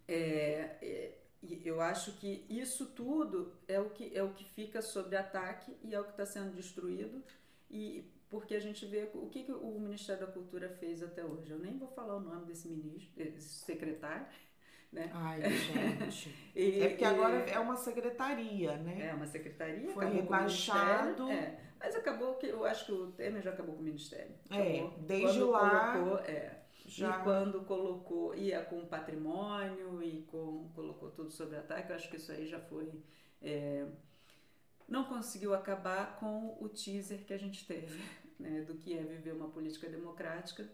é, 0.07 0.77
é, 0.81 1.17
e 1.41 1.61
eu 1.67 1.81
acho 1.81 2.13
que 2.17 2.45
isso 2.49 2.85
tudo 2.87 3.53
é 3.67 3.79
o 3.79 3.89
que, 3.89 4.15
é 4.15 4.21
o 4.23 4.33
que 4.33 4.43
fica 4.45 4.81
sob 4.81 5.15
ataque 5.15 5.75
e 5.83 5.93
é 5.95 5.99
o 5.99 6.03
que 6.03 6.11
está 6.11 6.25
sendo 6.25 6.55
destruído. 6.55 7.23
E 7.69 8.03
porque 8.29 8.55
a 8.55 8.59
gente 8.59 8.85
vê 8.85 9.09
o 9.13 9.27
que, 9.27 9.43
que 9.43 9.51
o 9.51 9.79
Ministério 9.79 10.25
da 10.25 10.31
Cultura 10.31 10.69
fez 10.69 11.01
até 11.03 11.23
hoje. 11.25 11.51
Eu 11.51 11.59
nem 11.59 11.77
vou 11.77 11.87
falar 11.89 12.15
o 12.15 12.19
nome 12.19 12.45
desse 12.45 12.67
ministro, 12.67 13.11
desse 13.15 13.41
secretário, 13.65 14.25
né? 14.91 15.09
Ai, 15.13 15.41
gente. 15.51 16.33
E- 16.55 16.81
é 16.81 16.89
porque 16.89 17.03
e- 17.03 17.07
agora 17.07 17.35
é 17.49 17.59
uma 17.59 17.75
secretaria, 17.77 18.77
né? 18.77 19.07
é 19.09 19.13
uma 19.13 19.25
secretaria, 19.25 19.91
Foi 19.93 20.05
rebaixado. 20.09 21.29
é. 21.29 21.59
mas 21.79 21.95
acabou 21.95 22.35
que 22.35 22.47
eu 22.47 22.63
acho 22.65 22.85
que 22.85 22.91
o 22.91 23.11
Temer 23.13 23.41
já 23.41 23.51
acabou 23.51 23.75
com 23.75 23.81
o 23.81 23.85
ministério. 23.85 24.33
É, 24.49 24.79
Acabou. 24.79 24.99
desde 24.99 25.39
Quando 25.39 25.49
lá, 25.51 25.93
colocou, 25.93 26.19
é, 26.19 26.60
Já. 26.91 27.19
E 27.19 27.23
quando 27.23 27.61
colocou, 27.61 28.35
ia 28.35 28.65
com 28.65 28.85
patrimônio 28.85 30.03
e 30.03 30.23
com, 30.23 30.69
colocou 30.75 31.09
tudo 31.09 31.31
sobre 31.31 31.55
ataque, 31.55 31.89
eu 31.89 31.95
acho 31.95 32.09
que 32.09 32.17
isso 32.17 32.31
aí 32.31 32.45
já 32.45 32.59
foi. 32.59 32.91
é, 33.41 33.87
não 34.89 35.05
conseguiu 35.05 35.53
acabar 35.53 36.17
com 36.19 36.57
o 36.59 36.67
teaser 36.67 37.23
que 37.25 37.33
a 37.33 37.37
gente 37.37 37.65
teve, 37.65 38.03
né, 38.37 38.61
do 38.63 38.75
que 38.75 38.93
é 38.93 39.01
viver 39.03 39.31
uma 39.31 39.47
política 39.47 39.87
democrática. 39.87 40.69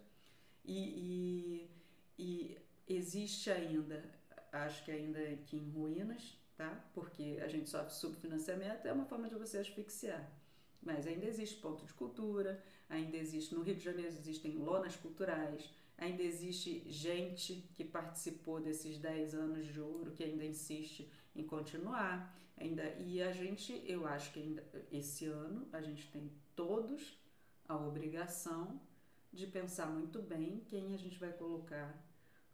E, 0.65 1.69
e, 2.17 2.17
e 2.17 2.57
existe 2.87 3.51
ainda, 3.51 4.03
acho 4.51 4.83
que 4.83 4.91
ainda 4.91 5.19
aqui 5.19 5.57
em 5.57 5.69
ruínas, 5.69 6.35
tá? 6.57 6.83
porque 6.95 7.39
a 7.43 7.47
gente 7.47 7.69
sofre 7.69 7.93
subfinanciamento, 7.93 8.87
é 8.87 8.91
uma 8.91 9.05
forma 9.05 9.29
de 9.29 9.35
você 9.35 9.59
asfixiar. 9.59 10.27
Mas 10.81 11.05
ainda 11.05 11.27
existe 11.27 11.61
ponto 11.61 11.85
de 11.85 11.93
cultura, 11.93 12.61
ainda 12.89 13.17
existe, 13.17 13.53
no 13.53 13.61
Rio 13.61 13.75
de 13.75 13.83
Janeiro 13.83 14.07
existem 14.07 14.53
lonas 14.53 14.95
culturais, 14.95 15.69
ainda 15.97 16.21
existe 16.23 16.83
gente 16.87 17.69
que 17.75 17.83
participou 17.83 18.59
desses 18.59 18.97
10 18.97 19.33
anos 19.33 19.65
de 19.65 19.79
ouro 19.79 20.11
que 20.11 20.23
ainda 20.23 20.45
insiste 20.45 21.11
em 21.35 21.43
continuar. 21.43 22.35
Ainda, 22.57 22.83
e 22.99 23.21
a 23.21 23.31
gente, 23.31 23.83
eu 23.85 24.07
acho 24.07 24.31
que 24.31 24.39
ainda 24.39 24.63
esse 24.91 25.25
ano 25.25 25.67
a 25.71 25.81
gente 25.81 26.09
tem 26.11 26.31
todos 26.55 27.17
a 27.67 27.75
obrigação 27.75 28.79
de 29.31 29.45
pensar 29.45 29.87
muito 29.87 30.21
bem 30.21 30.63
quem 30.65 30.93
a 30.93 30.97
gente 30.97 31.19
vai 31.19 31.31
colocar 31.31 31.95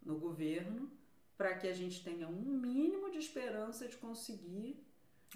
no 0.02 0.18
governo 0.18 0.92
para 1.38 1.56
que 1.56 1.68
a 1.68 1.74
gente 1.74 2.04
tenha 2.04 2.28
um 2.28 2.42
mínimo 2.42 3.10
de 3.12 3.18
esperança 3.18 3.88
de 3.88 3.96
conseguir 3.98 4.86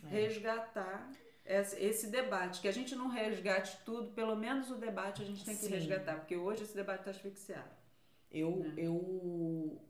é. 0.03 0.07
resgatar 0.07 1.11
esse, 1.45 2.07
debate. 2.07 2.59
Que 2.61 2.67
a 2.67 2.73
gente 2.73 2.95
não 2.95 3.07
resgate 3.07 3.77
tudo, 3.85 4.11
pelo 4.11 4.35
menos 4.35 4.69
o 4.69 4.75
debate 4.75 5.21
a 5.21 5.25
gente 5.25 5.43
tem 5.45 5.55
que 5.55 5.63
Sim. 5.63 5.71
resgatar, 5.71 6.15
porque 6.17 6.35
hoje 6.35 6.63
esse 6.63 6.75
debate 6.75 6.99
está 6.99 7.11
asfixiado. 7.11 7.86
Eu, 8.31 8.57
né? 8.57 8.73
eu, 8.77 9.81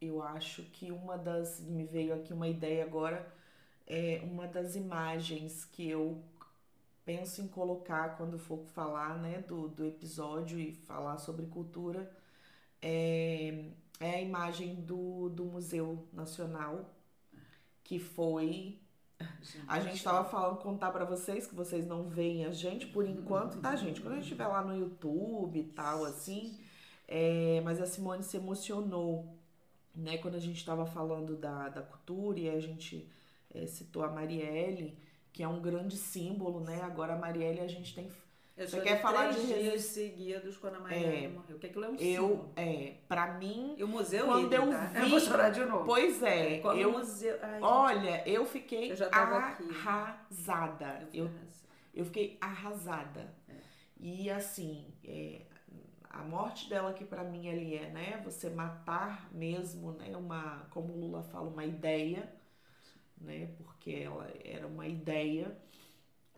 eu 0.00 0.22
acho 0.22 0.62
que 0.64 0.90
uma 0.90 1.16
das. 1.16 1.60
Me 1.60 1.84
veio 1.84 2.14
aqui 2.14 2.32
uma 2.32 2.48
ideia 2.48 2.84
agora, 2.84 3.26
é 3.86 4.20
uma 4.24 4.46
das 4.46 4.76
imagens 4.76 5.64
que 5.64 5.88
eu 5.88 6.22
penso 7.04 7.40
em 7.40 7.48
colocar 7.48 8.16
quando 8.16 8.38
for 8.38 8.64
falar 8.66 9.16
né, 9.18 9.38
do, 9.46 9.68
do 9.68 9.84
episódio 9.84 10.58
e 10.58 10.72
falar 10.72 11.18
sobre 11.18 11.46
cultura 11.46 12.10
é, 12.82 13.64
é 14.00 14.10
a 14.16 14.20
imagem 14.20 14.74
do, 14.76 15.28
do 15.28 15.44
Museu 15.44 16.06
Nacional, 16.12 16.94
que 17.82 17.98
foi. 17.98 18.78
A 19.66 19.80
gente 19.80 19.96
estava 19.96 20.28
falando, 20.28 20.58
contar 20.58 20.90
para 20.90 21.04
vocês, 21.04 21.46
que 21.46 21.54
vocês 21.54 21.86
não 21.86 22.08
veem 22.08 22.44
a 22.44 22.52
gente 22.52 22.86
por 22.86 23.06
enquanto, 23.06 23.60
tá, 23.60 23.74
gente? 23.74 24.00
Quando 24.00 24.12
a 24.12 24.16
gente 24.16 24.24
estiver 24.24 24.46
lá 24.46 24.62
no 24.62 24.76
YouTube 24.76 25.58
e 25.58 25.64
tal, 25.64 26.04
assim. 26.04 26.58
É, 27.08 27.60
mas 27.64 27.80
a 27.80 27.86
Simone 27.86 28.22
se 28.22 28.36
emocionou, 28.36 29.38
né? 29.94 30.18
Quando 30.18 30.34
a 30.34 30.40
gente 30.40 30.56
estava 30.56 30.86
falando 30.86 31.36
da, 31.36 31.68
da 31.68 31.82
cultura 31.82 32.38
e 32.38 32.50
a 32.50 32.60
gente 32.60 33.08
é, 33.54 33.66
citou 33.66 34.02
a 34.02 34.10
Marielle 34.10 34.98
que 35.32 35.42
é 35.42 35.48
um 35.48 35.60
grande 35.60 35.98
símbolo, 35.98 36.60
né? 36.60 36.80
Agora 36.82 37.12
a 37.12 37.18
Marielle 37.18 37.60
a 37.60 37.66
gente 37.68 37.94
tem 37.94 38.10
eu 38.56 38.66
Você 38.66 38.80
quer 38.80 39.02
falar 39.02 39.32
de 39.32 39.46
dias 39.46 39.82
seguidos 39.82 40.56
quando 40.56 40.76
a 40.76 40.80
Marielle 40.80 41.26
é, 41.26 41.28
morreu. 41.28 41.42
Porque 41.50 41.66
aquilo 41.66 41.84
é 41.84 41.88
um 41.90 41.96
eu, 41.96 42.28
símbolo. 42.28 42.52
É, 42.56 42.94
pra 43.06 43.34
mim. 43.34 43.74
E 43.76 43.84
o 43.84 43.88
museu 43.88 44.24
quando 44.24 44.50
eu 44.50 44.70
tá? 44.70 44.84
vi. 44.86 45.00
Eu 45.00 45.08
vou 45.10 45.20
chorar 45.20 45.50
de 45.50 45.62
novo. 45.66 45.84
Pois 45.84 46.22
é. 46.22 46.58
Quando 46.60 46.78
eu, 46.78 46.88
o 46.88 46.92
museu. 46.92 47.38
Ai, 47.42 47.60
olha, 47.60 48.26
eu 48.26 48.46
fiquei 48.46 48.92
eu 48.92 48.96
arrasada. 49.12 51.06
Eu, 51.12 51.26
eu, 51.26 51.30
eu, 51.92 52.04
fiquei 52.06 52.38
arrasada. 52.40 53.30
É. 53.46 53.52
E 54.00 54.30
assim, 54.30 54.86
é, 55.04 55.42
a 56.20 56.24
morte 56.24 56.68
dela 56.68 56.92
que 56.92 57.04
para 57.04 57.24
mim 57.24 57.48
ali 57.48 57.74
é, 57.76 57.90
né? 57.90 58.20
Você 58.24 58.50
matar 58.50 59.30
mesmo, 59.32 59.92
né? 59.92 60.16
Uma, 60.16 60.66
como 60.70 60.92
o 60.92 61.00
Lula 61.00 61.22
fala, 61.24 61.48
uma 61.48 61.64
ideia 61.64 62.32
né? 63.20 63.48
Porque 63.58 63.90
ela 63.92 64.28
era 64.44 64.66
uma 64.66 64.86
ideia 64.86 65.56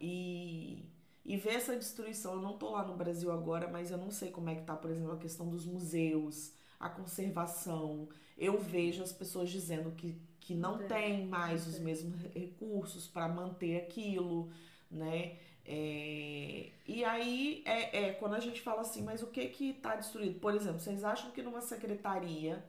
e 0.00 0.84
e 1.24 1.36
ver 1.36 1.56
essa 1.56 1.76
destruição, 1.76 2.34
eu 2.34 2.40
não 2.40 2.56
tô 2.56 2.70
lá 2.70 2.86
no 2.86 2.96
Brasil 2.96 3.30
agora, 3.30 3.68
mas 3.68 3.90
eu 3.90 3.98
não 3.98 4.10
sei 4.10 4.30
como 4.30 4.48
é 4.48 4.54
que 4.54 4.62
tá, 4.62 4.74
por 4.74 4.90
exemplo, 4.90 5.12
a 5.12 5.18
questão 5.18 5.46
dos 5.50 5.66
museus, 5.66 6.54
a 6.80 6.88
conservação. 6.88 8.08
Eu 8.36 8.58
vejo 8.58 9.02
as 9.02 9.12
pessoas 9.12 9.50
dizendo 9.50 9.90
que, 9.92 10.18
que 10.40 10.54
não 10.54 10.78
tem 10.86 11.26
mais 11.26 11.66
os 11.66 11.78
mesmos 11.78 12.22
recursos 12.34 13.06
para 13.06 13.28
manter 13.28 13.76
aquilo, 13.76 14.50
né? 14.90 15.36
É, 15.70 16.70
e 16.86 17.04
aí 17.04 17.62
é, 17.66 18.04
é, 18.04 18.12
quando 18.14 18.34
a 18.34 18.40
gente 18.40 18.62
fala 18.62 18.80
assim, 18.80 19.02
mas 19.02 19.22
o 19.22 19.26
que 19.26 19.46
que 19.48 19.74
tá 19.74 19.94
destruído? 19.96 20.40
Por 20.40 20.54
exemplo, 20.54 20.80
vocês 20.80 21.04
acham 21.04 21.30
que 21.30 21.42
numa 21.42 21.60
secretaria 21.60 22.64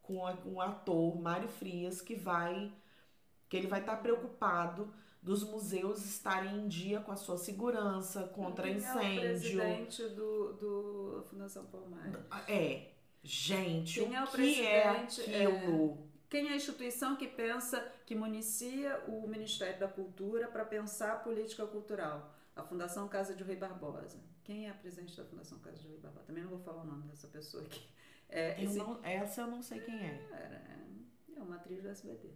com 0.00 0.18
um 0.46 0.60
ator, 0.60 1.20
Mário 1.20 1.48
Frias, 1.48 2.00
que 2.00 2.14
vai 2.14 2.72
que 3.48 3.56
ele 3.56 3.66
vai 3.66 3.80
estar 3.80 3.96
preocupado 3.96 4.94
dos 5.20 5.42
museus 5.42 6.04
estarem 6.04 6.60
em 6.60 6.68
dia 6.68 7.00
com 7.00 7.10
a 7.10 7.16
sua 7.16 7.36
segurança 7.36 8.22
contra 8.28 8.68
Quem 8.68 8.76
incêndio. 8.76 9.00
É 9.00 9.16
o 9.16 9.20
presidente 9.20 10.02
do, 10.10 10.52
do 10.52 11.24
Fundação 11.28 11.64
Palmares. 11.66 12.20
É, 12.46 12.90
gente, 13.22 14.00
Quem 14.00 14.10
o, 14.10 14.14
é 14.14 14.22
o 14.22 14.26
que 14.28 14.62
é 14.64 14.88
aquilo? 14.88 15.98
É... 16.10 16.14
Quem 16.30 16.48
é 16.48 16.52
a 16.52 16.56
instituição 16.56 17.16
que 17.16 17.26
pensa, 17.26 17.80
que 18.06 18.14
municia 18.14 19.02
o 19.08 19.26
Ministério 19.26 19.78
da 19.78 19.88
Cultura 19.88 20.48
para 20.48 20.64
pensar 20.64 21.12
a 21.12 21.16
política 21.16 21.66
cultural? 21.66 22.34
A 22.56 22.62
Fundação 22.62 23.08
Casa 23.08 23.34
de 23.34 23.42
Rui 23.42 23.56
Barbosa. 23.56 24.22
Quem 24.42 24.66
é 24.66 24.70
a 24.70 24.74
presidente 24.74 25.16
da 25.16 25.24
Fundação 25.24 25.58
Casa 25.58 25.78
de 25.78 25.88
Rui 25.88 25.98
Barbosa? 25.98 26.26
Também 26.26 26.42
não 26.42 26.50
vou 26.50 26.60
falar 26.60 26.82
o 26.82 26.86
nome 26.86 27.08
dessa 27.08 27.28
pessoa 27.28 27.64
aqui. 27.64 27.88
É, 28.28 28.58
eu 28.60 28.64
esse... 28.64 28.78
não, 28.78 29.04
essa 29.04 29.40
eu 29.42 29.46
não 29.46 29.62
sei 29.62 29.80
quem 29.80 29.94
é. 29.94 30.14
É, 30.32 31.36
é 31.36 31.42
uma 31.42 31.56
atriz 31.56 31.82
do 31.82 31.88
SBT 31.88 32.34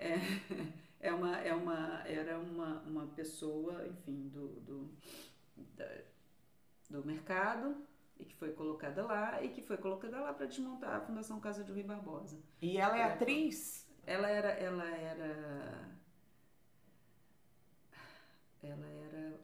é, 0.00 0.14
é 0.98 1.12
uma, 1.12 1.36
é 1.38 1.54
uma, 1.54 2.02
era 2.06 2.38
uma, 2.38 2.80
uma 2.80 3.06
pessoa, 3.08 3.86
enfim, 3.86 4.28
do, 4.28 4.48
do, 4.60 4.90
da, 5.76 5.88
do 6.88 7.04
mercado 7.04 7.76
e 8.18 8.24
que 8.24 8.34
foi 8.34 8.52
colocada 8.52 9.04
lá 9.04 9.42
e 9.42 9.50
que 9.50 9.62
foi 9.62 9.76
colocada 9.76 10.20
lá 10.20 10.32
para 10.32 10.46
desmontar 10.46 10.96
a 10.96 11.00
Fundação 11.00 11.38
Casa 11.38 11.62
de 11.62 11.70
Rui 11.70 11.82
Barbosa. 11.82 12.38
E 12.60 12.78
ela 12.78 12.96
é, 12.96 13.00
é 13.00 13.04
atriz? 13.04 13.88
Ela 14.06 14.28
era, 14.28 14.48
ela 14.48 14.88
era, 14.88 15.98
ela 18.62 18.86
era 18.86 19.40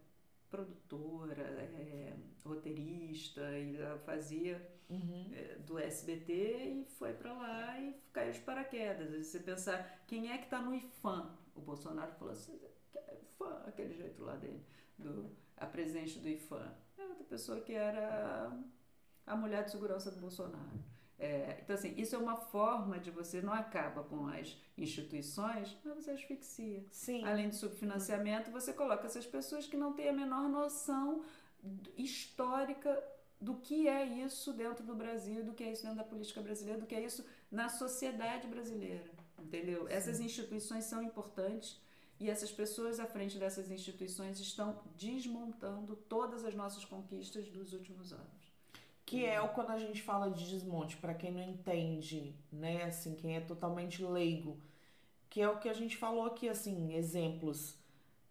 produtora, 0.57 1.43
é, 1.43 2.15
roteirista 2.45 3.43
e 3.59 3.77
ela 3.77 3.99
fazia 3.99 4.67
uhum. 4.89 5.31
é, 5.35 5.57
do 5.59 5.79
SBT 5.79 6.33
e 6.33 6.85
foi 6.99 7.13
para 7.13 7.33
lá 7.33 7.79
e 7.79 7.95
caiu 8.13 8.33
de 8.33 8.41
paraquedas. 8.41 9.27
Você 9.27 9.41
pensar 9.41 10.03
quem 10.07 10.33
é 10.33 10.39
que 10.39 10.45
está 10.45 10.61
no 10.61 10.75
IFAM? 10.75 11.37
O 11.55 11.61
Bolsonaro 11.61 12.13
falou 12.13 12.33
assim, 12.33 12.59
IFAM, 13.23 13.63
aquele 13.67 13.95
jeito 13.95 14.23
lá 14.25 14.37
dele, 14.37 14.65
do, 14.99 15.31
a 15.57 15.67
presidente 15.67 16.19
do 16.19 16.29
IFAM. 16.29 16.73
É 16.97 17.05
outra 17.05 17.25
pessoa 17.25 17.61
que 17.61 17.75
era 17.75 18.59
a 19.27 19.37
mulher 19.37 19.65
de 19.65 19.73
segurança 19.73 20.11
do 20.11 20.21
Bolsonaro. 20.21 20.96
É, 21.19 21.59
então, 21.63 21.75
assim, 21.75 21.95
isso 21.97 22.15
é 22.15 22.19
uma 22.19 22.37
forma 22.37 22.99
de 22.99 23.11
você 23.11 23.41
não 23.41 23.53
acaba 23.53 24.03
com 24.03 24.27
as 24.27 24.57
instituições, 24.77 25.77
mas 25.85 25.95
você 25.95 26.11
asfixia. 26.11 26.85
Sim. 26.91 27.25
Além 27.25 27.49
do 27.49 27.55
subfinanciamento, 27.55 28.51
você 28.51 28.73
coloca 28.73 29.07
essas 29.07 29.27
pessoas 29.27 29.67
que 29.67 29.77
não 29.77 29.95
têm 29.95 30.11
a 30.11 30.13
menor 30.13 30.49
noção 30.49 31.25
histórica 31.97 33.03
do 33.41 33.55
que 33.57 33.89
é 33.89 34.05
isso 34.05 34.53
dentro 34.53 34.85
do 34.85 34.95
Brasil, 34.95 35.45
do 35.45 35.53
que 35.53 35.65
é 35.65 35.73
isso 35.73 35.83
dentro 35.83 35.99
da 35.99 36.05
política 36.05 36.41
brasileira, 36.41 36.81
do 36.81 36.87
que 36.87 36.95
é 36.95 37.03
isso 37.03 37.25
na 37.51 37.69
sociedade 37.69 38.47
brasileira, 38.47 39.11
entendeu? 39.39 39.87
Sim. 39.87 39.93
Essas 39.93 40.21
instituições 40.21 40.85
são 40.85 41.03
importantes 41.03 41.81
e 42.19 42.31
essas 42.31 42.51
pessoas 42.51 42.99
à 42.99 43.07
frente 43.07 43.39
dessas 43.39 43.71
instituições 43.71 44.41
estão 44.41 44.83
desmontando 44.97 45.97
todas 45.97 46.45
as 46.45 46.55
nossas 46.55 46.85
conquistas 46.85 47.47
dos 47.49 47.73
últimos 47.73 48.13
anos. 48.13 48.46
Que 49.07 49.25
é 49.25 49.41
o 49.41 49.49
quando 49.51 49.71
a 49.71 49.79
gente 49.79 50.03
fala 50.03 50.31
de 50.31 50.47
desmonte, 50.51 50.97
para 50.99 51.15
quem 51.15 51.33
não 51.33 51.43
entende, 51.43 52.35
né, 52.53 52.83
assim, 52.85 53.15
quem 53.15 53.37
é 53.37 53.41
totalmente 53.41 54.05
leigo, 54.05 54.61
que 55.31 55.41
é 55.41 55.49
o 55.49 55.59
que 55.59 55.69
a 55.69 55.73
gente 55.73 55.97
falou 55.97 56.27
aqui, 56.27 56.49
assim, 56.49 56.93
exemplos 56.95 57.79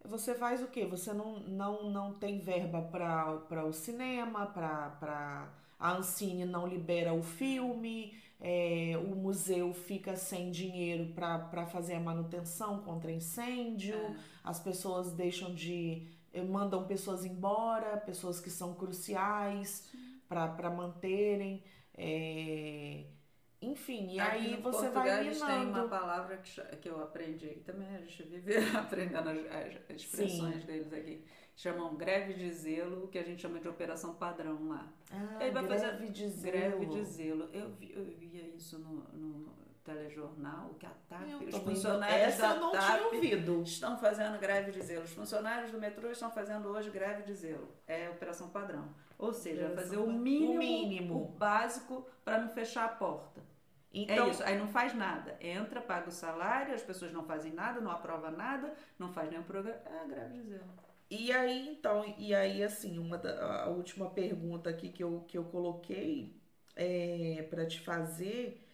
você 0.07 0.35
faz 0.35 0.61
o 0.61 0.67
quê? 0.67 0.85
Você 0.85 1.13
não, 1.13 1.39
não, 1.39 1.89
não 1.89 2.13
tem 2.13 2.39
verba 2.39 2.81
para 2.81 3.65
o 3.65 3.73
cinema, 3.73 4.45
para 4.45 5.49
a 5.79 5.93
Ancine 5.93 6.45
não 6.45 6.67
libera 6.67 7.13
o 7.13 7.23
filme, 7.23 8.13
é, 8.39 8.93
o 8.97 9.15
museu 9.15 9.73
fica 9.73 10.15
sem 10.15 10.51
dinheiro 10.51 11.13
para 11.13 11.65
fazer 11.65 11.95
a 11.95 11.99
manutenção 11.99 12.79
contra 12.79 13.11
incêndio, 13.11 13.95
é. 13.95 14.15
as 14.43 14.59
pessoas 14.59 15.11
deixam 15.13 15.53
de. 15.53 16.07
Eh, 16.33 16.43
mandam 16.43 16.85
pessoas 16.85 17.25
embora, 17.25 17.97
pessoas 17.97 18.39
que 18.39 18.49
são 18.49 18.73
cruciais 18.73 19.89
para 20.27 20.69
manterem. 20.69 21.63
É, 21.97 23.05
enfim, 23.61 24.11
e 24.11 24.19
Aqui 24.19 24.37
aí 24.37 24.61
você 24.61 24.89
vai 24.89 25.23
minando. 25.23 25.45
tem 25.45 25.65
uma 25.67 25.87
palavra 25.87 26.37
que, 26.37 26.61
que 26.77 26.89
eu 26.89 27.01
aprendi 27.01 27.49
aqui 27.49 27.61
também, 27.61 27.87
a 27.95 27.99
gente 27.99 28.23
vive 28.23 28.53
aprendendo 28.77 29.29
as, 29.29 29.37
as 29.89 29.95
expressões 30.01 30.61
Sim. 30.61 30.67
deles 30.67 30.93
aqui. 30.93 31.25
Chamam 31.55 31.95
greve 31.95 32.33
de 32.33 32.51
zelo, 32.51 33.07
que 33.07 33.17
a 33.17 33.23
gente 33.23 33.41
chama 33.41 33.59
de 33.59 33.67
operação 33.67 34.15
padrão 34.15 34.67
lá. 34.67 34.91
Ah, 35.09 35.37
Ele 35.39 35.51
vai 35.51 35.63
greve 35.65 35.81
fazer 35.85 36.11
de 36.11 36.27
zelo. 36.29 36.51
Greve 36.51 36.85
de 36.87 37.05
zelo. 37.05 37.49
Eu, 37.53 37.69
vi, 37.71 37.93
eu 37.95 38.03
via 38.03 38.43
isso 38.49 38.77
no, 38.77 38.95
no 39.13 39.55
telejornal 39.85 40.73
que 40.77 40.85
a 40.85 40.91
TAP, 41.07 41.29
Eu 41.29 41.39
os 41.47 41.55
funcionários 41.55 42.21
Essa 42.27 42.49
da 42.49 42.55
eu 42.55 42.59
não 42.59 42.71
TAP 42.73 42.97
tinha 42.97 43.05
ouvido. 43.05 43.61
estão 43.63 43.97
fazendo 43.97 44.37
greve 44.37 44.71
de 44.71 44.81
zelo. 44.81 45.03
Os 45.05 45.13
funcionários 45.13 45.71
do 45.71 45.79
metrô 45.79 46.11
estão 46.11 46.29
fazendo 46.29 46.67
hoje 46.67 46.89
greve 46.89 47.23
de 47.23 47.33
zelo. 47.33 47.69
É 47.87 48.09
operação 48.09 48.49
padrão. 48.49 48.93
Ou 49.17 49.33
seja, 49.33 49.69
fazer 49.69 49.97
o 49.97 50.07
mínimo, 50.07 50.53
O 50.53 50.57
mínimo. 50.57 51.23
o 51.23 51.27
básico 51.27 52.07
para 52.23 52.39
não 52.39 52.49
fechar 52.49 52.85
a 52.85 52.89
porta. 52.89 53.41
Então, 53.93 54.27
é 54.27 54.29
isso. 54.29 54.43
Aí 54.43 54.57
não 54.57 54.67
faz 54.67 54.93
nada. 54.93 55.37
Entra, 55.39 55.81
paga 55.81 56.09
o 56.09 56.11
salário, 56.11 56.73
as 56.73 56.83
pessoas 56.83 57.11
não 57.13 57.23
fazem 57.25 57.53
nada, 57.53 57.79
não 57.81 57.91
aprova 57.91 58.29
nada, 58.31 58.73
não 58.99 59.11
faz 59.13 59.29
nenhum 59.29 59.43
programa. 59.43 59.81
É 59.85 59.99
a 59.99 60.05
greve 60.05 60.33
de 60.33 60.43
zelo. 60.43 60.73
E 61.09 61.31
aí, 61.31 61.69
então, 61.69 62.03
e 62.17 62.33
aí, 62.33 62.63
assim, 62.63 62.97
uma 62.99 63.17
da, 63.17 63.63
a 63.63 63.69
última 63.69 64.09
pergunta 64.09 64.69
aqui 64.69 64.89
que 64.89 65.03
eu, 65.03 65.21
que 65.27 65.37
eu 65.37 65.45
coloquei 65.45 66.35
é, 66.75 67.43
para 67.49 67.65
te 67.65 67.79
fazer 67.79 68.67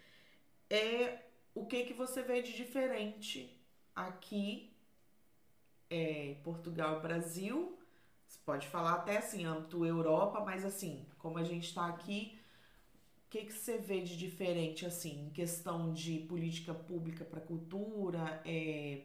é 0.70 1.20
o 1.56 1.66
que 1.68 1.86
que 1.86 1.94
você 1.94 2.22
vê 2.24 2.42
de 2.42 2.54
diferente 2.54 3.62
aqui 3.96 4.76
é, 5.90 6.26
em 6.32 6.36
Portugal 6.44 7.02
Brasil? 7.02 7.78
Você 8.32 8.40
pode 8.46 8.68
falar 8.70 8.94
até 8.94 9.18
assim, 9.18 9.46
âmbito 9.46 9.86
Europa, 9.86 10.40
mas 10.42 10.66
assim, 10.66 11.06
como 11.20 11.38
a 11.38 11.44
gente 11.44 11.68
está 11.68 11.88
aqui, 11.88 12.40
o 13.28 13.30
que 13.32 13.46
que 13.46 13.54
você 13.54 13.78
vê 13.78 14.02
de 14.02 14.18
diferente, 14.18 14.86
assim, 14.86 15.28
em 15.28 15.32
questão 15.32 15.94
de 15.94 16.20
política 16.22 16.74
pública 16.74 17.26
para 17.26 17.42
cultura, 17.42 18.42
é, 18.46 19.04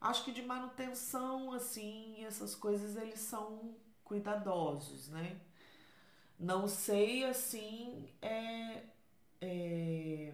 Acho 0.00 0.24
que 0.24 0.32
de 0.32 0.42
manutenção, 0.42 1.52
assim, 1.52 2.24
essas 2.24 2.54
coisas 2.54 2.96
eles 2.96 3.20
são 3.20 3.74
cuidadosos, 4.04 5.08
né? 5.08 5.40
Não 6.38 6.68
sei, 6.68 7.24
assim, 7.24 8.08
é, 8.22 8.82
é, 9.40 10.32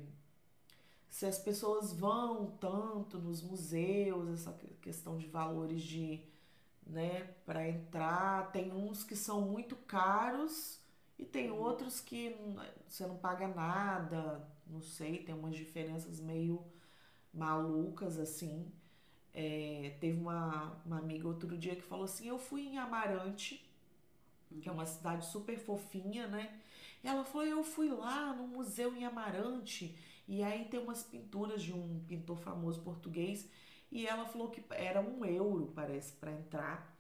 se 1.09 1.27
as 1.27 1.39
pessoas 1.39 1.93
vão 1.93 2.47
tanto 2.61 3.19
nos 3.19 3.43
museus, 3.43 4.29
essa 4.29 4.53
que- 4.53 4.69
questão 4.83 5.17
de 5.17 5.27
valores 5.27 5.83
de, 5.83 6.21
né, 6.87 7.35
para 7.45 7.69
entrar. 7.69 8.51
Tem 8.53 8.73
uns 8.73 9.03
que 9.05 9.17
são 9.17 9.41
muito 9.43 9.77
caros 9.77 10.81
e 11.19 11.25
tem 11.25 11.51
outros 11.51 12.01
que 12.01 12.37
você 12.89 13.07
não 13.07 13.17
paga 13.17 13.49
nada, 13.49 14.47
não 14.67 14.83
sei, 14.83 15.19
tem 15.19 15.35
umas 15.35 15.57
diferenças 15.57 16.21
meio 16.21 16.65
malucas, 17.33 18.19
assim. 18.19 18.71
É, 19.35 19.95
teve 20.01 20.19
uma, 20.19 20.81
uma 20.87 20.99
amiga 20.99 21.29
outro 21.29 21.57
dia 21.59 21.77
que 21.77 21.83
falou 21.83 22.05
assim: 22.05 22.29
Eu 22.29 22.39
fui 22.39 22.63
em 22.63 22.79
Amarante, 22.79 23.63
que 24.61 24.69
é 24.69 24.73
uma 24.73 24.87
cidade 24.87 25.27
super 25.27 25.59
fofinha, 25.59 26.27
né? 26.27 26.59
Ela 27.05 27.25
falou: 27.25 27.47
Eu 27.47 27.63
fui 27.65 27.89
lá 27.91 28.33
no 28.35 28.47
museu 28.49 28.95
em 28.97 29.05
Amarante, 29.05 29.97
e 30.27 30.43
aí 30.43 30.65
tem 30.67 30.81
umas 30.81 31.03
pinturas 31.03 31.63
de 31.63 31.73
um 31.73 32.01
pintor 32.09 32.39
famoso 32.39 32.81
português, 32.81 33.49
e 33.91 34.07
ela 34.07 34.27
falou 34.27 34.51
que 34.51 34.63
era 34.71 35.01
um 35.01 35.25
euro, 35.25 35.73
parece, 35.75 36.13
para 36.15 36.33
entrar. 36.33 36.97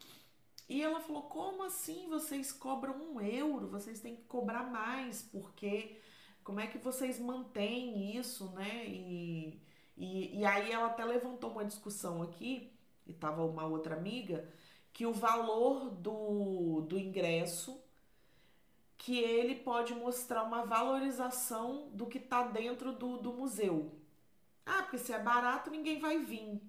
E 0.68 0.82
ela 0.82 1.00
falou: 1.00 1.22
Como 1.22 1.62
assim 1.64 2.08
vocês 2.08 2.52
cobram 2.52 2.94
um 2.96 3.20
euro? 3.20 3.68
Vocês 3.68 4.00
têm 4.00 4.16
que 4.16 4.24
cobrar 4.24 4.64
mais, 4.64 5.22
porque 5.22 6.00
como 6.42 6.60
é 6.60 6.66
que 6.66 6.78
vocês 6.78 7.18
mantêm 7.18 8.16
isso, 8.16 8.50
né? 8.52 8.86
E. 8.86 9.60
E, 9.96 10.40
e 10.40 10.44
aí 10.44 10.70
ela 10.70 10.88
até 10.88 11.04
levantou 11.04 11.50
uma 11.52 11.64
discussão 11.64 12.22
aqui, 12.22 12.70
e 13.06 13.14
tava 13.14 13.44
uma 13.46 13.64
outra 13.66 13.96
amiga, 13.96 14.46
que 14.92 15.06
o 15.06 15.12
valor 15.12 15.90
do, 15.90 16.82
do 16.82 16.98
ingresso, 16.98 17.80
que 18.98 19.18
ele 19.18 19.54
pode 19.54 19.94
mostrar 19.94 20.42
uma 20.42 20.66
valorização 20.66 21.88
do 21.92 22.06
que 22.06 22.18
tá 22.18 22.42
dentro 22.42 22.92
do, 22.92 23.16
do 23.18 23.32
museu. 23.32 23.92
Ah, 24.64 24.82
porque 24.82 24.98
se 24.98 25.12
é 25.12 25.18
barato, 25.18 25.70
ninguém 25.70 25.98
vai 25.98 26.18
vir. 26.18 26.60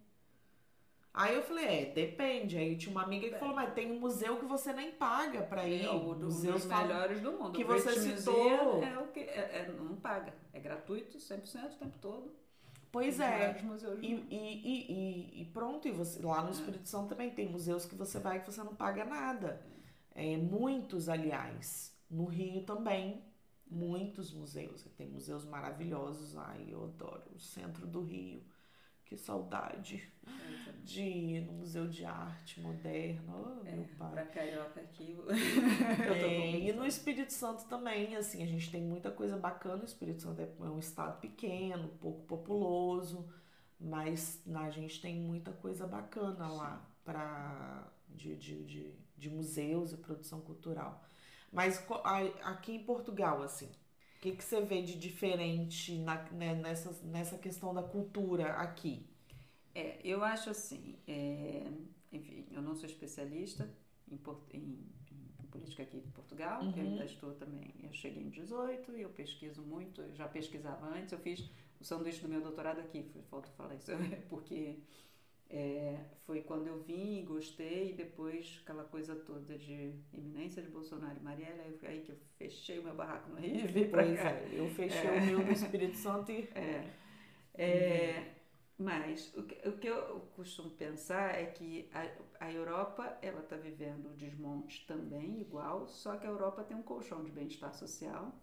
Aí 1.18 1.34
eu 1.34 1.42
falei, 1.42 1.66
é, 1.66 1.86
depende. 1.86 2.56
Aí 2.58 2.78
tinha 2.78 2.92
uma 2.92 3.02
amiga 3.02 3.28
que 3.28 3.40
falou, 3.40 3.56
mas 3.56 3.74
tem 3.74 3.92
um 3.92 4.00
museu 4.00 4.38
que 4.38 4.46
você 4.46 4.72
nem 4.72 4.92
paga 4.92 5.42
pra 5.42 5.68
ir. 5.68 5.84
É 5.84 5.90
o 5.90 6.14
do, 6.14 6.26
Museus 6.26 6.62
dos 6.62 6.66
melhores 6.66 7.20
do 7.22 7.32
mundo. 7.32 7.54
que 7.54 7.64
O 7.64 7.68
British 7.68 7.86
você 7.86 8.10
Museum 8.12 8.18
citou. 8.18 8.84
É 8.84 9.00
o 9.00 9.08
que 9.08 9.22
é, 9.22 9.66
é- 9.68 9.72
não 9.80 9.96
paga. 9.96 10.32
É 10.54 10.60
gratuito 10.60 11.18
100% 11.20 11.74
o 11.74 11.80
tempo 11.80 11.98
todo. 12.00 12.32
Pois 12.92 13.20
é. 13.20 13.58
E, 14.00 14.14
e, 14.14 14.92
e, 14.92 15.42
e, 15.42 15.46
pronto, 15.46 15.88
e 15.88 15.92
você, 15.92 16.22
lá 16.22 16.44
no 16.44 16.52
Espírito 16.52 16.88
Santo 16.88 17.10
também 17.10 17.32
tem 17.32 17.50
museus 17.50 17.84
que 17.84 17.96
você 17.96 18.20
vai 18.20 18.40
que 18.40 18.52
você 18.52 18.64
não 18.64 18.76
paga 18.76 19.04
nada. 19.04 19.60
É, 20.14 20.38
muitos, 20.38 21.10
aliás. 21.10 21.98
No 22.12 22.26
Rio 22.26 22.62
também, 22.62 23.24
muitos 23.66 24.32
museus. 24.32 24.84
Tem 24.96 25.08
museus 25.08 25.46
maravilhosos. 25.46 26.38
Ai, 26.38 26.68
eu 26.70 26.84
adoro 26.84 27.24
o 27.36 27.40
centro 27.40 27.88
do 27.88 28.04
Rio. 28.04 28.44
Que 29.08 29.16
saudade 29.18 30.12
de 30.84 31.02
ir 31.02 31.42
no 31.46 31.54
Museu 31.54 31.88
de 31.88 32.04
Arte 32.06 32.60
Moderna. 32.62 33.34
Oh, 33.34 33.64
meu 33.64 33.86
pai. 33.98 34.12
Pra 34.12 34.26
carioca 34.26 34.82
aqui. 34.82 35.12
eu- 35.18 35.30
É, 35.32 36.50
e 36.60 36.74
no 36.74 36.86
Espírito 36.86 37.32
Santo 37.32 37.66
também, 37.66 38.16
assim, 38.16 38.44
a 38.44 38.46
gente 38.46 38.70
tem 38.70 38.82
muita 38.82 39.10
coisa 39.12 39.38
bacana. 39.38 39.82
O 39.82 39.86
Espírito 39.86 40.22
Santo 40.22 40.42
é 40.42 40.46
é 40.46 40.70
um 40.70 40.80
estado 40.80 41.20
pequeno, 41.22 41.88
pouco 42.00 42.22
populoso, 42.26 43.28
mas 43.80 44.42
a 44.54 44.70
gente 44.70 45.02
tem 45.02 45.16
muita 45.16 45.52
coisa 45.54 45.88
bacana 45.88 46.48
lá 46.50 46.86
para 47.06 47.90
de, 48.10 48.36
de, 48.36 48.64
de, 48.66 48.94
de 49.18 49.30
museus 49.30 49.94
e 49.94 49.98
produção 49.98 50.42
cultural. 50.42 51.02
Mas 51.52 51.82
aqui 52.44 52.74
em 52.74 52.84
Portugal, 52.84 53.42
assim, 53.42 53.72
o 54.18 54.20
que, 54.20 54.32
que 54.34 54.44
você 54.44 54.62
vê 54.62 54.82
de 54.82 54.98
diferente 54.98 55.98
na, 56.00 56.24
né, 56.32 56.56
nessa, 56.56 56.92
nessa 57.04 57.38
questão 57.38 57.74
da 57.74 57.84
cultura 57.84 58.54
aqui? 58.54 59.06
É, 59.74 60.00
eu 60.04 60.24
acho 60.24 60.50
assim, 60.50 60.98
é, 61.08 61.64
enfim, 62.12 62.46
eu 62.52 62.62
não 62.62 62.76
sou 62.76 62.86
especialista 62.86 63.70
em, 64.10 64.20
em- 64.54 64.94
em 65.40 65.48
política 65.52 65.84
aqui 65.84 66.00
de 66.02 66.10
Portugal, 66.10 66.72
Uhum. 66.72 66.76
eu 66.76 66.84
ainda 66.84 67.06
estou 67.06 67.34
também, 67.36 67.74
eu 67.84 67.94
cheguei 67.94 68.24
em 68.24 68.30
18 68.30 68.96
e 68.98 69.02
eu 69.02 69.10
pesquiso 69.10 69.62
muito, 69.62 70.02
eu 70.02 70.16
já 70.16 70.28
pesquisava 70.28 70.88
antes, 70.88 71.12
eu 71.14 71.20
fiz 71.20 71.50
o 71.80 71.84
sanduíche 71.84 72.22
do 72.22 72.28
meu 72.30 72.42
doutorado 72.42 72.80
aqui, 72.80 73.04
foi, 73.14 73.22
falta 73.24 73.50
falar 73.52 73.76
isso, 73.76 73.92
porque 74.30 74.80
é, 75.50 76.00
foi 76.26 76.42
quando 76.42 76.68
eu 76.68 76.82
vim 76.84 77.20
e 77.20 77.24
gostei, 77.24 77.92
e 77.92 77.94
depois 77.94 78.60
aquela 78.64 78.84
coisa 78.84 79.16
toda 79.16 79.58
de 79.58 79.94
iminência 80.14 80.62
de 80.62 80.70
Bolsonaro 80.70 81.18
e 81.20 81.24
Marielle, 81.24 81.62
aí, 81.62 81.80
aí 81.88 82.02
que 82.02 82.12
eu 82.12 82.18
fechei 82.38 82.80
o 82.80 82.84
meu 82.84 82.96
barraco 82.96 83.30
no 83.30 83.38
Rio 83.38 83.56
e 83.56 83.68
vim 83.68 83.90
pra 83.90 84.04
Pois 84.04 84.14
cá. 84.14 84.30
é, 84.30 84.50
eu 84.52 84.70
fechei 84.70 85.10
o 85.12 85.22
meu 85.22 85.44
no 85.44 85.52
Espírito 85.52 85.98
Santo 85.98 86.32
e 86.32 86.48
É. 86.54 86.84
É, 87.54 88.34
Mas 88.78 89.34
o 89.36 89.44
que, 89.44 89.68
o 89.68 89.78
que 89.78 89.88
eu 89.88 90.22
costumo 90.36 90.70
pensar 90.72 91.36
é 91.36 91.48
que 91.48 91.90
a, 91.94 92.46
a 92.48 92.52
Europa 92.54 93.18
ela 93.22 93.42
está 93.42 93.56
vivendo 93.58 94.08
o 94.12 94.16
desmonte 94.16 94.86
também 94.88 95.42
igual, 95.42 95.88
só 95.88 96.18
que 96.18 96.28
a 96.28 96.30
Europa 96.30 96.64
tem 96.64 96.78
um 96.78 96.84
colchão 96.84 97.24
de 97.24 97.32
bem-estar 97.32 97.74
social 97.74 98.34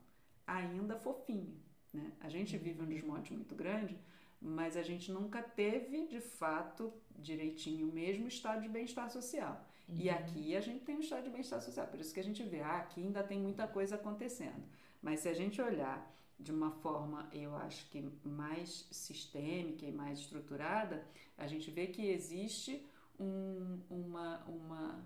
ainda 0.47 0.97
fofinho. 0.98 1.60
Né? 1.93 2.12
A 2.20 2.28
gente 2.28 2.56
vive 2.59 2.82
um 2.82 2.86
desmonte 2.86 3.32
muito 3.32 3.55
grande, 3.55 3.98
mas 4.44 4.76
a 4.76 4.82
gente 4.82 5.10
nunca 5.10 5.42
teve 5.42 6.06
de 6.06 6.20
fato 6.20 6.92
direitinho 7.16 7.88
o 7.88 7.92
mesmo 7.92 8.28
estado 8.28 8.60
de 8.60 8.68
bem-estar 8.68 9.10
social. 9.10 9.64
E 9.88 10.10
aqui 10.10 10.54
a 10.54 10.60
gente 10.60 10.84
tem 10.84 10.96
um 10.96 11.00
estado 11.00 11.24
de 11.24 11.30
bem-estar 11.30 11.62
social, 11.62 11.86
por 11.86 11.98
isso 11.98 12.12
que 12.12 12.20
a 12.20 12.24
gente 12.24 12.42
vê, 12.42 12.60
ah, 12.60 12.78
aqui 12.78 13.00
ainda 13.00 13.22
tem 13.22 13.40
muita 13.40 13.66
coisa 13.66 13.94
acontecendo. 13.94 14.62
Mas 15.00 15.20
se 15.20 15.28
a 15.28 15.34
gente 15.34 15.60
olhar 15.62 16.10
de 16.38 16.52
uma 16.52 16.70
forma, 16.70 17.28
eu 17.32 17.56
acho 17.56 17.88
que 17.88 18.02
mais 18.22 18.86
sistêmica 18.90 19.86
e 19.86 19.92
mais 19.92 20.18
estruturada, 20.18 21.06
a 21.38 21.46
gente 21.46 21.70
vê 21.70 21.86
que 21.86 22.06
existe 22.06 22.84
um, 23.18 23.80
uma, 23.88 24.44
uma, 24.44 25.04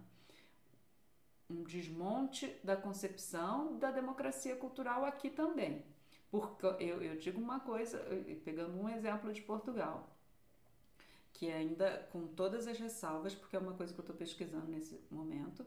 um 1.49 1.63
desmonte 1.63 2.57
da 2.65 2.77
concepção 2.77 3.79
da 3.79 3.91
democracia 3.93 4.57
cultural 4.57 5.05
aqui 5.05 5.31
também. 5.31 5.85
Porque 6.31 6.67
eu, 6.67 7.03
eu 7.03 7.17
digo 7.17 7.41
uma 7.41 7.61
coisa, 7.61 7.99
pegando 8.45 8.79
um 8.79 8.89
exemplo 8.89 9.33
de 9.33 9.41
Portugal, 9.41 10.15
que 11.33 11.51
ainda 11.51 12.07
com 12.13 12.27
todas 12.27 12.67
as 12.67 12.79
ressalvas, 12.79 13.35
porque 13.35 13.57
é 13.57 13.59
uma 13.59 13.73
coisa 13.73 13.93
que 13.95 14.01
eu 14.01 14.03
estou 14.03 14.17
pesquisando 14.17 14.67
nesse 14.67 15.01
momento, 15.11 15.65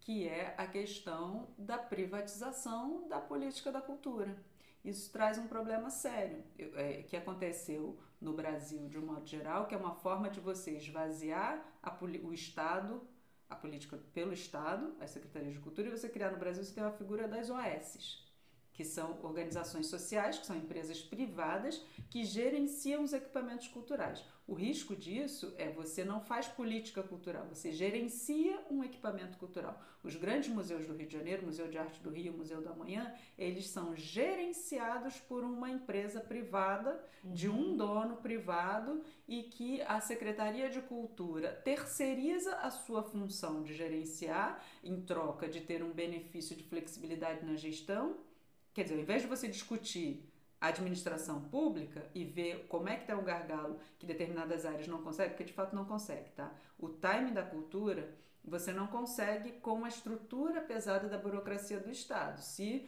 que 0.00 0.28
é 0.28 0.54
a 0.56 0.66
questão 0.66 1.48
da 1.58 1.76
privatização 1.76 3.08
da 3.08 3.18
política 3.18 3.72
da 3.72 3.80
cultura. 3.80 4.36
Isso 4.84 5.10
traz 5.10 5.36
um 5.36 5.48
problema 5.48 5.90
sério, 5.90 6.44
é, 6.58 7.02
que 7.02 7.16
aconteceu 7.16 7.98
no 8.20 8.32
Brasil 8.32 8.88
de 8.88 8.98
um 8.98 9.06
modo 9.06 9.26
geral, 9.26 9.66
que 9.66 9.74
é 9.74 9.78
uma 9.78 9.96
forma 9.96 10.30
de 10.30 10.38
você 10.38 10.76
esvaziar 10.76 11.60
a, 11.82 11.92
o 12.22 12.32
Estado, 12.32 13.02
a 13.50 13.56
política 13.56 13.98
pelo 14.14 14.32
Estado, 14.32 14.94
as 15.00 15.10
secretarias 15.10 15.54
de 15.54 15.58
cultura, 15.58 15.88
e 15.88 15.90
você 15.90 16.08
criar 16.08 16.30
no 16.30 16.38
Brasil, 16.38 16.62
você 16.62 16.72
tem 16.72 16.84
uma 16.84 16.92
figura 16.92 17.26
das 17.26 17.50
OSs, 17.50 18.25
que 18.76 18.84
são 18.84 19.18
organizações 19.22 19.86
sociais, 19.86 20.38
que 20.38 20.46
são 20.46 20.56
empresas 20.56 21.00
privadas 21.00 21.82
que 22.10 22.24
gerenciam 22.24 23.02
os 23.02 23.14
equipamentos 23.14 23.68
culturais. 23.68 24.22
O 24.46 24.54
risco 24.54 24.94
disso 24.94 25.52
é 25.58 25.68
você 25.68 26.04
não 26.04 26.20
faz 26.20 26.46
política 26.46 27.02
cultural, 27.02 27.46
você 27.48 27.72
gerencia 27.72 28.64
um 28.70 28.84
equipamento 28.84 29.36
cultural. 29.38 29.82
Os 30.04 30.14
grandes 30.14 30.48
museus 30.50 30.86
do 30.86 30.94
Rio 30.94 31.08
de 31.08 31.14
Janeiro, 31.14 31.44
Museu 31.44 31.66
de 31.66 31.76
Arte 31.76 32.00
do 32.00 32.10
Rio, 32.10 32.32
Museu 32.32 32.62
da 32.62 32.72
Manhã, 32.72 33.12
eles 33.36 33.68
são 33.68 33.96
gerenciados 33.96 35.18
por 35.18 35.42
uma 35.42 35.68
empresa 35.68 36.20
privada, 36.20 37.04
uhum. 37.24 37.32
de 37.32 37.48
um 37.48 37.70
uhum. 37.70 37.76
dono 37.76 38.16
privado, 38.18 39.02
e 39.26 39.42
que 39.42 39.82
a 39.82 40.00
Secretaria 40.00 40.70
de 40.70 40.80
Cultura 40.80 41.50
terceiriza 41.64 42.54
a 42.58 42.70
sua 42.70 43.02
função 43.02 43.64
de 43.64 43.74
gerenciar, 43.74 44.64
em 44.84 45.00
troca 45.00 45.48
de 45.48 45.60
ter 45.60 45.82
um 45.82 45.90
benefício 45.90 46.54
de 46.54 46.62
flexibilidade 46.62 47.44
na 47.44 47.56
gestão. 47.56 48.16
Quer 48.76 48.82
dizer, 48.82 48.96
ao 48.96 49.00
invés 49.00 49.22
de 49.22 49.28
você 49.28 49.48
discutir 49.48 50.30
a 50.60 50.66
administração 50.66 51.40
pública 51.48 52.04
e 52.14 52.26
ver 52.26 52.66
como 52.68 52.90
é 52.90 52.96
que 52.96 53.04
está 53.04 53.16
o 53.16 53.22
gargalo 53.22 53.80
que 53.98 54.04
determinadas 54.04 54.66
áreas 54.66 54.86
não 54.86 55.00
conseguem, 55.00 55.30
porque 55.30 55.44
de 55.44 55.54
fato 55.54 55.74
não 55.74 55.86
consegue, 55.86 56.28
tá? 56.32 56.52
O 56.78 56.90
time 56.90 57.30
da 57.30 57.42
cultura 57.42 58.14
você 58.44 58.74
não 58.74 58.86
consegue 58.86 59.52
com 59.52 59.82
a 59.82 59.88
estrutura 59.88 60.60
pesada 60.60 61.08
da 61.08 61.16
burocracia 61.16 61.80
do 61.80 61.90
Estado. 61.90 62.42
Se 62.42 62.86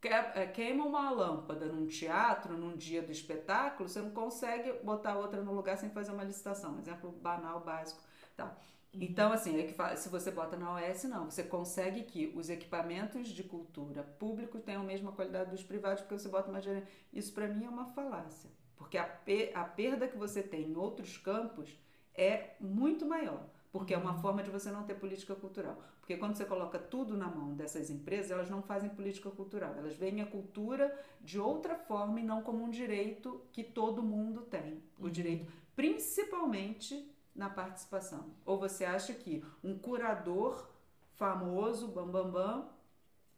é, 0.00 0.46
queima 0.46 0.84
uma 0.84 1.10
lâmpada 1.10 1.66
num 1.66 1.88
teatro, 1.88 2.56
num 2.56 2.76
dia 2.76 3.02
do 3.02 3.10
espetáculo, 3.10 3.88
você 3.88 4.00
não 4.00 4.10
consegue 4.10 4.74
botar 4.74 5.18
outra 5.18 5.42
no 5.42 5.52
lugar 5.52 5.76
sem 5.76 5.90
fazer 5.90 6.12
uma 6.12 6.22
licitação. 6.22 6.78
Exemplo 6.78 7.10
banal, 7.10 7.58
básico. 7.58 8.00
Tá. 8.36 8.56
Então, 9.00 9.32
assim, 9.32 9.58
é 9.58 9.64
que 9.64 9.96
se 9.96 10.08
você 10.08 10.30
bota 10.30 10.56
na 10.56 10.74
OS, 10.74 11.04
não. 11.04 11.30
Você 11.30 11.42
consegue 11.42 12.02
que 12.02 12.32
os 12.34 12.48
equipamentos 12.48 13.28
de 13.28 13.42
cultura 13.42 14.02
públicos 14.02 14.62
tenham 14.62 14.82
a 14.82 14.84
mesma 14.84 15.12
qualidade 15.12 15.50
dos 15.50 15.62
privados, 15.62 16.00
porque 16.02 16.18
você 16.18 16.28
bota 16.28 16.50
uma 16.50 16.60
gerência. 16.60 16.88
Isso, 17.12 17.32
para 17.32 17.48
mim, 17.48 17.64
é 17.64 17.68
uma 17.68 17.86
falácia. 17.86 18.50
Porque 18.76 18.98
a, 18.98 19.08
a 19.54 19.64
perda 19.64 20.08
que 20.08 20.16
você 20.16 20.42
tem 20.42 20.70
em 20.70 20.76
outros 20.76 21.16
campos 21.16 21.78
é 22.14 22.54
muito 22.60 23.06
maior 23.06 23.44
porque 23.74 23.92
é 23.92 23.98
uma 23.98 24.12
uhum. 24.12 24.20
forma 24.20 24.40
de 24.40 24.50
você 24.50 24.70
não 24.70 24.84
ter 24.84 24.94
política 24.94 25.34
cultural. 25.34 25.76
Porque 25.98 26.16
quando 26.16 26.36
você 26.36 26.44
coloca 26.44 26.78
tudo 26.78 27.16
na 27.16 27.26
mão 27.26 27.54
dessas 27.54 27.90
empresas, 27.90 28.30
elas 28.30 28.48
não 28.48 28.62
fazem 28.62 28.88
política 28.88 29.28
cultural. 29.30 29.74
Elas 29.76 29.96
veem 29.96 30.20
a 30.20 30.26
cultura 30.26 30.96
de 31.20 31.40
outra 31.40 31.74
forma 31.74 32.20
e 32.20 32.22
não 32.22 32.40
como 32.40 32.62
um 32.62 32.70
direito 32.70 33.42
que 33.50 33.64
todo 33.64 34.00
mundo 34.00 34.42
tem. 34.42 34.80
O 34.96 35.06
uhum. 35.06 35.10
direito, 35.10 35.52
principalmente 35.74 37.12
na 37.34 37.50
participação. 37.50 38.34
Ou 38.44 38.58
você 38.58 38.84
acha 38.84 39.12
que 39.12 39.44
um 39.62 39.78
curador 39.78 40.70
famoso, 41.14 41.88
bam 41.88 42.08
bam 42.08 42.30
bam, 42.30 42.68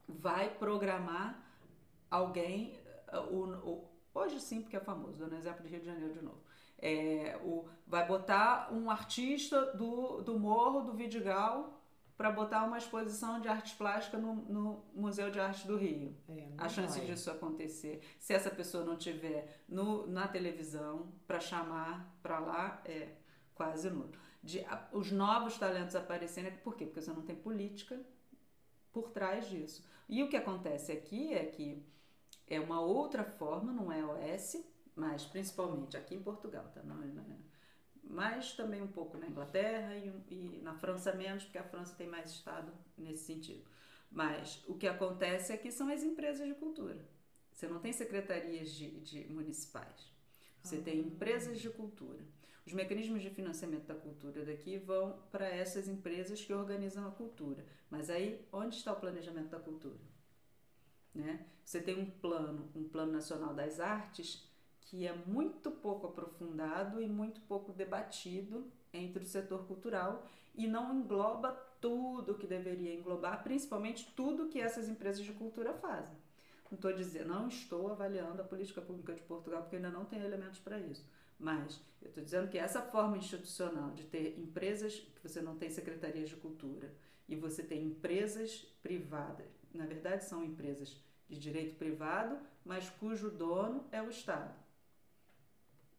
vai 0.09 0.51
programar 0.55 1.43
alguém, 2.11 2.79
uh, 3.13 3.35
o, 3.35 3.71
o, 3.71 3.91
hoje 4.15 4.41
sim, 4.41 4.63
porque 4.63 4.77
é 4.77 4.81
famoso, 4.81 5.19
dando 5.19 5.35
exemplo 5.35 5.63
de 5.63 5.69
Rio 5.69 5.81
de 5.81 5.87
Janeiro 5.87 6.15
de 6.15 6.23
novo 6.23 6.47
é, 6.79 7.39
o, 7.43 7.67
vai 7.87 8.07
botar 8.07 8.73
um 8.73 8.91
artista 8.91 9.73
do, 9.75 10.23
do 10.23 10.39
Morro 10.39 10.83
do 10.83 10.93
Vidigal 10.93 11.73
para 12.17 12.31
botar 12.31 12.65
uma 12.65 12.79
exposição 12.79 13.41
de 13.41 13.49
arte 13.49 13.77
plástica 13.77 14.17
no, 14.17 14.35
no 14.35 14.85
Museu 14.95 15.31
de 15.31 15.39
Arte 15.39 15.67
do 15.67 15.77
Rio. 15.77 16.17
É, 16.29 16.49
a 16.57 16.69
chance 16.69 16.99
vai. 16.99 17.07
disso 17.09 17.31
acontecer, 17.31 18.01
se 18.19 18.33
essa 18.33 18.51
pessoa 18.51 18.85
não 18.85 18.97
tiver 18.97 19.63
no, 19.69 20.07
na 20.07 20.27
televisão 20.27 21.13
para 21.27 21.39
chamar 21.39 22.17
para 22.23 22.39
lá, 22.39 22.81
é 22.87 23.09
quase 23.57 23.91
nulo. 23.91 24.13
De, 24.43 24.61
a, 24.61 24.89
os 24.93 25.11
novos 25.11 25.59
talentos 25.59 25.97
aparecerem, 25.97 26.57
por 26.59 26.77
quê? 26.77 26.85
Porque 26.85 27.01
você 27.01 27.13
não 27.13 27.23
tem 27.23 27.35
política 27.35 28.01
por 28.93 29.11
trás 29.11 29.49
disso. 29.49 29.85
E 30.09 30.23
o 30.23 30.29
que 30.29 30.37
acontece 30.37 30.93
aqui 30.93 31.35
é 31.35 31.45
que 31.45 31.85
é 32.47 32.61
uma 32.61 32.81
outra 32.81 33.25
forma, 33.25 33.73
não 33.73 33.91
é 33.91 34.05
OS, 34.05 34.65
mas 34.95 35.25
principalmente 35.25 35.97
aqui 35.97 36.15
em 36.15 36.23
Portugal, 36.23 36.71
tá? 36.73 36.83
Não, 36.83 36.97
não, 36.97 37.23
é, 37.23 37.37
mas 38.05 38.53
também 38.53 38.81
um 38.81 38.87
pouco 38.87 39.19
na 39.19 39.27
Inglaterra 39.27 39.97
e, 39.97 40.09
e, 40.31 40.61
na 40.63 40.75
França 40.75 41.13
menos, 41.13 41.43
porque 41.43 41.59
a 41.59 41.65
França 41.65 41.97
tem 41.97 42.07
mais 42.07 42.31
Estado 42.31 42.73
nesse 42.97 43.25
sentido. 43.25 43.65
Mas 44.11 44.63
o 44.69 44.75
que 44.75 44.87
acontece 44.87 45.53
aqui 45.53 45.73
são 45.73 45.89
as 45.89 46.05
empresas 46.05 46.47
de 46.47 46.55
cultura. 46.55 46.97
Você 47.51 47.67
não 47.67 47.81
tem 47.81 47.93
secretarias 47.93 48.71
de, 48.71 49.01
de 49.01 49.25
municipais, 49.33 50.13
você 50.63 50.77
ah. 50.77 50.83
tem 50.83 51.01
empresas 51.01 51.59
de 51.59 51.69
cultura. 51.71 52.25
Os 52.67 52.73
mecanismos 52.73 53.23
de 53.23 53.31
financiamento 53.31 53.87
da 53.87 53.95
cultura 53.95 54.45
daqui 54.45 54.77
vão 54.77 55.21
para 55.31 55.47
essas 55.47 55.87
empresas 55.87 56.45
que 56.45 56.53
organizam 56.53 57.07
a 57.07 57.13
cultura. 57.13 57.65
Mas 57.89 58.11
aí, 58.11 58.45
onde 58.53 58.75
está 58.75 58.93
o 58.93 58.99
planejamento 58.99 59.51
da 59.51 59.61
cultura? 59.61 60.01
Né? 61.15 61.47
Você 61.65 61.81
tem 61.81 61.97
um 61.97 62.11
plano, 62.11 62.69
um 62.75 62.89
plano 62.89 63.13
nacional 63.13 63.55
das 63.55 63.79
artes, 63.79 64.51
que 64.81 65.07
é 65.07 65.15
muito 65.15 65.71
pouco 65.71 66.09
aprofundado 66.09 67.01
e 67.01 67.07
muito 67.07 67.41
pouco 67.43 67.73
debatido 67.73 68.71
entre 68.93 69.23
o 69.23 69.27
setor 69.27 69.67
cultural 69.67 70.27
e 70.55 70.67
não 70.67 70.93
engloba 70.93 71.53
tudo 71.81 72.35
que 72.35 72.47
deveria 72.47 72.95
englobar, 72.95 73.45
principalmente 73.45 74.13
tudo 74.17 74.49
que 74.49 74.61
essas 74.61 74.89
empresas 74.89 75.25
de 75.25 75.33
cultura 75.33 75.73
fazem. 75.75 76.17
Não 76.71 76.77
estou 76.77 76.93
dizendo, 76.93 77.29
não 77.29 77.47
estou 77.47 77.93
avaliando 77.93 78.43
a 78.43 78.45
política 78.45 78.81
pública 78.81 79.15
de 79.15 79.23
Portugal 79.23 79.63
porque 79.63 79.77
ainda 79.77 79.91
não 79.91 80.05
tem 80.05 80.21
elementos 80.21 80.59
para 80.59 80.81
isso. 80.81 81.05
Mas 81.39 81.81
eu 82.01 82.09
estou 82.09 82.25
dizendo 82.25 82.49
que 82.49 82.59
essa 82.59 82.81
forma 82.81 83.19
institucional 83.19 83.91
de 83.91 84.05
ter 84.05 84.39
empresas 84.39 84.95
que 84.95 85.23
você 85.23 85.41
não 85.41 85.57
tem 85.57 85.71
secretarias 85.71 86.31
de 86.31 86.37
cultura 86.37 86.93
e 87.29 87.37
você 87.37 87.63
tem 87.63 87.85
empresas 87.85 88.67
privadas, 88.83 89.47
na 89.75 89.85
verdade 89.85 90.25
são 90.25 90.45
empresas 90.45 90.97
de 91.29 91.39
direito 91.39 91.75
privado, 91.75 92.39
mas 92.65 92.89
cujo 92.89 93.31
dono 93.31 93.87
é 93.91 94.01
o 94.01 94.09
Estado. 94.09 94.55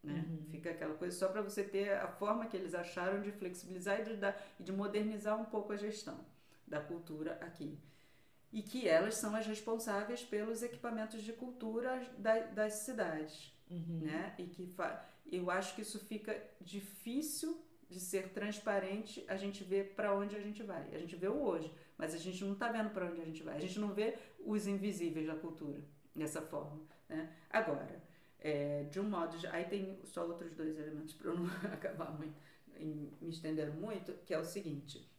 Né? 0.03 0.25
Uhum. 0.27 0.45
Fica 0.49 0.71
aquela 0.71 0.95
coisa 0.95 1.17
só 1.17 1.27
para 1.27 1.41
você 1.41 1.63
ter 1.63 1.93
a 1.93 2.07
forma 2.07 2.45
que 2.47 2.55
eles 2.55 2.73
acharam 2.73 3.21
de 3.21 3.31
flexibilizar 3.31 3.99
e 3.99 4.03
de, 4.05 4.15
dar, 4.15 4.41
e 4.59 4.63
de 4.63 4.71
modernizar 4.71 5.39
um 5.39 5.45
pouco 5.45 5.73
a 5.73 5.77
gestão 5.77 6.19
da 6.65 6.79
cultura 6.79 7.37
aqui. 7.41 7.77
E 8.51 8.61
que 8.61 8.87
elas 8.87 9.15
são 9.15 9.35
as 9.35 9.45
responsáveis 9.45 10.23
pelos 10.23 10.63
equipamentos 10.63 11.21
de 11.21 11.33
cultura 11.33 12.01
da, 12.17 12.39
das 12.39 12.73
cidades. 12.75 13.53
Uhum. 13.69 13.99
Né? 14.03 14.33
E 14.37 14.45
que 14.45 14.65
eu 15.31 15.49
acho 15.49 15.75
que 15.75 15.81
isso 15.81 15.99
fica 15.99 16.41
difícil 16.61 17.63
de 17.89 17.99
ser 17.99 18.29
transparente, 18.29 19.23
a 19.27 19.37
gente 19.37 19.63
vê 19.63 19.83
para 19.83 20.13
onde 20.13 20.35
a 20.35 20.41
gente 20.41 20.61
vai. 20.63 20.93
A 20.93 20.99
gente 20.99 21.15
vê 21.15 21.27
o 21.27 21.41
hoje, 21.41 21.73
mas 21.97 22.13
a 22.13 22.17
gente 22.17 22.43
não 22.43 22.53
está 22.53 22.69
vendo 22.69 22.89
para 22.89 23.05
onde 23.05 23.21
a 23.21 23.25
gente 23.25 23.41
vai. 23.43 23.55
A 23.55 23.59
gente 23.59 23.79
não 23.79 23.93
vê 23.93 24.17
os 24.39 24.67
invisíveis 24.67 25.27
da 25.27 25.35
cultura 25.35 25.81
dessa 26.13 26.41
forma. 26.41 26.81
Né? 27.07 27.33
Agora, 27.49 28.01
é, 28.39 28.83
de 28.83 28.99
um 28.99 29.09
modo. 29.09 29.37
Aí 29.51 29.65
tem 29.65 29.99
só 30.03 30.25
outros 30.27 30.53
dois 30.53 30.77
elementos 30.77 31.13
para 31.13 31.29
eu 31.29 31.37
não 31.37 31.45
acabar 31.71 32.11
muito, 32.11 32.35
me 33.21 33.29
estender 33.29 33.71
muito, 33.73 34.13
que 34.25 34.33
é 34.33 34.39
o 34.39 34.45
seguinte. 34.45 35.09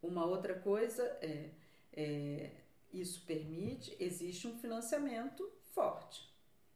Uma 0.00 0.24
outra 0.24 0.54
coisa 0.54 1.02
é, 1.20 1.50
é 1.92 2.50
isso 2.92 3.24
permite, 3.26 3.96
existe 3.98 4.46
um 4.46 4.58
financiamento 4.58 5.50
forte 5.72 6.30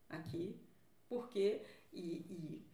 aqui, 0.09 0.59
porque 1.09 1.63
e, 1.97 2.27
e 2.31 2.67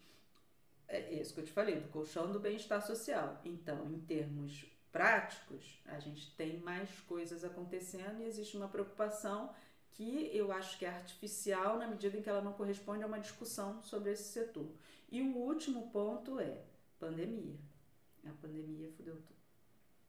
é 0.89 1.15
isso 1.15 1.33
que 1.33 1.41
eu 1.41 1.45
te 1.45 1.53
falei, 1.53 1.81
do 1.81 1.89
colchão 1.89 2.31
do 2.31 2.39
bem-estar 2.39 2.85
social. 2.85 3.41
Então, 3.45 3.91
em 3.91 4.01
termos 4.01 4.67
práticos, 4.91 5.81
a 5.87 5.99
gente 5.99 6.31
tem 6.37 6.59
mais 6.61 6.91
coisas 7.01 7.45
acontecendo 7.45 8.21
e 8.21 8.27
existe 8.27 8.57
uma 8.57 8.69
preocupação 8.69 9.55
que 9.93 10.31
eu 10.35 10.53
acho 10.53 10.79
que 10.79 10.85
é 10.85 10.89
artificial 10.89 11.79
na 11.79 11.87
medida 11.87 12.17
em 12.17 12.23
que 12.23 12.29
ela 12.29 12.43
não 12.43 12.53
corresponde 12.53 13.03
a 13.03 13.07
uma 13.07 13.21
discussão 13.21 13.83
sobre 13.83 14.11
esse 14.13 14.25
setor. 14.25 14.69
E 15.11 15.23
o 15.23 15.37
último 15.37 15.91
ponto 15.91 16.39
é 16.39 16.63
pandemia. 16.99 17.57
A 18.27 18.33
pandemia 18.33 18.91
fudeu 18.91 19.17
tudo. 19.17 19.39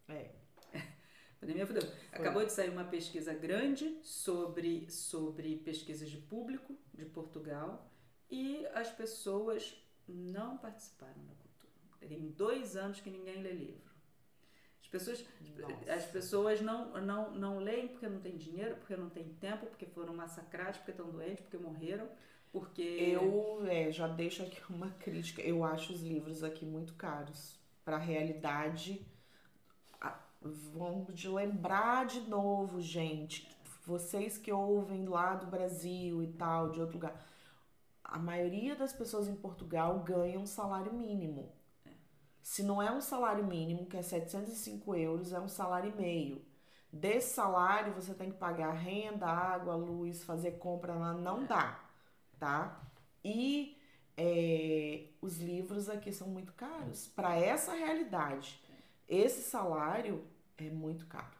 É. 0.09 0.31
A 0.73 0.79
pandemia 1.39 1.65
fudeu. 1.65 1.81
Foi. 1.81 2.19
Acabou 2.19 2.45
de 2.45 2.51
sair 2.51 2.69
uma 2.69 2.85
pesquisa 2.85 3.33
grande 3.33 3.99
sobre, 4.03 4.89
sobre 4.89 5.57
pesquisas 5.57 6.09
de 6.09 6.17
público 6.17 6.77
de 6.93 7.05
Portugal 7.05 7.89
e 8.33 8.65
as 8.73 8.89
pessoas 8.89 9.75
não 10.07 10.57
participaram 10.57 11.23
da 11.25 11.33
cultura. 11.35 11.73
Tem 12.07 12.31
dois 12.31 12.75
anos 12.75 12.99
que 12.99 13.09
ninguém 13.09 13.41
lê 13.41 13.51
livro 13.51 13.93
pessoas, 14.93 15.25
as 15.87 16.05
pessoas 16.05 16.61
não, 16.61 16.91
não, 17.01 17.31
não 17.31 17.57
leem 17.57 17.87
porque 17.87 18.07
não 18.07 18.19
tem 18.19 18.37
dinheiro, 18.37 18.75
porque 18.75 18.95
não 18.95 19.09
tem 19.09 19.27
tempo, 19.41 19.65
porque 19.65 19.87
foram 19.87 20.13
massacrados, 20.13 20.77
porque 20.77 20.91
estão 20.91 21.09
doentes, 21.09 21.41
porque 21.41 21.57
morreram, 21.57 22.07
porque... 22.51 22.83
Eu 22.83 23.65
é, 23.65 23.91
já 23.91 24.07
deixo 24.07 24.43
aqui 24.43 24.61
uma 24.69 24.91
crítica. 24.91 25.41
Eu 25.41 25.63
acho 25.63 25.93
os 25.93 26.03
livros 26.03 26.43
aqui 26.43 26.63
muito 26.63 26.93
caros. 26.93 27.59
Para 27.83 27.95
a 27.95 27.99
realidade, 27.99 29.03
vamos 30.41 31.11
de 31.15 31.27
lembrar 31.27 32.05
de 32.05 32.21
novo, 32.21 32.79
gente, 32.79 33.49
vocês 33.85 34.37
que 34.37 34.51
ouvem 34.51 35.05
lá 35.05 35.35
do 35.35 35.47
Brasil 35.47 36.21
e 36.21 36.27
tal, 36.27 36.69
de 36.69 36.79
outro 36.79 36.97
lugar, 36.97 37.19
a 38.13 38.19
maioria 38.19 38.75
das 38.75 38.93
pessoas 38.93 39.27
em 39.27 39.35
Portugal 39.35 39.99
ganham 40.03 40.43
um 40.43 40.45
salário 40.45 40.93
mínimo. 40.93 41.51
Se 42.43 42.61
não 42.61 42.79
é 42.79 42.91
um 42.91 43.01
salário 43.01 43.43
mínimo, 43.43 43.87
que 43.87 43.97
é 43.97 44.03
705 44.03 44.95
euros, 44.95 45.33
é 45.33 45.39
um 45.39 45.47
salário 45.47 45.91
e 45.91 45.95
meio. 45.95 46.45
desse 46.91 47.33
salário 47.33 47.91
você 47.93 48.13
tem 48.13 48.29
que 48.29 48.37
pagar 48.37 48.71
renda, 48.73 49.25
água, 49.25 49.73
luz, 49.75 50.23
fazer 50.23 50.59
compra 50.59 50.93
não 51.15 51.43
dá, 51.43 51.83
tá? 52.37 52.87
E 53.25 53.81
é, 54.15 55.07
os 55.19 55.39
livros 55.39 55.89
aqui 55.89 56.13
são 56.13 56.27
muito 56.27 56.53
caros. 56.53 57.07
Para 57.07 57.35
essa 57.35 57.73
realidade, 57.73 58.61
esse 59.07 59.41
salário 59.41 60.23
é 60.55 60.69
muito 60.69 61.07
caro. 61.07 61.35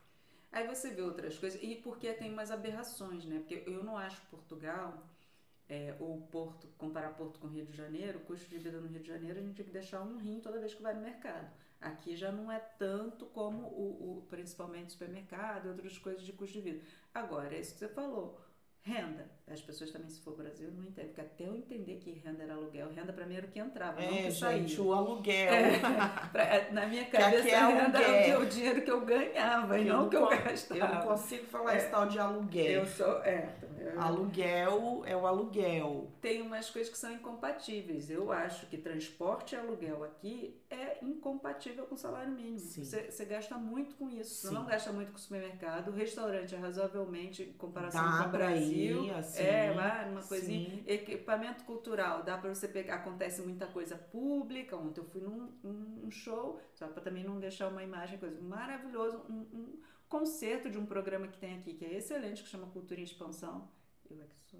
Aí 0.51 0.67
você 0.67 0.89
vê 0.89 1.03
outras 1.03 1.37
coisas, 1.37 1.61
e 1.61 1.75
porque 1.75 2.11
tem 2.13 2.31
umas 2.31 2.49
aberrações, 2.49 3.25
né? 3.25 3.37
Porque 3.37 3.63
eu 3.67 3.83
não 3.83 3.95
acho 3.95 4.19
Portugal, 4.31 5.03
é, 5.73 5.95
ou 5.99 6.21
Porto, 6.27 6.67
comparar 6.77 7.15
Porto 7.15 7.39
com 7.39 7.47
Rio 7.47 7.65
de 7.65 7.75
Janeiro, 7.75 8.19
o 8.19 8.21
custo 8.21 8.47
de 8.47 8.59
vida 8.59 8.79
no 8.79 8.87
Rio 8.87 9.01
de 9.01 9.07
Janeiro 9.07 9.39
a 9.39 9.41
gente 9.41 9.55
tem 9.55 9.65
que 9.65 9.71
deixar 9.71 10.01
um 10.03 10.17
rim 10.17 10.39
toda 10.39 10.59
vez 10.59 10.73
que 10.75 10.83
vai 10.83 10.93
no 10.93 11.01
mercado. 11.01 11.51
Aqui 11.81 12.15
já 12.15 12.31
não 12.31 12.51
é 12.51 12.59
tanto 12.59 13.25
como 13.25 13.63
o, 13.63 14.19
o 14.19 14.21
principalmente 14.29 14.91
supermercado 14.91 15.65
e 15.65 15.69
outras 15.69 15.97
coisas 15.97 16.23
de 16.23 16.31
custo 16.31 16.53
de 16.53 16.61
vida. 16.61 16.85
Agora, 17.13 17.55
é 17.55 17.59
isso 17.59 17.73
que 17.73 17.79
você 17.79 17.87
falou 17.87 18.39
Renda. 18.83 19.31
As 19.51 19.61
pessoas 19.61 19.91
também, 19.91 20.09
se 20.09 20.21
for 20.21 20.35
Brasil, 20.35 20.71
não 20.71 20.85
entendem. 20.85 21.11
Porque 21.11 21.21
até 21.21 21.45
eu 21.45 21.55
entender 21.55 21.95
que 21.95 22.11
renda 22.11 22.43
era 22.43 22.53
aluguel, 22.53 22.89
renda 22.93 23.11
para 23.11 23.25
mim 23.25 23.35
era 23.35 23.45
o 23.45 23.49
que 23.49 23.59
entrava, 23.59 24.01
é, 24.01 24.09
não 24.09 24.13
o 24.13 24.23
que 24.23 24.31
saía. 24.31 24.59
gente, 24.59 24.81
o 24.81 24.93
aluguel. 24.93 25.53
É, 25.53 25.79
pra, 26.31 26.71
na 26.71 26.87
minha 26.87 27.05
cabeça, 27.05 27.49
é 27.49 27.55
a 27.55 27.67
renda 27.67 28.01
era 28.01 28.39
o, 28.39 28.45
dinheiro 28.45 28.81
que 28.81 28.91
eu 28.91 29.01
ganhava 29.01 29.77
e 29.77 29.85
não 29.85 30.07
o 30.07 30.09
que 30.09 30.15
eu 30.15 30.27
gastava. 30.27 30.79
Eu 30.79 30.87
não 30.87 31.01
consigo 31.01 31.45
falar 31.47 31.73
é, 31.73 31.77
esse 31.77 31.89
tal 31.89 32.07
de 32.07 32.19
aluguel. 32.19 32.65
Eu 32.65 32.85
sou, 32.85 33.17
é. 33.23 33.53
Eu, 33.77 34.01
aluguel 34.01 35.03
é 35.05 35.15
o 35.15 35.27
aluguel. 35.27 36.09
Tem 36.21 36.41
umas 36.41 36.69
coisas 36.69 36.89
que 36.91 36.97
são 36.97 37.11
incompatíveis. 37.11 38.09
Eu 38.09 38.31
acho 38.31 38.65
que 38.67 38.77
transporte 38.77 39.55
e 39.55 39.57
aluguel 39.57 40.05
aqui 40.05 40.57
é 40.69 41.03
incompatível 41.03 41.85
com 41.85 41.97
salário 41.97 42.31
mínimo. 42.31 42.59
Você, 42.59 43.11
você 43.11 43.25
gasta 43.25 43.57
muito 43.57 43.95
com 43.95 44.09
isso. 44.09 44.35
Sim. 44.35 44.47
Você 44.47 44.53
não 44.53 44.65
gasta 44.65 44.91
muito 44.93 45.11
com 45.11 45.17
o 45.17 45.21
supermercado. 45.21 45.89
O 45.89 45.91
restaurante 45.91 46.55
é 46.55 46.57
razoavelmente, 46.57 47.43
em 47.43 47.53
comparação 47.53 48.01
Dá 48.01 48.23
com 48.23 48.29
o 48.29 48.31
Brasil 48.31 48.53
Brasil. 48.53 49.15
assim, 49.15 49.32
é, 49.41 49.71
uma 50.09 50.21
coisinha. 50.21 50.69
Sim. 50.69 50.83
Equipamento 50.85 51.63
cultural, 51.63 52.23
dá 52.23 52.37
para 52.37 52.53
você 52.53 52.67
pegar. 52.67 52.95
Acontece 52.95 53.41
muita 53.41 53.65
coisa 53.67 53.97
pública. 53.97 54.75
Ontem 54.75 55.01
eu 55.01 55.05
fui 55.05 55.21
num, 55.21 55.51
num 55.63 56.11
show, 56.11 56.59
só 56.73 56.87
para 56.87 57.01
também 57.01 57.23
não 57.23 57.39
deixar 57.39 57.67
uma 57.69 57.83
imagem, 57.83 58.17
coisa 58.17 58.39
maravilhoso. 58.41 59.25
Um, 59.29 59.41
um, 59.53 59.81
concerto 60.09 60.69
de 60.69 60.77
um 60.77 60.85
programa 60.85 61.27
que 61.27 61.39
tem 61.39 61.57
aqui, 61.57 61.73
que 61.73 61.83
é 61.83 61.97
excelente, 61.97 62.43
que 62.43 62.49
chama 62.49 62.67
Cultura 62.67 62.99
em 62.99 63.03
Expansão. 63.03 63.67
Eu 64.09 64.21
é 64.21 64.25
que 64.25 64.35
sou. 64.51 64.59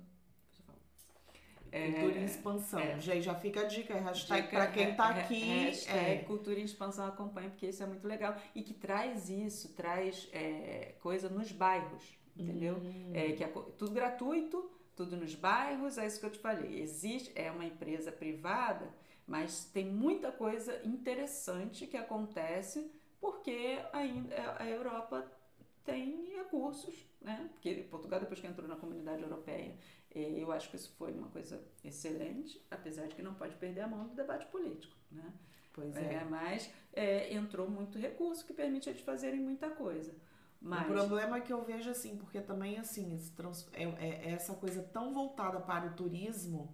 É, 1.71 1.91
cultura 1.91 2.19
em 2.19 2.25
expansão. 2.25 2.79
É, 2.79 2.99
já, 2.99 3.19
já 3.19 3.33
fica 3.33 3.61
a 3.61 3.63
dica, 3.63 3.95
hashtag 3.95 4.47
para 4.47 4.67
quem 4.67 4.91
está 4.91 5.09
aqui. 5.09 5.71
É. 5.89 6.17
Cultura 6.19 6.59
em 6.59 6.63
expansão 6.63 7.07
acompanha, 7.07 7.49
porque 7.49 7.67
isso 7.67 7.81
é 7.81 7.85
muito 7.87 8.07
legal. 8.07 8.35
E 8.53 8.61
que 8.61 8.75
traz 8.75 9.27
isso, 9.29 9.73
traz 9.73 10.29
é, 10.31 10.93
coisa 10.99 11.29
nos 11.29 11.51
bairros 11.51 12.22
entendeu? 12.35 12.75
Hum. 12.75 13.11
É, 13.13 13.31
que 13.33 13.43
é 13.43 13.47
tudo 13.47 13.91
gratuito, 13.91 14.69
tudo 14.95 15.17
nos 15.17 15.35
bairros, 15.35 15.97
é 15.97 16.05
isso 16.05 16.19
que 16.19 16.25
eu 16.25 16.31
te 16.31 16.39
falei. 16.39 16.81
Existe, 16.81 17.31
é 17.35 17.51
uma 17.51 17.65
empresa 17.65 18.11
privada, 18.11 18.93
mas 19.27 19.65
tem 19.65 19.85
muita 19.85 20.31
coisa 20.31 20.79
interessante 20.83 21.87
que 21.87 21.97
acontece 21.97 22.91
porque 23.19 23.79
ainda 23.93 24.35
a 24.59 24.67
Europa 24.67 25.25
tem 25.85 26.35
recursos, 26.35 27.05
né? 27.21 27.49
Porque 27.53 27.85
Portugal, 27.89 28.19
depois 28.19 28.39
que 28.39 28.47
entrou 28.47 28.67
na 28.67 28.75
comunidade 28.75 29.21
europeia, 29.21 29.75
é, 30.13 30.19
eu 30.19 30.51
acho 30.51 30.69
que 30.69 30.75
isso 30.75 30.93
foi 30.97 31.11
uma 31.13 31.29
coisa 31.29 31.63
excelente, 31.83 32.61
apesar 32.69 33.07
de 33.07 33.15
que 33.15 33.21
não 33.21 33.33
pode 33.33 33.55
perder 33.55 33.81
a 33.81 33.87
mão 33.87 34.07
do 34.07 34.13
debate 34.13 34.45
político, 34.47 34.95
né? 35.11 35.33
Pois 35.73 35.95
é. 35.95 36.15
é 36.15 36.23
mas 36.23 36.69
é, 36.93 37.33
entrou 37.33 37.69
muito 37.69 37.97
recurso 37.97 38.45
que 38.45 38.53
permite 38.53 38.89
eles 38.89 39.01
fazerem 39.01 39.39
muita 39.39 39.69
coisa. 39.69 40.13
Mas... 40.63 40.89
O 40.89 40.93
problema 40.93 41.37
é 41.37 41.41
que 41.41 41.51
eu 41.51 41.61
vejo 41.61 41.89
assim, 41.89 42.15
porque 42.15 42.39
também 42.39 42.79
assim, 42.79 43.19
é, 43.73 43.83
é, 43.83 44.07
é 44.07 44.31
essa 44.31 44.53
coisa 44.53 44.81
tão 44.81 45.13
voltada 45.13 45.59
para 45.59 45.87
o 45.87 45.93
turismo 45.93 46.73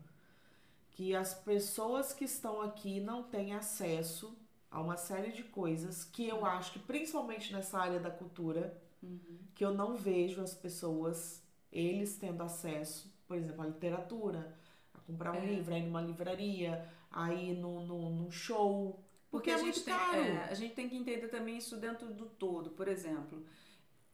que 0.91 1.15
as 1.15 1.33
pessoas 1.33 2.13
que 2.13 2.25
estão 2.25 2.61
aqui 2.61 2.99
não 2.99 3.23
têm 3.23 3.55
acesso 3.55 4.37
a 4.69 4.79
uma 4.79 4.95
série 4.95 5.31
de 5.31 5.43
coisas 5.43 6.03
que 6.03 6.27
eu 6.27 6.45
acho 6.45 6.73
que 6.73 6.79
principalmente 6.79 7.51
nessa 7.51 7.79
área 7.79 7.99
da 7.99 8.11
cultura, 8.11 8.79
uhum. 9.01 9.39
que 9.55 9.65
eu 9.65 9.73
não 9.73 9.95
vejo 9.97 10.39
as 10.39 10.53
pessoas, 10.53 11.43
eles 11.71 12.15
tendo 12.15 12.43
acesso, 12.43 13.11
por 13.27 13.37
exemplo, 13.37 13.63
à 13.63 13.65
literatura, 13.65 14.55
a 14.93 14.99
comprar 14.99 15.31
um 15.31 15.37
é. 15.37 15.45
livro, 15.45 15.73
a 15.73 15.79
ir 15.79 15.85
numa 15.85 16.01
livraria, 16.01 16.87
a 17.09 17.33
ir 17.33 17.55
no, 17.55 17.83
no, 17.83 18.09
num 18.11 18.29
show. 18.29 19.03
Porque, 19.31 19.49
porque 19.49 19.51
é 19.51 19.57
muito 19.63 19.83
tem, 19.83 19.93
caro. 19.93 20.21
É, 20.21 20.43
a 20.43 20.53
gente 20.53 20.75
tem 20.75 20.87
que 20.87 20.95
entender 20.95 21.27
também 21.29 21.57
isso 21.57 21.75
dentro 21.77 22.13
do 22.13 22.25
todo. 22.25 22.69
Por 22.71 22.87
exemplo, 22.87 23.43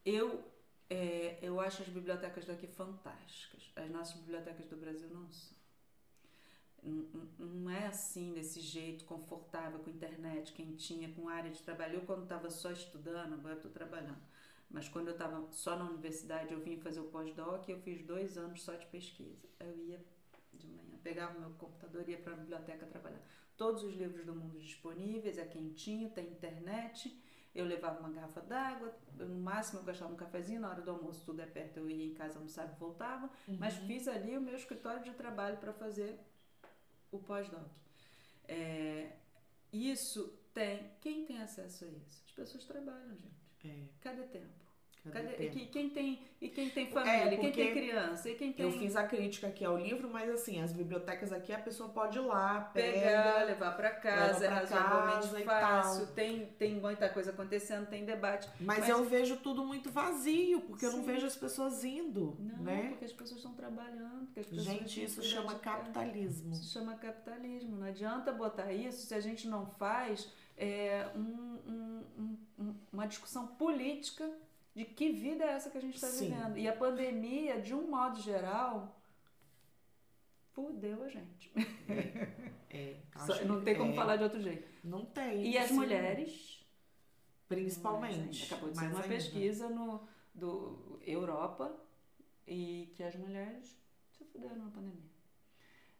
eu, 0.06 0.44
é, 0.90 1.40
eu 1.42 1.60
acho 1.60 1.82
as 1.82 1.90
bibliotecas 1.90 2.46
daqui 2.46 2.68
fantásticas. 2.68 3.72
As 3.76 3.90
nossas 3.90 4.16
bibliotecas 4.18 4.68
do 4.68 4.78
Brasil 4.78 5.10
não 5.10 5.30
são. 5.32 5.56
Não, 6.84 7.28
não 7.40 7.70
é 7.72 7.88
assim, 7.88 8.32
desse 8.34 8.60
jeito, 8.60 9.06
confortável, 9.06 9.80
com 9.80 9.90
internet, 9.90 10.54
quentinha, 10.54 11.12
com 11.14 11.28
área 11.28 11.50
de 11.50 11.64
trabalho. 11.64 11.96
Eu, 11.96 12.02
quando 12.02 12.24
estava 12.24 12.50
só 12.52 12.72
estudando, 12.72 13.34
agora 13.34 13.56
estou 13.56 13.72
trabalhando. 13.72 14.22
Mas 14.70 14.88
quando 14.88 15.08
eu 15.08 15.14
estava 15.14 15.48
só 15.52 15.76
na 15.76 15.86
universidade, 15.86 16.54
eu 16.54 16.60
vim 16.60 16.78
fazer 16.78 17.00
o 17.00 17.06
pós-doc 17.06 17.68
e 17.68 17.72
eu 17.72 17.80
fiz 17.80 18.06
dois 18.06 18.38
anos 18.38 18.62
só 18.62 18.76
de 18.76 18.86
pesquisa. 18.88 19.48
Eu 19.60 19.76
ia 19.78 20.00
de 20.54 20.68
manhã, 20.68 20.98
pegava 21.04 21.40
meu 21.40 21.50
computador 21.52 22.08
e 22.08 22.12
ia 22.12 22.18
para 22.20 22.34
a 22.34 22.38
biblioteca 22.38 22.86
trabalhar. 22.86 23.22
Todos 23.58 23.84
os 23.84 23.96
livros 23.96 24.26
do 24.26 24.36
mundo 24.36 24.60
disponíveis, 24.60 25.38
é 25.38 25.46
quentinho, 25.46 26.10
tem 26.10 26.28
internet 26.28 27.16
eu 27.56 27.66
levava 27.66 28.00
uma 28.02 28.10
garrafa 28.10 28.42
d'água, 28.42 28.94
no 29.18 29.40
máximo 29.40 29.80
eu 29.80 29.86
gastava 29.86 30.14
um 30.14 30.18
cafezinho, 30.18 30.60
na 30.60 30.70
hora 30.70 30.82
do 30.82 30.92
almoço 30.92 31.24
tudo 31.26 31.42
é 31.42 31.46
perto, 31.46 31.78
eu 31.78 31.90
ia 31.90 32.06
em 32.06 32.14
casa, 32.14 32.38
almoçava 32.38 32.74
e 32.74 32.80
voltava, 32.80 33.30
uhum. 33.48 33.58
mas 33.58 33.76
fiz 33.78 34.08
ali 34.10 34.38
o 34.38 34.42
meu 34.42 34.56
escritório 34.56 35.02
de 35.02 35.12
trabalho 35.14 35.58
para 35.58 35.72
fazer 35.72 36.20
o 37.12 37.18
pós-doc. 37.18 37.66
É, 38.48 39.14
isso 39.72 40.38
tem, 40.54 40.92
quem 41.00 41.26
tem 41.26 41.42
acesso 41.42 41.86
a 41.86 41.88
isso? 41.88 42.24
As 42.26 42.32
pessoas 42.32 42.66
trabalham, 42.66 43.16
gente. 43.16 43.46
É. 43.66 43.88
Cadê 44.02 44.24
tempo? 44.24 44.65
Cadê, 45.12 45.48
e 45.48 45.66
quem 45.68 45.90
tem 45.90 46.20
e 46.42 46.50
quem 46.50 46.70
tem 46.70 46.88
família, 46.88 47.34
é, 47.34 47.38
quem 47.38 47.52
tem 47.52 47.74
criança, 47.74 48.30
e 48.30 48.36
quem 48.36 48.54
tem... 48.54 48.66
Eu 48.66 48.72
fiz 48.72 48.96
a 48.96 49.04
crítica 49.08 49.48
aqui 49.48 49.64
ao 49.64 49.78
livro, 49.78 50.10
mas 50.12 50.30
assim, 50.30 50.62
as 50.62 50.72
bibliotecas 50.72 51.32
aqui 51.32 51.52
a 51.52 51.58
pessoa 51.58 51.90
pode 51.90 52.18
ir 52.18 52.22
lá, 52.22 52.70
pegar, 52.74 53.46
levar 53.46 53.72
para 53.76 53.90
casa, 53.92 54.46
é 54.46 54.48
razoavelmente 54.50 55.44
fácil, 55.44 56.08
tem 56.08 56.46
tem 56.46 56.76
muita 56.76 57.10
coisa 57.10 57.32
acontecendo, 57.32 57.88
tem 57.88 58.06
debate. 58.06 58.48
Mas, 58.60 58.80
mas, 58.80 58.90
eu 58.90 59.04
vejo 59.06 59.38
tudo 59.38 59.66
muito 59.66 59.90
vazio, 59.90 60.62
porque 60.62 60.86
sim. 60.86 60.92
eu 60.92 60.98
não 60.98 61.04
vejo 61.04 61.26
as 61.26 61.36
pessoas 61.36 61.84
indo, 61.84 62.36
não, 62.40 62.64
né? 62.64 62.90
porque 62.90 63.06
as 63.06 63.14
pessoas 63.14 63.40
estão 63.40 63.54
trabalhando, 63.54 64.26
porque 64.26 64.42
as 64.42 64.46
pessoas 64.46 64.66
Gente, 64.66 65.04
isso 65.04 65.24
chama 65.24 65.56
capitalismo. 65.56 66.52
Isso 66.52 66.72
chama 66.72 66.96
capitalismo. 66.96 67.78
Não 67.78 67.88
adianta 67.88 68.32
botar 68.32 68.72
isso 68.72 69.08
se 69.08 69.14
a 69.16 69.20
gente 69.20 69.48
não 69.48 69.66
faz 69.66 70.32
é, 70.58 71.08
um, 71.16 71.60
um, 71.68 72.36
um, 72.60 72.76
uma 72.92 73.08
discussão 73.08 73.48
política 73.48 74.30
de 74.76 74.84
que 74.84 75.12
vida 75.12 75.46
é 75.46 75.52
essa 75.52 75.70
que 75.70 75.78
a 75.78 75.82
gente 75.82 75.96
está 75.96 76.10
vivendo. 76.10 76.58
E 76.58 76.68
a 76.68 76.76
pandemia, 76.76 77.62
de 77.62 77.74
um 77.74 77.90
modo 77.90 78.20
geral, 78.20 79.00
fudeu 80.52 81.02
a 81.04 81.08
gente. 81.08 81.52
É, 82.70 82.98
é 83.00 83.00
não 83.48 83.64
tem 83.64 83.78
como 83.78 83.94
é, 83.94 83.96
falar 83.96 84.18
de 84.18 84.24
outro 84.24 84.42
jeito. 84.42 84.68
Não 84.84 85.06
tem. 85.06 85.48
E 85.48 85.58
as 85.58 85.70
sim. 85.70 85.76
mulheres. 85.76 86.66
Principalmente. 87.48 88.46
Acabou 88.46 88.70
de 88.72 88.78
ser 88.78 88.86
uma 88.88 88.96
ainda. 88.96 89.08
pesquisa 89.08 89.70
no 89.70 90.06
do 90.34 91.00
Europa 91.06 91.74
e 92.46 92.92
que 92.96 93.04
as 93.04 93.16
mulheres 93.16 93.80
se 94.10 94.26
fuderam 94.26 94.58
na 94.58 94.70
pandemia. 94.70 95.16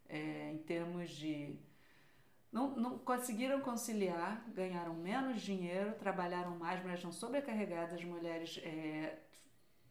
É, 0.10 0.52
em 0.52 0.58
termos 0.58 1.10
de 1.12 1.58
não, 2.56 2.70
não 2.78 2.98
conseguiram 2.98 3.60
conciliar, 3.60 4.42
ganharam 4.54 4.94
menos 4.94 5.42
dinheiro, 5.42 5.92
trabalharam 5.96 6.56
mais, 6.58 6.80
mulheres 6.80 7.02
estão 7.02 7.12
sobrecarregadas, 7.12 8.00
as 8.00 8.06
mulheres 8.06 8.62
é, 8.64 9.20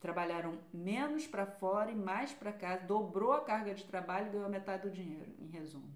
trabalharam 0.01 0.59
menos 0.73 1.27
para 1.27 1.45
fora 1.45 1.91
e 1.91 1.95
mais 1.95 2.33
para 2.33 2.55
casa, 2.55 2.87
dobrou 2.87 3.35
a 3.35 3.45
carga 3.45 3.75
de 3.75 3.85
trabalho 3.85 4.29
e 4.29 4.31
ganhou 4.31 4.49
metade 4.49 4.89
do 4.89 4.91
dinheiro, 4.91 5.31
em 5.39 5.47
resumo. 5.47 5.93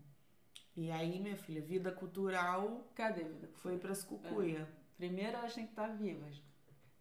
E 0.76 0.90
aí, 0.90 1.18
minha 1.18 1.38
filha, 1.38 1.62
vida 1.62 1.90
cultural. 1.90 2.86
Cadê 2.94 3.22
a 3.22 3.28
vida? 3.28 3.48
Foi 3.54 3.78
para 3.78 3.92
as 3.92 4.04
cucuia. 4.04 4.60
É. 4.60 4.66
Primeiro 4.98 5.38
elas 5.38 5.54
têm 5.54 5.64
que 5.64 5.72
estar 5.72 5.88
vivas. 5.88 6.40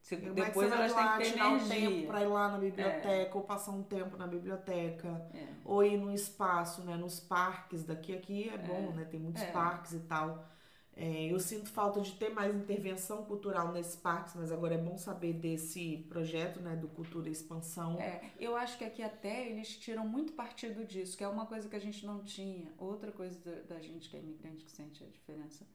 Se, 0.08 0.16
depois 0.16 0.72
elas 0.72 0.94
têm 0.94 1.04
que 1.06 1.18
ter 1.18 1.32
tirar 1.34 1.52
energia. 1.52 1.90
um 1.90 1.92
tempo 1.92 2.08
para 2.08 2.22
ir 2.22 2.28
lá 2.28 2.48
na 2.48 2.58
biblioteca, 2.58 3.10
é. 3.10 3.30
ou 3.34 3.42
passar 3.42 3.72
um 3.72 3.84
tempo 3.84 4.16
na 4.16 4.26
biblioteca, 4.26 5.10
é. 5.34 5.48
ou 5.66 5.84
ir 5.84 5.98
num 5.98 6.14
espaço, 6.14 6.82
né, 6.84 6.96
nos 6.96 7.20
parques 7.20 7.84
daqui. 7.84 8.16
Aqui 8.16 8.48
é 8.48 8.58
bom, 8.58 8.92
é. 8.94 8.96
né? 8.96 9.04
Tem 9.04 9.20
muitos 9.20 9.42
é. 9.44 9.52
parques 9.52 9.92
e 9.92 10.00
tal. 10.00 10.48
É, 10.96 11.26
eu 11.26 11.38
sinto 11.42 11.70
falta 11.70 12.00
de 12.00 12.14
ter 12.14 12.30
mais 12.30 12.56
intervenção 12.56 13.26
cultural 13.26 13.74
nesses 13.74 13.98
parques, 13.98 14.34
mas 14.36 14.50
agora 14.50 14.76
é 14.76 14.78
bom 14.78 14.98
saber 14.98 15.34
desse 15.34 16.06
projeto, 16.08 16.62
né, 16.62 16.78
do 16.78 16.88
Cultura 16.88 17.30
Expansão. 17.30 18.00
É, 18.00 18.32
eu 18.40 18.56
acho 18.56 18.78
que 18.78 18.86
aqui 18.86 19.04
até 19.04 19.46
eles 19.50 19.76
tiram 19.76 20.08
muito 20.08 20.32
partido 20.32 20.86
disso, 20.86 21.18
que 21.18 21.24
é 21.26 21.28
uma 21.28 21.46
coisa 21.46 21.68
que 21.68 21.76
a 21.76 21.82
gente 21.82 22.06
não 22.06 22.24
tinha. 22.24 22.72
Outra 22.78 23.12
coisa 23.12 23.38
da, 23.42 23.76
da 23.76 23.82
gente 23.82 24.10
que 24.10 24.16
é 24.16 24.22
imigrante 24.22 24.64
que 24.64 24.72
sente 24.72 25.04
a 25.04 25.08
diferença 25.08 25.68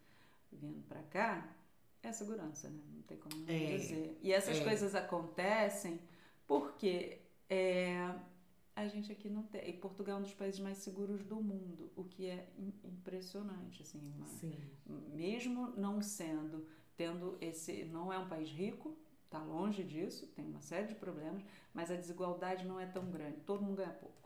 vindo 0.50 0.82
para 0.88 1.02
cá 1.02 1.46
é 2.02 2.08
a 2.08 2.12
segurança, 2.12 2.68
né? 2.68 2.80
Não 2.94 3.02
tem 3.02 3.16
como 3.16 3.44
é, 3.48 3.76
dizer. 3.76 4.18
E 4.22 4.32
essas 4.32 4.58
é. 4.58 4.64
coisas 4.64 4.94
acontecem 4.94 6.00
porque 6.46 7.20
é, 7.48 8.14
a 8.74 8.86
gente 8.88 9.12
aqui 9.12 9.28
não 9.28 9.42
tem. 9.42 9.68
E 9.68 9.72
Portugal 9.72 10.16
é 10.16 10.18
um 10.18 10.22
dos 10.22 10.34
países 10.34 10.60
mais 10.60 10.78
seguros 10.78 11.22
do 11.24 11.36
mundo, 11.36 11.92
o 11.94 12.04
que 12.04 12.26
é 12.26 12.48
impressionante, 12.84 13.82
assim. 13.82 14.00
Uma, 14.16 14.26
Sim. 14.26 14.58
Mesmo 15.14 15.72
não 15.76 16.02
sendo, 16.02 16.66
tendo 16.96 17.36
esse. 17.40 17.84
Não 17.84 18.12
é 18.12 18.18
um 18.18 18.28
país 18.28 18.48
rico, 18.48 18.96
está 19.24 19.38
longe 19.38 19.84
disso, 19.84 20.26
tem 20.28 20.44
uma 20.44 20.60
série 20.60 20.88
de 20.88 20.94
problemas, 20.94 21.42
mas 21.72 21.90
a 21.90 21.96
desigualdade 21.96 22.64
não 22.66 22.80
é 22.80 22.86
tão 22.86 23.10
grande. 23.10 23.40
Todo 23.40 23.62
mundo 23.62 23.76
ganha 23.76 23.90
pouco. 23.90 24.22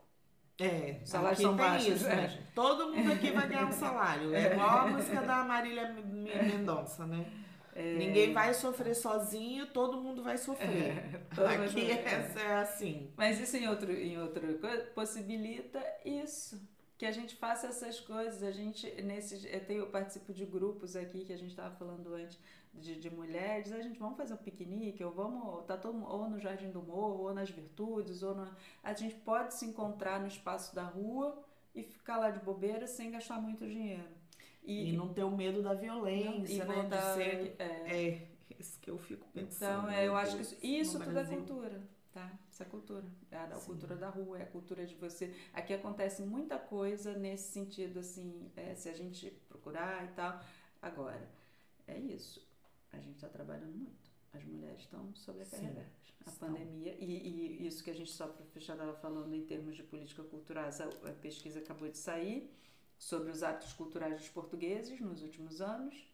É, 0.59 1.01
salários 1.05 1.39
são 1.39 1.55
baixos. 1.55 1.97
Isso, 1.97 2.05
né? 2.05 2.25
É. 2.25 2.51
Todo 2.55 2.91
mundo 2.91 3.11
aqui 3.11 3.31
vai 3.31 3.47
ganhar 3.47 3.67
um 3.67 3.71
salário. 3.71 4.33
É 4.33 4.53
igual 4.53 4.69
a 4.69 4.87
música 4.89 5.21
da 5.21 5.43
Marília 5.43 5.93
Mendonça, 5.93 7.05
né? 7.05 7.31
É... 7.77 7.95
Ninguém 7.95 8.33
vai 8.33 8.55
sofrer 8.55 8.95
sozinho, 8.95 9.67
todo 9.67 10.01
mundo 10.01 10.23
vai 10.23 10.35
sofrer. 10.35 10.97
É, 10.97 11.21
Aqui 11.63 11.91
essa 11.91 12.39
é 12.39 12.55
assim. 12.55 13.11
Mas 13.15 13.39
isso 13.39 13.55
em 13.55 13.67
outro, 13.67 13.91
em 13.91 14.19
outra 14.19 14.51
coisa 14.55 14.83
possibilita 14.95 15.79
isso. 16.03 16.59
Que 16.97 17.05
a 17.05 17.11
gente 17.11 17.35
faça 17.35 17.67
essas 17.67 17.99
coisas. 17.99 18.41
A 18.41 18.49
gente, 18.49 18.89
nesses, 19.03 19.45
eu, 19.45 19.63
tenho, 19.63 19.81
eu 19.81 19.87
participo 19.91 20.33
de 20.33 20.43
grupos 20.43 20.95
aqui 20.95 21.23
que 21.23 21.31
a 21.31 21.37
gente 21.37 21.51
estava 21.51 21.75
falando 21.75 22.15
antes 22.15 22.39
de, 22.73 22.95
de 22.95 23.11
mulheres. 23.11 23.71
A 23.71 23.79
gente 23.79 23.99
vamos 23.99 24.17
fazer 24.17 24.33
um 24.33 24.37
piquenique, 24.37 25.03
ou 25.03 25.11
vamos, 25.11 25.63
tá 25.67 25.77
todo, 25.77 26.03
ou 26.03 26.27
no 26.27 26.39
Jardim 26.39 26.71
do 26.71 26.81
Morro, 26.81 27.25
ou 27.25 27.33
nas 27.35 27.51
Virtudes, 27.51 28.23
ou 28.23 28.33
no, 28.33 28.51
a 28.83 28.93
gente 28.93 29.13
pode 29.17 29.53
se 29.53 29.67
encontrar 29.67 30.19
no 30.19 30.25
espaço 30.25 30.73
da 30.73 30.83
rua 30.83 31.37
e 31.75 31.83
ficar 31.83 32.17
lá 32.17 32.31
de 32.31 32.39
bobeira 32.39 32.87
sem 32.87 33.11
gastar 33.11 33.39
muito 33.39 33.63
dinheiro. 33.67 34.16
E, 34.67 34.89
e 34.89 34.97
não 34.97 35.13
ter 35.13 35.23
o 35.23 35.31
medo 35.31 35.63
da 35.63 35.73
violência, 35.73 36.65
né? 36.65 36.75
Voltar, 36.75 37.13
de 37.13 37.23
ser, 37.23 37.55
é, 37.57 37.63
é, 37.63 38.27
isso 38.59 38.77
que 38.81 38.89
eu 38.89 38.97
fico 38.97 39.25
pensando. 39.29 39.83
Então, 39.83 39.89
é, 39.89 40.05
eu 40.05 40.13
acho 40.13 40.35
que 40.35 40.41
isso, 40.41 40.57
isso 40.61 40.99
tudo 40.99 41.17
é 41.17 41.23
cultura, 41.25 41.81
tá? 42.11 42.37
Isso 42.51 42.63
é 42.63 42.65
cultura. 42.65 43.05
É 43.31 43.37
a, 43.37 43.47
cultura 43.47 43.95
da 43.95 44.09
rua, 44.09 44.39
é 44.39 44.43
a 44.43 44.45
cultura 44.45 44.85
de 44.85 44.93
você. 44.95 45.33
Aqui 45.53 45.73
acontece 45.73 46.21
muita 46.21 46.59
coisa 46.59 47.17
nesse 47.17 47.49
sentido, 47.53 47.99
assim, 47.99 48.51
é, 48.57 48.75
se 48.75 48.89
a 48.89 48.93
gente 48.93 49.31
procurar 49.47 50.03
e 50.03 50.09
tal. 50.09 50.37
Agora, 50.81 51.29
é 51.87 51.97
isso. 51.97 52.45
A 52.91 52.99
gente 52.99 53.15
está 53.15 53.29
trabalhando 53.29 53.73
muito. 53.73 54.11
As 54.33 54.43
mulheres 54.43 54.81
estão 54.81 55.15
sobrecarregadas. 55.15 55.85
Sim, 55.85 56.13
a 56.25 56.29
estão. 56.29 56.49
pandemia, 56.49 56.93
e, 56.99 57.05
e, 57.05 57.67
isso 57.67 57.81
que 57.81 57.89
a 57.89 57.95
gente 57.95 58.11
só 58.11 58.27
para 58.27 58.45
fechar 58.47 58.73
estava 58.73 58.93
falando 58.95 59.33
em 59.33 59.45
termos 59.45 59.77
de 59.77 59.83
política 59.83 60.23
cultural, 60.23 60.65
a, 60.65 61.09
a 61.09 61.13
pesquisa 61.13 61.59
acabou 61.59 61.87
de 61.87 61.97
sair 61.97 62.51
sobre 62.97 63.31
os 63.31 63.43
hábitos 63.43 63.73
culturais 63.73 64.15
dos 64.15 64.29
portugueses 64.29 64.99
nos 64.99 65.21
últimos 65.21 65.61
anos. 65.61 66.07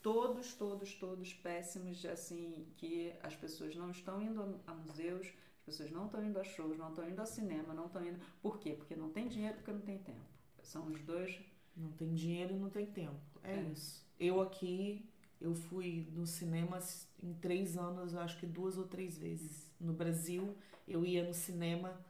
Todos, 0.00 0.54
todos, 0.54 0.94
todos 0.94 1.34
péssimos, 1.34 2.04
assim, 2.06 2.66
que 2.76 3.12
as 3.22 3.36
pessoas 3.36 3.74
não 3.76 3.90
estão 3.90 4.22
indo 4.22 4.60
a 4.66 4.72
museus, 4.72 5.26
as 5.26 5.64
pessoas 5.66 5.90
não 5.90 6.06
estão 6.06 6.24
indo 6.24 6.38
a 6.38 6.44
shows, 6.44 6.78
não 6.78 6.88
estão 6.90 7.08
indo 7.08 7.20
ao 7.20 7.26
cinema, 7.26 7.74
não 7.74 7.86
estão 7.86 8.04
indo. 8.04 8.18
Por 8.40 8.58
quê? 8.58 8.72
Porque 8.72 8.96
não 8.96 9.10
tem 9.10 9.28
dinheiro, 9.28 9.56
porque 9.56 9.72
não 9.72 9.80
tem 9.80 9.98
tempo. 9.98 10.20
São 10.62 10.86
os 10.86 11.00
dois. 11.02 11.38
Não 11.76 11.92
tem 11.92 12.14
dinheiro 12.14 12.54
e 12.54 12.58
não 12.58 12.70
tem 12.70 12.86
tempo. 12.86 13.20
É, 13.42 13.56
é. 13.56 13.62
isso. 13.64 14.06
Eu 14.18 14.40
aqui, 14.40 15.06
eu 15.38 15.54
fui 15.54 16.08
no 16.14 16.26
cinema 16.26 16.78
em 17.22 17.34
três 17.34 17.76
anos, 17.76 18.14
acho 18.14 18.38
que 18.40 18.46
duas 18.46 18.78
ou 18.78 18.86
três 18.86 19.18
vezes. 19.18 19.70
No 19.78 19.92
Brasil, 19.92 20.56
eu 20.88 21.04
ia 21.04 21.26
no 21.26 21.34
cinema 21.34 22.00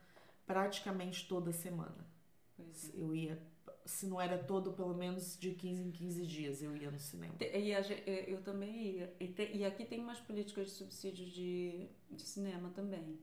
praticamente 0.46 1.26
toda 1.26 1.52
semana. 1.52 2.06
É. 2.58 2.90
Eu 2.94 3.14
ia, 3.14 3.40
se 3.84 4.06
não 4.06 4.20
era 4.20 4.38
todo, 4.38 4.72
pelo 4.72 4.94
menos 4.94 5.38
de 5.38 5.52
15 5.52 5.82
em 5.82 5.90
15 5.90 6.26
dias 6.26 6.62
eu 6.62 6.76
ia 6.76 6.90
no 6.90 6.98
cinema. 6.98 7.34
E 7.40 7.74
a, 7.74 7.80
eu 8.26 8.42
também 8.42 8.96
ia. 8.96 9.16
E, 9.20 9.28
te, 9.28 9.50
e, 9.54 9.64
aqui 9.64 9.84
tem 9.84 10.00
umas 10.00 10.20
políticas 10.20 10.66
de 10.66 10.72
subsídio 10.72 11.26
de, 11.26 11.88
de 12.10 12.22
cinema 12.22 12.70
também. 12.70 13.18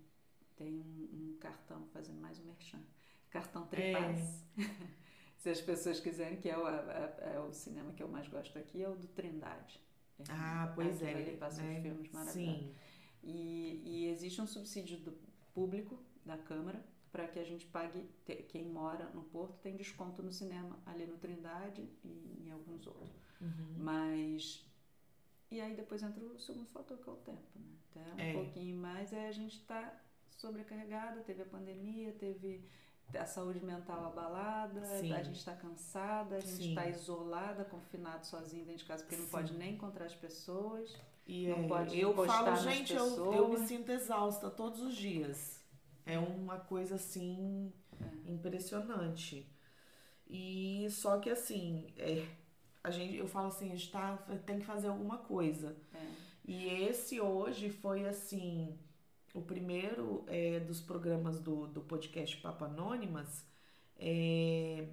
Tem 0.56 0.80
um, 0.80 1.10
um 1.34 1.38
cartão, 1.40 1.86
fazendo 1.88 2.22
mais 2.22 2.40
um 2.40 2.46
merchan. 2.46 2.82
Cartão 3.30 3.66
Trepaz. 3.66 4.46
É. 4.58 4.64
se 5.38 5.50
as 5.50 5.60
pessoas 5.60 6.00
quiserem, 6.00 6.38
que 6.38 6.50
é 6.50 6.58
o, 6.58 6.68
é 6.68 7.40
o 7.40 7.52
cinema 7.52 7.92
que 7.92 8.04
eu 8.04 8.08
mais 8.08 8.28
gosto 8.28 8.58
aqui, 8.58 8.84
é 8.84 8.90
o 8.90 8.96
do 8.96 9.08
Trindade. 9.08 9.82
É, 10.20 10.24
ah, 10.30 10.72
pois 10.76 11.02
é. 11.02 11.12
Ele 11.12 11.38
passa 11.38 11.62
né? 11.64 11.78
os 11.78 11.82
filmes 11.82 12.12
maravilhosos. 12.12 12.62
Sim. 12.62 12.76
E, 13.24 13.82
e 13.86 14.08
existe 14.10 14.42
um 14.42 14.48
subsídio 14.48 15.00
do 15.00 15.14
público 15.54 16.00
da 16.26 16.38
Câmara 16.38 16.84
para 17.14 17.28
que 17.28 17.38
a 17.38 17.44
gente 17.44 17.68
pague, 17.68 18.10
quem 18.50 18.66
mora 18.66 19.06
no 19.14 19.22
Porto 19.22 19.56
tem 19.62 19.76
desconto 19.76 20.24
no 20.24 20.32
cinema, 20.32 20.80
ali 20.84 21.06
no 21.06 21.16
Trindade 21.16 21.88
e 22.04 22.44
em 22.44 22.52
alguns 22.52 22.88
outros. 22.88 23.12
Uhum. 23.40 23.76
Mas. 23.78 24.66
E 25.52 25.62
aí 25.62 25.76
depois 25.76 26.02
entra 26.02 26.26
o 26.26 26.40
segundo 26.40 26.68
fator, 26.70 26.98
que 26.98 27.08
é 27.08 27.14
o 27.14 27.18
tempo, 27.18 27.48
né? 27.56 27.78
Até 27.92 28.14
um 28.16 28.20
é. 28.20 28.34
pouquinho 28.34 28.76
mais, 28.76 29.14
aí 29.14 29.28
a 29.28 29.32
gente 29.32 29.60
está 29.60 29.96
sobrecarregada, 30.32 31.22
teve 31.22 31.44
a 31.44 31.46
pandemia, 31.46 32.12
teve 32.14 32.68
a 33.14 33.26
saúde 33.28 33.64
mental 33.64 34.08
abalada, 34.08 34.84
Sim. 35.00 35.14
a 35.14 35.22
gente 35.22 35.38
está 35.38 35.56
cansada, 35.56 36.38
a 36.38 36.40
gente 36.40 36.70
está 36.70 36.90
isolada, 36.90 37.64
confinado 37.64 38.26
sozinho 38.26 38.66
dentro 38.66 38.80
de 38.80 38.86
casa, 38.86 39.04
porque 39.04 39.18
Sim. 39.18 39.22
não 39.22 39.30
pode 39.30 39.54
nem 39.54 39.76
encontrar 39.76 40.06
as 40.06 40.16
pessoas. 40.16 40.98
E 41.28 41.48
não 41.48 41.66
é, 41.66 41.68
pode 41.68 42.00
eu 42.00 42.12
falo, 42.26 42.56
gente, 42.56 42.92
eu, 42.92 43.34
eu 43.34 43.50
me 43.50 43.68
sinto 43.68 43.92
exausta 43.92 44.50
todos 44.50 44.82
os 44.82 44.96
dias. 44.96 45.63
É 46.06 46.20
uma 46.20 46.60
coisa 46.60 46.96
assim 46.96 47.72
é. 48.02 48.32
impressionante. 48.32 49.50
E 50.30 50.88
só 50.90 51.20
que 51.20 51.30
assim, 51.30 51.88
é, 51.98 52.26
a 52.84 52.92
gente, 52.92 53.16
eu 53.16 53.28
falo 53.28 53.48
assim, 53.48 53.72
a 53.72 53.76
gente 53.76 53.92
tá, 53.92 54.18
tem 54.46 54.60
que 54.60 54.66
fazer 54.66 54.88
alguma 54.88 55.18
coisa. 55.20 55.76
É. 55.94 56.06
E 56.46 56.68
esse 56.86 57.22
hoje 57.22 57.70
foi 57.70 58.06
assim, 58.06 58.78
o 59.34 59.42
primeiro 59.42 60.26
é, 60.28 60.60
dos 60.60 60.82
programas 60.82 61.40
do, 61.40 61.68
do 61.68 61.82
podcast 61.82 62.36
Papa 62.38 62.66
Anônimas, 62.66 63.46
é, 63.98 64.88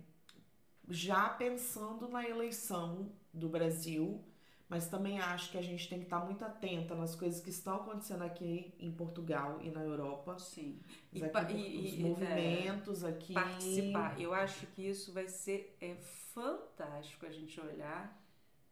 já 0.89 1.29
pensando 1.29 2.09
na 2.09 2.29
eleição 2.29 3.13
do 3.33 3.49
Brasil 3.49 4.25
mas 4.71 4.87
também 4.87 5.19
acho 5.19 5.51
que 5.51 5.59
a 5.59 5.63
gente 5.63 5.89
tem 5.89 5.99
que 5.99 6.05
estar 6.05 6.25
muito 6.25 6.45
atenta 6.45 6.95
nas 6.95 7.17
coisas 7.17 7.43
que 7.43 7.51
estão 7.51 7.75
acontecendo 7.75 8.23
aqui 8.23 8.73
em 8.79 8.93
Portugal 8.93 9.61
e 9.61 9.69
na 9.69 9.83
Europa. 9.83 10.39
Sim. 10.39 10.79
E, 11.13 11.25
aqui, 11.25 11.57
e, 11.57 11.87
os 11.89 11.99
movimentos 11.99 13.03
é, 13.03 13.09
aqui. 13.09 13.35
Participar. 13.35 14.21
Eu 14.21 14.33
acho 14.33 14.69
que 14.69 14.89
isso 14.89 15.13
vai 15.13 15.27
ser 15.27 15.77
é, 15.81 15.97
fantástico 15.97 17.27
a 17.27 17.31
gente 17.31 17.61
olhar. 17.61 18.17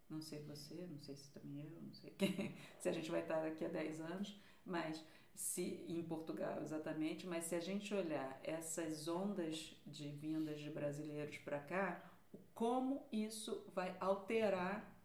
Não 0.08 0.20
sei 0.20 0.40
você, 0.44 0.86
não 0.88 1.00
sei 1.00 1.16
se 1.16 1.32
também 1.32 1.64
eu, 1.64 1.82
não 1.82 1.92
sei 1.92 2.14
se 2.78 2.88
a 2.88 2.92
gente 2.92 3.10
vai 3.10 3.22
estar 3.22 3.40
daqui 3.40 3.64
a 3.64 3.68
10 3.68 4.00
anos, 4.00 4.40
mas 4.64 5.04
se 5.34 5.84
em 5.88 6.00
Portugal 6.04 6.62
exatamente, 6.62 7.26
mas 7.26 7.44
se 7.44 7.56
a 7.56 7.60
gente 7.60 7.92
olhar 7.92 8.40
essas 8.44 9.08
ondas 9.08 9.76
de 9.84 10.08
vindas 10.10 10.60
de 10.60 10.70
brasileiros 10.70 11.38
para 11.38 11.58
cá, 11.58 12.08
como 12.54 13.04
isso 13.10 13.64
vai 13.74 13.96
alterar 13.98 14.97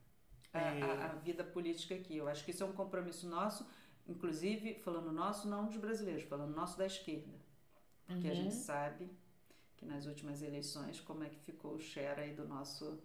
a, 0.54 0.60
a, 0.60 0.76
é. 0.76 1.04
a, 1.06 1.08
vida 1.16 1.44
política 1.44 1.96
aqui. 1.96 2.18
Eu 2.18 2.28
acho 2.28 2.46
que 2.46 2.52
isso 2.52 2.64
é 2.64 2.66
um 2.66 2.74
compromisso 2.74 3.28
nosso, 3.28 3.68
inclusive, 4.08 4.76
falando 4.76 5.12
nosso, 5.12 5.48
não 5.48 5.66
dos 5.66 5.78
brasileiros, 5.78 6.24
falando 6.24 6.56
nosso 6.56 6.78
da 6.78 6.86
esquerda. 6.86 7.34
Porque 8.06 8.28
uhum. 8.28 8.34
a 8.34 8.36
gente 8.36 8.56
sabe 8.56 9.10
que 9.78 9.86
nas 9.86 10.06
últimas 10.06 10.42
eleições, 10.42 11.00
como 11.00 11.24
é 11.24 11.30
que 11.30 11.40
ficou 11.40 11.74
o 11.74 11.80
share 11.80 12.22
aí 12.22 12.34
do 12.34 12.48
nosso 12.48 13.02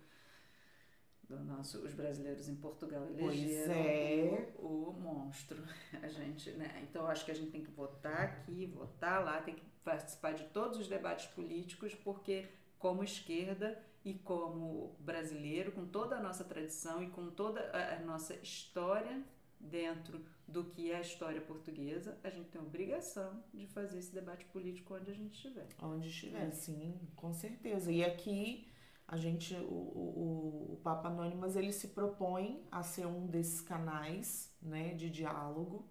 do 1.29 1.39
nosso, 1.45 1.79
os 1.81 1.93
brasileiros 1.93 2.49
em 2.49 2.57
Portugal 2.57 3.07
elegeram 3.07 3.75
é. 3.75 4.53
o, 4.57 4.89
o, 4.89 4.93
monstro. 4.95 5.63
A 6.03 6.09
gente, 6.09 6.51
né? 6.53 6.83
Então 6.89 7.07
acho 7.07 7.25
que 7.25 7.31
a 7.31 7.35
gente 7.35 7.51
tem 7.51 7.63
que 7.63 7.71
votar 7.71 8.23
aqui, 8.23 8.65
votar 8.65 9.23
lá, 9.23 9.43
tem 9.43 9.55
que 9.55 9.63
participar 9.85 10.33
de 10.33 10.45
todos 10.45 10.79
os 10.79 10.89
debates 10.89 11.27
políticos, 11.27 11.95
porque 11.95 12.49
como 12.79 13.05
esquerda 13.05 13.79
e 14.09 14.15
como 14.15 14.97
brasileiro, 15.01 15.71
com 15.73 15.87
toda 15.87 16.17
a 16.17 16.23
nossa 16.23 16.43
tradição 16.43 17.03
e 17.03 17.11
com 17.11 17.29
toda 17.29 17.61
a 17.73 18.01
nossa 18.01 18.35
história 18.37 19.23
dentro 19.61 20.25
do 20.47 20.65
que 20.65 20.91
é 20.91 20.97
a 20.97 21.01
história 21.03 21.43
portuguesa, 21.43 22.19
a 22.25 22.31
gente 22.31 22.49
tem 22.49 22.59
a 22.59 22.65
obrigação 22.65 23.45
de 23.53 23.67
fazer 23.67 23.99
esse 23.99 24.15
debate 24.15 24.47
político 24.47 24.95
onde 24.95 25.11
a 25.11 25.15
gente 25.15 25.35
estiver. 25.35 25.67
Onde 25.83 26.09
estiver, 26.09 26.47
é. 26.47 26.51
sim, 26.51 26.99
com 27.15 27.35
certeza. 27.35 27.93
E 27.93 28.03
aqui 28.03 28.67
a 29.07 29.19
gente, 29.19 29.55
o, 29.55 29.75
o, 29.75 30.73
o 30.73 30.81
Papa 30.83 31.09
Anônimas, 31.09 31.55
ele 31.55 31.73
se 31.73 31.89
propõe 31.89 32.67
a 32.71 32.83
ser 32.83 33.07
um 33.07 33.27
desses 33.27 33.61
canais 33.61 34.57
né, 34.63 34.95
de 34.95 35.11
diálogo, 35.11 35.87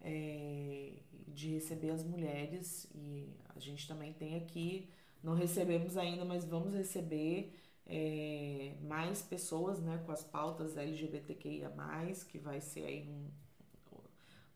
é, 0.00 0.94
de 1.28 1.50
receber 1.50 1.90
as 1.90 2.02
mulheres 2.02 2.90
e 2.94 3.36
a 3.54 3.58
gente 3.58 3.86
também 3.86 4.14
tem 4.14 4.36
aqui 4.36 4.88
não 5.22 5.34
recebemos 5.34 5.96
ainda, 5.96 6.24
mas 6.24 6.44
vamos 6.44 6.74
receber 6.74 7.54
é, 7.86 8.74
mais 8.82 9.22
pessoas 9.22 9.80
né, 9.80 10.02
com 10.04 10.12
as 10.12 10.22
pautas 10.22 10.76
LGBTQIA, 10.76 11.72
que 12.28 12.38
vai 12.38 12.60
ser 12.60 12.84
aí 12.84 13.08
um 13.08 13.28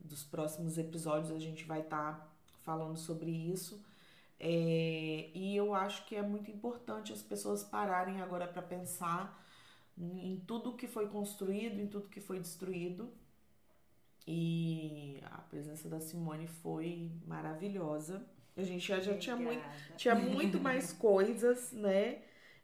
dos 0.01 0.23
próximos 0.23 0.77
episódios 0.77 1.33
a 1.33 1.39
gente 1.39 1.65
vai 1.65 1.81
estar 1.81 2.13
tá 2.13 2.29
falando 2.63 2.97
sobre 2.97 3.31
isso. 3.31 3.83
É, 4.39 5.31
e 5.35 5.57
eu 5.57 5.75
acho 5.75 6.05
que 6.07 6.15
é 6.15 6.23
muito 6.23 6.51
importante 6.51 7.13
as 7.13 7.23
pessoas 7.23 7.65
pararem 7.65 8.21
agora 8.21 8.47
para 8.47 8.63
pensar 8.63 9.43
em 9.97 10.43
tudo 10.47 10.77
que 10.77 10.87
foi 10.87 11.09
construído, 11.09 11.81
em 11.81 11.87
tudo 11.87 12.09
que 12.09 12.21
foi 12.21 12.39
destruído. 12.39 13.13
E 14.27 15.21
a 15.25 15.39
presença 15.39 15.89
da 15.89 16.01
Simone 16.01 16.47
foi 16.47 17.11
maravilhosa. 17.27 18.27
A 18.57 18.63
gente 18.63 18.87
já, 18.87 19.01
já 19.01 19.17
tinha, 19.17 19.37
muito, 19.37 19.65
tinha 19.97 20.15
muito 20.15 20.61
mais 20.61 20.93
coisas, 20.95 21.73
né? 21.73 22.19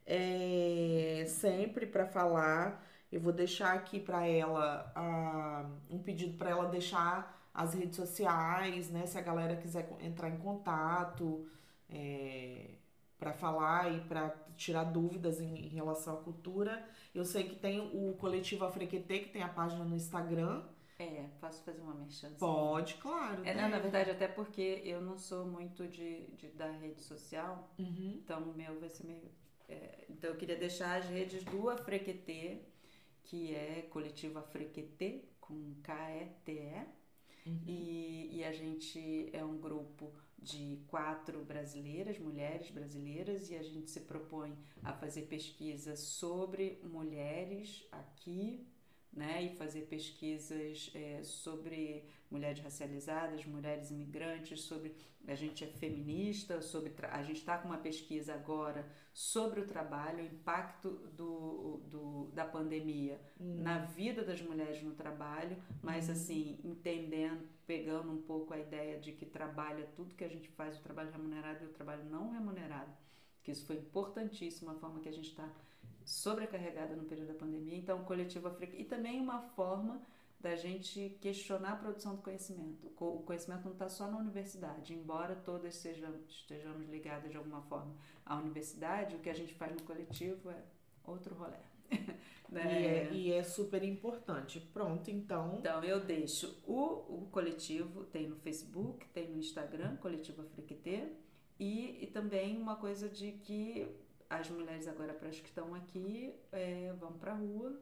É, 0.06 1.24
sempre 1.26 1.86
para 1.86 2.06
falar. 2.06 2.86
Eu 3.10 3.20
vou 3.20 3.32
deixar 3.32 3.74
aqui 3.74 3.98
para 3.98 4.26
ela 4.26 4.92
uh, 4.96 5.94
um 5.94 5.98
pedido 5.98 6.38
para 6.38 6.50
ela 6.50 6.68
deixar 6.68 7.40
as 7.52 7.74
redes 7.74 7.96
sociais, 7.96 8.88
né? 8.90 9.06
Se 9.06 9.18
a 9.18 9.20
galera 9.20 9.56
quiser 9.56 9.90
entrar 10.00 10.30
em 10.30 10.38
contato 10.38 11.48
é, 11.88 12.70
para 13.18 13.32
falar 13.32 13.92
e 13.92 14.00
para 14.02 14.34
tirar 14.56 14.84
dúvidas 14.84 15.40
em, 15.40 15.66
em, 15.66 15.68
relação 15.68 16.14
à 16.14 16.16
cultura. 16.18 16.84
Eu 17.14 17.24
sei 17.24 17.44
que 17.44 17.56
tem 17.56 17.80
o 17.80 18.14
coletivo 18.14 18.64
Afrequetê, 18.64 19.20
que 19.20 19.30
tem 19.30 19.42
a 19.42 19.48
página 19.48 19.84
no 19.84 19.96
Instagram. 19.96 20.62
É, 21.00 21.30
posso 21.40 21.62
fazer 21.64 21.80
uma 21.80 21.94
merchan? 21.94 22.30
Pode, 22.34 22.94
claro. 22.96 23.42
É, 23.46 23.54
não, 23.54 23.70
na 23.70 23.78
verdade, 23.78 24.10
até 24.10 24.28
porque 24.28 24.82
eu 24.84 25.00
não 25.00 25.16
sou 25.16 25.46
muito 25.46 25.88
de, 25.88 26.26
de 26.36 26.48
dar 26.48 26.72
rede 26.72 27.00
social, 27.00 27.72
uhum. 27.78 28.20
então 28.22 28.42
o 28.42 28.54
meu 28.54 28.78
vai 28.78 28.90
ser 28.90 29.06
meio. 29.06 29.30
É, 29.66 30.04
então 30.10 30.28
eu 30.28 30.36
queria 30.36 30.56
deixar 30.56 30.98
as 30.98 31.06
redes 31.06 31.42
do 31.44 31.70
Afrequetê, 31.70 32.60
que 33.24 33.54
é 33.54 33.88
coletivo 33.88 34.40
Afrequetê, 34.40 35.24
com 35.40 35.74
K-E-T-E. 35.82 36.84
Uhum. 37.46 37.62
E, 37.66 38.36
e 38.36 38.44
a 38.44 38.52
gente 38.52 39.30
é 39.32 39.42
um 39.42 39.56
grupo 39.56 40.12
de 40.38 40.84
quatro 40.88 41.42
brasileiras, 41.42 42.18
mulheres 42.18 42.70
brasileiras, 42.70 43.48
e 43.48 43.56
a 43.56 43.62
gente 43.62 43.90
se 43.90 44.00
propõe 44.00 44.54
a 44.82 44.92
fazer 44.92 45.22
pesquisa 45.22 45.96
sobre 45.96 46.78
mulheres 46.84 47.86
aqui 47.90 48.69
né, 49.12 49.42
e 49.42 49.56
fazer 49.56 49.82
pesquisas 49.82 50.90
é, 50.94 51.22
sobre 51.22 52.04
mulheres 52.30 52.60
racializadas, 52.60 53.44
mulheres 53.44 53.90
imigrantes, 53.90 54.62
sobre 54.62 54.94
a 55.26 55.34
gente 55.34 55.64
é 55.64 55.66
feminista, 55.66 56.62
sobre 56.62 56.92
a 57.02 57.22
gente 57.22 57.38
está 57.38 57.58
com 57.58 57.68
uma 57.68 57.78
pesquisa 57.78 58.34
agora 58.34 58.88
sobre 59.12 59.60
o 59.60 59.66
trabalho, 59.66 60.18
o 60.18 60.26
impacto 60.26 60.90
do, 61.16 61.82
do 61.88 62.30
da 62.32 62.44
pandemia 62.44 63.20
hum. 63.38 63.62
na 63.62 63.78
vida 63.78 64.24
das 64.24 64.40
mulheres 64.40 64.82
no 64.82 64.92
trabalho, 64.92 65.56
mas 65.82 66.08
hum. 66.08 66.12
assim 66.12 66.60
entendendo, 66.64 67.46
pegando 67.66 68.10
um 68.12 68.22
pouco 68.22 68.54
a 68.54 68.58
ideia 68.58 68.98
de 68.98 69.12
que 69.12 69.26
trabalho 69.26 69.80
é 69.82 69.86
tudo 69.96 70.14
que 70.14 70.24
a 70.24 70.28
gente 70.28 70.48
faz, 70.48 70.78
o 70.78 70.82
trabalho 70.82 71.10
remunerado 71.10 71.64
e 71.64 71.66
o 71.66 71.72
trabalho 71.72 72.04
não 72.04 72.30
remunerado, 72.30 72.92
que 73.42 73.50
isso 73.50 73.66
foi 73.66 73.76
importantíssimo 73.76 74.70
a 74.70 74.74
forma 74.74 75.00
que 75.00 75.08
a 75.08 75.12
gente 75.12 75.30
está 75.30 75.48
sobrecarregada 76.10 76.96
no 76.96 77.04
período 77.04 77.28
da 77.28 77.34
pandemia. 77.34 77.76
Então, 77.76 78.00
o 78.00 78.04
coletivo 78.04 78.48
africano. 78.48 78.80
E 78.80 78.84
também 78.84 79.20
uma 79.20 79.40
forma 79.40 80.02
da 80.40 80.56
gente 80.56 81.16
questionar 81.20 81.72
a 81.72 81.76
produção 81.76 82.16
do 82.16 82.22
conhecimento. 82.22 82.90
O 82.98 83.22
conhecimento 83.22 83.64
não 83.64 83.72
está 83.72 83.88
só 83.88 84.10
na 84.10 84.16
universidade, 84.16 84.94
embora 84.94 85.36
todas 85.36 85.74
sejamos, 85.74 86.22
estejamos 86.28 86.88
ligadas 86.88 87.30
de 87.30 87.36
alguma 87.36 87.60
forma 87.62 87.94
à 88.24 88.36
universidade, 88.36 89.14
o 89.14 89.18
que 89.18 89.28
a 89.28 89.34
gente 89.34 89.54
faz 89.54 89.72
no 89.72 89.82
coletivo 89.82 90.50
é 90.50 90.62
outro 91.04 91.34
rolê. 91.34 91.58
né? 92.48 92.80
e, 92.80 92.86
é, 92.86 93.12
e, 93.12 93.32
é, 93.32 93.42
super 93.42 93.82
importante. 93.82 94.60
Pronto, 94.72 95.10
então. 95.10 95.56
Então, 95.58 95.84
eu 95.84 96.00
deixo 96.00 96.58
o, 96.66 97.18
o 97.18 97.28
coletivo, 97.30 98.04
tem 98.04 98.26
no 98.26 98.36
Facebook, 98.36 99.06
tem 99.08 99.28
no 99.28 99.38
Instagram, 99.38 99.96
Coletivo 99.96 100.42
Afriquetê, 100.42 101.12
e, 101.58 102.02
e 102.02 102.06
também 102.06 102.56
uma 102.56 102.76
coisa 102.76 103.08
de 103.08 103.32
que 103.32 103.86
as 104.30 104.48
mulheres 104.48 104.86
agora 104.86 105.12
para 105.12 105.28
as 105.28 105.40
que 105.40 105.48
estão 105.48 105.74
aqui 105.74 106.32
é, 106.52 106.94
vão 107.00 107.12
para 107.14 107.32
a 107.32 107.34
rua, 107.34 107.76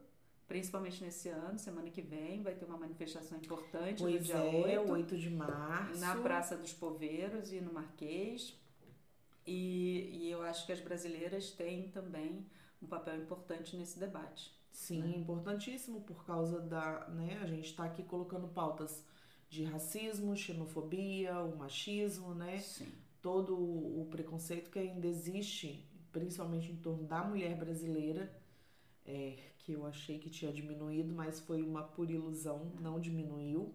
principalmente 0.47 1.03
nesse 1.03 1.29
ano, 1.29 1.59
semana 1.59 1.91
que 1.91 2.01
vem, 2.01 2.41
vai 2.41 2.55
ter 2.55 2.65
uma 2.65 2.77
manifestação 2.77 3.37
importante 3.37 4.01
pois 4.01 4.15
no 4.15 4.19
dia 4.19 4.35
é, 4.35 4.79
8, 4.79 4.91
8 4.91 5.17
de 5.17 5.29
março. 5.29 6.01
Na 6.01 6.15
Praça 6.15 6.57
dos 6.57 6.73
Poveiros 6.73 7.53
e 7.53 7.61
no 7.61 7.71
Marquês. 7.71 8.59
E, 9.45 10.09
e 10.11 10.31
eu 10.31 10.41
acho 10.41 10.65
que 10.65 10.71
as 10.71 10.79
brasileiras 10.79 11.51
têm 11.51 11.89
também 11.89 12.43
um 12.81 12.87
papel 12.87 13.15
importante 13.17 13.77
nesse 13.77 13.99
debate. 13.99 14.51
Sim, 14.71 15.01
né? 15.01 15.17
importantíssimo 15.17 16.01
por 16.01 16.25
causa 16.25 16.59
da. 16.59 17.07
Né, 17.09 17.39
a 17.43 17.45
gente 17.45 17.65
está 17.65 17.83
aqui 17.83 18.01
colocando 18.01 18.47
pautas 18.47 19.03
de 19.49 19.63
racismo, 19.65 20.35
xenofobia, 20.35 21.39
o 21.41 21.55
machismo, 21.57 22.33
né? 22.33 22.59
Sim. 22.59 22.91
Todo 23.21 23.55
o 23.55 24.07
preconceito 24.09 24.69
que 24.71 24.79
ainda 24.79 25.05
existe 25.05 25.88
principalmente 26.11 26.71
em 26.71 26.75
torno 26.77 27.03
da 27.03 27.23
mulher 27.23 27.55
brasileira, 27.57 28.31
é, 29.05 29.37
que 29.59 29.73
eu 29.73 29.85
achei 29.85 30.19
que 30.19 30.29
tinha 30.29 30.51
diminuído, 30.51 31.13
mas 31.13 31.39
foi 31.39 31.61
uma 31.61 31.83
pura 31.83 32.11
ilusão, 32.11 32.71
não 32.79 32.99
diminuiu. 32.99 33.73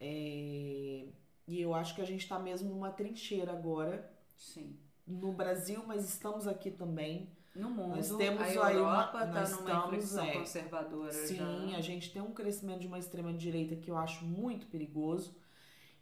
É, 0.00 1.06
e 1.46 1.60
eu 1.60 1.74
acho 1.74 1.94
que 1.94 2.00
a 2.00 2.04
gente 2.04 2.22
está 2.22 2.38
mesmo 2.38 2.70
numa 2.70 2.90
trincheira 2.90 3.52
agora. 3.52 4.10
Sim. 4.36 4.76
No 5.06 5.32
Brasil, 5.32 5.82
mas 5.86 6.08
estamos 6.08 6.46
aqui 6.46 6.70
também. 6.70 7.30
No 7.54 7.70
mundo, 7.70 7.96
nós 7.96 8.10
temos 8.16 8.42
a 8.42 8.72
Europa 8.72 9.18
está 9.24 9.48
numa 9.56 9.96
estamos, 9.96 10.16
é, 10.16 10.32
conservadora. 10.32 11.12
Sim, 11.12 11.68
já. 11.70 11.76
a 11.76 11.80
gente 11.80 12.12
tem 12.12 12.20
um 12.20 12.32
crescimento 12.32 12.80
de 12.80 12.88
uma 12.88 12.98
extrema 12.98 13.32
direita 13.32 13.76
que 13.76 13.88
eu 13.88 13.96
acho 13.96 14.24
muito 14.24 14.66
perigoso. 14.66 15.36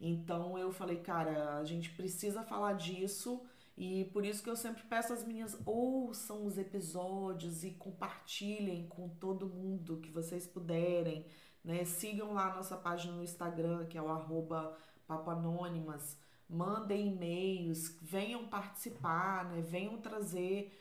Então 0.01 0.59
eu 0.59 0.73
falei, 0.73 0.97
cara, 1.01 1.59
a 1.59 1.65
gente 1.65 1.91
precisa 1.91 2.43
falar 2.43 2.73
disso 2.73 3.45
e 3.85 4.05
por 4.13 4.25
isso 4.25 4.45
que 4.45 4.49
eu 4.49 4.55
sempre 4.55 4.85
peço 4.85 5.13
às 5.13 5.25
meninas 5.25 5.59
ouçam 5.67 6.47
os 6.47 6.57
episódios 6.57 7.65
e 7.65 7.73
compartilhem 7.73 8.87
com 8.87 9.09
todo 9.09 9.49
mundo 9.49 9.99
que 10.01 10.09
vocês 10.09 10.47
puderem, 10.47 11.27
né? 11.65 11.85
Sigam 11.85 12.33
lá 12.33 12.53
a 12.53 12.55
nossa 12.55 12.77
página 12.77 13.13
no 13.13 13.25
Instagram, 13.25 13.87
que 13.87 13.99
é 13.99 14.03
o 14.03 14.07
arroba 14.07 14.79
papoanônimas, 15.05 16.17
mandem 16.49 17.09
e-mails, 17.09 17.99
venham 18.01 18.47
participar, 18.47 19.47
né? 19.47 19.61
Venham 19.61 20.01
trazer 20.01 20.73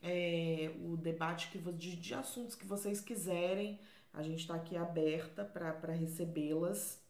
é, 0.00 0.70
o 0.80 0.96
debate 0.96 1.50
que, 1.50 1.58
de, 1.58 1.96
de 1.96 2.14
assuntos 2.14 2.54
que 2.54 2.66
vocês 2.68 3.00
quiserem. 3.00 3.80
A 4.12 4.22
gente 4.22 4.42
está 4.42 4.54
aqui 4.54 4.76
aberta 4.76 5.44
para 5.44 5.92
recebê-las. 5.92 7.02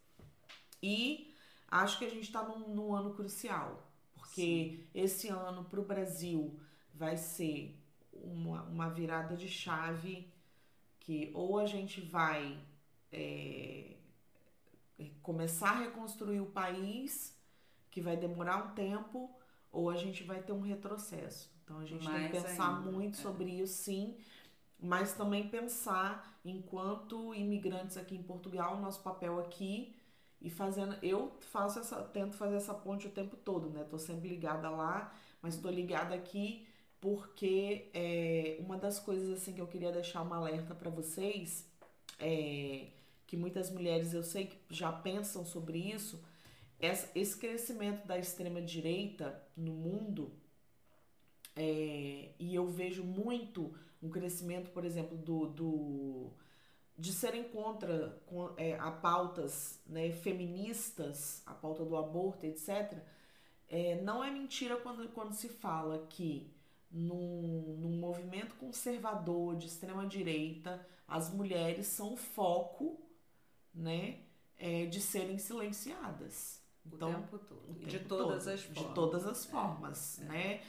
E 0.82 1.36
acho 1.68 1.98
que 1.98 2.06
a 2.06 2.10
gente 2.10 2.22
está 2.22 2.42
num, 2.42 2.74
num 2.74 2.94
ano 2.94 3.12
crucial 3.12 3.90
porque 4.35 4.81
esse 4.93 5.28
ano 5.28 5.65
para 5.65 5.78
o 5.78 5.85
Brasil 5.85 6.59
vai 6.93 7.16
ser 7.16 7.81
uma, 8.12 8.62
uma 8.65 8.89
virada 8.90 9.36
de 9.36 9.48
chave 9.48 10.28
que 10.98 11.31
ou 11.35 11.56
a 11.56 11.66
gente 11.66 12.01
vai 12.01 12.59
é, 13.12 13.93
começar 15.23 15.70
a 15.70 15.78
reconstruir 15.85 16.40
o 16.40 16.47
país, 16.47 17.39
que 17.93 18.01
vai 18.01 18.16
demorar 18.16 18.56
um 18.56 18.74
tempo, 18.74 19.31
ou 19.70 19.89
a 19.89 19.97
gente 19.97 20.24
vai 20.24 20.43
ter 20.43 20.52
um 20.52 20.62
retrocesso. 20.62 21.48
Então 21.62 21.78
a 21.78 21.85
gente 21.85 22.05
Mais 22.05 22.32
tem 22.32 22.43
que 22.43 22.48
pensar 22.48 22.78
ainda, 22.78 22.90
muito 22.90 23.16
é. 23.16 23.23
sobre 23.23 23.44
isso, 23.61 23.85
sim, 23.85 24.16
mas 24.81 25.12
também 25.12 25.48
pensar 25.48 26.40
enquanto 26.44 27.32
imigrantes 27.35 27.97
aqui 27.97 28.16
em 28.16 28.23
Portugal, 28.23 28.81
nosso 28.81 29.01
papel 29.01 29.39
aqui 29.39 29.93
e 30.44 30.50
fazendo 30.50 30.94
eu 31.02 31.32
faço 31.40 31.78
essa 31.78 32.02
tento 32.02 32.36
fazer 32.36 32.56
essa 32.56 32.74
ponte 32.74 33.06
o 33.06 33.10
tempo 33.10 33.34
todo 33.34 33.70
né? 33.70 33.82
Tô 33.84 33.98
sempre 33.98 34.28
ligada 34.28 34.68
lá 34.68 35.12
mas 35.40 35.56
tô 35.56 35.70
ligada 35.70 36.14
aqui 36.14 36.68
porque 37.00 37.90
é, 37.94 38.58
uma 38.60 38.76
das 38.76 39.00
coisas 39.00 39.30
assim 39.30 39.54
que 39.54 39.60
eu 39.60 39.66
queria 39.66 39.90
deixar 39.90 40.20
uma 40.20 40.36
alerta 40.36 40.74
para 40.74 40.90
vocês 40.90 41.66
é 42.18 42.88
que 43.26 43.36
muitas 43.38 43.70
mulheres 43.70 44.12
eu 44.12 44.22
sei 44.22 44.46
que 44.46 44.58
já 44.68 44.92
pensam 44.92 45.46
sobre 45.46 45.78
isso 45.78 46.22
esse 47.14 47.38
crescimento 47.38 48.06
da 48.06 48.18
extrema 48.18 48.60
direita 48.60 49.42
no 49.56 49.72
mundo 49.72 50.30
é, 51.56 52.32
e 52.38 52.54
eu 52.54 52.68
vejo 52.68 53.02
muito 53.02 53.74
um 54.02 54.10
crescimento 54.10 54.70
por 54.72 54.84
exemplo 54.84 55.16
do, 55.16 55.46
do 55.46 56.32
de 56.96 57.12
serem 57.12 57.44
contra 57.44 58.20
é, 58.56 58.78
a 58.78 58.90
pautas 58.90 59.80
né, 59.86 60.12
feministas, 60.12 61.42
a 61.44 61.52
pauta 61.52 61.84
do 61.84 61.96
aborto, 61.96 62.46
etc., 62.46 62.96
é, 63.68 64.00
não 64.02 64.22
é 64.22 64.30
mentira 64.30 64.76
quando, 64.76 65.08
quando 65.08 65.32
se 65.32 65.48
fala 65.48 66.06
que 66.08 66.52
num, 66.90 67.76
num 67.80 67.96
movimento 67.98 68.54
conservador 68.56 69.56
de 69.56 69.66
extrema 69.66 70.06
direita 70.06 70.86
as 71.08 71.32
mulheres 71.32 71.88
são 71.88 72.12
o 72.12 72.16
foco 72.16 73.00
né, 73.74 74.20
é, 74.56 74.86
de 74.86 75.00
serem 75.00 75.38
silenciadas. 75.38 76.62
O 76.84 76.94
então, 76.94 77.12
tempo 77.12 77.38
todo. 77.38 77.70
O 77.70 77.74
tempo 77.74 77.86
de 77.88 77.98
todas 78.00 78.44
todo, 78.44 78.52
as 78.52 78.62
formas. 78.62 78.88
De 78.88 78.94
todas 78.94 79.26
as 79.26 79.46
formas, 79.46 80.20
é, 80.20 80.24
né? 80.24 80.60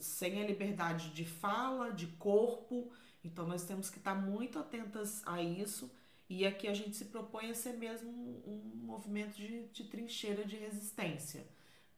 Sem 0.00 0.40
a 0.40 0.46
liberdade 0.46 1.10
de 1.10 1.24
fala, 1.24 1.90
de 1.90 2.06
corpo, 2.06 2.92
então 3.24 3.46
nós 3.46 3.64
temos 3.64 3.88
que 3.90 3.98
estar 3.98 4.14
muito 4.14 4.58
atentas 4.58 5.22
a 5.26 5.42
isso 5.42 5.90
e 6.28 6.46
aqui 6.46 6.66
a 6.66 6.74
gente 6.74 6.96
se 6.96 7.06
propõe 7.06 7.50
a 7.50 7.54
ser 7.54 7.74
mesmo 7.74 8.10
um, 8.10 8.42
um 8.46 8.86
movimento 8.86 9.36
de, 9.36 9.68
de 9.68 9.84
trincheira 9.84 10.44
de 10.44 10.56
resistência 10.56 11.46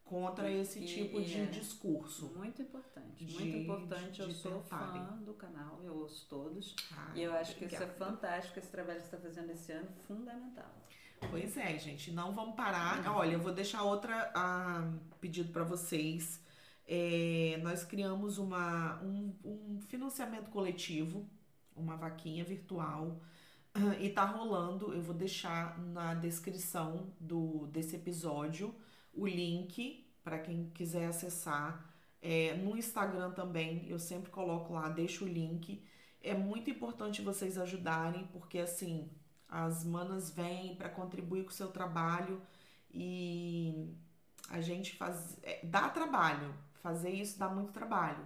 contra 0.03 0.49
esse 0.51 0.79
e, 0.79 0.85
tipo 0.85 1.21
de 1.21 1.39
é 1.39 1.45
discurso. 1.45 2.31
Muito 2.35 2.61
importante, 2.61 3.25
de, 3.25 3.33
muito 3.33 3.57
importante. 3.57 4.11
De, 4.11 4.21
eu 4.21 4.31
sou 4.31 4.61
tentarem. 4.61 5.05
fã 5.05 5.17
do 5.23 5.33
canal, 5.33 5.81
eu 5.83 5.95
ouço 5.95 6.27
todos. 6.29 6.75
Ai, 6.91 7.19
e 7.19 7.23
eu 7.23 7.33
acho 7.33 7.53
obrigada. 7.53 7.57
que 7.57 7.73
isso 7.75 7.83
é 7.83 7.87
fantástico, 7.87 8.59
esse 8.59 8.69
trabalho 8.69 9.01
que 9.01 9.07
você 9.07 9.15
está 9.15 9.27
fazendo 9.27 9.51
esse 9.51 9.71
ano, 9.71 9.89
fundamental. 10.07 10.71
Pois 11.31 11.57
é, 11.57 11.77
gente, 11.79 12.11
não 12.11 12.33
vamos 12.33 12.55
parar. 12.55 13.05
Uhum. 13.05 13.15
Olha, 13.15 13.33
eu 13.33 13.39
vou 13.39 13.51
deixar 13.51 13.83
outra 13.83 14.31
ah, 14.35 14.91
pedido 15.19 15.51
para 15.51 15.63
vocês. 15.63 16.39
É, 16.87 17.59
nós 17.63 17.83
criamos 17.83 18.37
uma, 18.37 19.01
um, 19.01 19.33
um 19.43 19.81
financiamento 19.87 20.49
coletivo, 20.51 21.27
uma 21.75 21.95
vaquinha 21.95 22.43
virtual 22.43 23.19
e 23.99 24.09
tá 24.09 24.25
rolando. 24.25 24.93
Eu 24.93 25.01
vou 25.01 25.15
deixar 25.15 25.79
na 25.79 26.13
descrição 26.13 27.13
do 27.19 27.67
desse 27.67 27.95
episódio 27.95 28.73
o 29.13 29.25
link 29.27 30.05
para 30.23 30.39
quem 30.39 30.69
quiser 30.73 31.07
acessar. 31.07 31.93
É, 32.21 32.55
no 32.55 32.77
Instagram 32.77 33.31
também, 33.31 33.87
eu 33.87 33.99
sempre 33.99 34.31
coloco 34.31 34.73
lá, 34.73 34.89
deixo 34.89 35.25
o 35.25 35.27
link. 35.27 35.83
É 36.21 36.33
muito 36.33 36.69
importante 36.71 37.21
vocês 37.21 37.57
ajudarem, 37.57 38.27
porque 38.33 38.57
assim, 38.57 39.09
as 39.47 39.83
manas 39.83 40.31
vêm 40.31 40.75
para 40.75 40.89
contribuir 40.89 41.43
com 41.43 41.51
o 41.51 41.53
seu 41.53 41.67
trabalho 41.67 42.41
e 42.91 43.93
a 44.49 44.61
gente 44.61 44.95
faz. 44.95 45.37
É, 45.43 45.65
dá 45.65 45.89
trabalho, 45.89 46.53
fazer 46.85 47.09
isso 47.09 47.39
dá 47.39 47.49
muito 47.49 47.71
trabalho. 47.71 48.23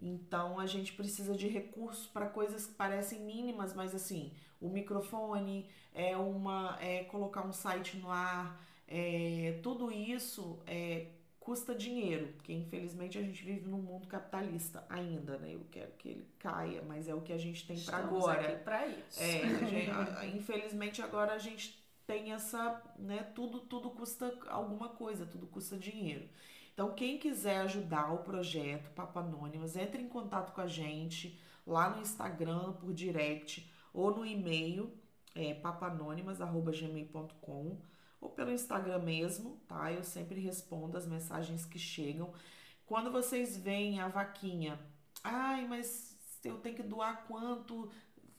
Então 0.00 0.60
a 0.60 0.66
gente 0.66 0.92
precisa 0.92 1.34
de 1.36 1.48
recursos 1.48 2.06
para 2.06 2.26
coisas 2.26 2.64
que 2.64 2.74
parecem 2.74 3.24
mínimas, 3.24 3.74
mas 3.74 3.92
assim, 3.92 4.32
o 4.60 4.68
microfone 4.68 5.68
é 5.92 6.16
uma 6.16 6.78
é 6.80 7.02
colocar 7.04 7.42
um 7.44 7.52
site 7.52 7.96
no 7.96 8.08
ar, 8.08 8.64
é, 8.86 9.58
tudo 9.64 9.90
isso 9.90 10.60
é, 10.64 11.08
custa 11.40 11.74
dinheiro, 11.74 12.28
porque 12.36 12.52
infelizmente 12.52 13.18
a 13.18 13.22
gente 13.22 13.44
vive 13.44 13.68
num 13.68 13.82
mundo 13.82 14.06
capitalista 14.06 14.86
ainda, 14.88 15.36
né? 15.38 15.54
Eu 15.54 15.66
quero 15.72 15.90
que 15.98 16.08
ele 16.10 16.26
caia, 16.38 16.80
mas 16.86 17.08
é 17.08 17.14
o 17.14 17.20
que 17.20 17.32
a 17.32 17.38
gente 17.38 17.66
tem 17.66 17.80
para 17.80 17.98
agora. 17.98 18.60
para 18.64 18.86
isso. 18.86 19.20
É, 19.20 19.40
gente, 19.66 20.36
infelizmente 20.36 21.02
agora 21.02 21.32
a 21.32 21.38
gente 21.38 21.84
tem 22.06 22.32
essa, 22.32 22.80
né? 22.96 23.24
Tudo 23.34 23.58
tudo 23.58 23.90
custa 23.90 24.32
alguma 24.46 24.90
coisa, 24.90 25.26
tudo 25.26 25.48
custa 25.48 25.76
dinheiro. 25.76 26.28
Então 26.78 26.94
quem 26.94 27.18
quiser 27.18 27.62
ajudar 27.62 28.14
o 28.14 28.18
projeto 28.18 28.92
Papo 28.92 29.18
Anônimas, 29.18 29.74
entre 29.74 30.00
em 30.00 30.08
contato 30.08 30.52
com 30.52 30.60
a 30.60 30.68
gente 30.68 31.36
lá 31.66 31.90
no 31.90 32.00
Instagram 32.00 32.74
por 32.74 32.94
direct 32.94 33.68
ou 33.92 34.16
no 34.16 34.24
e-mail 34.24 34.96
é, 35.34 35.54
papanônimas@gmail.com 35.54 37.80
ou 38.20 38.30
pelo 38.30 38.52
Instagram 38.52 39.00
mesmo, 39.00 39.60
tá? 39.66 39.92
Eu 39.92 40.04
sempre 40.04 40.38
respondo 40.38 40.96
as 40.96 41.04
mensagens 41.04 41.66
que 41.66 41.80
chegam. 41.80 42.32
Quando 42.86 43.10
vocês 43.10 43.56
veem 43.56 43.98
a 43.98 44.06
vaquinha, 44.06 44.78
ai, 45.24 45.66
mas 45.66 46.16
eu 46.44 46.58
tenho 46.58 46.76
que 46.76 46.84
doar 46.84 47.26
quanto? 47.26 47.90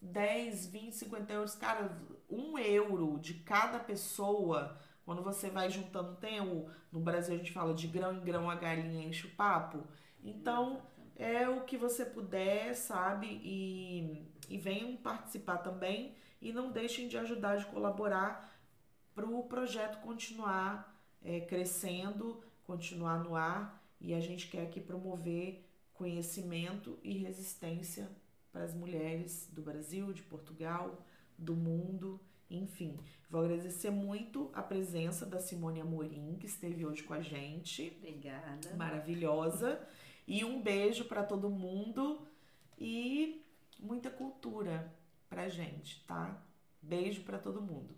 10, 0.02 0.68
20, 0.68 0.95
50 0.95 1.34
euros. 1.34 1.56
Cara, 1.56 1.91
um 2.30 2.57
euro 2.57 3.20
de 3.20 3.34
cada 3.34 3.80
pessoa, 3.80 4.80
quando 5.10 5.23
você 5.23 5.49
vai 5.49 5.72
juntando, 5.72 6.18
tem 6.18 6.40
o. 6.40 6.69
No 6.91 6.99
Brasil 6.99 7.34
a 7.34 7.38
gente 7.40 7.52
fala 7.52 7.73
de 7.73 7.88
grão 7.88 8.14
em 8.14 8.19
grão 8.19 8.48
a 8.48 8.53
galinha 8.53 9.07
enche 9.07 9.26
o 9.26 9.31
papo. 9.31 9.84
Então, 10.23 10.84
é 11.15 11.49
o 11.49 11.61
que 11.61 11.77
você 11.77 12.06
puder, 12.06 12.76
sabe? 12.76 13.41
E, 13.44 14.23
e 14.48 14.56
venham 14.60 14.95
participar 14.98 15.57
também. 15.57 16.14
E 16.40 16.53
não 16.53 16.72
deixem 16.72 17.07
de 17.07 17.18
ajudar, 17.18 17.57
de 17.57 17.65
colaborar 17.65 18.56
para 19.15 19.26
o 19.26 19.41
projeto 19.45 19.99
continuar 20.02 20.95
é, 21.23 21.40
crescendo, 21.40 22.44
continuar 22.64 23.18
no 23.23 23.36
ar 23.36 23.84
e 23.99 24.14
a 24.14 24.19
gente 24.19 24.48
quer 24.48 24.61
aqui 24.61 24.80
promover 24.80 25.68
conhecimento 25.91 26.99
e 27.02 27.18
resistência 27.18 28.07
para 28.52 28.64
as 28.64 28.76
mulheres 28.76 29.49
do 29.52 29.64
Brasil, 29.64 30.14
de 30.14 30.22
Portugal, 30.22 31.03
do 31.36 31.56
mundo, 31.56 32.22
enfim, 32.50 32.98
vou 33.30 33.42
agradecer 33.42 33.92
muito 33.92 34.50
a 34.54 34.64
presença 34.64 35.26
da 35.26 35.40
Simone 35.40 35.82
Amorim, 35.82 36.38
que 36.40 36.48
esteve 36.48 36.86
hoje 36.86 37.04
com 37.04 37.14
a 37.14 37.22
gente. 37.22 37.94
Obrigada. 37.98 38.76
Maravilhosa. 38.76 39.80
E 40.28 40.44
um 40.44 40.62
beijo 40.62 41.06
para 41.06 41.24
todo 41.24 41.50
mundo 41.50 42.28
e 42.78 43.46
muita 43.80 44.10
cultura 44.10 44.94
pra 45.30 45.48
gente, 45.48 46.04
tá? 46.06 46.44
Beijo 46.82 47.24
para 47.24 47.38
todo 47.38 47.62
mundo. 47.62 47.96